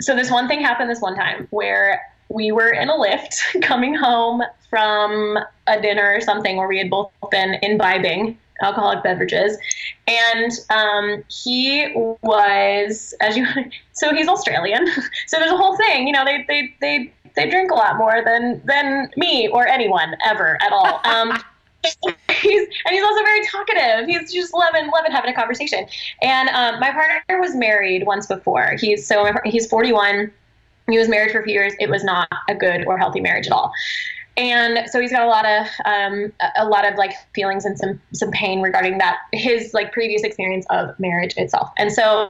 so 0.00 0.14
this 0.16 0.30
one 0.30 0.48
thing 0.48 0.60
happened 0.60 0.90
this 0.90 1.00
one 1.00 1.14
time 1.14 1.46
where 1.50 2.02
we 2.28 2.52
were 2.52 2.70
in 2.70 2.88
a 2.88 2.94
Lyft 2.94 3.38
coming 3.62 3.94
home 3.94 4.42
from 4.70 5.38
a 5.66 5.80
dinner 5.80 6.14
or 6.16 6.20
something 6.20 6.56
where 6.56 6.68
we 6.68 6.78
had 6.78 6.90
both 6.90 7.10
been 7.30 7.56
imbibing 7.62 8.38
alcoholic 8.62 9.02
beverages. 9.02 9.56
And 10.06 10.52
um, 10.70 11.24
he 11.28 12.16
was, 12.22 13.14
as 13.20 13.36
you, 13.36 13.46
so 13.92 14.14
he's 14.14 14.28
Australian. 14.28 14.86
so 15.26 15.38
there's 15.38 15.52
a 15.52 15.56
whole 15.56 15.76
thing, 15.76 16.06
you 16.06 16.12
know, 16.12 16.24
they, 16.24 16.44
they, 16.48 16.74
they, 16.80 17.12
they 17.36 17.48
drink 17.48 17.70
a 17.70 17.74
lot 17.74 17.96
more 17.96 18.22
than, 18.24 18.60
than 18.64 19.10
me 19.16 19.48
or 19.48 19.66
anyone 19.66 20.14
ever 20.24 20.58
at 20.62 20.72
all. 20.72 21.00
Um, 21.14 21.38
he's 22.30 22.66
and 22.86 22.94
he's 22.94 23.04
also 23.04 23.22
very 23.22 23.44
talkative. 23.44 24.08
He's 24.08 24.32
just 24.32 24.54
loving 24.54 24.90
loving 24.90 25.12
having 25.12 25.30
a 25.30 25.34
conversation. 25.34 25.86
And 26.22 26.48
um, 26.48 26.80
my 26.80 26.90
partner 26.90 27.40
was 27.40 27.54
married 27.54 28.06
once 28.06 28.26
before. 28.26 28.76
He's 28.80 29.06
so 29.06 29.30
he's 29.44 29.66
41. 29.66 30.32
He 30.88 30.98
was 30.98 31.08
married 31.08 31.32
for 31.32 31.40
a 31.40 31.44
few 31.44 31.52
years. 31.52 31.74
It 31.78 31.90
was 31.90 32.02
not 32.02 32.26
a 32.48 32.54
good 32.54 32.86
or 32.86 32.96
healthy 32.96 33.20
marriage 33.20 33.46
at 33.46 33.52
all 33.52 33.72
and 34.36 34.90
so 34.90 35.00
he's 35.00 35.12
got 35.12 35.22
a 35.22 35.28
lot 35.28 35.46
of 35.46 35.66
um, 35.84 36.32
a 36.56 36.66
lot 36.66 36.90
of 36.90 36.96
like 36.96 37.12
feelings 37.34 37.64
and 37.64 37.78
some 37.78 38.00
some 38.12 38.30
pain 38.30 38.60
regarding 38.60 38.98
that 38.98 39.18
his 39.32 39.72
like 39.72 39.92
previous 39.92 40.22
experience 40.22 40.66
of 40.70 40.98
marriage 40.98 41.34
itself 41.36 41.70
and 41.78 41.92
so 41.92 42.28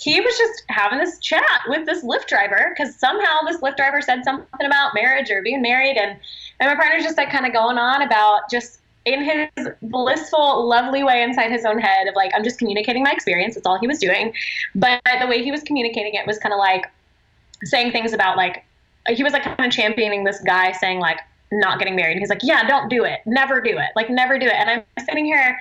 he 0.00 0.18
was 0.20 0.36
just 0.38 0.64
having 0.68 0.98
this 0.98 1.18
chat 1.18 1.60
with 1.68 1.84
this 1.84 2.02
Lyft 2.02 2.26
driver 2.26 2.74
because 2.74 2.96
somehow 2.96 3.42
this 3.46 3.60
Lyft 3.60 3.76
driver 3.76 4.00
said 4.00 4.24
something 4.24 4.66
about 4.66 4.94
marriage 4.94 5.30
or 5.30 5.42
being 5.42 5.60
married 5.60 5.96
and 5.96 6.18
and 6.58 6.70
my 6.70 6.74
partner's 6.74 7.04
just 7.04 7.16
like 7.16 7.30
kind 7.30 7.46
of 7.46 7.52
going 7.52 7.78
on 7.78 8.02
about 8.02 8.50
just 8.50 8.80
in 9.04 9.22
his 9.22 9.68
blissful 9.82 10.66
lovely 10.68 11.02
way 11.02 11.22
inside 11.22 11.50
his 11.50 11.64
own 11.64 11.78
head 11.78 12.06
of 12.06 12.14
like 12.14 12.30
i'm 12.34 12.44
just 12.44 12.58
communicating 12.58 13.02
my 13.02 13.10
experience 13.10 13.54
that's 13.54 13.66
all 13.66 13.78
he 13.78 13.86
was 13.86 13.98
doing 13.98 14.30
but 14.74 15.00
the 15.20 15.26
way 15.26 15.42
he 15.42 15.50
was 15.50 15.62
communicating 15.62 16.12
it 16.12 16.26
was 16.26 16.38
kind 16.38 16.52
of 16.52 16.58
like 16.58 16.84
saying 17.64 17.90
things 17.90 18.12
about 18.12 18.36
like 18.36 18.62
he 19.08 19.22
was 19.22 19.32
like 19.32 19.42
kind 19.42 19.64
of 19.64 19.72
championing 19.72 20.22
this 20.22 20.42
guy 20.42 20.70
saying 20.72 20.98
like 20.98 21.18
not 21.52 21.78
getting 21.78 21.96
married. 21.96 22.18
He's 22.18 22.28
like, 22.28 22.42
yeah, 22.42 22.66
don't 22.66 22.88
do 22.88 23.04
it. 23.04 23.20
Never 23.26 23.60
do 23.60 23.76
it. 23.78 23.88
Like, 23.96 24.10
never 24.10 24.38
do 24.38 24.46
it. 24.46 24.54
And 24.54 24.70
I'm 24.70 25.04
sitting 25.04 25.24
here 25.24 25.58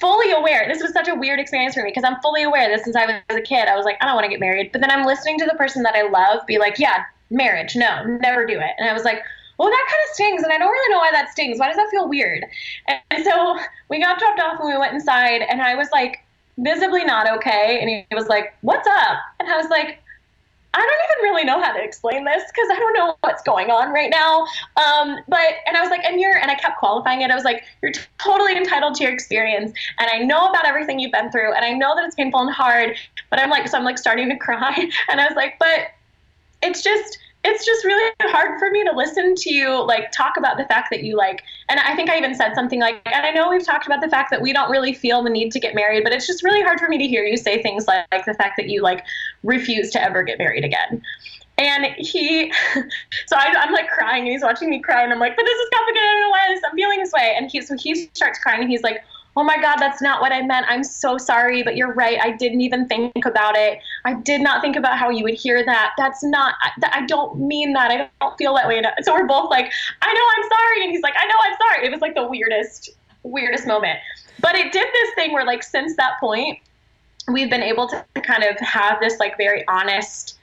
fully 0.00 0.32
aware. 0.32 0.66
This 0.68 0.82
was 0.82 0.92
such 0.92 1.08
a 1.08 1.14
weird 1.14 1.38
experience 1.38 1.74
for 1.74 1.82
me 1.82 1.90
because 1.90 2.04
I'm 2.04 2.20
fully 2.20 2.42
aware 2.42 2.68
that 2.68 2.84
since 2.84 2.96
I 2.96 3.06
was 3.06 3.38
a 3.38 3.40
kid, 3.40 3.68
I 3.68 3.76
was 3.76 3.84
like, 3.84 3.96
I 4.00 4.06
don't 4.06 4.14
want 4.14 4.24
to 4.24 4.30
get 4.30 4.40
married. 4.40 4.72
But 4.72 4.80
then 4.80 4.90
I'm 4.90 5.06
listening 5.06 5.38
to 5.38 5.46
the 5.46 5.54
person 5.54 5.82
that 5.84 5.94
I 5.94 6.08
love 6.08 6.46
be 6.46 6.58
like, 6.58 6.78
yeah, 6.78 7.04
marriage, 7.30 7.76
no, 7.76 8.04
never 8.04 8.46
do 8.46 8.58
it. 8.58 8.70
And 8.78 8.88
I 8.88 8.92
was 8.92 9.04
like, 9.04 9.22
well, 9.58 9.68
that 9.68 9.86
kind 9.88 10.02
of 10.08 10.14
stings, 10.14 10.42
and 10.44 10.52
I 10.52 10.58
don't 10.58 10.70
really 10.70 10.94
know 10.94 10.98
why 10.98 11.10
that 11.10 11.30
stings. 11.30 11.58
Why 11.58 11.66
does 11.66 11.76
that 11.76 11.88
feel 11.90 12.08
weird? 12.08 12.44
And 13.10 13.24
so 13.24 13.58
we 13.88 14.00
got 14.00 14.18
dropped 14.20 14.38
off 14.38 14.60
and 14.60 14.68
we 14.68 14.78
went 14.78 14.94
inside, 14.94 15.42
and 15.42 15.60
I 15.60 15.74
was 15.74 15.88
like, 15.92 16.24
visibly 16.58 17.04
not 17.04 17.28
okay. 17.38 17.78
And 17.80 17.90
he 17.90 18.14
was 18.14 18.28
like, 18.28 18.54
what's 18.60 18.86
up? 18.86 19.18
And 19.40 19.48
I 19.48 19.56
was 19.56 19.68
like, 19.68 20.00
I 20.74 20.80
don't 20.80 21.18
even 21.18 21.32
really 21.32 21.44
know 21.44 21.60
how 21.60 21.72
to 21.72 21.82
explain 21.82 22.24
this 22.24 22.42
because 22.46 22.68
I 22.70 22.76
don't 22.76 22.92
know 22.92 23.16
what's 23.22 23.42
going 23.42 23.70
on 23.70 23.92
right 23.92 24.10
now. 24.10 24.46
Um, 24.76 25.18
but 25.26 25.54
and 25.66 25.76
I 25.76 25.80
was 25.80 25.90
like, 25.90 26.04
and 26.04 26.20
you're 26.20 26.36
and 26.36 26.50
I 26.50 26.54
kept 26.54 26.78
qualifying 26.78 27.22
it. 27.22 27.30
I 27.30 27.34
was 27.34 27.44
like, 27.44 27.64
you're 27.82 27.92
totally 28.18 28.56
entitled 28.56 28.94
to 28.96 29.04
your 29.04 29.12
experience, 29.12 29.72
and 29.98 30.10
I 30.10 30.18
know 30.18 30.48
about 30.48 30.66
everything 30.66 30.98
you've 30.98 31.12
been 31.12 31.30
through, 31.30 31.54
and 31.54 31.64
I 31.64 31.72
know 31.72 31.94
that 31.94 32.04
it's 32.04 32.14
painful 32.14 32.40
and 32.40 32.50
hard. 32.50 32.96
But 33.30 33.40
I'm 33.40 33.50
like, 33.50 33.66
so 33.68 33.78
I'm 33.78 33.84
like 33.84 33.98
starting 33.98 34.28
to 34.28 34.36
cry, 34.38 34.90
and 35.10 35.20
I 35.20 35.26
was 35.26 35.36
like, 35.36 35.58
but 35.58 35.88
it's 36.62 36.82
just 36.82 37.18
it's 37.44 37.64
just 37.64 37.84
really 37.84 38.12
hard 38.22 38.58
for 38.58 38.70
me 38.70 38.84
to 38.84 38.90
listen 38.94 39.34
to 39.34 39.52
you 39.52 39.82
like 39.84 40.10
talk 40.10 40.36
about 40.36 40.56
the 40.56 40.64
fact 40.64 40.88
that 40.90 41.04
you 41.04 41.16
like 41.16 41.42
and 41.68 41.78
i 41.80 41.94
think 41.94 42.10
i 42.10 42.18
even 42.18 42.34
said 42.34 42.54
something 42.54 42.80
like 42.80 43.00
and 43.06 43.24
i 43.24 43.30
know 43.30 43.48
we've 43.48 43.64
talked 43.64 43.86
about 43.86 44.00
the 44.00 44.08
fact 44.08 44.30
that 44.30 44.42
we 44.42 44.52
don't 44.52 44.70
really 44.70 44.92
feel 44.92 45.22
the 45.22 45.30
need 45.30 45.52
to 45.52 45.60
get 45.60 45.74
married 45.74 46.02
but 46.02 46.12
it's 46.12 46.26
just 46.26 46.42
really 46.42 46.62
hard 46.62 46.78
for 46.80 46.88
me 46.88 46.98
to 46.98 47.06
hear 47.06 47.24
you 47.24 47.36
say 47.36 47.62
things 47.62 47.86
like, 47.86 48.04
like 48.10 48.24
the 48.24 48.34
fact 48.34 48.54
that 48.56 48.68
you 48.68 48.82
like 48.82 49.04
refuse 49.44 49.90
to 49.90 50.02
ever 50.02 50.22
get 50.22 50.38
married 50.38 50.64
again 50.64 51.02
And 51.58 51.86
he, 51.96 52.52
so 53.26 53.36
I, 53.36 53.52
am 53.66 53.72
like 53.72 53.88
crying 53.88 54.22
and 54.22 54.30
he's 54.30 54.42
watching 54.42 54.70
me 54.70 54.80
cry 54.80 55.02
and 55.02 55.12
I'm 55.12 55.18
like, 55.18 55.34
but 55.34 55.44
this 55.44 55.58
is 55.58 55.68
complicated. 55.74 56.08
I 56.08 56.12
don't 56.12 56.20
know 56.20 56.30
why 56.30 56.60
I'm 56.64 56.76
feeling 56.76 57.00
this 57.00 57.12
way. 57.12 57.34
And 57.36 57.50
he, 57.50 57.60
so 57.62 57.76
he 57.76 58.08
starts 58.14 58.38
crying 58.38 58.60
and 58.60 58.70
he's 58.70 58.82
like, 58.82 59.02
oh 59.38 59.44
my 59.44 59.56
God, 59.56 59.76
that's 59.76 60.02
not 60.02 60.20
what 60.20 60.32
I 60.32 60.42
meant. 60.42 60.66
I'm 60.68 60.82
so 60.82 61.16
sorry, 61.16 61.62
but 61.62 61.76
you're 61.76 61.92
right. 61.92 62.18
I 62.20 62.32
didn't 62.32 62.60
even 62.60 62.88
think 62.88 63.24
about 63.24 63.56
it. 63.56 63.78
I 64.04 64.14
did 64.14 64.40
not 64.40 64.60
think 64.60 64.74
about 64.74 64.98
how 64.98 65.10
you 65.10 65.22
would 65.22 65.34
hear 65.34 65.64
that. 65.64 65.92
That's 65.96 66.24
not, 66.24 66.56
I, 66.82 67.06
don't 67.06 67.38
mean 67.38 67.72
that. 67.74 67.92
I 67.92 68.10
don't 68.20 68.36
feel 68.36 68.52
that 68.56 68.66
way. 68.66 68.82
So 69.02 69.14
we're 69.14 69.28
both 69.28 69.48
like, 69.48 69.70
I 70.02 70.12
know 70.12 70.20
I'm 70.36 70.48
sorry. 70.48 70.82
And 70.82 70.90
he's 70.90 71.02
like, 71.02 71.14
I 71.16 71.24
know 71.24 71.34
I'm 71.44 71.56
sorry. 71.56 71.86
It 71.86 71.92
was 71.92 72.00
like 72.00 72.16
the 72.16 72.26
weirdest, 72.26 72.90
weirdest 73.22 73.64
moment. 73.64 74.00
But 74.40 74.56
it 74.56 74.72
did 74.72 74.88
this 74.92 75.14
thing 75.14 75.32
where, 75.32 75.46
like, 75.46 75.62
since 75.62 75.94
that 75.98 76.18
point, 76.18 76.58
we've 77.30 77.48
been 77.48 77.62
able 77.62 77.86
to 77.90 78.04
kind 78.22 78.42
of 78.42 78.58
have 78.58 78.98
this, 78.98 79.20
like, 79.20 79.36
very 79.36 79.64
honest, 79.68 80.34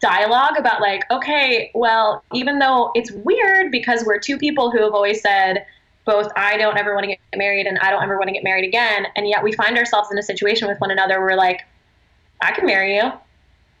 dialogue 0.00 0.58
about 0.58 0.82
like 0.82 1.10
okay 1.10 1.70
well 1.72 2.22
even 2.34 2.58
though 2.58 2.90
it's 2.94 3.10
weird 3.10 3.70
because 3.70 4.04
we're 4.04 4.18
two 4.18 4.36
people 4.36 4.70
who 4.70 4.82
have 4.82 4.92
always 4.92 5.22
said 5.22 5.64
both 6.04 6.30
I 6.36 6.56
don't 6.56 6.76
ever 6.76 6.94
want 6.94 7.04
to 7.04 7.08
get 7.08 7.18
married 7.36 7.66
and 7.66 7.78
I 7.78 7.90
don't 7.90 8.02
ever 8.02 8.16
want 8.16 8.28
to 8.28 8.34
get 8.34 8.44
married 8.44 8.66
again. 8.66 9.06
And 9.16 9.28
yet 9.28 9.42
we 9.42 9.52
find 9.52 9.76
ourselves 9.78 10.10
in 10.10 10.18
a 10.18 10.22
situation 10.22 10.68
with 10.68 10.80
one 10.80 10.90
another 10.90 11.18
where 11.18 11.30
we're 11.30 11.36
like, 11.36 11.62
I 12.42 12.52
can 12.52 12.66
marry 12.66 12.96
you. 12.96 13.12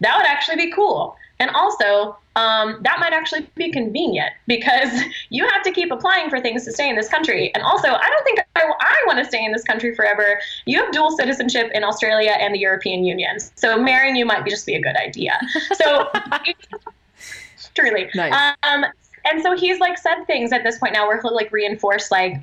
That 0.00 0.16
would 0.16 0.26
actually 0.26 0.56
be 0.56 0.72
cool. 0.72 1.16
And 1.40 1.50
also, 1.50 2.16
um, 2.36 2.78
that 2.82 2.98
might 2.98 3.12
actually 3.12 3.48
be 3.54 3.70
convenient 3.70 4.32
because 4.46 5.00
you 5.30 5.46
have 5.48 5.62
to 5.62 5.72
keep 5.72 5.90
applying 5.90 6.30
for 6.30 6.40
things 6.40 6.64
to 6.64 6.72
stay 6.72 6.88
in 6.88 6.96
this 6.96 7.08
country. 7.08 7.52
And 7.54 7.62
also, 7.62 7.88
I 7.88 8.08
don't 8.08 8.24
think 8.24 8.40
I, 8.56 8.72
I 8.80 9.02
want 9.06 9.18
to 9.18 9.24
stay 9.24 9.44
in 9.44 9.52
this 9.52 9.62
country 9.62 9.94
forever. 9.94 10.40
You 10.66 10.82
have 10.82 10.92
dual 10.92 11.16
citizenship 11.16 11.70
in 11.74 11.84
Australia 11.84 12.36
and 12.38 12.54
the 12.54 12.58
European 12.58 13.04
Union. 13.04 13.38
So 13.56 13.80
marrying 13.80 14.16
you 14.16 14.26
might 14.26 14.46
just 14.46 14.66
be 14.66 14.74
a 14.74 14.80
good 14.80 14.96
idea. 14.96 15.38
So, 15.74 16.08
truly. 17.74 18.10
Nice. 18.14 18.54
Um, 18.62 18.86
and 19.24 19.42
so 19.42 19.56
he's 19.56 19.78
like 19.80 19.98
said 19.98 20.24
things 20.26 20.52
at 20.52 20.62
this 20.62 20.78
point 20.78 20.92
now 20.92 21.06
where 21.06 21.20
he'll 21.20 21.34
like 21.34 21.52
reinforce 21.52 22.10
like 22.10 22.36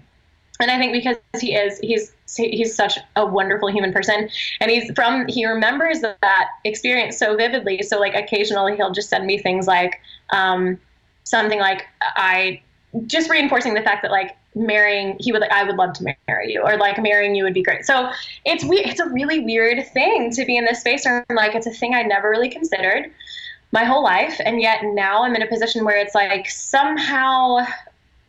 and 0.62 0.70
I 0.70 0.78
think 0.78 0.94
because 0.94 1.18
he 1.40 1.56
is, 1.56 1.80
he's 1.80 2.14
he's 2.38 2.74
such 2.74 2.98
a 3.16 3.26
wonderful 3.26 3.70
human 3.70 3.92
person, 3.92 4.30
and 4.60 4.72
he's 4.72 4.92
from 4.96 5.28
he 5.28 5.46
remembers 5.46 6.02
that 6.02 6.48
experience 6.64 7.18
so 7.18 7.36
vividly. 7.36 7.82
So 7.82 8.00
like 8.00 8.14
occasionally 8.14 8.76
he'll 8.76 8.92
just 8.92 9.10
send 9.10 9.26
me 9.26 9.40
things 9.40 9.68
like 9.68 10.00
um, 10.32 10.80
something 11.24 11.60
like 11.60 11.88
I 12.02 12.62
just 13.08 13.30
reinforcing 13.30 13.74
the 13.74 13.82
fact 13.82 14.04
that 14.04 14.12
like 14.12 14.38
marrying 14.54 15.18
he 15.20 15.32
would 15.32 15.42
like 15.42 15.52
I 15.52 15.64
would 15.64 15.78
love 15.78 15.94
to 15.94 16.16
marry 16.28 16.54
you 16.54 16.62
or 16.62 16.78
like 16.78 17.02
marrying 17.02 17.34
you 17.34 17.44
would 17.44 17.54
be 17.54 17.64
great. 17.64 17.86
So 17.86 18.12
it's 18.46 18.64
we 18.64 18.78
it's 18.80 19.00
a 19.00 19.10
really 19.10 19.40
weird 19.40 19.86
thing 19.88 20.30
to 20.32 20.46
be 20.46 20.58
in 20.58 20.66
this 20.66 20.82
space 20.82 21.06
where 21.06 21.26
like 21.32 21.56
it's 21.56 21.68
a 21.68 21.72
thing 21.72 21.96
I 21.96 22.04
never 22.04 22.30
really 22.30 22.50
considered 22.50 23.12
my 23.72 23.84
whole 23.84 24.04
life. 24.04 24.40
And 24.44 24.62
yet 24.62 24.84
now 24.84 25.24
I'm 25.24 25.36
in 25.36 25.42
a 25.42 25.48
position 25.48 25.86
where 25.86 25.98
it's 25.98 26.16
like 26.16 26.50
somehow 26.50 27.66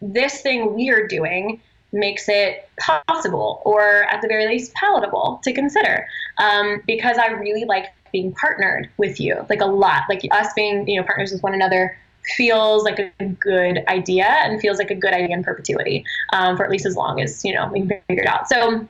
this 0.00 0.40
thing 0.40 0.74
we're 0.74 1.06
doing 1.06 1.60
makes 1.92 2.28
it 2.28 2.68
possible 2.80 3.60
or 3.64 4.04
at 4.04 4.22
the 4.22 4.28
very 4.28 4.46
least 4.46 4.72
palatable 4.74 5.40
to 5.44 5.52
consider 5.52 6.06
um, 6.38 6.82
because 6.86 7.18
I 7.18 7.28
really 7.28 7.64
like 7.64 7.86
being 8.12 8.32
partnered 8.32 8.88
with 8.96 9.20
you 9.20 9.46
like 9.48 9.60
a 9.60 9.66
lot 9.66 10.02
like 10.08 10.22
us 10.30 10.52
being 10.54 10.86
you 10.88 10.98
know 10.98 11.06
partners 11.06 11.32
with 11.32 11.42
one 11.42 11.54
another 11.54 11.96
feels 12.36 12.84
like 12.84 12.98
a 12.98 13.26
good 13.26 13.84
idea 13.88 14.26
and 14.26 14.60
feels 14.60 14.78
like 14.78 14.90
a 14.90 14.94
good 14.94 15.12
idea 15.12 15.34
in 15.34 15.42
perpetuity 15.42 16.04
um, 16.32 16.56
for 16.56 16.64
at 16.64 16.70
least 16.70 16.86
as 16.86 16.96
long 16.96 17.20
as 17.20 17.44
you 17.44 17.54
know 17.54 17.70
we 17.72 17.80
figure 17.80 18.22
it 18.22 18.26
out 18.26 18.48
so 18.48 18.86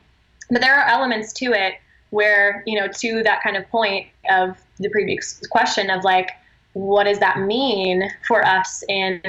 but 0.50 0.60
there 0.60 0.74
are 0.74 0.86
elements 0.88 1.32
to 1.32 1.52
it 1.52 1.74
where 2.10 2.62
you 2.66 2.78
know 2.78 2.88
to 2.88 3.22
that 3.22 3.42
kind 3.42 3.56
of 3.56 3.68
point 3.68 4.06
of 4.30 4.56
the 4.78 4.88
previous 4.90 5.40
question 5.50 5.88
of 5.90 6.04
like 6.04 6.30
what 6.74 7.04
does 7.04 7.18
that 7.18 7.40
mean 7.40 8.08
for 8.26 8.44
us 8.44 8.82
in 8.88 9.20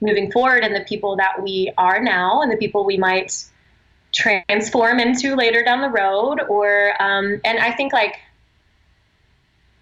moving 0.00 0.30
forward 0.30 0.62
and 0.62 0.74
the 0.74 0.84
people 0.84 1.16
that 1.16 1.42
we 1.42 1.72
are 1.78 2.00
now 2.02 2.42
and 2.42 2.52
the 2.52 2.56
people 2.56 2.84
we 2.84 2.96
might 2.96 3.44
transform 4.12 5.00
into 5.00 5.34
later 5.34 5.64
down 5.64 5.80
the 5.80 5.88
road 5.88 6.40
or 6.48 6.94
um, 7.02 7.40
and 7.44 7.58
i 7.58 7.72
think 7.72 7.92
like 7.92 8.16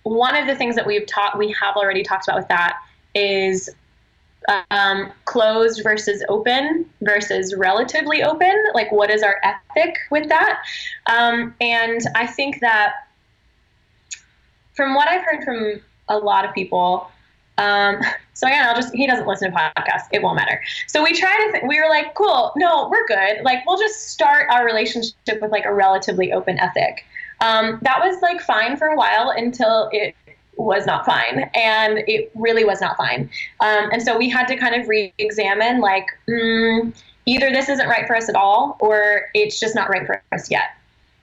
one 0.04 0.34
of 0.34 0.46
the 0.46 0.54
things 0.54 0.74
that 0.74 0.86
we've 0.86 1.06
taught 1.06 1.38
we 1.38 1.54
have 1.60 1.76
already 1.76 2.02
talked 2.02 2.26
about 2.26 2.38
with 2.38 2.48
that 2.48 2.78
is 3.14 3.70
um, 4.70 5.12
closed 5.24 5.82
versus 5.84 6.24
open 6.28 6.86
versus 7.02 7.54
relatively 7.54 8.22
open 8.24 8.52
like 8.74 8.90
what 8.90 9.10
is 9.10 9.22
our 9.22 9.40
ethic 9.44 9.96
with 10.10 10.28
that? 10.28 10.62
Um, 11.06 11.54
and 11.60 12.00
i 12.14 12.26
think 12.26 12.60
that 12.60 12.94
from 14.74 14.94
what 14.94 15.08
i've 15.08 15.22
heard 15.22 15.44
from 15.44 15.80
a 16.08 16.18
lot 16.18 16.44
of 16.44 16.54
people. 16.54 17.10
Um, 17.58 18.00
so 18.34 18.46
again, 18.46 18.66
I'll 18.66 18.74
just, 18.74 18.94
he 18.94 19.06
doesn't 19.06 19.26
listen 19.26 19.50
to 19.52 19.56
podcasts. 19.56 20.08
It 20.12 20.22
won't 20.22 20.36
matter. 20.36 20.60
So 20.86 21.02
we 21.02 21.12
try 21.12 21.34
to, 21.46 21.52
th- 21.52 21.64
we 21.66 21.80
were 21.80 21.88
like, 21.88 22.14
cool, 22.14 22.52
no, 22.56 22.88
we're 22.90 23.06
good. 23.06 23.42
Like, 23.44 23.64
we'll 23.66 23.78
just 23.78 24.10
start 24.10 24.48
our 24.50 24.64
relationship 24.64 25.40
with 25.40 25.52
like 25.52 25.64
a 25.64 25.72
relatively 25.72 26.32
open 26.32 26.58
ethic. 26.58 27.04
Um, 27.40 27.78
that 27.82 28.00
was 28.00 28.20
like 28.22 28.40
fine 28.40 28.76
for 28.76 28.88
a 28.88 28.96
while 28.96 29.30
until 29.30 29.88
it 29.92 30.14
was 30.56 30.86
not 30.86 31.04
fine. 31.04 31.50
And 31.54 31.98
it 32.06 32.30
really 32.34 32.64
was 32.64 32.80
not 32.80 32.96
fine. 32.96 33.30
Um, 33.60 33.90
and 33.92 34.02
so 34.02 34.16
we 34.16 34.28
had 34.28 34.46
to 34.48 34.56
kind 34.56 34.80
of 34.80 34.88
re 34.88 35.12
examine 35.18 35.80
like, 35.80 36.06
mm, 36.28 36.94
either 37.26 37.50
this 37.50 37.68
isn't 37.68 37.88
right 37.88 38.06
for 38.06 38.16
us 38.16 38.28
at 38.28 38.34
all, 38.34 38.76
or 38.80 39.30
it's 39.34 39.60
just 39.60 39.74
not 39.74 39.88
right 39.88 40.06
for 40.06 40.22
us 40.32 40.50
yet 40.50 40.70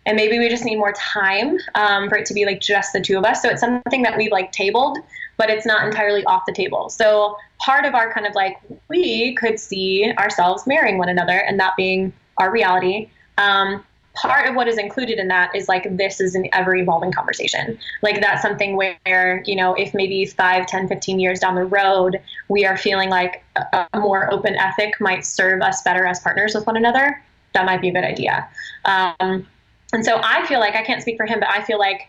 and 0.10 0.16
maybe 0.16 0.40
we 0.40 0.50
just 0.50 0.66
need 0.66 0.78
more 0.78 0.92
time 0.94 1.60
um, 1.76 2.10
for 2.10 2.18
it 2.18 2.26
to 2.26 2.34
be 2.34 2.44
like 2.44 2.60
just 2.60 2.94
the 2.94 3.00
two 3.00 3.16
of 3.16 3.26
us. 3.26 3.44
So 3.44 3.50
it's 3.50 3.62
something 3.62 4.02
that 4.02 4.18
we've 4.18 4.32
like 4.32 4.52
tabled, 4.52 4.98
but 5.38 5.52
it's 5.52 5.68
not 5.68 5.86
entirely 5.86 6.24
off 6.24 6.48
the 6.48 6.52
table. 6.52 6.90
So 6.90 7.38
part 7.60 7.86
of 7.86 7.94
our 7.94 8.12
kind 8.12 8.26
of 8.26 8.34
like 8.34 8.58
we 8.88 9.36
could 9.36 9.60
see 9.60 10.12
ourselves 10.18 10.66
marrying 10.66 10.98
one 10.98 11.10
another 11.10 11.38
and 11.38 11.60
that 11.60 11.76
being 11.78 12.12
our 12.38 12.52
reality. 12.52 13.12
Um, 13.38 13.86
part 14.16 14.50
of 14.50 14.56
what 14.56 14.68
is 14.68 14.80
included 14.80 15.20
in 15.20 15.28
that 15.28 15.56
is 15.56 15.68
like 15.68 15.96
this 15.96 16.20
is 16.20 16.34
an 16.34 16.50
ever 16.54 16.76
evolving 16.76 17.12
conversation 17.12 17.78
like 18.02 18.20
that's 18.20 18.42
something 18.42 18.76
where 18.76 19.44
you 19.46 19.56
know 19.56 19.76
if 19.76 19.94
maybe 19.94 20.26
5 20.26 20.66
10 20.66 20.88
15 20.88 21.20
years 21.20 21.40
down 21.40 21.54
the 21.54 21.64
road 21.64 22.20
we 22.50 22.66
are 22.66 22.76
feeling 22.76 23.10
like 23.10 23.44
a, 23.56 23.88
a 23.94 24.00
more 24.00 24.34
open 24.34 24.56
ethic 24.56 25.00
might 25.00 25.24
serve 25.24 25.62
us 25.62 25.84
better 25.84 26.06
as 26.06 26.20
partners 26.22 26.56
with 26.56 26.66
one 26.66 26.76
another 26.76 27.24
that 27.54 27.66
might 27.66 27.82
be 27.82 27.90
a 27.90 27.94
good 27.94 28.04
idea 28.04 28.50
um, 28.86 29.46
and 29.94 30.06
so 30.06 30.20
I 30.24 30.46
feel 30.46 30.60
like 30.60 30.76
I 30.76 30.84
can't 30.84 31.02
speak 31.02 31.18
for 31.18 31.26
him, 31.26 31.40
but 31.40 31.50
I 31.50 31.64
feel 31.64 31.80
like 31.80 32.08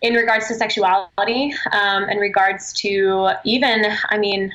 in 0.00 0.14
regards 0.14 0.46
to 0.48 0.54
sexuality, 0.54 1.52
um, 1.72 2.04
in 2.08 2.18
regards 2.18 2.72
to 2.74 3.30
even, 3.44 3.84
I 4.10 4.18
mean, 4.18 4.54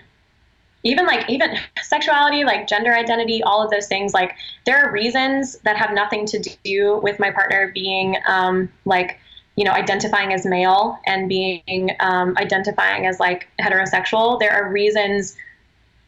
even 0.83 1.05
like 1.05 1.29
even 1.29 1.57
sexuality, 1.81 2.43
like 2.43 2.67
gender 2.67 2.93
identity, 2.93 3.43
all 3.43 3.63
of 3.63 3.69
those 3.69 3.87
things, 3.87 4.13
like 4.13 4.33
there 4.65 4.77
are 4.77 4.91
reasons 4.91 5.57
that 5.59 5.77
have 5.77 5.93
nothing 5.93 6.25
to 6.27 6.39
do 6.63 6.99
with 7.01 7.19
my 7.19 7.31
partner 7.31 7.71
being 7.73 8.17
um, 8.27 8.69
like, 8.85 9.19
you 9.55 9.63
know, 9.63 9.71
identifying 9.71 10.33
as 10.33 10.45
male 10.45 10.97
and 11.05 11.29
being 11.29 11.95
um, 11.99 12.35
identifying 12.37 13.05
as 13.05 13.19
like 13.19 13.47
heterosexual. 13.61 14.39
There 14.39 14.51
are 14.51 14.71
reasons 14.71 15.35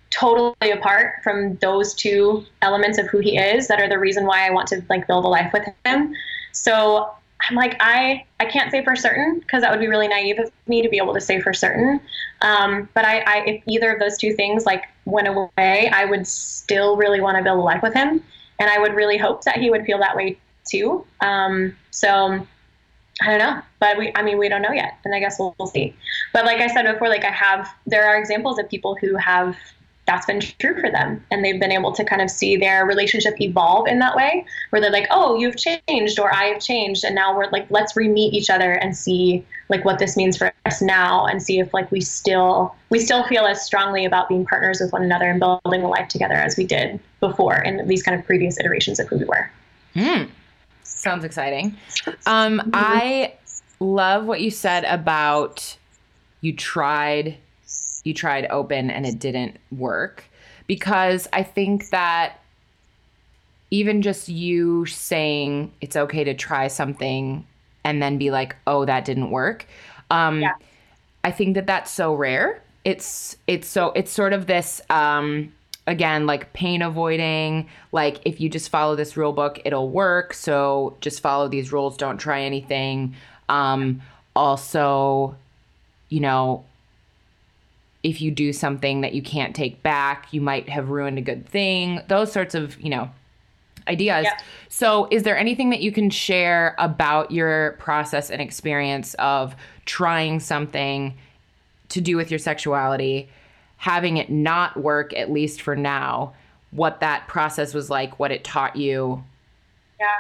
totally 0.10 0.72
apart 0.72 1.22
from 1.24 1.56
those 1.58 1.94
two 1.94 2.46
elements 2.62 2.98
of 2.98 3.08
who 3.08 3.20
he 3.20 3.38
is 3.38 3.68
that 3.68 3.82
are 3.82 3.90
the 3.90 4.00
reason 4.00 4.26
why 4.26 4.48
I 4.48 4.50
want 4.52 4.68
to 4.70 4.82
like 4.90 5.08
build 5.08 5.26
a 5.26 5.28
life 5.28 5.52
with 5.52 5.68
him. 5.86 6.14
So 6.56 7.12
I'm 7.48 7.56
like, 7.56 7.76
I, 7.80 8.26
I 8.40 8.46
can't 8.46 8.72
say 8.72 8.84
for 8.84 8.96
certain 8.96 9.40
because 9.40 9.62
that 9.62 9.72
would 9.72 9.80
be 9.80 9.88
really 9.88 10.08
naive 10.08 10.40
of 10.40 10.52
me 10.68 10.82
to 10.82 10.90
be 10.90 10.98
able 10.98 11.14
to 11.14 11.22
say 11.22 11.40
for 11.42 11.54
certain. 11.54 12.00
Um, 12.42 12.90
but 12.94 13.06
I, 13.06 13.20
I, 13.20 13.44
if 13.46 13.64
either 13.68 13.94
of 13.94 14.00
those 14.00 14.18
two 14.18 14.34
things 14.34 14.66
like 14.66 14.84
went 15.06 15.28
away, 15.28 15.90
I 15.90 16.06
would 16.06 16.26
still 16.26 16.98
really 16.98 17.22
want 17.22 17.38
to 17.38 17.44
build 17.44 17.60
a 17.60 17.62
life 17.62 17.84
with 17.84 17.94
him. 17.94 18.24
And 18.58 18.70
I 18.70 18.80
would 18.80 18.94
really 18.94 19.18
hope 19.18 19.44
that 19.44 19.58
he 19.58 19.70
would 19.70 19.86
feel 19.86 20.00
that 20.00 20.16
way 20.16 20.40
too. 20.66 21.06
Um, 21.22 21.76
so 21.92 22.48
I 23.22 23.30
don't 23.30 23.40
know, 23.40 23.62
but 23.80 23.98
we, 23.98 24.12
I 24.16 24.24
mean, 24.24 24.38
we 24.38 24.50
don't 24.50 24.62
know 24.62 24.72
yet. 24.72 24.98
And 25.06 25.14
I 25.14 25.20
guess 25.20 25.38
we'll, 25.38 25.56
we'll 25.60 25.68
see. 25.68 25.94
But 26.34 26.46
like 26.46 26.62
I 26.62 26.68
said 26.68 26.92
before, 26.92 27.10
like 27.10 27.26
I 27.26 27.32
have, 27.32 27.70
there 27.86 28.08
are 28.08 28.18
examples 28.18 28.60
of 28.60 28.70
people 28.70 28.96
who 28.96 29.16
have 29.18 29.56
that's 30.06 30.26
been 30.26 30.40
true 30.40 30.80
for 30.80 30.92
them. 30.92 31.24
And 31.32 31.44
they've 31.44 31.60
been 31.60 31.72
able 31.72 31.92
to 31.94 32.04
kind 32.04 32.22
of 32.22 32.30
see 32.30 32.58
their 32.58 32.86
relationship 32.86 33.40
evolve 33.42 33.88
in 33.88 34.00
that 34.00 34.16
way 34.16 34.46
where 34.70 34.82
they're 34.82 34.92
like 34.92 35.08
oh 35.12 35.38
you've 35.38 35.58
changed 35.58 36.20
or 36.20 36.34
i 36.34 36.46
have 36.46 36.62
changed 36.62 37.04
and 37.04 37.16
now 37.16 37.36
we're 37.36 37.50
like 37.52 37.66
let's 37.70 37.96
re-meet 37.96 38.34
each 38.34 38.50
other 38.50 38.74
and 38.74 38.96
see 38.96 39.46
like 39.70 39.84
what 39.84 40.00
this 40.00 40.16
means 40.16 40.38
for 40.38 40.54
us 40.66 40.82
now 40.82 41.26
and 41.26 41.42
see 41.42 41.60
if 41.60 41.74
like 41.74 41.90
we 41.92 42.02
still 42.02 42.76
we 42.90 43.00
still 43.00 43.24
feel 43.26 43.46
as 43.46 43.64
strongly 43.66 44.06
about 44.06 44.30
being 44.30 44.46
partners 44.46 44.80
with 44.80 44.92
one 44.92 45.04
another 45.04 45.30
and 45.30 45.40
building 45.40 45.82
a 45.82 45.88
life 45.88 46.08
together 46.08 46.36
as 46.36 46.58
we 46.58 46.66
did 46.66 47.00
before 47.20 47.56
in 47.58 47.88
these 47.88 48.04
kind 48.04 48.20
of 48.20 48.26
previous 48.26 48.60
iterations 48.60 49.00
of 49.00 49.08
who 49.08 49.18
we 49.18 49.26
were. 49.26 49.50
Mm. 49.96 50.30
sounds 50.84 51.24
exciting. 51.24 51.76
Um, 52.26 52.70
i 52.74 53.34
love 53.80 54.26
what 54.26 54.42
you 54.42 54.52
said 54.52 54.84
about 54.86 55.78
you 56.42 56.54
tried 56.54 57.38
you 58.06 58.14
tried 58.14 58.48
open 58.50 58.90
and 58.90 59.06
it 59.06 59.20
didn't 59.20 59.58
work 59.72 60.24
because 60.68 61.28
I 61.34 61.44
think 61.44 61.90
that 61.90 62.40
even 63.72 64.02
just 64.02 64.30
you 64.30 64.86
saying 64.86 65.74
it's 65.82 65.98
okay 65.98 66.24
to 66.24 66.34
try 66.34 66.70
something 66.70 67.46
and 67.84 68.02
then 68.02 68.18
be 68.18 68.32
like, 68.32 68.56
oh, 68.66 68.86
that 68.86 69.04
didn't 69.06 69.32
work. 69.32 69.68
Um, 70.10 70.42
yeah. 70.42 70.54
I 71.24 71.32
think 71.32 71.56
that 71.56 71.68
that's 71.68 71.92
so 71.92 72.14
rare 72.14 72.62
it's 72.86 73.36
it's 73.48 73.68
so 73.68 73.92
it's 73.96 74.12
sort 74.12 74.32
of 74.32 74.46
this 74.46 74.80
um 74.90 75.52
again 75.88 76.26
like 76.26 76.54
pain 76.54 76.82
avoiding 76.82 77.68
like 77.92 78.20
if 78.26 78.40
you 78.40 78.48
just 78.48 78.70
follow 78.70 78.96
this 78.96 79.18
rule 79.18 79.34
book 79.34 79.60
it'll 79.66 79.90
work 79.90 80.34
so 80.34 80.96
just 81.02 81.20
follow 81.20 81.48
these 81.48 81.72
rules 81.74 81.98
don't 81.98 82.20
try 82.20 82.42
anything 82.42 83.14
um 83.50 84.02
also 84.36 85.36
you 86.10 86.20
know 86.20 86.64
if 88.06 88.22
you 88.22 88.30
do 88.32 88.54
something 88.54 89.02
that 89.02 89.14
you 89.14 89.22
can't 89.22 89.56
take 89.56 89.82
back 89.84 90.28
you 90.32 90.40
might 90.40 90.70
have 90.70 90.90
ruined 90.90 91.18
a 91.18 91.22
good 91.22 91.48
thing 91.48 92.02
those 92.08 92.32
sorts 92.32 92.56
of 92.56 92.80
you 92.80 92.90
know 92.90 93.10
ideas 93.88 94.26
so 94.70 95.08
is 95.12 95.24
there 95.24 95.38
anything 95.38 95.70
that 95.70 95.82
you 95.82 95.92
can 95.92 96.10
share 96.10 96.76
about 96.80 97.32
your 97.32 97.74
process 97.74 98.30
and 98.30 98.42
experience 98.42 99.14
of 99.16 99.56
trying 99.86 100.40
something 100.40 101.16
to 101.90 102.02
do 102.02 102.18
with 102.18 102.32
your 102.32 102.40
sexuality, 102.40 103.30
having 103.78 104.18
it 104.18 104.30
not 104.30 104.76
work, 104.78 105.14
at 105.14 105.32
least 105.32 105.62
for 105.62 105.76
now, 105.76 106.34
what 106.72 107.00
that 107.00 107.28
process 107.28 107.74
was 107.74 107.90
like, 107.90 108.20
what 108.20 108.32
it 108.32 108.44
taught 108.44 108.76
you, 108.76 109.24
Yeah. 110.00 110.18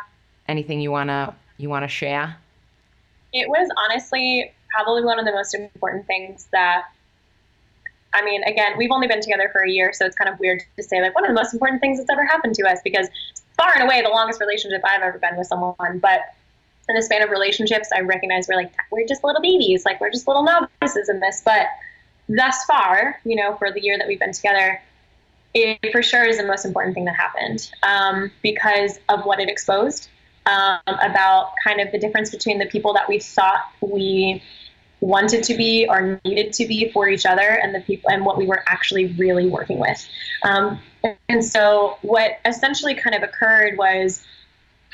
anything 0.47 0.79
you 0.79 0.91
wanna 0.91 1.35
you 1.57 1.69
wanna 1.69 1.87
share? 1.87 2.37
It 3.33 3.49
was 3.49 3.69
honestly 3.77 4.53
probably 4.69 5.03
one 5.03 5.19
of 5.19 5.25
the 5.25 5.31
most 5.31 5.53
important 5.53 6.05
things 6.05 6.47
that 6.51 6.85
I 8.15 8.23
mean, 8.23 8.43
again, 8.43 8.71
we've 8.77 8.91
only 8.91 9.07
been 9.07 9.21
together 9.21 9.49
for 9.51 9.61
a 9.61 9.69
year, 9.69 9.91
so 9.93 10.05
it's 10.05 10.15
kind 10.15 10.29
of 10.29 10.39
weird 10.39 10.61
to 10.77 10.83
say 10.83 11.01
like 11.01 11.13
one 11.13 11.25
of 11.25 11.29
the 11.29 11.35
most 11.35 11.53
important 11.53 11.81
things 11.81 11.97
that's 11.99 12.09
ever 12.09 12.25
happened 12.25 12.55
to 12.55 12.63
us 12.63 12.79
because 12.83 13.07
far 13.57 13.73
and 13.75 13.83
away 13.83 14.01
the 14.01 14.09
longest 14.09 14.39
relationship 14.39 14.81
I've 14.85 15.01
ever 15.01 15.19
been 15.19 15.37
with 15.37 15.47
someone. 15.47 15.99
But 15.99 16.21
in 16.87 16.95
the 16.95 17.01
span 17.01 17.21
of 17.21 17.29
relationships, 17.29 17.89
I 17.93 17.99
recognize 17.99 18.47
we're 18.47 18.55
like 18.55 18.73
we're 18.89 19.05
just 19.05 19.23
little 19.23 19.41
babies, 19.41 19.85
like 19.85 19.99
we're 19.99 20.11
just 20.11 20.27
little 20.27 20.43
novices 20.43 21.09
in 21.09 21.19
this. 21.19 21.41
But 21.43 21.67
thus 22.29 22.63
far, 22.65 23.19
you 23.25 23.35
know, 23.35 23.55
for 23.57 23.71
the 23.71 23.83
year 23.83 23.97
that 23.97 24.07
we've 24.07 24.19
been 24.19 24.33
together, 24.33 24.81
it 25.53 25.91
for 25.91 26.01
sure 26.01 26.23
is 26.23 26.37
the 26.37 26.45
most 26.45 26.65
important 26.65 26.95
thing 26.95 27.05
that 27.05 27.15
happened 27.15 27.69
um, 27.83 28.31
because 28.41 28.99
of 29.09 29.25
what 29.25 29.39
it 29.39 29.49
exposed 29.49 30.09
um, 30.45 30.79
about 30.85 31.53
kind 31.65 31.81
of 31.81 31.91
the 31.91 31.97
difference 31.97 32.29
between 32.29 32.59
the 32.59 32.65
people 32.67 32.93
that 32.93 33.09
we 33.09 33.19
thought 33.19 33.61
we 33.81 34.41
wanted 35.06 35.44
to 35.44 35.56
be 35.56 35.86
or 35.88 36.19
needed 36.26 36.52
to 36.52 36.68
be 36.68 36.90
for 36.91 37.07
each 37.07 37.26
other 37.26 37.60
and 37.61 37.76
the 37.76 37.82
people 37.82 38.10
and 38.10 38.26
what 38.26 38.38
we 38.38 38.48
were 38.48 38.64
actually 38.68 39.07
really 39.14 39.48
working 39.48 39.80
with 39.80 40.07
um, 40.44 40.80
and 41.30 41.45
so 41.45 41.98
what 42.02 42.40
essentially 42.45 42.95
kind 42.95 43.15
of 43.15 43.22
occurred 43.22 43.77
was 43.77 44.26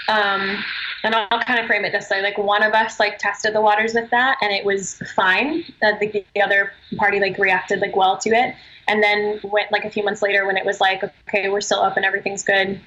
um, 0.07 0.63
and 1.03 1.15
I'll 1.15 1.41
kind 1.41 1.59
of 1.59 1.65
frame 1.65 1.85
it 1.85 1.91
this 1.91 2.09
way: 2.09 2.21
like 2.21 2.37
one 2.37 2.63
of 2.63 2.73
us 2.73 2.99
like 2.99 3.17
tested 3.17 3.53
the 3.53 3.61
waters 3.61 3.93
with 3.93 4.09
that, 4.11 4.37
and 4.41 4.51
it 4.51 4.65
was 4.65 5.01
fine. 5.15 5.63
That 5.81 5.99
the, 5.99 6.25
the 6.33 6.41
other 6.41 6.73
party 6.97 7.19
like 7.19 7.37
reacted 7.37 7.79
like 7.79 7.95
well 7.95 8.17
to 8.19 8.29
it, 8.29 8.55
and 8.87 9.01
then 9.01 9.39
went 9.43 9.71
like 9.71 9.85
a 9.85 9.89
few 9.89 10.03
months 10.03 10.21
later 10.21 10.45
when 10.45 10.57
it 10.57 10.65
was 10.65 10.79
like, 10.79 11.03
okay, 11.27 11.49
we're 11.49 11.61
still 11.61 11.81
and 11.83 12.05
everything's 12.05 12.43
good. 12.43 12.79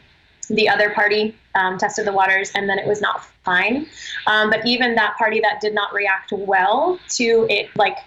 The 0.47 0.69
other 0.69 0.91
party 0.91 1.37
um, 1.55 1.79
tested 1.79 2.07
the 2.07 2.12
waters, 2.12 2.51
and 2.55 2.69
then 2.69 2.79
it 2.79 2.87
was 2.87 3.01
not 3.01 3.25
fine. 3.45 3.87
Um, 4.27 4.51
but 4.51 4.65
even 4.66 4.95
that 4.97 5.16
party 5.16 5.41
that 5.41 5.61
did 5.61 5.75
not 5.75 5.93
react 5.93 6.33
well 6.33 6.99
to 7.11 7.47
it, 7.49 7.75
like 7.77 7.99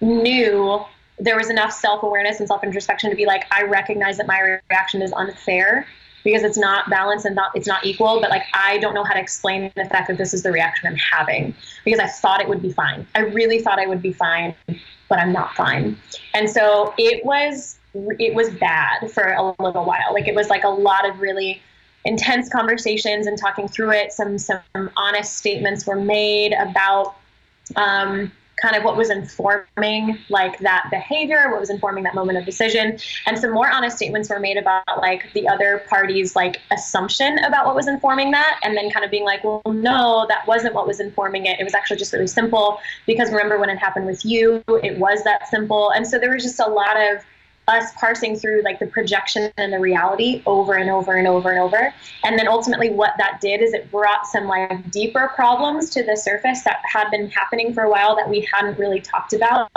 knew 0.00 0.84
there 1.18 1.36
was 1.36 1.50
enough 1.50 1.72
self 1.72 2.02
awareness 2.02 2.40
and 2.40 2.48
self 2.48 2.64
introspection 2.64 3.10
to 3.10 3.16
be 3.16 3.26
like, 3.26 3.46
I 3.50 3.62
recognize 3.64 4.16
that 4.18 4.26
my 4.26 4.58
reaction 4.70 5.02
is 5.02 5.12
unfair 5.12 5.86
because 6.24 6.42
it's 6.42 6.56
not 6.56 6.88
balanced 6.90 7.26
and 7.26 7.36
not 7.36 7.52
it's 7.54 7.68
not 7.68 7.84
equal 7.84 8.20
but 8.20 8.30
like 8.30 8.42
i 8.54 8.78
don't 8.78 8.94
know 8.94 9.04
how 9.04 9.12
to 9.12 9.20
explain 9.20 9.70
the 9.76 9.84
fact 9.84 10.08
that 10.08 10.18
this 10.18 10.34
is 10.34 10.42
the 10.42 10.50
reaction 10.50 10.88
i'm 10.88 10.96
having 10.96 11.54
because 11.84 12.00
i 12.00 12.06
thought 12.06 12.40
it 12.40 12.48
would 12.48 12.62
be 12.62 12.72
fine 12.72 13.06
i 13.14 13.20
really 13.20 13.60
thought 13.60 13.78
i 13.78 13.86
would 13.86 14.02
be 14.02 14.12
fine 14.12 14.54
but 15.08 15.18
i'm 15.18 15.32
not 15.32 15.54
fine 15.54 15.96
and 16.32 16.48
so 16.48 16.92
it 16.98 17.24
was 17.24 17.78
it 17.94 18.34
was 18.34 18.50
bad 18.50 19.10
for 19.10 19.32
a 19.32 19.54
little 19.62 19.84
while. 19.84 20.12
Like 20.12 20.28
it 20.28 20.34
was 20.34 20.48
like 20.48 20.64
a 20.64 20.68
lot 20.68 21.08
of 21.08 21.20
really 21.20 21.62
intense 22.04 22.48
conversations 22.48 23.26
and 23.26 23.38
talking 23.38 23.68
through 23.68 23.92
it. 23.92 24.12
Some 24.12 24.38
some 24.38 24.60
honest 24.96 25.36
statements 25.36 25.86
were 25.86 25.96
made 25.96 26.52
about 26.52 27.16
um, 27.76 28.30
kind 28.60 28.76
of 28.76 28.84
what 28.84 28.96
was 28.96 29.10
informing 29.10 30.18
like 30.28 30.58
that 30.60 30.86
behavior, 30.90 31.50
what 31.50 31.60
was 31.60 31.70
informing 31.70 32.04
that 32.04 32.14
moment 32.14 32.38
of 32.38 32.44
decision, 32.44 32.98
and 33.26 33.38
some 33.38 33.52
more 33.52 33.70
honest 33.70 33.96
statements 33.96 34.28
were 34.28 34.38
made 34.38 34.56
about 34.56 34.84
like 34.98 35.32
the 35.32 35.48
other 35.48 35.82
party's 35.88 36.36
like 36.36 36.60
assumption 36.70 37.38
about 37.40 37.66
what 37.66 37.74
was 37.74 37.88
informing 37.88 38.30
that, 38.32 38.60
and 38.62 38.76
then 38.76 38.90
kind 38.90 39.04
of 39.04 39.10
being 39.10 39.24
like, 39.24 39.42
well, 39.44 39.62
no, 39.66 40.26
that 40.28 40.46
wasn't 40.46 40.74
what 40.74 40.86
was 40.86 41.00
informing 41.00 41.46
it. 41.46 41.58
It 41.58 41.64
was 41.64 41.74
actually 41.74 41.96
just 41.96 42.12
really 42.12 42.26
simple 42.26 42.80
because 43.06 43.30
remember 43.30 43.58
when 43.58 43.70
it 43.70 43.78
happened 43.78 44.06
with 44.06 44.24
you, 44.24 44.62
it 44.82 44.98
was 44.98 45.24
that 45.24 45.48
simple, 45.48 45.90
and 45.90 46.06
so 46.06 46.18
there 46.18 46.32
was 46.32 46.42
just 46.42 46.60
a 46.60 46.66
lot 46.66 46.96
of 46.96 47.24
us 47.66 47.92
parsing 47.94 48.36
through 48.36 48.62
like 48.62 48.78
the 48.78 48.86
projection 48.86 49.50
and 49.56 49.72
the 49.72 49.78
reality 49.78 50.42
over 50.46 50.74
and 50.74 50.90
over 50.90 51.14
and 51.14 51.26
over 51.26 51.50
and 51.50 51.58
over. 51.58 51.94
And 52.24 52.38
then 52.38 52.46
ultimately 52.46 52.90
what 52.90 53.14
that 53.18 53.40
did 53.40 53.62
is 53.62 53.72
it 53.72 53.90
brought 53.90 54.26
some 54.26 54.46
like 54.46 54.90
deeper 54.90 55.30
problems 55.34 55.90
to 55.90 56.02
the 56.02 56.16
surface 56.16 56.62
that 56.64 56.82
had 56.84 57.10
been 57.10 57.30
happening 57.30 57.72
for 57.72 57.84
a 57.84 57.90
while 57.90 58.16
that 58.16 58.28
we 58.28 58.46
hadn't 58.52 58.78
really 58.78 59.00
talked 59.00 59.32
about. 59.32 59.70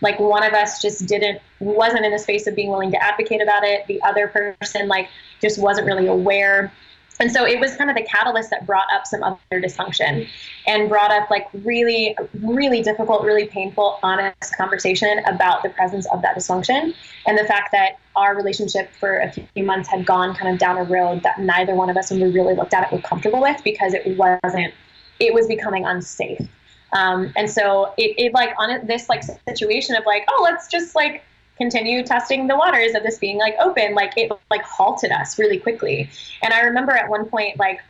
Like 0.00 0.18
one 0.18 0.44
of 0.44 0.52
us 0.52 0.80
just 0.80 1.06
didn't 1.06 1.40
wasn't 1.58 2.04
in 2.04 2.12
the 2.12 2.18
space 2.18 2.46
of 2.46 2.54
being 2.54 2.70
willing 2.70 2.90
to 2.90 3.02
advocate 3.02 3.42
about 3.42 3.64
it. 3.64 3.86
The 3.86 4.00
other 4.02 4.28
person 4.28 4.88
like 4.88 5.08
just 5.40 5.58
wasn't 5.58 5.86
really 5.86 6.06
aware 6.06 6.72
and 7.18 7.30
so 7.30 7.44
it 7.46 7.58
was 7.60 7.76
kind 7.76 7.90
of 7.90 7.96
the 7.96 8.02
catalyst 8.02 8.50
that 8.50 8.66
brought 8.66 8.86
up 8.92 9.06
some 9.06 9.22
other 9.22 9.38
dysfunction 9.52 10.28
and 10.66 10.88
brought 10.88 11.10
up 11.10 11.30
like 11.30 11.46
really 11.64 12.16
really 12.42 12.82
difficult 12.82 13.22
really 13.24 13.46
painful 13.46 13.98
honest 14.02 14.56
conversation 14.56 15.20
about 15.26 15.62
the 15.62 15.70
presence 15.70 16.06
of 16.12 16.22
that 16.22 16.36
dysfunction 16.36 16.94
and 17.26 17.38
the 17.38 17.44
fact 17.44 17.72
that 17.72 17.98
our 18.16 18.36
relationship 18.36 18.90
for 18.92 19.18
a 19.18 19.30
few 19.32 19.64
months 19.64 19.88
had 19.88 20.06
gone 20.06 20.34
kind 20.34 20.52
of 20.52 20.58
down 20.58 20.78
a 20.78 20.84
road 20.84 21.22
that 21.22 21.38
neither 21.40 21.74
one 21.74 21.90
of 21.90 21.96
us 21.96 22.10
when 22.10 22.20
we 22.20 22.30
really 22.30 22.54
looked 22.54 22.74
at 22.74 22.86
it 22.86 22.94
were 22.94 23.02
comfortable 23.02 23.40
with 23.40 23.62
because 23.64 23.94
it 23.94 24.16
wasn't 24.16 24.72
it 25.18 25.32
was 25.32 25.46
becoming 25.46 25.84
unsafe. 25.86 26.46
Um, 26.92 27.32
and 27.36 27.50
so 27.50 27.92
it, 27.96 28.14
it 28.18 28.32
like 28.32 28.54
on 28.58 28.86
this 28.86 29.08
like 29.08 29.22
situation 29.48 29.96
of 29.96 30.04
like 30.06 30.24
oh 30.28 30.40
let's 30.42 30.68
just 30.68 30.94
like 30.94 31.22
continue 31.56 32.02
testing 32.04 32.46
the 32.46 32.56
waters 32.56 32.94
of 32.94 33.02
this 33.02 33.18
being 33.18 33.38
like 33.38 33.54
open 33.60 33.94
like 33.94 34.12
it 34.16 34.30
like 34.50 34.62
halted 34.62 35.10
us 35.10 35.38
really 35.38 35.58
quickly. 35.58 36.08
And 36.42 36.52
i 36.52 36.60
remember 36.60 36.92
at 36.92 37.08
one 37.08 37.26
point 37.26 37.58
like 37.58 37.80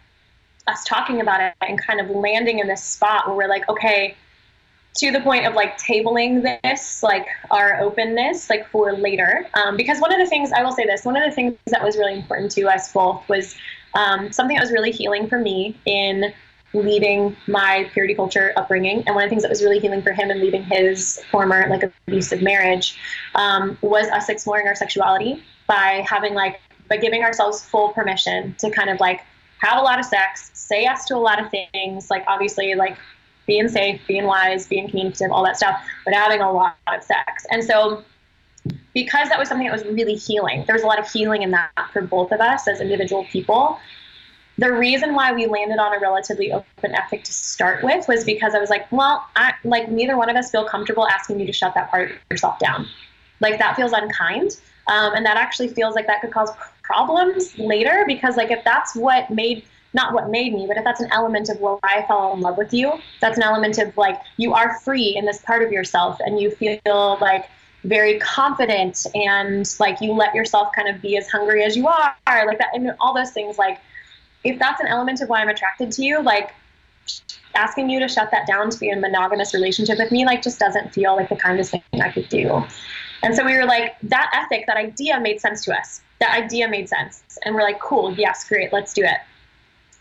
us 0.66 0.84
talking 0.84 1.20
about 1.20 1.40
it 1.40 1.54
and 1.60 1.80
kind 1.80 2.00
of 2.00 2.10
landing 2.10 2.58
in 2.58 2.66
this 2.66 2.82
spot 2.82 3.26
where 3.26 3.36
we're 3.36 3.48
like 3.48 3.68
okay 3.68 4.16
to 4.96 5.12
the 5.12 5.20
point 5.20 5.46
of 5.46 5.54
like 5.54 5.78
tabling 5.78 6.42
this 6.62 7.02
like 7.02 7.26
our 7.50 7.80
openness 7.80 8.48
like 8.48 8.68
for 8.70 8.92
later. 8.94 9.46
Um, 9.54 9.76
because 9.76 10.00
one 10.00 10.12
of 10.12 10.18
the 10.18 10.26
things 10.26 10.52
i 10.52 10.62
will 10.62 10.72
say 10.72 10.86
this 10.86 11.04
one 11.04 11.16
of 11.16 11.28
the 11.28 11.34
things 11.34 11.56
that 11.66 11.82
was 11.82 11.96
really 11.96 12.14
important 12.14 12.50
to 12.52 12.62
us 12.68 12.92
both 12.92 13.28
was 13.28 13.56
um, 13.94 14.30
something 14.32 14.56
that 14.56 14.62
was 14.62 14.72
really 14.72 14.90
healing 14.90 15.26
for 15.28 15.38
me 15.38 15.74
in 15.86 16.32
leaving 16.72 17.36
my 17.46 17.88
purity 17.92 18.14
culture 18.14 18.52
upbringing. 18.56 19.02
And 19.06 19.14
one 19.14 19.24
of 19.24 19.28
the 19.28 19.30
things 19.30 19.42
that 19.42 19.48
was 19.48 19.62
really 19.62 19.78
healing 19.78 20.02
for 20.02 20.12
him 20.12 20.30
and 20.30 20.40
leaving 20.40 20.62
his 20.64 21.22
former 21.30 21.66
like 21.68 21.82
abusive 22.06 22.42
marriage 22.42 22.98
um, 23.34 23.78
was 23.80 24.08
us 24.08 24.28
exploring 24.28 24.66
our 24.66 24.74
sexuality 24.74 25.42
by 25.66 26.04
having 26.08 26.34
like 26.34 26.60
by 26.88 26.96
giving 26.96 27.22
ourselves 27.22 27.64
full 27.64 27.90
permission 27.90 28.54
to 28.58 28.70
kind 28.70 28.90
of 28.90 29.00
like 29.00 29.22
have 29.58 29.78
a 29.78 29.82
lot 29.82 29.98
of 29.98 30.04
sex 30.04 30.50
say 30.52 30.82
yes 30.82 31.04
to 31.06 31.16
a 31.16 31.18
lot 31.18 31.42
of 31.42 31.50
things 31.50 32.10
like 32.10 32.24
obviously 32.28 32.74
like 32.74 32.96
being 33.46 33.68
safe 33.68 34.00
being 34.06 34.24
wise 34.24 34.66
being 34.66 34.88
communicative 34.88 35.32
all 35.32 35.44
that 35.44 35.56
stuff 35.56 35.80
but 36.04 36.14
having 36.14 36.40
a 36.40 36.52
lot 36.52 36.76
of 36.86 37.02
sex. 37.02 37.46
And 37.50 37.64
so 37.64 38.04
because 38.94 39.28
that 39.28 39.38
was 39.38 39.48
something 39.48 39.66
that 39.66 39.72
was 39.72 39.84
really 39.84 40.14
healing 40.14 40.64
there 40.66 40.74
was 40.74 40.82
a 40.82 40.86
lot 40.86 40.98
of 40.98 41.10
healing 41.10 41.42
in 41.42 41.50
that 41.52 41.70
for 41.92 42.02
both 42.02 42.32
of 42.32 42.40
us 42.40 42.68
as 42.68 42.80
individual 42.80 43.24
people 43.24 43.78
the 44.58 44.72
reason 44.72 45.14
why 45.14 45.32
we 45.32 45.46
landed 45.46 45.78
on 45.78 45.94
a 45.94 46.00
relatively 46.00 46.52
open 46.52 46.94
ethic 46.94 47.24
to 47.24 47.32
start 47.32 47.82
with 47.84 48.08
was 48.08 48.24
because 48.24 48.54
I 48.54 48.58
was 48.58 48.70
like, 48.70 48.90
well, 48.90 49.26
I, 49.36 49.52
like 49.64 49.90
neither 49.90 50.16
one 50.16 50.30
of 50.30 50.36
us 50.36 50.50
feel 50.50 50.64
comfortable 50.64 51.06
asking 51.06 51.40
you 51.40 51.46
to 51.46 51.52
shut 51.52 51.74
that 51.74 51.90
part 51.90 52.10
of 52.10 52.16
yourself 52.30 52.58
down. 52.58 52.86
Like 53.40 53.58
that 53.58 53.76
feels 53.76 53.92
unkind. 53.92 54.58
Um, 54.88 55.14
and 55.14 55.26
that 55.26 55.36
actually 55.36 55.68
feels 55.68 55.94
like 55.94 56.06
that 56.06 56.20
could 56.20 56.32
cause 56.32 56.50
problems 56.82 57.58
later 57.58 58.04
because 58.06 58.36
like 58.36 58.50
if 58.50 58.64
that's 58.64 58.94
what 58.94 59.30
made 59.30 59.64
not 59.92 60.12
what 60.12 60.28
made 60.28 60.52
me, 60.52 60.66
but 60.66 60.76
if 60.76 60.84
that's 60.84 61.00
an 61.00 61.10
element 61.10 61.48
of 61.48 61.58
why 61.58 61.78
I 61.82 62.04
fell 62.06 62.34
in 62.34 62.40
love 62.40 62.58
with 62.58 62.72
you, 62.74 62.92
that's 63.20 63.38
an 63.38 63.42
element 63.42 63.78
of 63.78 63.96
like 63.96 64.20
you 64.36 64.52
are 64.52 64.78
free 64.80 65.16
in 65.16 65.24
this 65.24 65.40
part 65.40 65.62
of 65.62 65.72
yourself 65.72 66.18
and 66.20 66.38
you 66.38 66.50
feel 66.50 67.18
like 67.20 67.48
very 67.84 68.18
confident 68.18 69.06
and 69.14 69.74
like 69.80 70.00
you 70.00 70.12
let 70.12 70.34
yourself 70.34 70.68
kind 70.74 70.88
of 70.88 71.00
be 71.00 71.16
as 71.16 71.30
hungry 71.30 71.64
as 71.64 71.76
you 71.76 71.88
are, 71.88 72.14
like 72.26 72.58
that 72.58 72.68
and 72.74 72.94
all 73.00 73.14
those 73.14 73.30
things 73.30 73.56
like 73.58 73.78
if 74.46 74.58
that's 74.58 74.80
an 74.80 74.86
element 74.86 75.20
of 75.20 75.28
why 75.28 75.40
I'm 75.40 75.48
attracted 75.48 75.90
to 75.92 76.02
you, 76.02 76.22
like 76.22 76.54
asking 77.54 77.90
you 77.90 77.98
to 78.00 78.08
shut 78.08 78.30
that 78.30 78.46
down 78.46 78.70
to 78.70 78.78
be 78.78 78.88
in 78.88 78.98
a 78.98 79.00
monogamous 79.00 79.52
relationship 79.54 79.98
with 79.98 80.12
me, 80.12 80.24
like 80.24 80.42
just 80.42 80.58
doesn't 80.58 80.92
feel 80.92 81.16
like 81.16 81.28
the 81.28 81.36
kindest 81.36 81.72
thing 81.72 81.82
I 82.00 82.10
could 82.10 82.28
do. 82.28 82.62
And 83.22 83.34
so 83.34 83.44
we 83.44 83.56
were 83.56 83.64
like, 83.64 83.96
that 84.04 84.30
ethic, 84.34 84.66
that 84.66 84.76
idea 84.76 85.18
made 85.20 85.40
sense 85.40 85.64
to 85.64 85.76
us. 85.76 86.00
That 86.20 86.34
idea 86.34 86.68
made 86.68 86.88
sense. 86.88 87.38
And 87.44 87.54
we're 87.54 87.62
like, 87.62 87.80
cool, 87.80 88.12
yes, 88.14 88.48
great, 88.48 88.72
let's 88.72 88.92
do 88.92 89.02
it. 89.02 89.18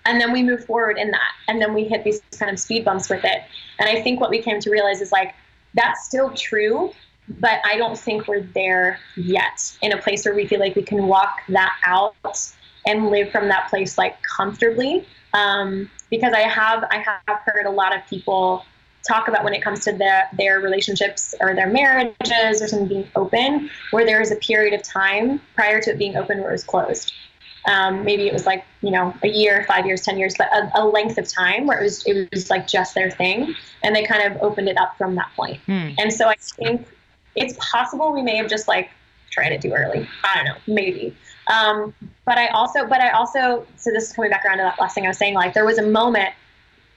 And 0.05 0.21
then 0.21 0.31
we 0.31 0.43
move 0.43 0.65
forward 0.65 0.97
in 0.97 1.09
that. 1.11 1.31
And 1.47 1.59
then 1.59 1.73
we 1.73 1.85
hit 1.85 2.03
these 2.03 2.21
kind 2.37 2.51
of 2.51 2.59
speed 2.59 2.85
bumps 2.85 3.09
with 3.09 3.23
it. 3.23 3.41
And 3.79 3.89
I 3.89 4.01
think 4.03 4.21
what 4.21 4.29
we 4.29 4.41
came 4.41 4.59
to 4.59 4.69
realize 4.69 5.01
is 5.01 5.11
like, 5.11 5.33
that's 5.73 6.05
still 6.05 6.31
true 6.31 6.91
but 7.27 7.59
I 7.65 7.77
don't 7.77 7.97
think 7.97 8.27
we're 8.27 8.43
there 8.43 8.99
yet 9.15 9.75
in 9.81 9.91
a 9.91 9.97
place 9.97 10.25
where 10.25 10.35
we 10.35 10.45
feel 10.45 10.59
like 10.59 10.75
we 10.75 10.83
can 10.83 11.07
walk 11.07 11.39
that 11.49 11.75
out 11.83 12.15
and 12.85 13.09
live 13.09 13.31
from 13.31 13.47
that 13.47 13.69
place 13.69 13.97
like 13.97 14.21
comfortably. 14.23 15.05
Um, 15.33 15.89
because 16.09 16.33
I 16.33 16.41
have 16.41 16.83
I 16.89 17.03
have 17.27 17.39
heard 17.45 17.65
a 17.65 17.71
lot 17.71 17.95
of 17.95 18.05
people 18.07 18.63
talk 19.07 19.27
about 19.27 19.43
when 19.43 19.53
it 19.53 19.61
comes 19.61 19.83
to 19.85 19.91
their 19.91 20.29
their 20.33 20.59
relationships 20.59 21.35
or 21.39 21.55
their 21.55 21.67
marriages 21.67 22.61
or 22.61 22.67
something 22.67 22.87
being 22.87 23.07
open, 23.15 23.69
where 23.91 24.05
there 24.05 24.21
is 24.21 24.31
a 24.31 24.35
period 24.37 24.73
of 24.73 24.81
time 24.83 25.41
prior 25.55 25.81
to 25.81 25.91
it 25.91 25.97
being 25.97 26.15
open 26.15 26.39
where 26.39 26.49
it 26.49 26.53
was 26.53 26.63
closed. 26.63 27.13
Um, 27.67 28.05
maybe 28.05 28.27
it 28.27 28.33
was 28.33 28.45
like 28.45 28.63
you 28.81 28.91
know 28.91 29.13
a 29.23 29.27
year, 29.27 29.65
five 29.67 29.85
years, 29.85 30.01
ten 30.01 30.17
years, 30.17 30.35
but 30.37 30.47
a, 30.53 30.69
a, 30.75 30.85
length 30.85 31.17
of 31.17 31.27
time 31.27 31.65
where 31.65 31.79
it 31.79 31.83
was 31.83 32.05
it 32.05 32.29
was 32.31 32.49
like 32.49 32.67
just 32.67 32.93
their 32.93 33.09
thing, 33.09 33.55
and 33.83 33.95
they 33.95 34.03
kind 34.03 34.31
of 34.31 34.41
opened 34.41 34.69
it 34.69 34.77
up 34.77 34.97
from 34.97 35.15
that 35.15 35.31
point. 35.35 35.59
Hmm. 35.65 35.89
And 35.97 36.13
so 36.13 36.27
I 36.27 36.35
think 36.37 36.87
it's 37.35 37.57
possible 37.59 38.13
we 38.13 38.21
may 38.21 38.37
have 38.37 38.49
just 38.49 38.67
like 38.67 38.91
tried 39.35 39.51
it 39.51 39.61
too 39.61 39.73
early. 39.73 40.07
I 40.23 40.35
don't 40.35 40.45
know, 40.45 40.55
maybe. 40.73 41.15
Um, 41.47 41.93
but 42.25 42.37
I 42.37 42.47
also, 42.47 42.87
but 42.87 43.01
I 43.01 43.09
also, 43.09 43.67
so 43.75 43.91
this 43.91 44.05
is 44.05 44.13
coming 44.13 44.31
back 44.31 44.45
around 44.45 44.57
to 44.57 44.63
that 44.63 44.79
last 44.79 44.95
thing 44.95 45.05
I 45.05 45.09
was 45.09 45.17
saying. 45.17 45.35
Like 45.35 45.53
there 45.53 45.65
was 45.65 45.77
a 45.77 45.85
moment 45.85 46.29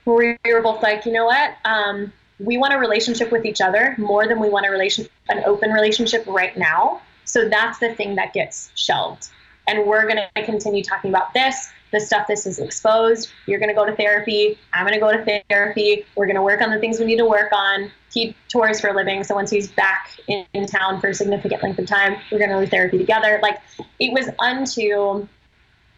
where 0.05 0.39
we 0.43 0.53
were 0.53 0.61
both 0.61 0.81
like, 0.81 1.05
you 1.05 1.11
know 1.11 1.25
what? 1.25 1.55
Um, 1.65 2.11
we 2.39 2.57
want 2.57 2.73
a 2.73 2.77
relationship 2.77 3.31
with 3.31 3.45
each 3.45 3.61
other 3.61 3.95
more 3.97 4.27
than 4.27 4.39
we 4.39 4.49
want 4.49 4.65
a 4.65 4.69
relation, 4.69 5.05
an 5.27 5.43
open 5.45 5.71
relationship 5.71 6.25
right 6.25 6.57
now. 6.57 7.01
So 7.25 7.47
that's 7.47 7.77
the 7.79 7.93
thing 7.93 8.15
that 8.15 8.33
gets 8.33 8.71
shelved. 8.75 9.27
And 9.67 9.85
we're 9.85 10.07
going 10.07 10.21
to 10.35 10.43
continue 10.45 10.83
talking 10.83 11.11
about 11.11 11.33
this 11.33 11.69
the 11.91 11.99
stuff 11.99 12.27
this 12.27 12.45
is 12.45 12.59
exposed. 12.59 13.29
You're 13.45 13.59
going 13.59 13.69
to 13.69 13.75
go 13.75 13.85
to 13.85 13.95
therapy. 13.95 14.57
I'm 14.73 14.85
going 14.85 14.93
to 14.93 14.99
go 14.99 15.11
to 15.11 15.43
therapy. 15.49 16.05
We're 16.15 16.25
going 16.25 16.35
to 16.35 16.41
work 16.41 16.61
on 16.61 16.71
the 16.71 16.79
things 16.79 16.99
we 16.99 17.05
need 17.05 17.17
to 17.17 17.25
work 17.25 17.51
on. 17.51 17.91
He 18.13 18.35
tours 18.47 18.79
for 18.79 18.89
a 18.89 18.93
living. 18.93 19.23
So 19.23 19.35
once 19.35 19.49
he's 19.49 19.71
back 19.71 20.19
in, 20.27 20.45
in 20.53 20.65
town 20.65 20.99
for 20.99 21.07
a 21.09 21.13
significant 21.13 21.63
length 21.63 21.79
of 21.79 21.87
time, 21.87 22.17
we're 22.31 22.39
going 22.39 22.51
to 22.51 22.59
do 22.59 22.67
therapy 22.69 22.97
together. 22.97 23.39
Like 23.41 23.59
it 23.99 24.13
was 24.13 24.29
unto 24.39 25.27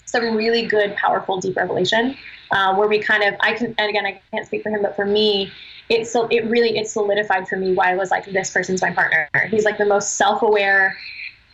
some 0.06 0.36
really 0.36 0.66
good, 0.66 0.96
powerful, 0.96 1.40
deep 1.40 1.56
revelation 1.56 2.18
uh, 2.52 2.76
where 2.76 2.88
we 2.88 3.00
kind 3.00 3.24
of, 3.24 3.36
I 3.40 3.54
can, 3.54 3.74
and 3.78 3.90
again, 3.90 4.06
I 4.06 4.22
can't 4.32 4.46
speak 4.46 4.64
for 4.64 4.70
him, 4.70 4.82
but 4.82 4.96
for 4.96 5.06
me, 5.06 5.52
it 5.90 6.08
so 6.08 6.28
it 6.28 6.46
really 6.46 6.78
it 6.78 6.88
solidified 6.88 7.48
for 7.50 7.58
me 7.58 7.74
why 7.74 7.92
I 7.92 7.96
was 7.96 8.12
like 8.12 8.26
this 8.26 8.50
person's 8.50 8.82
my 8.82 8.92
partner. 8.92 9.30
He's 9.50 9.66
like 9.66 9.78
the 9.78 9.86
most 9.86 10.16
self-aware, 10.16 10.98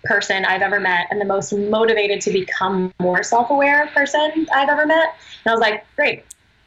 person 0.04 0.46
I've 0.46 0.62
ever 0.62 0.80
met 0.80 1.08
and 1.10 1.20
the 1.20 1.26
most 1.26 1.54
motivated 1.54 2.22
to 2.22 2.32
become 2.32 2.94
more 3.00 3.24
self 3.24 3.50
aware 3.50 3.88
person 3.88 4.48
I've 4.54 4.70
ever 4.70 4.86
met. 4.86 5.16
And 5.44 5.52
I 5.52 5.52
was 5.52 5.62
like, 5.62 5.86
great, 5.96 6.24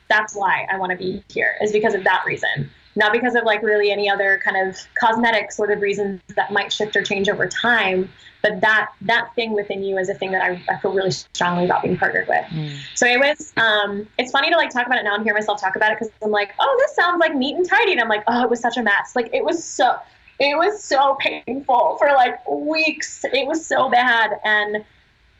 that's 0.08 0.34
why 0.34 0.66
I 0.70 0.78
want 0.78 0.90
to 0.90 0.98
be 0.98 1.22
here, 1.28 1.56
is 1.60 1.72
because 1.72 1.94
of 1.94 2.04
that 2.04 2.24
reason. 2.26 2.70
Not 2.96 3.12
because 3.12 3.36
of 3.36 3.44
like 3.44 3.62
really 3.62 3.92
any 3.92 4.10
other 4.10 4.40
kind 4.44 4.68
of 4.68 4.76
cosmetic 4.98 5.52
sort 5.52 5.70
of 5.70 5.80
reasons 5.80 6.20
that 6.34 6.52
might 6.52 6.72
shift 6.72 6.96
or 6.96 7.02
change 7.02 7.28
over 7.28 7.46
time, 7.46 8.10
but 8.42 8.60
that 8.60 8.90
that 9.02 9.32
thing 9.36 9.52
within 9.52 9.84
you 9.84 9.96
is 9.96 10.08
a 10.08 10.14
thing 10.14 10.32
that 10.32 10.42
I, 10.42 10.60
I 10.68 10.76
feel 10.78 10.92
really 10.92 11.12
strongly 11.12 11.66
about 11.66 11.82
being 11.82 11.96
partnered 11.96 12.26
with. 12.26 12.44
Mm. 12.46 12.76
So 12.96 13.06
it 13.06 13.20
was 13.20 13.52
um, 13.56 14.08
it's 14.18 14.32
funny 14.32 14.50
to 14.50 14.56
like 14.56 14.70
talk 14.70 14.86
about 14.86 14.98
it 14.98 15.04
now 15.04 15.14
and 15.14 15.22
hear 15.22 15.34
myself 15.34 15.60
talk 15.60 15.76
about 15.76 15.92
it 15.92 15.98
because 16.00 16.12
I'm 16.20 16.32
like, 16.32 16.52
oh, 16.58 16.76
this 16.80 16.96
sounds 16.96 17.20
like 17.20 17.34
neat 17.34 17.56
and 17.56 17.68
tidy, 17.68 17.92
and 17.92 18.00
I'm 18.00 18.08
like, 18.08 18.24
oh, 18.26 18.42
it 18.42 18.50
was 18.50 18.60
such 18.60 18.76
a 18.76 18.82
mess. 18.82 19.14
Like 19.14 19.30
it 19.32 19.44
was 19.44 19.62
so 19.62 19.96
it 20.40 20.56
was 20.56 20.82
so 20.82 21.16
painful 21.20 21.96
for 21.98 22.08
like 22.08 22.48
weeks. 22.48 23.24
It 23.24 23.46
was 23.46 23.64
so 23.64 23.90
bad. 23.90 24.40
And, 24.42 24.84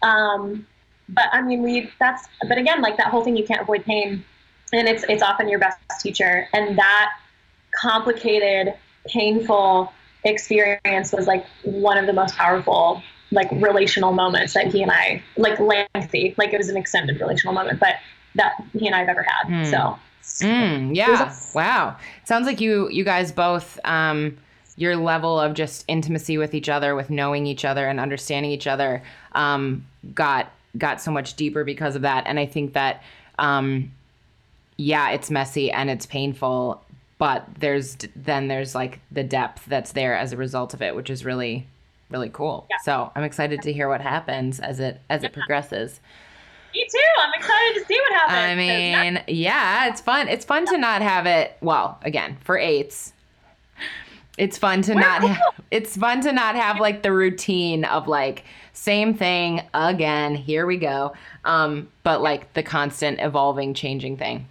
um, 0.03 0.67
but 1.09 1.25
I 1.33 1.41
mean, 1.41 1.63
we, 1.63 1.91
that's, 1.99 2.29
but 2.47 2.59
again, 2.59 2.83
like 2.83 2.99
that 2.99 3.07
whole 3.07 3.25
thing, 3.25 3.37
you 3.37 3.45
can't 3.45 3.63
avoid 3.63 3.85
pain. 3.85 4.23
And 4.73 4.87
it's, 4.87 5.05
it's 5.09 5.23
often 5.23 5.49
your 5.49 5.59
best 5.59 5.79
teacher. 6.01 6.47
And 6.53 6.79
that 6.79 7.13
complicated, 7.81 8.75
painful 9.07 9.91
experience 10.25 11.13
was 11.13 11.27
like 11.27 11.47
one 11.65 11.97
of 11.97 12.07
the 12.07 12.13
most 12.13 12.37
powerful, 12.37 13.03
like 13.33 13.51
relational 13.53 14.13
moments 14.13 14.53
that 14.53 14.67
he 14.67 14.83
and 14.83 14.93
I, 14.93 15.23
like 15.39 15.59
lengthy, 15.59 16.35
like 16.37 16.53
it 16.53 16.59
was 16.59 16.69
an 16.69 16.77
extended 16.77 17.19
relational 17.19 17.55
moment, 17.55 17.81
but 17.81 17.95
that 18.35 18.63
he 18.75 18.87
and 18.87 18.95
I 18.95 18.99
have 18.99 19.09
ever 19.09 19.23
had. 19.23 19.49
Mm. 19.49 19.71
So, 20.23 20.47
mm, 20.47 20.95
yeah. 20.95 21.35
Wow. 21.55 21.97
Sounds 22.25 22.47
like 22.47 22.61
you, 22.61 22.91
you 22.91 23.03
guys 23.03 23.33
both, 23.33 23.81
um, 23.85 24.37
your 24.81 24.97
level 24.97 25.39
of 25.39 25.53
just 25.53 25.85
intimacy 25.89 26.39
with 26.39 26.55
each 26.55 26.71
other, 26.71 26.95
with 26.95 27.11
knowing 27.11 27.45
each 27.47 27.67
other 27.67 27.87
and 27.87 28.01
understanding 28.01 28.51
each 28.51 28.67
other, 28.67 29.03
um, 29.33 29.87
got 30.15 30.51
got 30.79 31.03
so 31.03 31.11
much 31.11 31.35
deeper 31.35 31.65
because 31.65 31.97
of 31.97 32.03
that. 32.03 32.25
And 32.27 32.39
I 32.39 32.47
think 32.47 32.73
that, 32.73 33.03
um, 33.39 33.93
yeah, 34.79 35.11
it's 35.11 35.31
messy 35.31 35.71
and 35.71 35.91
it's 35.91 36.07
painful, 36.07 36.83
but 37.19 37.47
there's 37.59 37.99
then 38.17 38.49
there's 38.49 38.75
like 38.75 39.01
the 39.11 39.23
depth 39.23 39.67
that's 39.67 39.93
there 39.93 40.17
as 40.17 40.33
a 40.33 40.39
result 40.39 40.73
of 40.73 40.81
it, 40.81 40.97
which 40.97 41.11
is 41.11 41.27
really 41.27 41.67
really 42.09 42.31
cool. 42.31 42.67
Yeah. 42.71 42.77
So 42.83 43.13
I'm 43.15 43.23
excited 43.23 43.61
to 43.63 43.73
hear 43.75 43.87
what 43.87 44.01
happens 44.01 44.61
as 44.61 44.81
it 44.81 44.99
as 45.11 45.25
it 45.25 45.35
progresses. 45.35 46.01
Me 46.75 46.87
too. 46.91 46.99
I'm 47.23 47.33
excited 47.39 47.81
to 47.81 47.87
see 47.87 48.01
what 48.01 48.13
happens. 48.13 48.39
I 48.39 48.55
mean, 48.55 49.23
yeah, 49.27 49.89
it's 49.89 50.01
fun. 50.01 50.29
It's 50.29 50.47
fun 50.47 50.65
to 50.67 50.79
not 50.79 51.03
have 51.03 51.27
it. 51.27 51.59
Well, 51.61 51.99
again, 52.03 52.39
for 52.41 52.57
eights, 52.57 53.13
it's 54.41 54.57
fun 54.57 54.81
to 54.83 54.95
not 54.95 55.23
have, 55.23 55.39
it's 55.71 55.97
fun 55.97 56.23
to 56.23 56.33
not 56.33 56.57
have 56.57 56.81
like 56.81 57.03
the 57.03 57.13
routine 57.13 57.85
of 57.85 58.09
like 58.09 58.45
same 58.73 59.13
thing 59.13 59.63
again, 59.75 60.35
here 60.35 60.65
we 60.65 60.79
go. 60.79 61.13
Um, 61.45 61.89
but 62.03 62.23
like 62.23 62.53
the 62.55 62.63
constant 62.63 63.21
evolving, 63.21 63.75
changing 63.75 64.17
thing. 64.17 64.49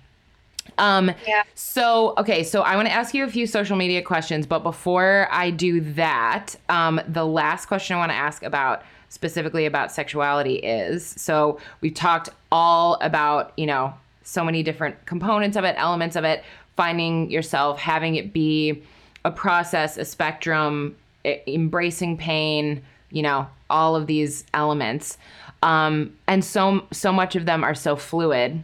Um, 0.78 1.11
yeah. 1.28 1.41
So, 1.56 2.14
okay, 2.20 2.44
so 2.44 2.61
I 2.61 2.76
want 2.76 2.88
to 2.88 2.94
ask 2.94 3.16
you 3.16 3.24
a 3.24 3.28
few 3.28 3.48
social 3.48 3.76
media 3.76 4.03
questions, 4.03 4.45
but 4.45 4.60
before 4.60 5.28
I 5.32 5.49
do 5.49 5.82
that, 5.94 6.56
um, 6.70 7.02
the 7.07 7.26
last 7.26 7.66
question 7.66 7.95
I 7.95 7.99
want 7.99 8.11
to 8.11 8.18
ask 8.18 8.44
about 8.44 8.84
specifically 9.10 9.66
about 9.66 9.91
sexuality 9.91 10.57
is 10.57 11.03
so 11.18 11.60
we've 11.82 11.95
talked 11.95 12.30
all 12.52 12.94
about, 13.02 13.53
you 13.57 13.66
know, 13.66 13.91
so 14.22 14.44
many 14.44 14.61
different 14.61 15.03
components 15.07 15.57
of 15.57 15.64
it, 15.64 15.74
elements 15.80 16.16
of 16.16 16.24
it, 16.24 16.44
finding 16.76 17.32
yourself, 17.32 17.80
having 17.80 18.16
it 18.16 18.32
be 18.32 18.84
a 19.26 19.32
process, 19.32 19.98
a 19.98 20.06
spectrum, 20.06 20.96
embracing 21.26 22.18
pain, 22.18 22.82
you 23.12 23.22
know, 23.22 23.48
all 23.70 23.96
of 23.96 24.08
these 24.08 24.46
elements. 24.54 25.18
Um, 25.62 26.16
and 26.28 26.44
so 26.44 26.86
so 26.91 27.12
much 27.12 27.36
of 27.36 27.46
them 27.46 27.64
are 27.64 27.76
so 27.76 27.96
fluid. 27.96 28.64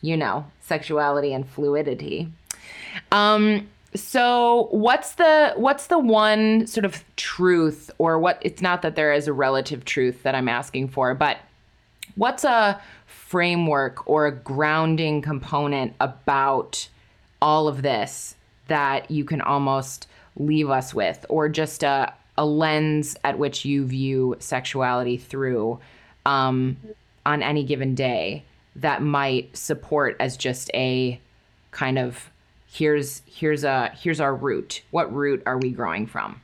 You 0.00 0.16
know, 0.16 0.44
sexuality 0.60 1.32
and 1.32 1.48
fluidity. 1.48 2.28
Um, 3.12 3.68
so 3.94 4.68
what's 4.70 5.14
the 5.14 5.52
what's 5.56 5.88
the 5.88 5.98
one 5.98 6.66
sort 6.66 6.84
of 6.84 7.04
truth 7.16 7.90
or 7.98 8.18
what 8.18 8.38
it's 8.40 8.62
not 8.62 8.82
that 8.82 8.96
there 8.96 9.12
is 9.12 9.28
a 9.28 9.32
relative 9.32 9.84
truth 9.84 10.22
that 10.22 10.34
I'm 10.34 10.48
asking 10.48 10.88
for, 10.88 11.14
but 11.14 11.38
what's 12.16 12.44
a 12.44 12.80
framework 13.06 14.08
or 14.08 14.26
a 14.26 14.32
grounding 14.32 15.22
component 15.22 15.94
about 16.00 16.88
all 17.40 17.68
of 17.68 17.82
this 17.82 18.34
that 18.72 19.10
you 19.10 19.22
can 19.22 19.42
almost 19.42 20.08
leave 20.34 20.70
us 20.70 20.94
with, 20.94 21.26
or 21.28 21.46
just 21.46 21.82
a, 21.82 22.10
a 22.38 22.46
lens 22.46 23.18
at 23.22 23.38
which 23.38 23.66
you 23.66 23.84
view 23.84 24.34
sexuality 24.38 25.18
through 25.18 25.78
um, 26.24 26.78
on 27.26 27.42
any 27.42 27.64
given 27.64 27.94
day 27.94 28.42
that 28.76 29.02
might 29.02 29.54
support 29.54 30.16
as 30.20 30.38
just 30.38 30.70
a 30.72 31.20
kind 31.70 31.98
of 31.98 32.30
here's 32.66 33.20
here's 33.26 33.62
a 33.62 33.90
here's 33.94 34.20
our 34.20 34.34
root. 34.34 34.80
What 34.90 35.14
root 35.14 35.42
are 35.44 35.58
we 35.58 35.70
growing 35.70 36.06
from? 36.06 36.40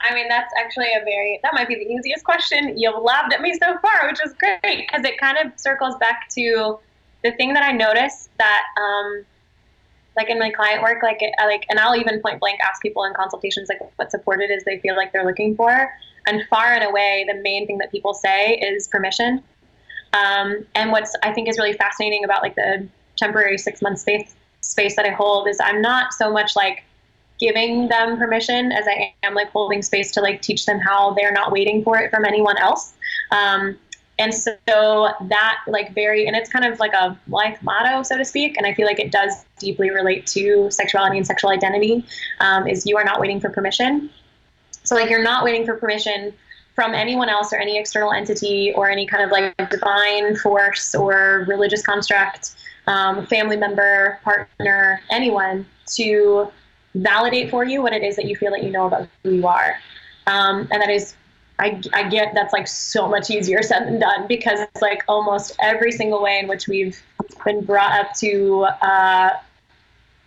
I 0.00 0.12
mean, 0.14 0.28
that's 0.28 0.52
actually 0.58 0.92
a 1.00 1.04
very 1.04 1.38
that 1.44 1.54
might 1.54 1.68
be 1.68 1.76
the 1.76 1.92
easiest 1.92 2.24
question. 2.24 2.76
You've 2.76 3.00
laughed 3.00 3.32
at 3.32 3.40
me 3.40 3.56
so 3.62 3.78
far, 3.78 4.08
which 4.08 4.18
is 4.24 4.32
great 4.32 4.88
because 4.88 5.04
it 5.04 5.16
kind 5.18 5.38
of 5.38 5.52
circles 5.60 5.94
back 5.98 6.28
to 6.30 6.80
the 7.22 7.30
thing 7.32 7.54
that 7.54 7.62
I 7.62 7.70
noticed 7.70 8.30
that 8.38 8.64
um, 8.76 9.24
like 10.18 10.28
in 10.28 10.38
my 10.38 10.50
client 10.50 10.82
work, 10.82 11.02
like 11.02 11.20
I 11.38 11.46
like, 11.46 11.64
and 11.70 11.78
I'll 11.78 11.96
even 11.96 12.20
point 12.20 12.40
blank 12.40 12.58
ask 12.68 12.82
people 12.82 13.04
in 13.04 13.14
consultations 13.14 13.68
like 13.68 13.78
what 13.96 14.10
support 14.10 14.40
it 14.40 14.50
is 14.50 14.64
they 14.64 14.78
feel 14.80 14.96
like 14.96 15.12
they're 15.12 15.24
looking 15.24 15.54
for. 15.56 15.90
And 16.26 16.42
far 16.50 16.66
and 16.66 16.84
away, 16.84 17.24
the 17.26 17.40
main 17.40 17.66
thing 17.66 17.78
that 17.78 17.90
people 17.90 18.12
say 18.12 18.56
is 18.56 18.88
permission. 18.88 19.42
Um, 20.12 20.66
and 20.74 20.90
what's 20.90 21.14
I 21.22 21.32
think 21.32 21.48
is 21.48 21.58
really 21.58 21.72
fascinating 21.72 22.24
about 22.24 22.42
like 22.42 22.56
the 22.56 22.88
temporary 23.16 23.58
six 23.58 23.80
month 23.80 24.00
space 24.00 24.34
space 24.60 24.96
that 24.96 25.06
I 25.06 25.10
hold 25.10 25.48
is 25.48 25.58
I'm 25.62 25.80
not 25.80 26.12
so 26.12 26.32
much 26.32 26.56
like 26.56 26.84
giving 27.38 27.88
them 27.88 28.18
permission 28.18 28.72
as 28.72 28.86
I 28.88 29.14
am 29.22 29.34
like 29.34 29.50
holding 29.50 29.82
space 29.82 30.10
to 30.12 30.20
like 30.20 30.42
teach 30.42 30.66
them 30.66 30.80
how 30.80 31.14
they're 31.14 31.32
not 31.32 31.52
waiting 31.52 31.84
for 31.84 31.96
it 31.98 32.10
from 32.10 32.24
anyone 32.24 32.58
else. 32.58 32.92
Um, 33.30 33.78
and 34.18 34.34
so 34.34 34.56
that 34.66 35.58
like 35.66 35.94
very 35.94 36.26
and 36.26 36.34
it's 36.34 36.50
kind 36.50 36.64
of 36.64 36.78
like 36.80 36.92
a 36.92 37.18
life 37.28 37.58
motto 37.62 38.02
so 38.02 38.16
to 38.16 38.24
speak 38.24 38.56
and 38.56 38.66
i 38.66 38.74
feel 38.74 38.86
like 38.86 38.98
it 38.98 39.12
does 39.12 39.44
deeply 39.58 39.90
relate 39.90 40.26
to 40.26 40.70
sexuality 40.70 41.16
and 41.16 41.26
sexual 41.26 41.50
identity 41.50 42.04
um, 42.40 42.66
is 42.66 42.86
you 42.86 42.96
are 42.96 43.04
not 43.04 43.20
waiting 43.20 43.40
for 43.40 43.50
permission 43.50 44.10
so 44.84 44.94
like 44.94 45.10
you're 45.10 45.22
not 45.22 45.44
waiting 45.44 45.64
for 45.64 45.74
permission 45.76 46.32
from 46.74 46.94
anyone 46.94 47.28
else 47.28 47.52
or 47.52 47.56
any 47.56 47.76
external 47.76 48.12
entity 48.12 48.72
or 48.74 48.88
any 48.88 49.06
kind 49.06 49.22
of 49.22 49.30
like 49.30 49.56
divine 49.70 50.36
force 50.36 50.94
or 50.94 51.44
religious 51.48 51.82
construct 51.82 52.56
um, 52.86 53.26
family 53.26 53.56
member 53.56 54.18
partner 54.22 55.00
anyone 55.10 55.66
to 55.86 56.50
validate 56.94 57.50
for 57.50 57.64
you 57.64 57.82
what 57.82 57.92
it 57.92 58.02
is 58.02 58.16
that 58.16 58.24
you 58.24 58.36
feel 58.36 58.50
that 58.50 58.62
you 58.62 58.70
know 58.70 58.86
about 58.86 59.08
who 59.22 59.30
you 59.30 59.46
are. 59.46 59.76
Um, 60.26 60.68
and 60.70 60.82
that 60.82 60.90
is, 60.90 61.14
I, 61.58 61.80
I 61.92 62.08
get 62.08 62.34
that's 62.34 62.52
like 62.52 62.68
so 62.68 63.08
much 63.08 63.30
easier 63.30 63.62
said 63.62 63.86
than 63.86 63.98
done 63.98 64.26
because 64.28 64.60
it's 64.60 64.80
like 64.80 65.02
almost 65.08 65.56
every 65.60 65.90
single 65.90 66.22
way 66.22 66.38
in 66.38 66.48
which 66.48 66.68
we've 66.68 67.02
been 67.44 67.64
brought 67.64 67.98
up 67.98 68.14
to, 68.16 68.62
uh, 68.62 69.30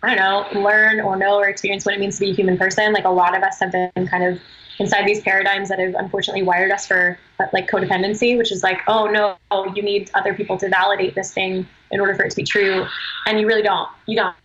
I 0.02 0.14
don't 0.14 0.16
know, 0.16 0.60
learn 0.60 1.00
or 1.00 1.16
know 1.16 1.36
or 1.36 1.48
experience 1.48 1.86
what 1.86 1.94
it 1.94 2.00
means 2.00 2.18
to 2.18 2.20
be 2.20 2.30
a 2.32 2.34
human 2.34 2.58
person. 2.58 2.92
Like 2.92 3.04
a 3.04 3.10
lot 3.10 3.36
of 3.36 3.42
us 3.42 3.60
have 3.60 3.72
been 3.72 4.06
kind 4.08 4.24
of 4.24 4.40
inside 4.78 5.06
these 5.06 5.20
paradigms 5.20 5.68
that 5.68 5.78
have 5.78 5.94
unfortunately 5.94 6.42
wired 6.42 6.70
us 6.70 6.86
for 6.86 7.18
like 7.52 7.70
codependency, 7.70 8.36
which 8.36 8.52
is 8.52 8.62
like, 8.62 8.80
oh 8.86 9.06
no, 9.06 9.36
you 9.74 9.82
need 9.82 10.10
other 10.14 10.34
people 10.34 10.58
to 10.58 10.68
validate 10.68 11.14
this 11.14 11.32
thing 11.32 11.66
in 11.90 12.00
order 12.00 12.14
for 12.14 12.24
it 12.24 12.30
to 12.30 12.36
be 12.36 12.44
true, 12.44 12.86
and 13.26 13.38
you 13.38 13.46
really 13.46 13.62
don't. 13.62 13.88
You 14.06 14.16
don't. 14.16 14.36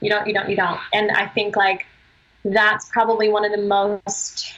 You 0.00 0.10
don't. 0.10 0.26
You 0.26 0.34
don't. 0.34 0.50
You 0.50 0.56
don't. 0.56 0.80
And 0.92 1.10
I 1.10 1.26
think 1.26 1.56
like 1.56 1.86
that's 2.44 2.88
probably 2.90 3.28
one 3.28 3.44
of 3.44 3.52
the 3.52 3.62
most 3.62 4.54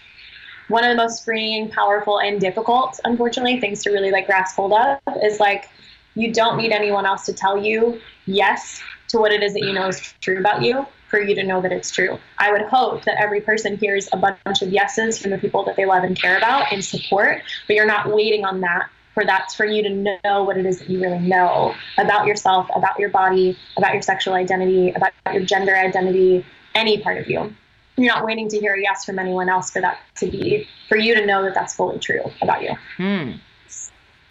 one 0.69 0.85
of 0.85 0.91
the 0.91 0.97
most 0.97 1.25
freeing, 1.25 1.71
powerful, 1.71 2.21
and 2.21 2.41
difficult, 2.41 3.01
unfortunately, 3.05 3.61
things 3.61 3.83
to 3.85 3.91
really 3.91 4.11
like 4.11 4.27
grasp 4.27 4.57
hold 4.57 4.73
of 4.73 4.99
is 5.23 5.41
like 5.41 5.69
you 6.15 6.33
don't 6.33 6.57
need 6.57 6.73
anyone 6.73 7.07
else 7.07 7.25
to 7.27 7.33
tell 7.33 7.57
you 7.57 8.01
yes 8.27 8.81
to 9.09 9.19
what 9.19 9.33
it 9.33 9.43
is 9.43 9.55
that 9.55 9.63
you 9.63 9.73
know 9.73 9.89
is 9.89 10.15
true 10.21 10.39
about 10.39 10.63
you 10.63 10.87
for 11.09 11.21
you 11.21 11.35
to 11.35 11.43
know 11.43 11.63
that 11.63 11.73
it's 11.73 11.91
true. 11.91 12.19
I 12.39 12.53
would 12.53 12.63
hope 12.63 13.05
that 13.05 13.19
every 13.19 13.41
person 13.41 13.79
hears 13.79 14.09
a 14.13 14.17
bunch 14.17 14.63
of 14.63 14.69
yeses 14.69 15.19
from 15.19 15.31
the 15.31 15.39
people 15.39 15.65
that 15.65 15.77
they 15.77 15.87
love 15.87 16.05
and 16.05 16.21
care 16.21 16.37
about 16.37 16.71
and 16.71 16.85
support, 16.85 17.43
but 17.67 17.77
you're 17.77 17.87
not 17.87 18.13
waiting 18.13 18.45
on 18.45 18.61
that 18.61 18.91
for 19.15 19.25
that 19.25 19.51
for 19.57 19.65
you 19.65 19.83
to 19.83 20.19
know 20.23 20.45
what 20.45 20.57
it 20.57 20.67
is 20.67 20.79
that 20.79 20.91
you 20.91 21.01
really 21.01 21.19
know 21.19 21.75
about 21.97 22.27
yourself, 22.27 22.69
about 22.75 22.99
your 22.99 23.09
body, 23.09 23.59
about 23.77 23.95
your 23.95 24.03
sexual 24.03 24.35
identity, 24.35 24.91
about 24.91 25.13
your 25.33 25.43
gender 25.43 25.75
identity, 25.75 26.45
any 26.75 27.03
part 27.03 27.19
of 27.19 27.29
you. 27.29 27.53
You're 27.99 28.15
not 28.15 28.25
waiting 28.25 28.49
to 28.49 28.59
hear 28.59 28.75
a 28.75 28.81
yes 28.81 29.05
from 29.05 29.19
anyone 29.19 29.49
else 29.49 29.71
for 29.71 29.83
that 29.83 29.99
to 30.17 30.31
be 30.31 30.69
for 30.89 30.97
you 30.97 31.15
to 31.15 31.27
know 31.27 31.43
that 31.43 31.55
that's 31.55 31.75
fully 31.75 31.99
true 31.99 32.23
about 32.41 32.63
you. 32.63 32.77
Hmm. 32.97 33.33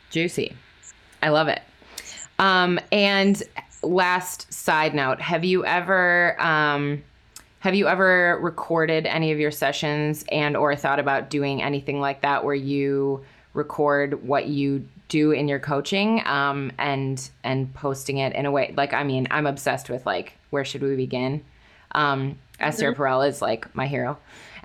Juicy. 0.10 0.56
I 1.22 1.30
love 1.30 1.50
it. 1.50 1.62
Um, 2.40 2.80
and 2.92 3.44
last 3.84 4.52
side 4.52 4.96
note 4.96 5.22
have 5.22 5.44
you 5.44 5.66
ever 5.66 6.40
um, 6.42 7.04
have 7.60 7.76
you 7.76 7.88
ever 7.88 8.40
recorded 8.42 9.06
any 9.06 9.32
of 9.32 9.40
your 9.40 9.52
sessions 9.52 10.26
and 10.32 10.56
or 10.56 10.76
thought 10.76 11.00
about 11.00 11.30
doing 11.30 11.62
anything 11.62 12.00
like 12.00 12.22
that 12.22 12.44
where 12.44 12.56
you 12.56 13.24
record 13.54 14.26
what 14.26 14.48
you 14.48 14.88
do 15.10 15.32
in 15.32 15.48
your 15.48 15.60
coaching 15.60 16.22
um, 16.26 16.72
and 16.78 17.30
and 17.44 17.74
posting 17.74 18.18
it 18.18 18.34
in 18.34 18.46
a 18.46 18.52
way 18.52 18.74
like 18.76 18.94
i 18.94 19.04
mean 19.04 19.28
i'm 19.32 19.46
obsessed 19.46 19.90
with 19.90 20.06
like 20.06 20.34
where 20.50 20.66
should 20.66 20.82
we 20.82 20.96
begin 20.96 21.44
um, 21.98 22.38
esther 22.60 22.94
mm-hmm. 22.94 23.02
perel 23.02 23.28
is 23.28 23.42
like 23.42 23.74
my 23.76 23.88
hero 23.88 24.18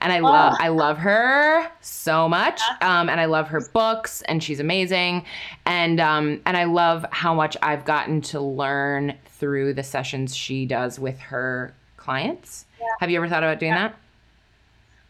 and 0.02 0.12
I 0.12 0.18
love 0.18 0.54
oh. 0.58 0.64
I 0.64 0.68
love 0.68 0.98
her 0.98 1.70
so 1.80 2.28
much. 2.28 2.60
Um, 2.80 3.08
and 3.08 3.20
I 3.20 3.26
love 3.26 3.48
her 3.48 3.62
books, 3.72 4.20
and 4.22 4.42
she's 4.42 4.60
amazing. 4.60 5.24
And 5.64 6.00
um, 6.00 6.40
and 6.44 6.56
I 6.56 6.64
love 6.64 7.06
how 7.12 7.32
much 7.32 7.56
I've 7.62 7.84
gotten 7.84 8.20
to 8.22 8.40
learn 8.40 9.16
through 9.26 9.74
the 9.74 9.82
sessions 9.82 10.34
she 10.34 10.66
does 10.66 10.98
with 10.98 11.18
her 11.20 11.72
clients. 11.96 12.66
Yeah. 12.80 12.86
Have 13.00 13.10
you 13.10 13.16
ever 13.16 13.28
thought 13.28 13.44
about 13.44 13.60
doing 13.60 13.72
yeah. 13.72 13.92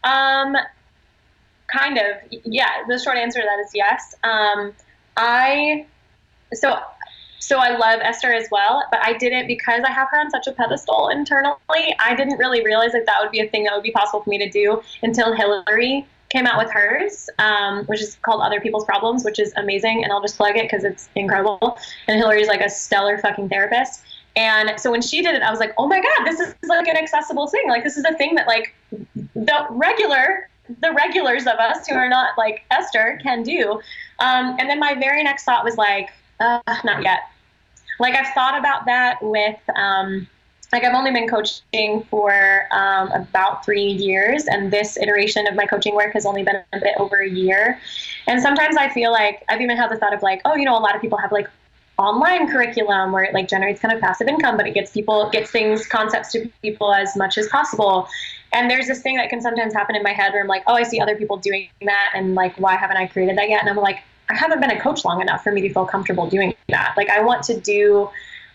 that? 0.03 0.09
Um, 0.09 0.55
kind 1.67 1.97
of. 1.97 2.05
Yeah. 2.45 2.69
The 2.87 2.99
short 2.99 3.17
answer 3.17 3.39
to 3.39 3.45
that 3.45 3.63
is 3.65 3.71
yes. 3.73 4.15
Um, 4.23 4.73
I 5.17 5.87
so 6.53 6.79
so 7.43 7.59
I 7.59 7.75
love 7.75 7.99
Esther 8.01 8.31
as 8.31 8.47
well, 8.51 8.81
but 8.89 9.01
I 9.03 9.17
didn't 9.17 9.47
because 9.47 9.83
I 9.85 9.91
have 9.91 10.07
her 10.11 10.17
on 10.17 10.31
such 10.31 10.47
a 10.47 10.53
pedestal 10.53 11.09
internally. 11.09 11.93
I 11.99 12.15
didn't 12.15 12.37
really 12.37 12.63
realize 12.63 12.93
that 12.93 13.05
that 13.05 13.17
would 13.21 13.31
be 13.31 13.41
a 13.41 13.49
thing 13.49 13.65
that 13.65 13.73
would 13.75 13.83
be 13.83 13.91
possible 13.91 14.23
for 14.23 14.29
me 14.29 14.37
to 14.37 14.49
do 14.49 14.81
until 15.01 15.33
Hillary 15.33 16.07
came 16.29 16.47
out 16.47 16.57
with 16.57 16.71
hers, 16.71 17.29
um, 17.39 17.83
which 17.87 18.01
is 18.01 18.15
called 18.21 18.41
Other 18.41 18.61
People's 18.61 18.85
Problems, 18.85 19.25
which 19.25 19.39
is 19.39 19.51
amazing. 19.57 20.05
And 20.05 20.13
I'll 20.13 20.21
just 20.21 20.37
plug 20.37 20.55
it 20.55 20.63
because 20.63 20.85
it's 20.85 21.09
incredible. 21.15 21.77
And 22.07 22.17
Hillary's 22.17 22.47
like 22.47 22.61
a 22.61 22.69
stellar 22.69 23.17
fucking 23.17 23.49
therapist. 23.49 24.03
And 24.37 24.79
so 24.79 24.89
when 24.89 25.01
she 25.01 25.21
did 25.21 25.35
it, 25.35 25.43
I 25.43 25.51
was 25.51 25.59
like, 25.59 25.73
oh 25.77 25.85
my 25.85 25.99
God, 25.99 26.25
this 26.25 26.39
is 26.39 26.55
like 26.69 26.87
an 26.87 26.95
accessible 26.95 27.47
thing. 27.47 27.67
Like, 27.67 27.83
this 27.83 27.97
is 27.97 28.05
a 28.05 28.13
thing 28.13 28.35
that 28.35 28.47
like 28.47 28.73
the 29.35 29.67
regular, 29.69 30.47
the 30.79 30.93
regulars 30.93 31.45
of 31.45 31.55
us 31.59 31.85
who 31.87 31.95
are 31.95 32.07
not 32.07 32.37
like 32.37 32.63
Esther 32.71 33.19
can 33.21 33.43
do. 33.43 33.81
Um, 34.19 34.55
and 34.59 34.69
then 34.69 34.79
my 34.79 34.95
very 34.95 35.23
next 35.23 35.43
thought 35.43 35.65
was 35.65 35.75
like, 35.75 36.09
uh, 36.39 36.61
not 36.85 37.03
yet 37.03 37.23
like 37.99 38.15
I've 38.15 38.33
thought 38.33 38.57
about 38.57 38.85
that 38.85 39.21
with 39.21 39.59
um, 39.75 40.27
like 40.73 40.83
I've 40.83 40.95
only 40.95 41.11
been 41.11 41.27
coaching 41.27 42.03
for 42.09 42.65
um, 42.71 43.11
about 43.11 43.63
three 43.63 43.85
years, 43.85 44.47
and 44.47 44.73
this 44.73 44.97
iteration 44.97 45.45
of 45.47 45.55
my 45.55 45.67
coaching 45.67 45.93
work 45.93 46.13
has 46.13 46.25
only 46.25 46.43
been 46.43 46.57
a 46.73 46.79
bit 46.79 46.95
over 46.97 47.17
a 47.17 47.29
year. 47.29 47.79
And 48.27 48.41
sometimes 48.41 48.75
I 48.75 48.89
feel 48.89 49.11
like 49.11 49.43
I've 49.49 49.61
even 49.61 49.77
had 49.77 49.91
the 49.91 49.97
thought 49.97 50.13
of 50.13 50.23
like, 50.23 50.41
oh, 50.45 50.55
you 50.55 50.65
know, 50.65 50.77
a 50.77 50.81
lot 50.81 50.95
of 50.95 51.01
people 51.01 51.19
have 51.19 51.31
like 51.31 51.47
online 51.99 52.49
curriculum 52.49 53.11
where 53.11 53.23
it 53.23 53.35
like 53.35 53.47
generates 53.47 53.79
kind 53.79 53.93
of 53.93 54.01
passive 54.01 54.27
income, 54.27 54.57
but 54.57 54.65
it 54.65 54.73
gets 54.73 54.91
people 54.91 55.29
gets 55.29 55.51
things 55.51 55.85
concepts 55.85 56.31
to 56.31 56.49
people 56.63 56.91
as 56.91 57.15
much 57.15 57.37
as 57.37 57.47
possible. 57.49 58.07
And 58.51 58.69
there's 58.69 58.87
this 58.87 59.01
thing 59.01 59.17
that 59.17 59.29
can 59.29 59.41
sometimes 59.41 59.73
happen 59.73 59.95
in 59.95 60.01
my 60.01 60.13
head 60.13 60.33
where 60.33 60.41
I'm 60.41 60.47
like, 60.47 60.63
oh, 60.65 60.73
I 60.73 60.83
see 60.83 60.99
other 60.99 61.15
people 61.15 61.37
doing 61.37 61.69
that, 61.83 62.13
and 62.15 62.33
like, 62.33 62.55
why 62.59 62.75
haven't 62.75 62.97
I 62.97 63.05
created 63.07 63.37
that 63.37 63.49
yet? 63.49 63.61
And 63.61 63.69
I'm 63.69 63.77
like, 63.77 63.99
I 64.29 64.35
haven't 64.35 64.61
been 64.61 64.71
a 64.71 64.79
coach 64.79 65.05
long 65.05 65.21
enough 65.21 65.43
for 65.43 65.51
me 65.51 65.61
to 65.61 65.73
feel 65.73 65.85
comfortable 65.85 66.27
doing 66.27 66.53
that. 66.69 66.93
Like 66.97 67.09
I 67.09 67.21
want 67.21 67.43
to 67.43 67.59
do 67.59 68.09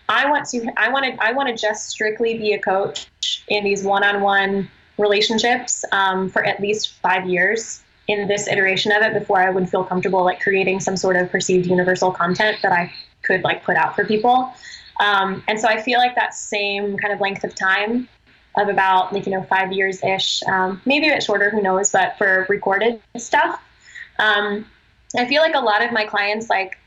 I 0.07 0.29
want 0.29 0.47
to 0.49 0.67
I 0.77 0.89
want 0.89 1.05
to 1.05 1.23
I 1.23 1.31
want 1.31 1.49
to 1.49 1.55
just 1.55 1.89
strictly 1.89 2.37
be 2.37 2.53
a 2.53 2.59
coach 2.59 3.07
in 3.47 3.63
these 3.63 3.83
one-on-one 3.83 4.69
relationships 4.97 5.85
um, 5.91 6.29
for 6.29 6.43
at 6.43 6.59
least 6.59 6.93
five 6.95 7.27
years 7.27 7.81
in 8.07 8.27
this 8.27 8.47
iteration 8.47 8.91
of 8.91 9.03
it 9.03 9.13
before 9.13 9.39
I 9.39 9.51
would 9.51 9.69
feel 9.69 9.83
comfortable 9.83 10.23
like 10.23 10.41
creating 10.41 10.79
some 10.79 10.97
sort 10.97 11.15
of 11.15 11.31
perceived 11.31 11.67
universal 11.67 12.11
content 12.11 12.57
that 12.63 12.71
I 12.71 12.91
could 13.21 13.43
like 13.43 13.63
put 13.63 13.75
out 13.75 13.95
for 13.95 14.03
people. 14.03 14.51
Um, 14.99 15.43
and 15.47 15.59
so 15.59 15.67
I 15.67 15.79
feel 15.81 15.99
like 15.99 16.15
that 16.15 16.33
same 16.33 16.97
kind 16.97 17.13
of 17.13 17.21
length 17.21 17.43
of 17.43 17.53
time 17.55 18.09
of 18.57 18.67
about 18.67 19.13
like 19.13 19.25
you 19.25 19.31
know 19.31 19.43
five 19.43 19.71
years 19.71 20.03
ish, 20.03 20.41
um, 20.43 20.81
maybe 20.85 21.07
a 21.07 21.11
bit 21.11 21.23
shorter, 21.23 21.51
who 21.51 21.61
knows? 21.61 21.91
But 21.91 22.17
for 22.17 22.47
recorded 22.49 22.99
stuff, 23.15 23.61
um, 24.17 24.65
I 25.17 25.25
feel 25.25 25.41
like 25.41 25.55
a 25.55 25.59
lot 25.59 25.83
of 25.83 25.91
my 25.91 26.05
clients, 26.05 26.49
like 26.49 26.77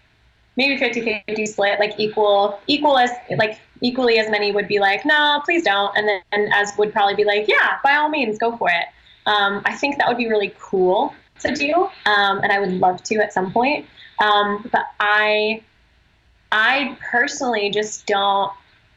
maybe 0.56 0.76
50 0.76 1.22
50 1.26 1.46
split, 1.46 1.78
like 1.78 1.98
equal, 1.98 2.60
equal 2.66 2.98
as, 2.98 3.10
like 3.36 3.58
equally 3.80 4.18
as 4.18 4.30
many 4.30 4.52
would 4.52 4.68
be 4.68 4.78
like, 4.78 5.04
no, 5.04 5.42
please 5.44 5.64
don't. 5.64 5.96
And 5.96 6.08
then 6.08 6.22
and 6.32 6.52
as 6.54 6.72
would 6.78 6.92
probably 6.92 7.14
be 7.14 7.24
like, 7.24 7.48
yeah, 7.48 7.78
by 7.82 7.94
all 7.94 8.08
means, 8.08 8.38
go 8.38 8.56
for 8.56 8.68
it. 8.68 8.86
Um, 9.26 9.62
I 9.64 9.74
think 9.74 9.98
that 9.98 10.08
would 10.08 10.16
be 10.16 10.28
really 10.28 10.54
cool 10.60 11.14
to 11.40 11.54
do. 11.54 11.88
Um, 12.06 12.40
and 12.42 12.52
I 12.52 12.60
would 12.60 12.72
love 12.72 13.02
to 13.04 13.16
at 13.16 13.32
some 13.32 13.52
point. 13.52 13.86
Um, 14.20 14.68
but 14.72 14.86
I, 15.00 15.62
I 16.52 16.96
personally 17.10 17.70
just 17.70 18.06
don't, 18.06 18.52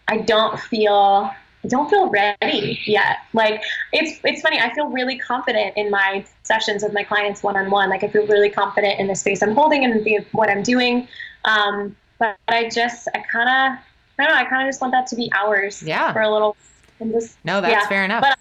I 0.07 0.17
don't 0.17 0.59
feel 0.59 1.31
I 1.65 1.67
don't 1.67 1.89
feel 1.89 2.09
ready 2.09 2.79
yet. 2.85 3.17
Like 3.33 3.63
it's 3.91 4.19
it's 4.23 4.41
funny. 4.41 4.59
I 4.59 4.71
feel 4.73 4.87
really 4.87 5.17
confident 5.17 5.75
in 5.75 5.89
my 5.89 6.23
sessions 6.43 6.83
with 6.83 6.93
my 6.93 7.03
clients 7.03 7.41
one 7.41 7.57
on 7.57 7.71
one. 7.71 7.89
Like 7.89 8.03
I 8.03 8.07
feel 8.07 8.27
really 8.27 8.51
confident 8.51 8.99
in 8.99 9.07
the 9.07 9.15
space 9.15 9.41
I'm 9.41 9.55
holding 9.55 9.83
and 9.83 10.03
the, 10.03 10.19
what 10.31 10.49
I'm 10.49 10.61
doing. 10.61 11.07
Um, 11.43 11.95
but 12.19 12.37
I 12.47 12.69
just 12.69 13.07
I 13.15 13.19
kind 13.31 13.49
of 13.49 13.79
I 14.19 14.23
don't 14.23 14.35
know. 14.35 14.39
I 14.39 14.45
kind 14.45 14.61
of 14.61 14.69
just 14.69 14.79
want 14.79 14.93
that 14.93 15.07
to 15.07 15.15
be 15.15 15.31
ours. 15.33 15.81
Yeah. 15.81 16.13
For 16.13 16.21
a 16.21 16.31
little. 16.31 16.55
And 16.99 17.11
just, 17.11 17.35
no, 17.43 17.59
that's 17.59 17.73
yeah. 17.73 17.87
fair 17.89 18.05
enough. 18.05 18.21
But 18.21 18.37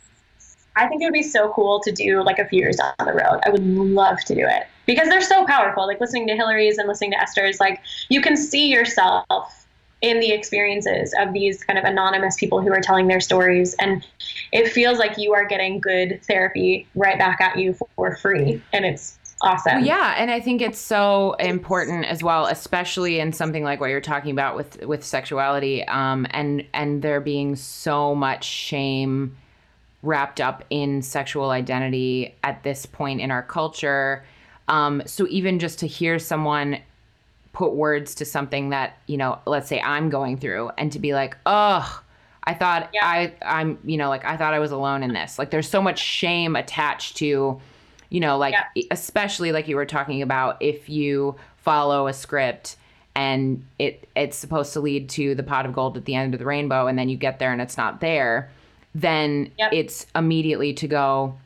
I 0.76 0.86
think 0.86 1.02
it 1.02 1.06
would 1.06 1.14
be 1.14 1.22
so 1.22 1.50
cool 1.52 1.80
to 1.80 1.90
do 1.90 2.22
like 2.22 2.38
a 2.38 2.46
few 2.46 2.60
years 2.60 2.76
down 2.76 2.92
the 2.98 3.12
road. 3.12 3.40
I 3.44 3.50
would 3.50 3.66
love 3.66 4.20
to 4.26 4.34
do 4.34 4.46
it 4.46 4.66
because 4.86 5.08
they're 5.08 5.22
so 5.22 5.46
powerful. 5.46 5.86
Like 5.86 6.00
listening 6.00 6.26
to 6.28 6.36
Hillary's 6.36 6.78
and 6.78 6.86
listening 6.86 7.12
to 7.12 7.20
Esther's, 7.20 7.58
like 7.58 7.80
you 8.10 8.20
can 8.20 8.36
see 8.36 8.68
yourself 8.68 9.63
in 10.04 10.20
the 10.20 10.32
experiences 10.32 11.14
of 11.18 11.32
these 11.32 11.64
kind 11.64 11.78
of 11.78 11.84
anonymous 11.86 12.36
people 12.36 12.60
who 12.60 12.70
are 12.70 12.80
telling 12.80 13.08
their 13.08 13.20
stories. 13.20 13.74
And 13.78 14.06
it 14.52 14.68
feels 14.68 14.98
like 14.98 15.16
you 15.16 15.32
are 15.32 15.46
getting 15.46 15.80
good 15.80 16.20
therapy 16.24 16.86
right 16.94 17.18
back 17.18 17.40
at 17.40 17.58
you 17.58 17.74
for 17.96 18.14
free. 18.16 18.62
And 18.74 18.84
it's 18.84 19.18
awesome. 19.40 19.82
Yeah, 19.82 20.14
and 20.18 20.30
I 20.30 20.40
think 20.40 20.60
it's 20.60 20.78
so 20.78 21.32
important 21.40 22.04
as 22.04 22.22
well, 22.22 22.44
especially 22.44 23.18
in 23.18 23.32
something 23.32 23.64
like 23.64 23.80
what 23.80 23.88
you're 23.88 24.02
talking 24.02 24.30
about 24.30 24.56
with 24.56 24.84
with 24.84 25.02
sexuality, 25.02 25.82
um, 25.88 26.26
and 26.30 26.66
and 26.74 27.00
there 27.00 27.20
being 27.20 27.56
so 27.56 28.14
much 28.14 28.44
shame 28.44 29.34
wrapped 30.02 30.38
up 30.38 30.64
in 30.68 31.00
sexual 31.00 31.48
identity 31.48 32.34
at 32.44 32.62
this 32.62 32.84
point 32.84 33.22
in 33.22 33.30
our 33.30 33.42
culture. 33.42 34.22
Um, 34.68 35.02
so 35.06 35.26
even 35.30 35.58
just 35.58 35.78
to 35.78 35.86
hear 35.86 36.18
someone 36.18 36.78
put 37.54 37.74
words 37.74 38.14
to 38.16 38.24
something 38.24 38.70
that 38.70 38.98
you 39.06 39.16
know 39.16 39.38
let's 39.46 39.68
say 39.68 39.80
i'm 39.80 40.10
going 40.10 40.36
through 40.36 40.70
and 40.76 40.92
to 40.92 40.98
be 40.98 41.14
like 41.14 41.36
oh 41.46 42.02
i 42.44 42.52
thought 42.52 42.90
yeah. 42.92 43.06
i 43.06 43.34
i'm 43.42 43.78
you 43.84 43.96
know 43.96 44.08
like 44.08 44.24
i 44.24 44.36
thought 44.36 44.52
i 44.52 44.58
was 44.58 44.72
alone 44.72 45.02
in 45.02 45.12
this 45.12 45.38
like 45.38 45.50
there's 45.50 45.68
so 45.68 45.80
much 45.80 45.98
shame 45.98 46.56
attached 46.56 47.16
to 47.16 47.60
you 48.10 48.20
know 48.20 48.36
like 48.36 48.54
yeah. 48.74 48.82
especially 48.90 49.52
like 49.52 49.68
you 49.68 49.76
were 49.76 49.86
talking 49.86 50.20
about 50.20 50.60
if 50.60 50.88
you 50.88 51.34
follow 51.56 52.06
a 52.06 52.12
script 52.12 52.76
and 53.14 53.64
it 53.78 54.06
it's 54.16 54.36
supposed 54.36 54.72
to 54.72 54.80
lead 54.80 55.08
to 55.08 55.34
the 55.34 55.42
pot 55.42 55.64
of 55.64 55.72
gold 55.72 55.96
at 55.96 56.04
the 56.04 56.14
end 56.14 56.34
of 56.34 56.40
the 56.40 56.46
rainbow 56.46 56.86
and 56.86 56.98
then 56.98 57.08
you 57.08 57.16
get 57.16 57.38
there 57.38 57.52
and 57.52 57.62
it's 57.62 57.78
not 57.78 58.00
there 58.00 58.50
then 58.94 59.50
Yep. 59.58 59.72
it's 59.72 60.06
immediately 60.14 60.72
to 60.74 60.86
go, 60.86 61.36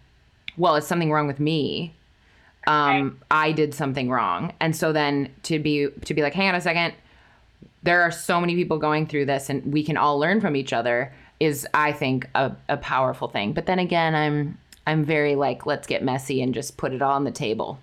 well, 0.56 0.76
it's 0.76 0.86
something 0.86 1.10
wrong 1.10 1.26
with 1.26 1.40
me. 1.40 1.94
Um, 2.68 3.18
I 3.30 3.52
did 3.52 3.74
something 3.74 4.10
wrong. 4.10 4.52
And 4.60 4.76
so 4.76 4.92
then 4.92 5.30
to 5.44 5.58
be 5.58 5.88
to 6.04 6.14
be 6.14 6.22
like, 6.22 6.34
hang 6.34 6.48
on 6.48 6.54
a 6.54 6.60
second, 6.60 6.94
there 7.82 8.02
are 8.02 8.10
so 8.10 8.40
many 8.40 8.54
people 8.54 8.78
going 8.78 9.06
through 9.06 9.24
this 9.24 9.48
and 9.48 9.72
we 9.72 9.82
can 9.82 9.96
all 9.96 10.18
learn 10.18 10.40
from 10.40 10.54
each 10.54 10.72
other 10.72 11.12
is 11.40 11.66
I 11.72 11.92
think 11.92 12.28
a, 12.34 12.52
a 12.68 12.76
powerful 12.76 13.28
thing. 13.28 13.52
But 13.52 13.66
then 13.66 13.78
again, 13.78 14.14
I'm 14.14 14.58
I'm 14.86 15.04
very 15.04 15.34
like, 15.34 15.66
let's 15.66 15.86
get 15.86 16.02
messy 16.02 16.42
and 16.42 16.54
just 16.54 16.76
put 16.76 16.92
it 16.92 17.02
all 17.02 17.12
on 17.12 17.24
the 17.24 17.30
table. 17.30 17.78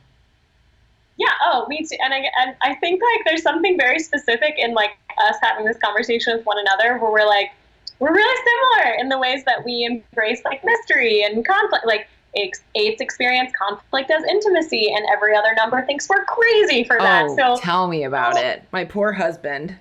Yeah. 1.18 1.32
Oh, 1.44 1.66
me 1.68 1.84
too. 1.84 1.98
And 2.04 2.14
I, 2.14 2.18
and 2.42 2.56
I 2.62 2.76
think 2.76 3.02
like 3.02 3.26
there's 3.26 3.44
something 3.44 3.78
very 3.80 4.00
specific 4.00 4.56
in 4.58 4.74
like 4.74 4.92
us 5.18 5.36
having 5.42 5.66
this 5.66 5.78
conversation 5.78 6.36
with 6.36 6.46
one 6.46 6.58
another 6.60 6.98
where 6.98 7.12
we're 7.12 7.28
like, 7.28 7.52
we're 8.00 8.14
really 8.14 8.44
similar 8.44 8.96
in 9.00 9.10
the 9.10 9.18
ways 9.18 9.44
that 9.46 9.64
we 9.64 9.86
embrace 9.86 10.42
like 10.44 10.64
mystery 10.66 11.24
and 11.24 11.46
conflict. 11.46 11.86
Like 11.86 12.08
Eights 12.36 13.02
experience 13.02 13.52
conflict 13.58 14.12
as 14.12 14.24
intimacy, 14.24 14.92
and 14.94 15.06
every 15.14 15.36
other 15.36 15.54
number 15.56 15.86
thinks 15.86 16.08
we're 16.10 16.26
crazy 16.26 16.84
for 16.84 16.98
that. 17.00 17.28
Oh, 17.30 17.36
so 17.36 17.62
tell 17.62 17.88
me 17.88 18.04
about 18.04 18.38
oh. 18.38 18.42
it. 18.42 18.64
My 18.72 18.86
poor 18.86 19.12
husband. 19.12 19.76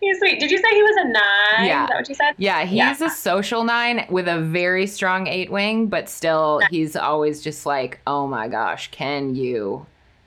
he's 0.00 0.18
sweet. 0.18 0.40
Did 0.40 0.50
you 0.50 0.58
say 0.58 0.68
he 0.70 0.82
was 0.82 0.96
a 0.98 1.08
nine? 1.08 1.66
Yeah. 1.66 1.84
Is 1.84 1.88
that 1.88 1.96
what 1.96 2.08
you 2.08 2.14
said? 2.14 2.34
Yeah, 2.38 2.64
he's 2.64 2.76
Yeah. 2.76 3.06
a 3.06 3.10
social 3.10 3.64
nine 3.64 4.06
with 4.10 4.28
a 4.28 4.40
very 4.40 4.86
strong 4.86 5.26
eight 5.26 5.50
wing, 5.50 5.86
but 5.88 6.08
still, 6.08 6.60
he's 6.70 6.96
always 6.96 7.42
just 7.42 7.66
like, 7.66 8.00
oh 8.06 8.26
my 8.26 8.48
gosh, 8.48 8.90
can 8.90 9.34
you? 9.34 9.86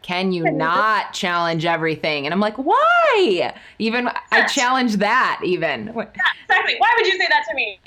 Can 0.09 0.31
you 0.31 0.49
not 0.49 1.13
challenge 1.13 1.65
everything? 1.65 2.25
And 2.25 2.33
I'm 2.33 2.39
like, 2.39 2.55
why? 2.57 3.53
Even 3.77 4.09
I 4.31 4.47
challenge 4.47 4.95
that. 4.95 5.39
Even 5.43 5.89
Exactly. 5.89 6.75
Why 6.79 6.91
would 6.97 7.05
you 7.05 7.11
say 7.11 7.27
that 7.29 7.45
to 7.47 7.55
me? 7.55 7.79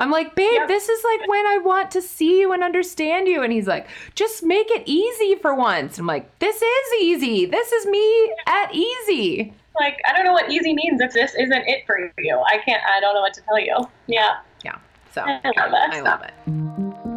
I'm 0.00 0.10
like, 0.10 0.34
babe, 0.34 0.50
Yep. 0.54 0.66
this 0.66 0.88
is 0.88 1.04
like 1.04 1.28
when 1.28 1.46
I 1.46 1.58
want 1.58 1.92
to 1.92 2.02
see 2.02 2.40
you 2.40 2.52
and 2.52 2.64
understand 2.64 3.28
you. 3.28 3.44
And 3.44 3.52
he's 3.52 3.68
like, 3.68 3.86
just 4.16 4.42
make 4.42 4.72
it 4.72 4.82
easy 4.86 5.36
for 5.36 5.54
once. 5.54 6.00
I'm 6.00 6.06
like, 6.06 6.36
this 6.40 6.60
is 6.60 6.92
easy. 7.00 7.46
This 7.46 7.70
is 7.70 7.86
me 7.86 8.34
at 8.48 8.74
easy. 8.74 9.54
Like 9.78 10.00
I 10.04 10.14
don't 10.14 10.24
know 10.24 10.32
what 10.32 10.50
easy 10.50 10.74
means 10.74 11.00
if 11.00 11.12
this 11.12 11.32
isn't 11.36 11.68
it 11.68 11.86
for 11.86 12.12
you. 12.18 12.42
I 12.44 12.58
can't. 12.58 12.82
I 12.90 12.98
don't 12.98 13.14
know 13.14 13.20
what 13.20 13.34
to 13.34 13.40
tell 13.42 13.60
you. 13.60 13.76
Yeah. 14.08 14.38
Yeah. 14.64 14.78
So 15.14 15.22
I 15.22 15.68
love 15.68 15.90
I 15.92 16.00
love 16.00 16.22
it. 16.24 17.11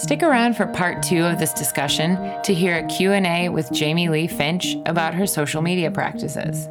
Stick 0.00 0.22
around 0.22 0.56
for 0.56 0.66
part 0.66 1.02
two 1.02 1.26
of 1.26 1.38
this 1.38 1.52
discussion 1.52 2.16
to 2.42 2.54
hear 2.54 2.78
a 2.78 2.86
Q&A 2.86 3.50
with 3.50 3.70
Jamie 3.70 4.08
Lee 4.08 4.26
Finch 4.26 4.74
about 4.86 5.12
her 5.12 5.26
social 5.26 5.60
media 5.60 5.90
practices. 5.90 6.68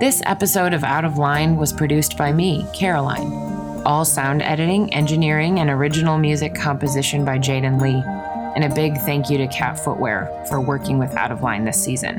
This 0.00 0.22
episode 0.24 0.72
of 0.72 0.82
Out 0.82 1.04
of 1.04 1.18
Line 1.18 1.58
was 1.58 1.74
produced 1.74 2.16
by 2.16 2.32
me, 2.32 2.66
Caroline. 2.72 3.30
All 3.84 4.06
sound 4.06 4.40
editing, 4.40 4.90
engineering, 4.94 5.60
and 5.60 5.68
original 5.68 6.16
music 6.16 6.54
composition 6.54 7.22
by 7.22 7.38
Jaden 7.38 7.82
Lee. 7.82 8.02
And 8.56 8.64
a 8.64 8.74
big 8.74 8.96
thank 9.02 9.28
you 9.28 9.36
to 9.36 9.46
Cat 9.48 9.78
Footwear 9.78 10.46
for 10.48 10.58
working 10.58 10.98
with 10.98 11.14
Out 11.16 11.30
of 11.30 11.42
Line 11.42 11.66
this 11.66 11.84
season. 11.84 12.18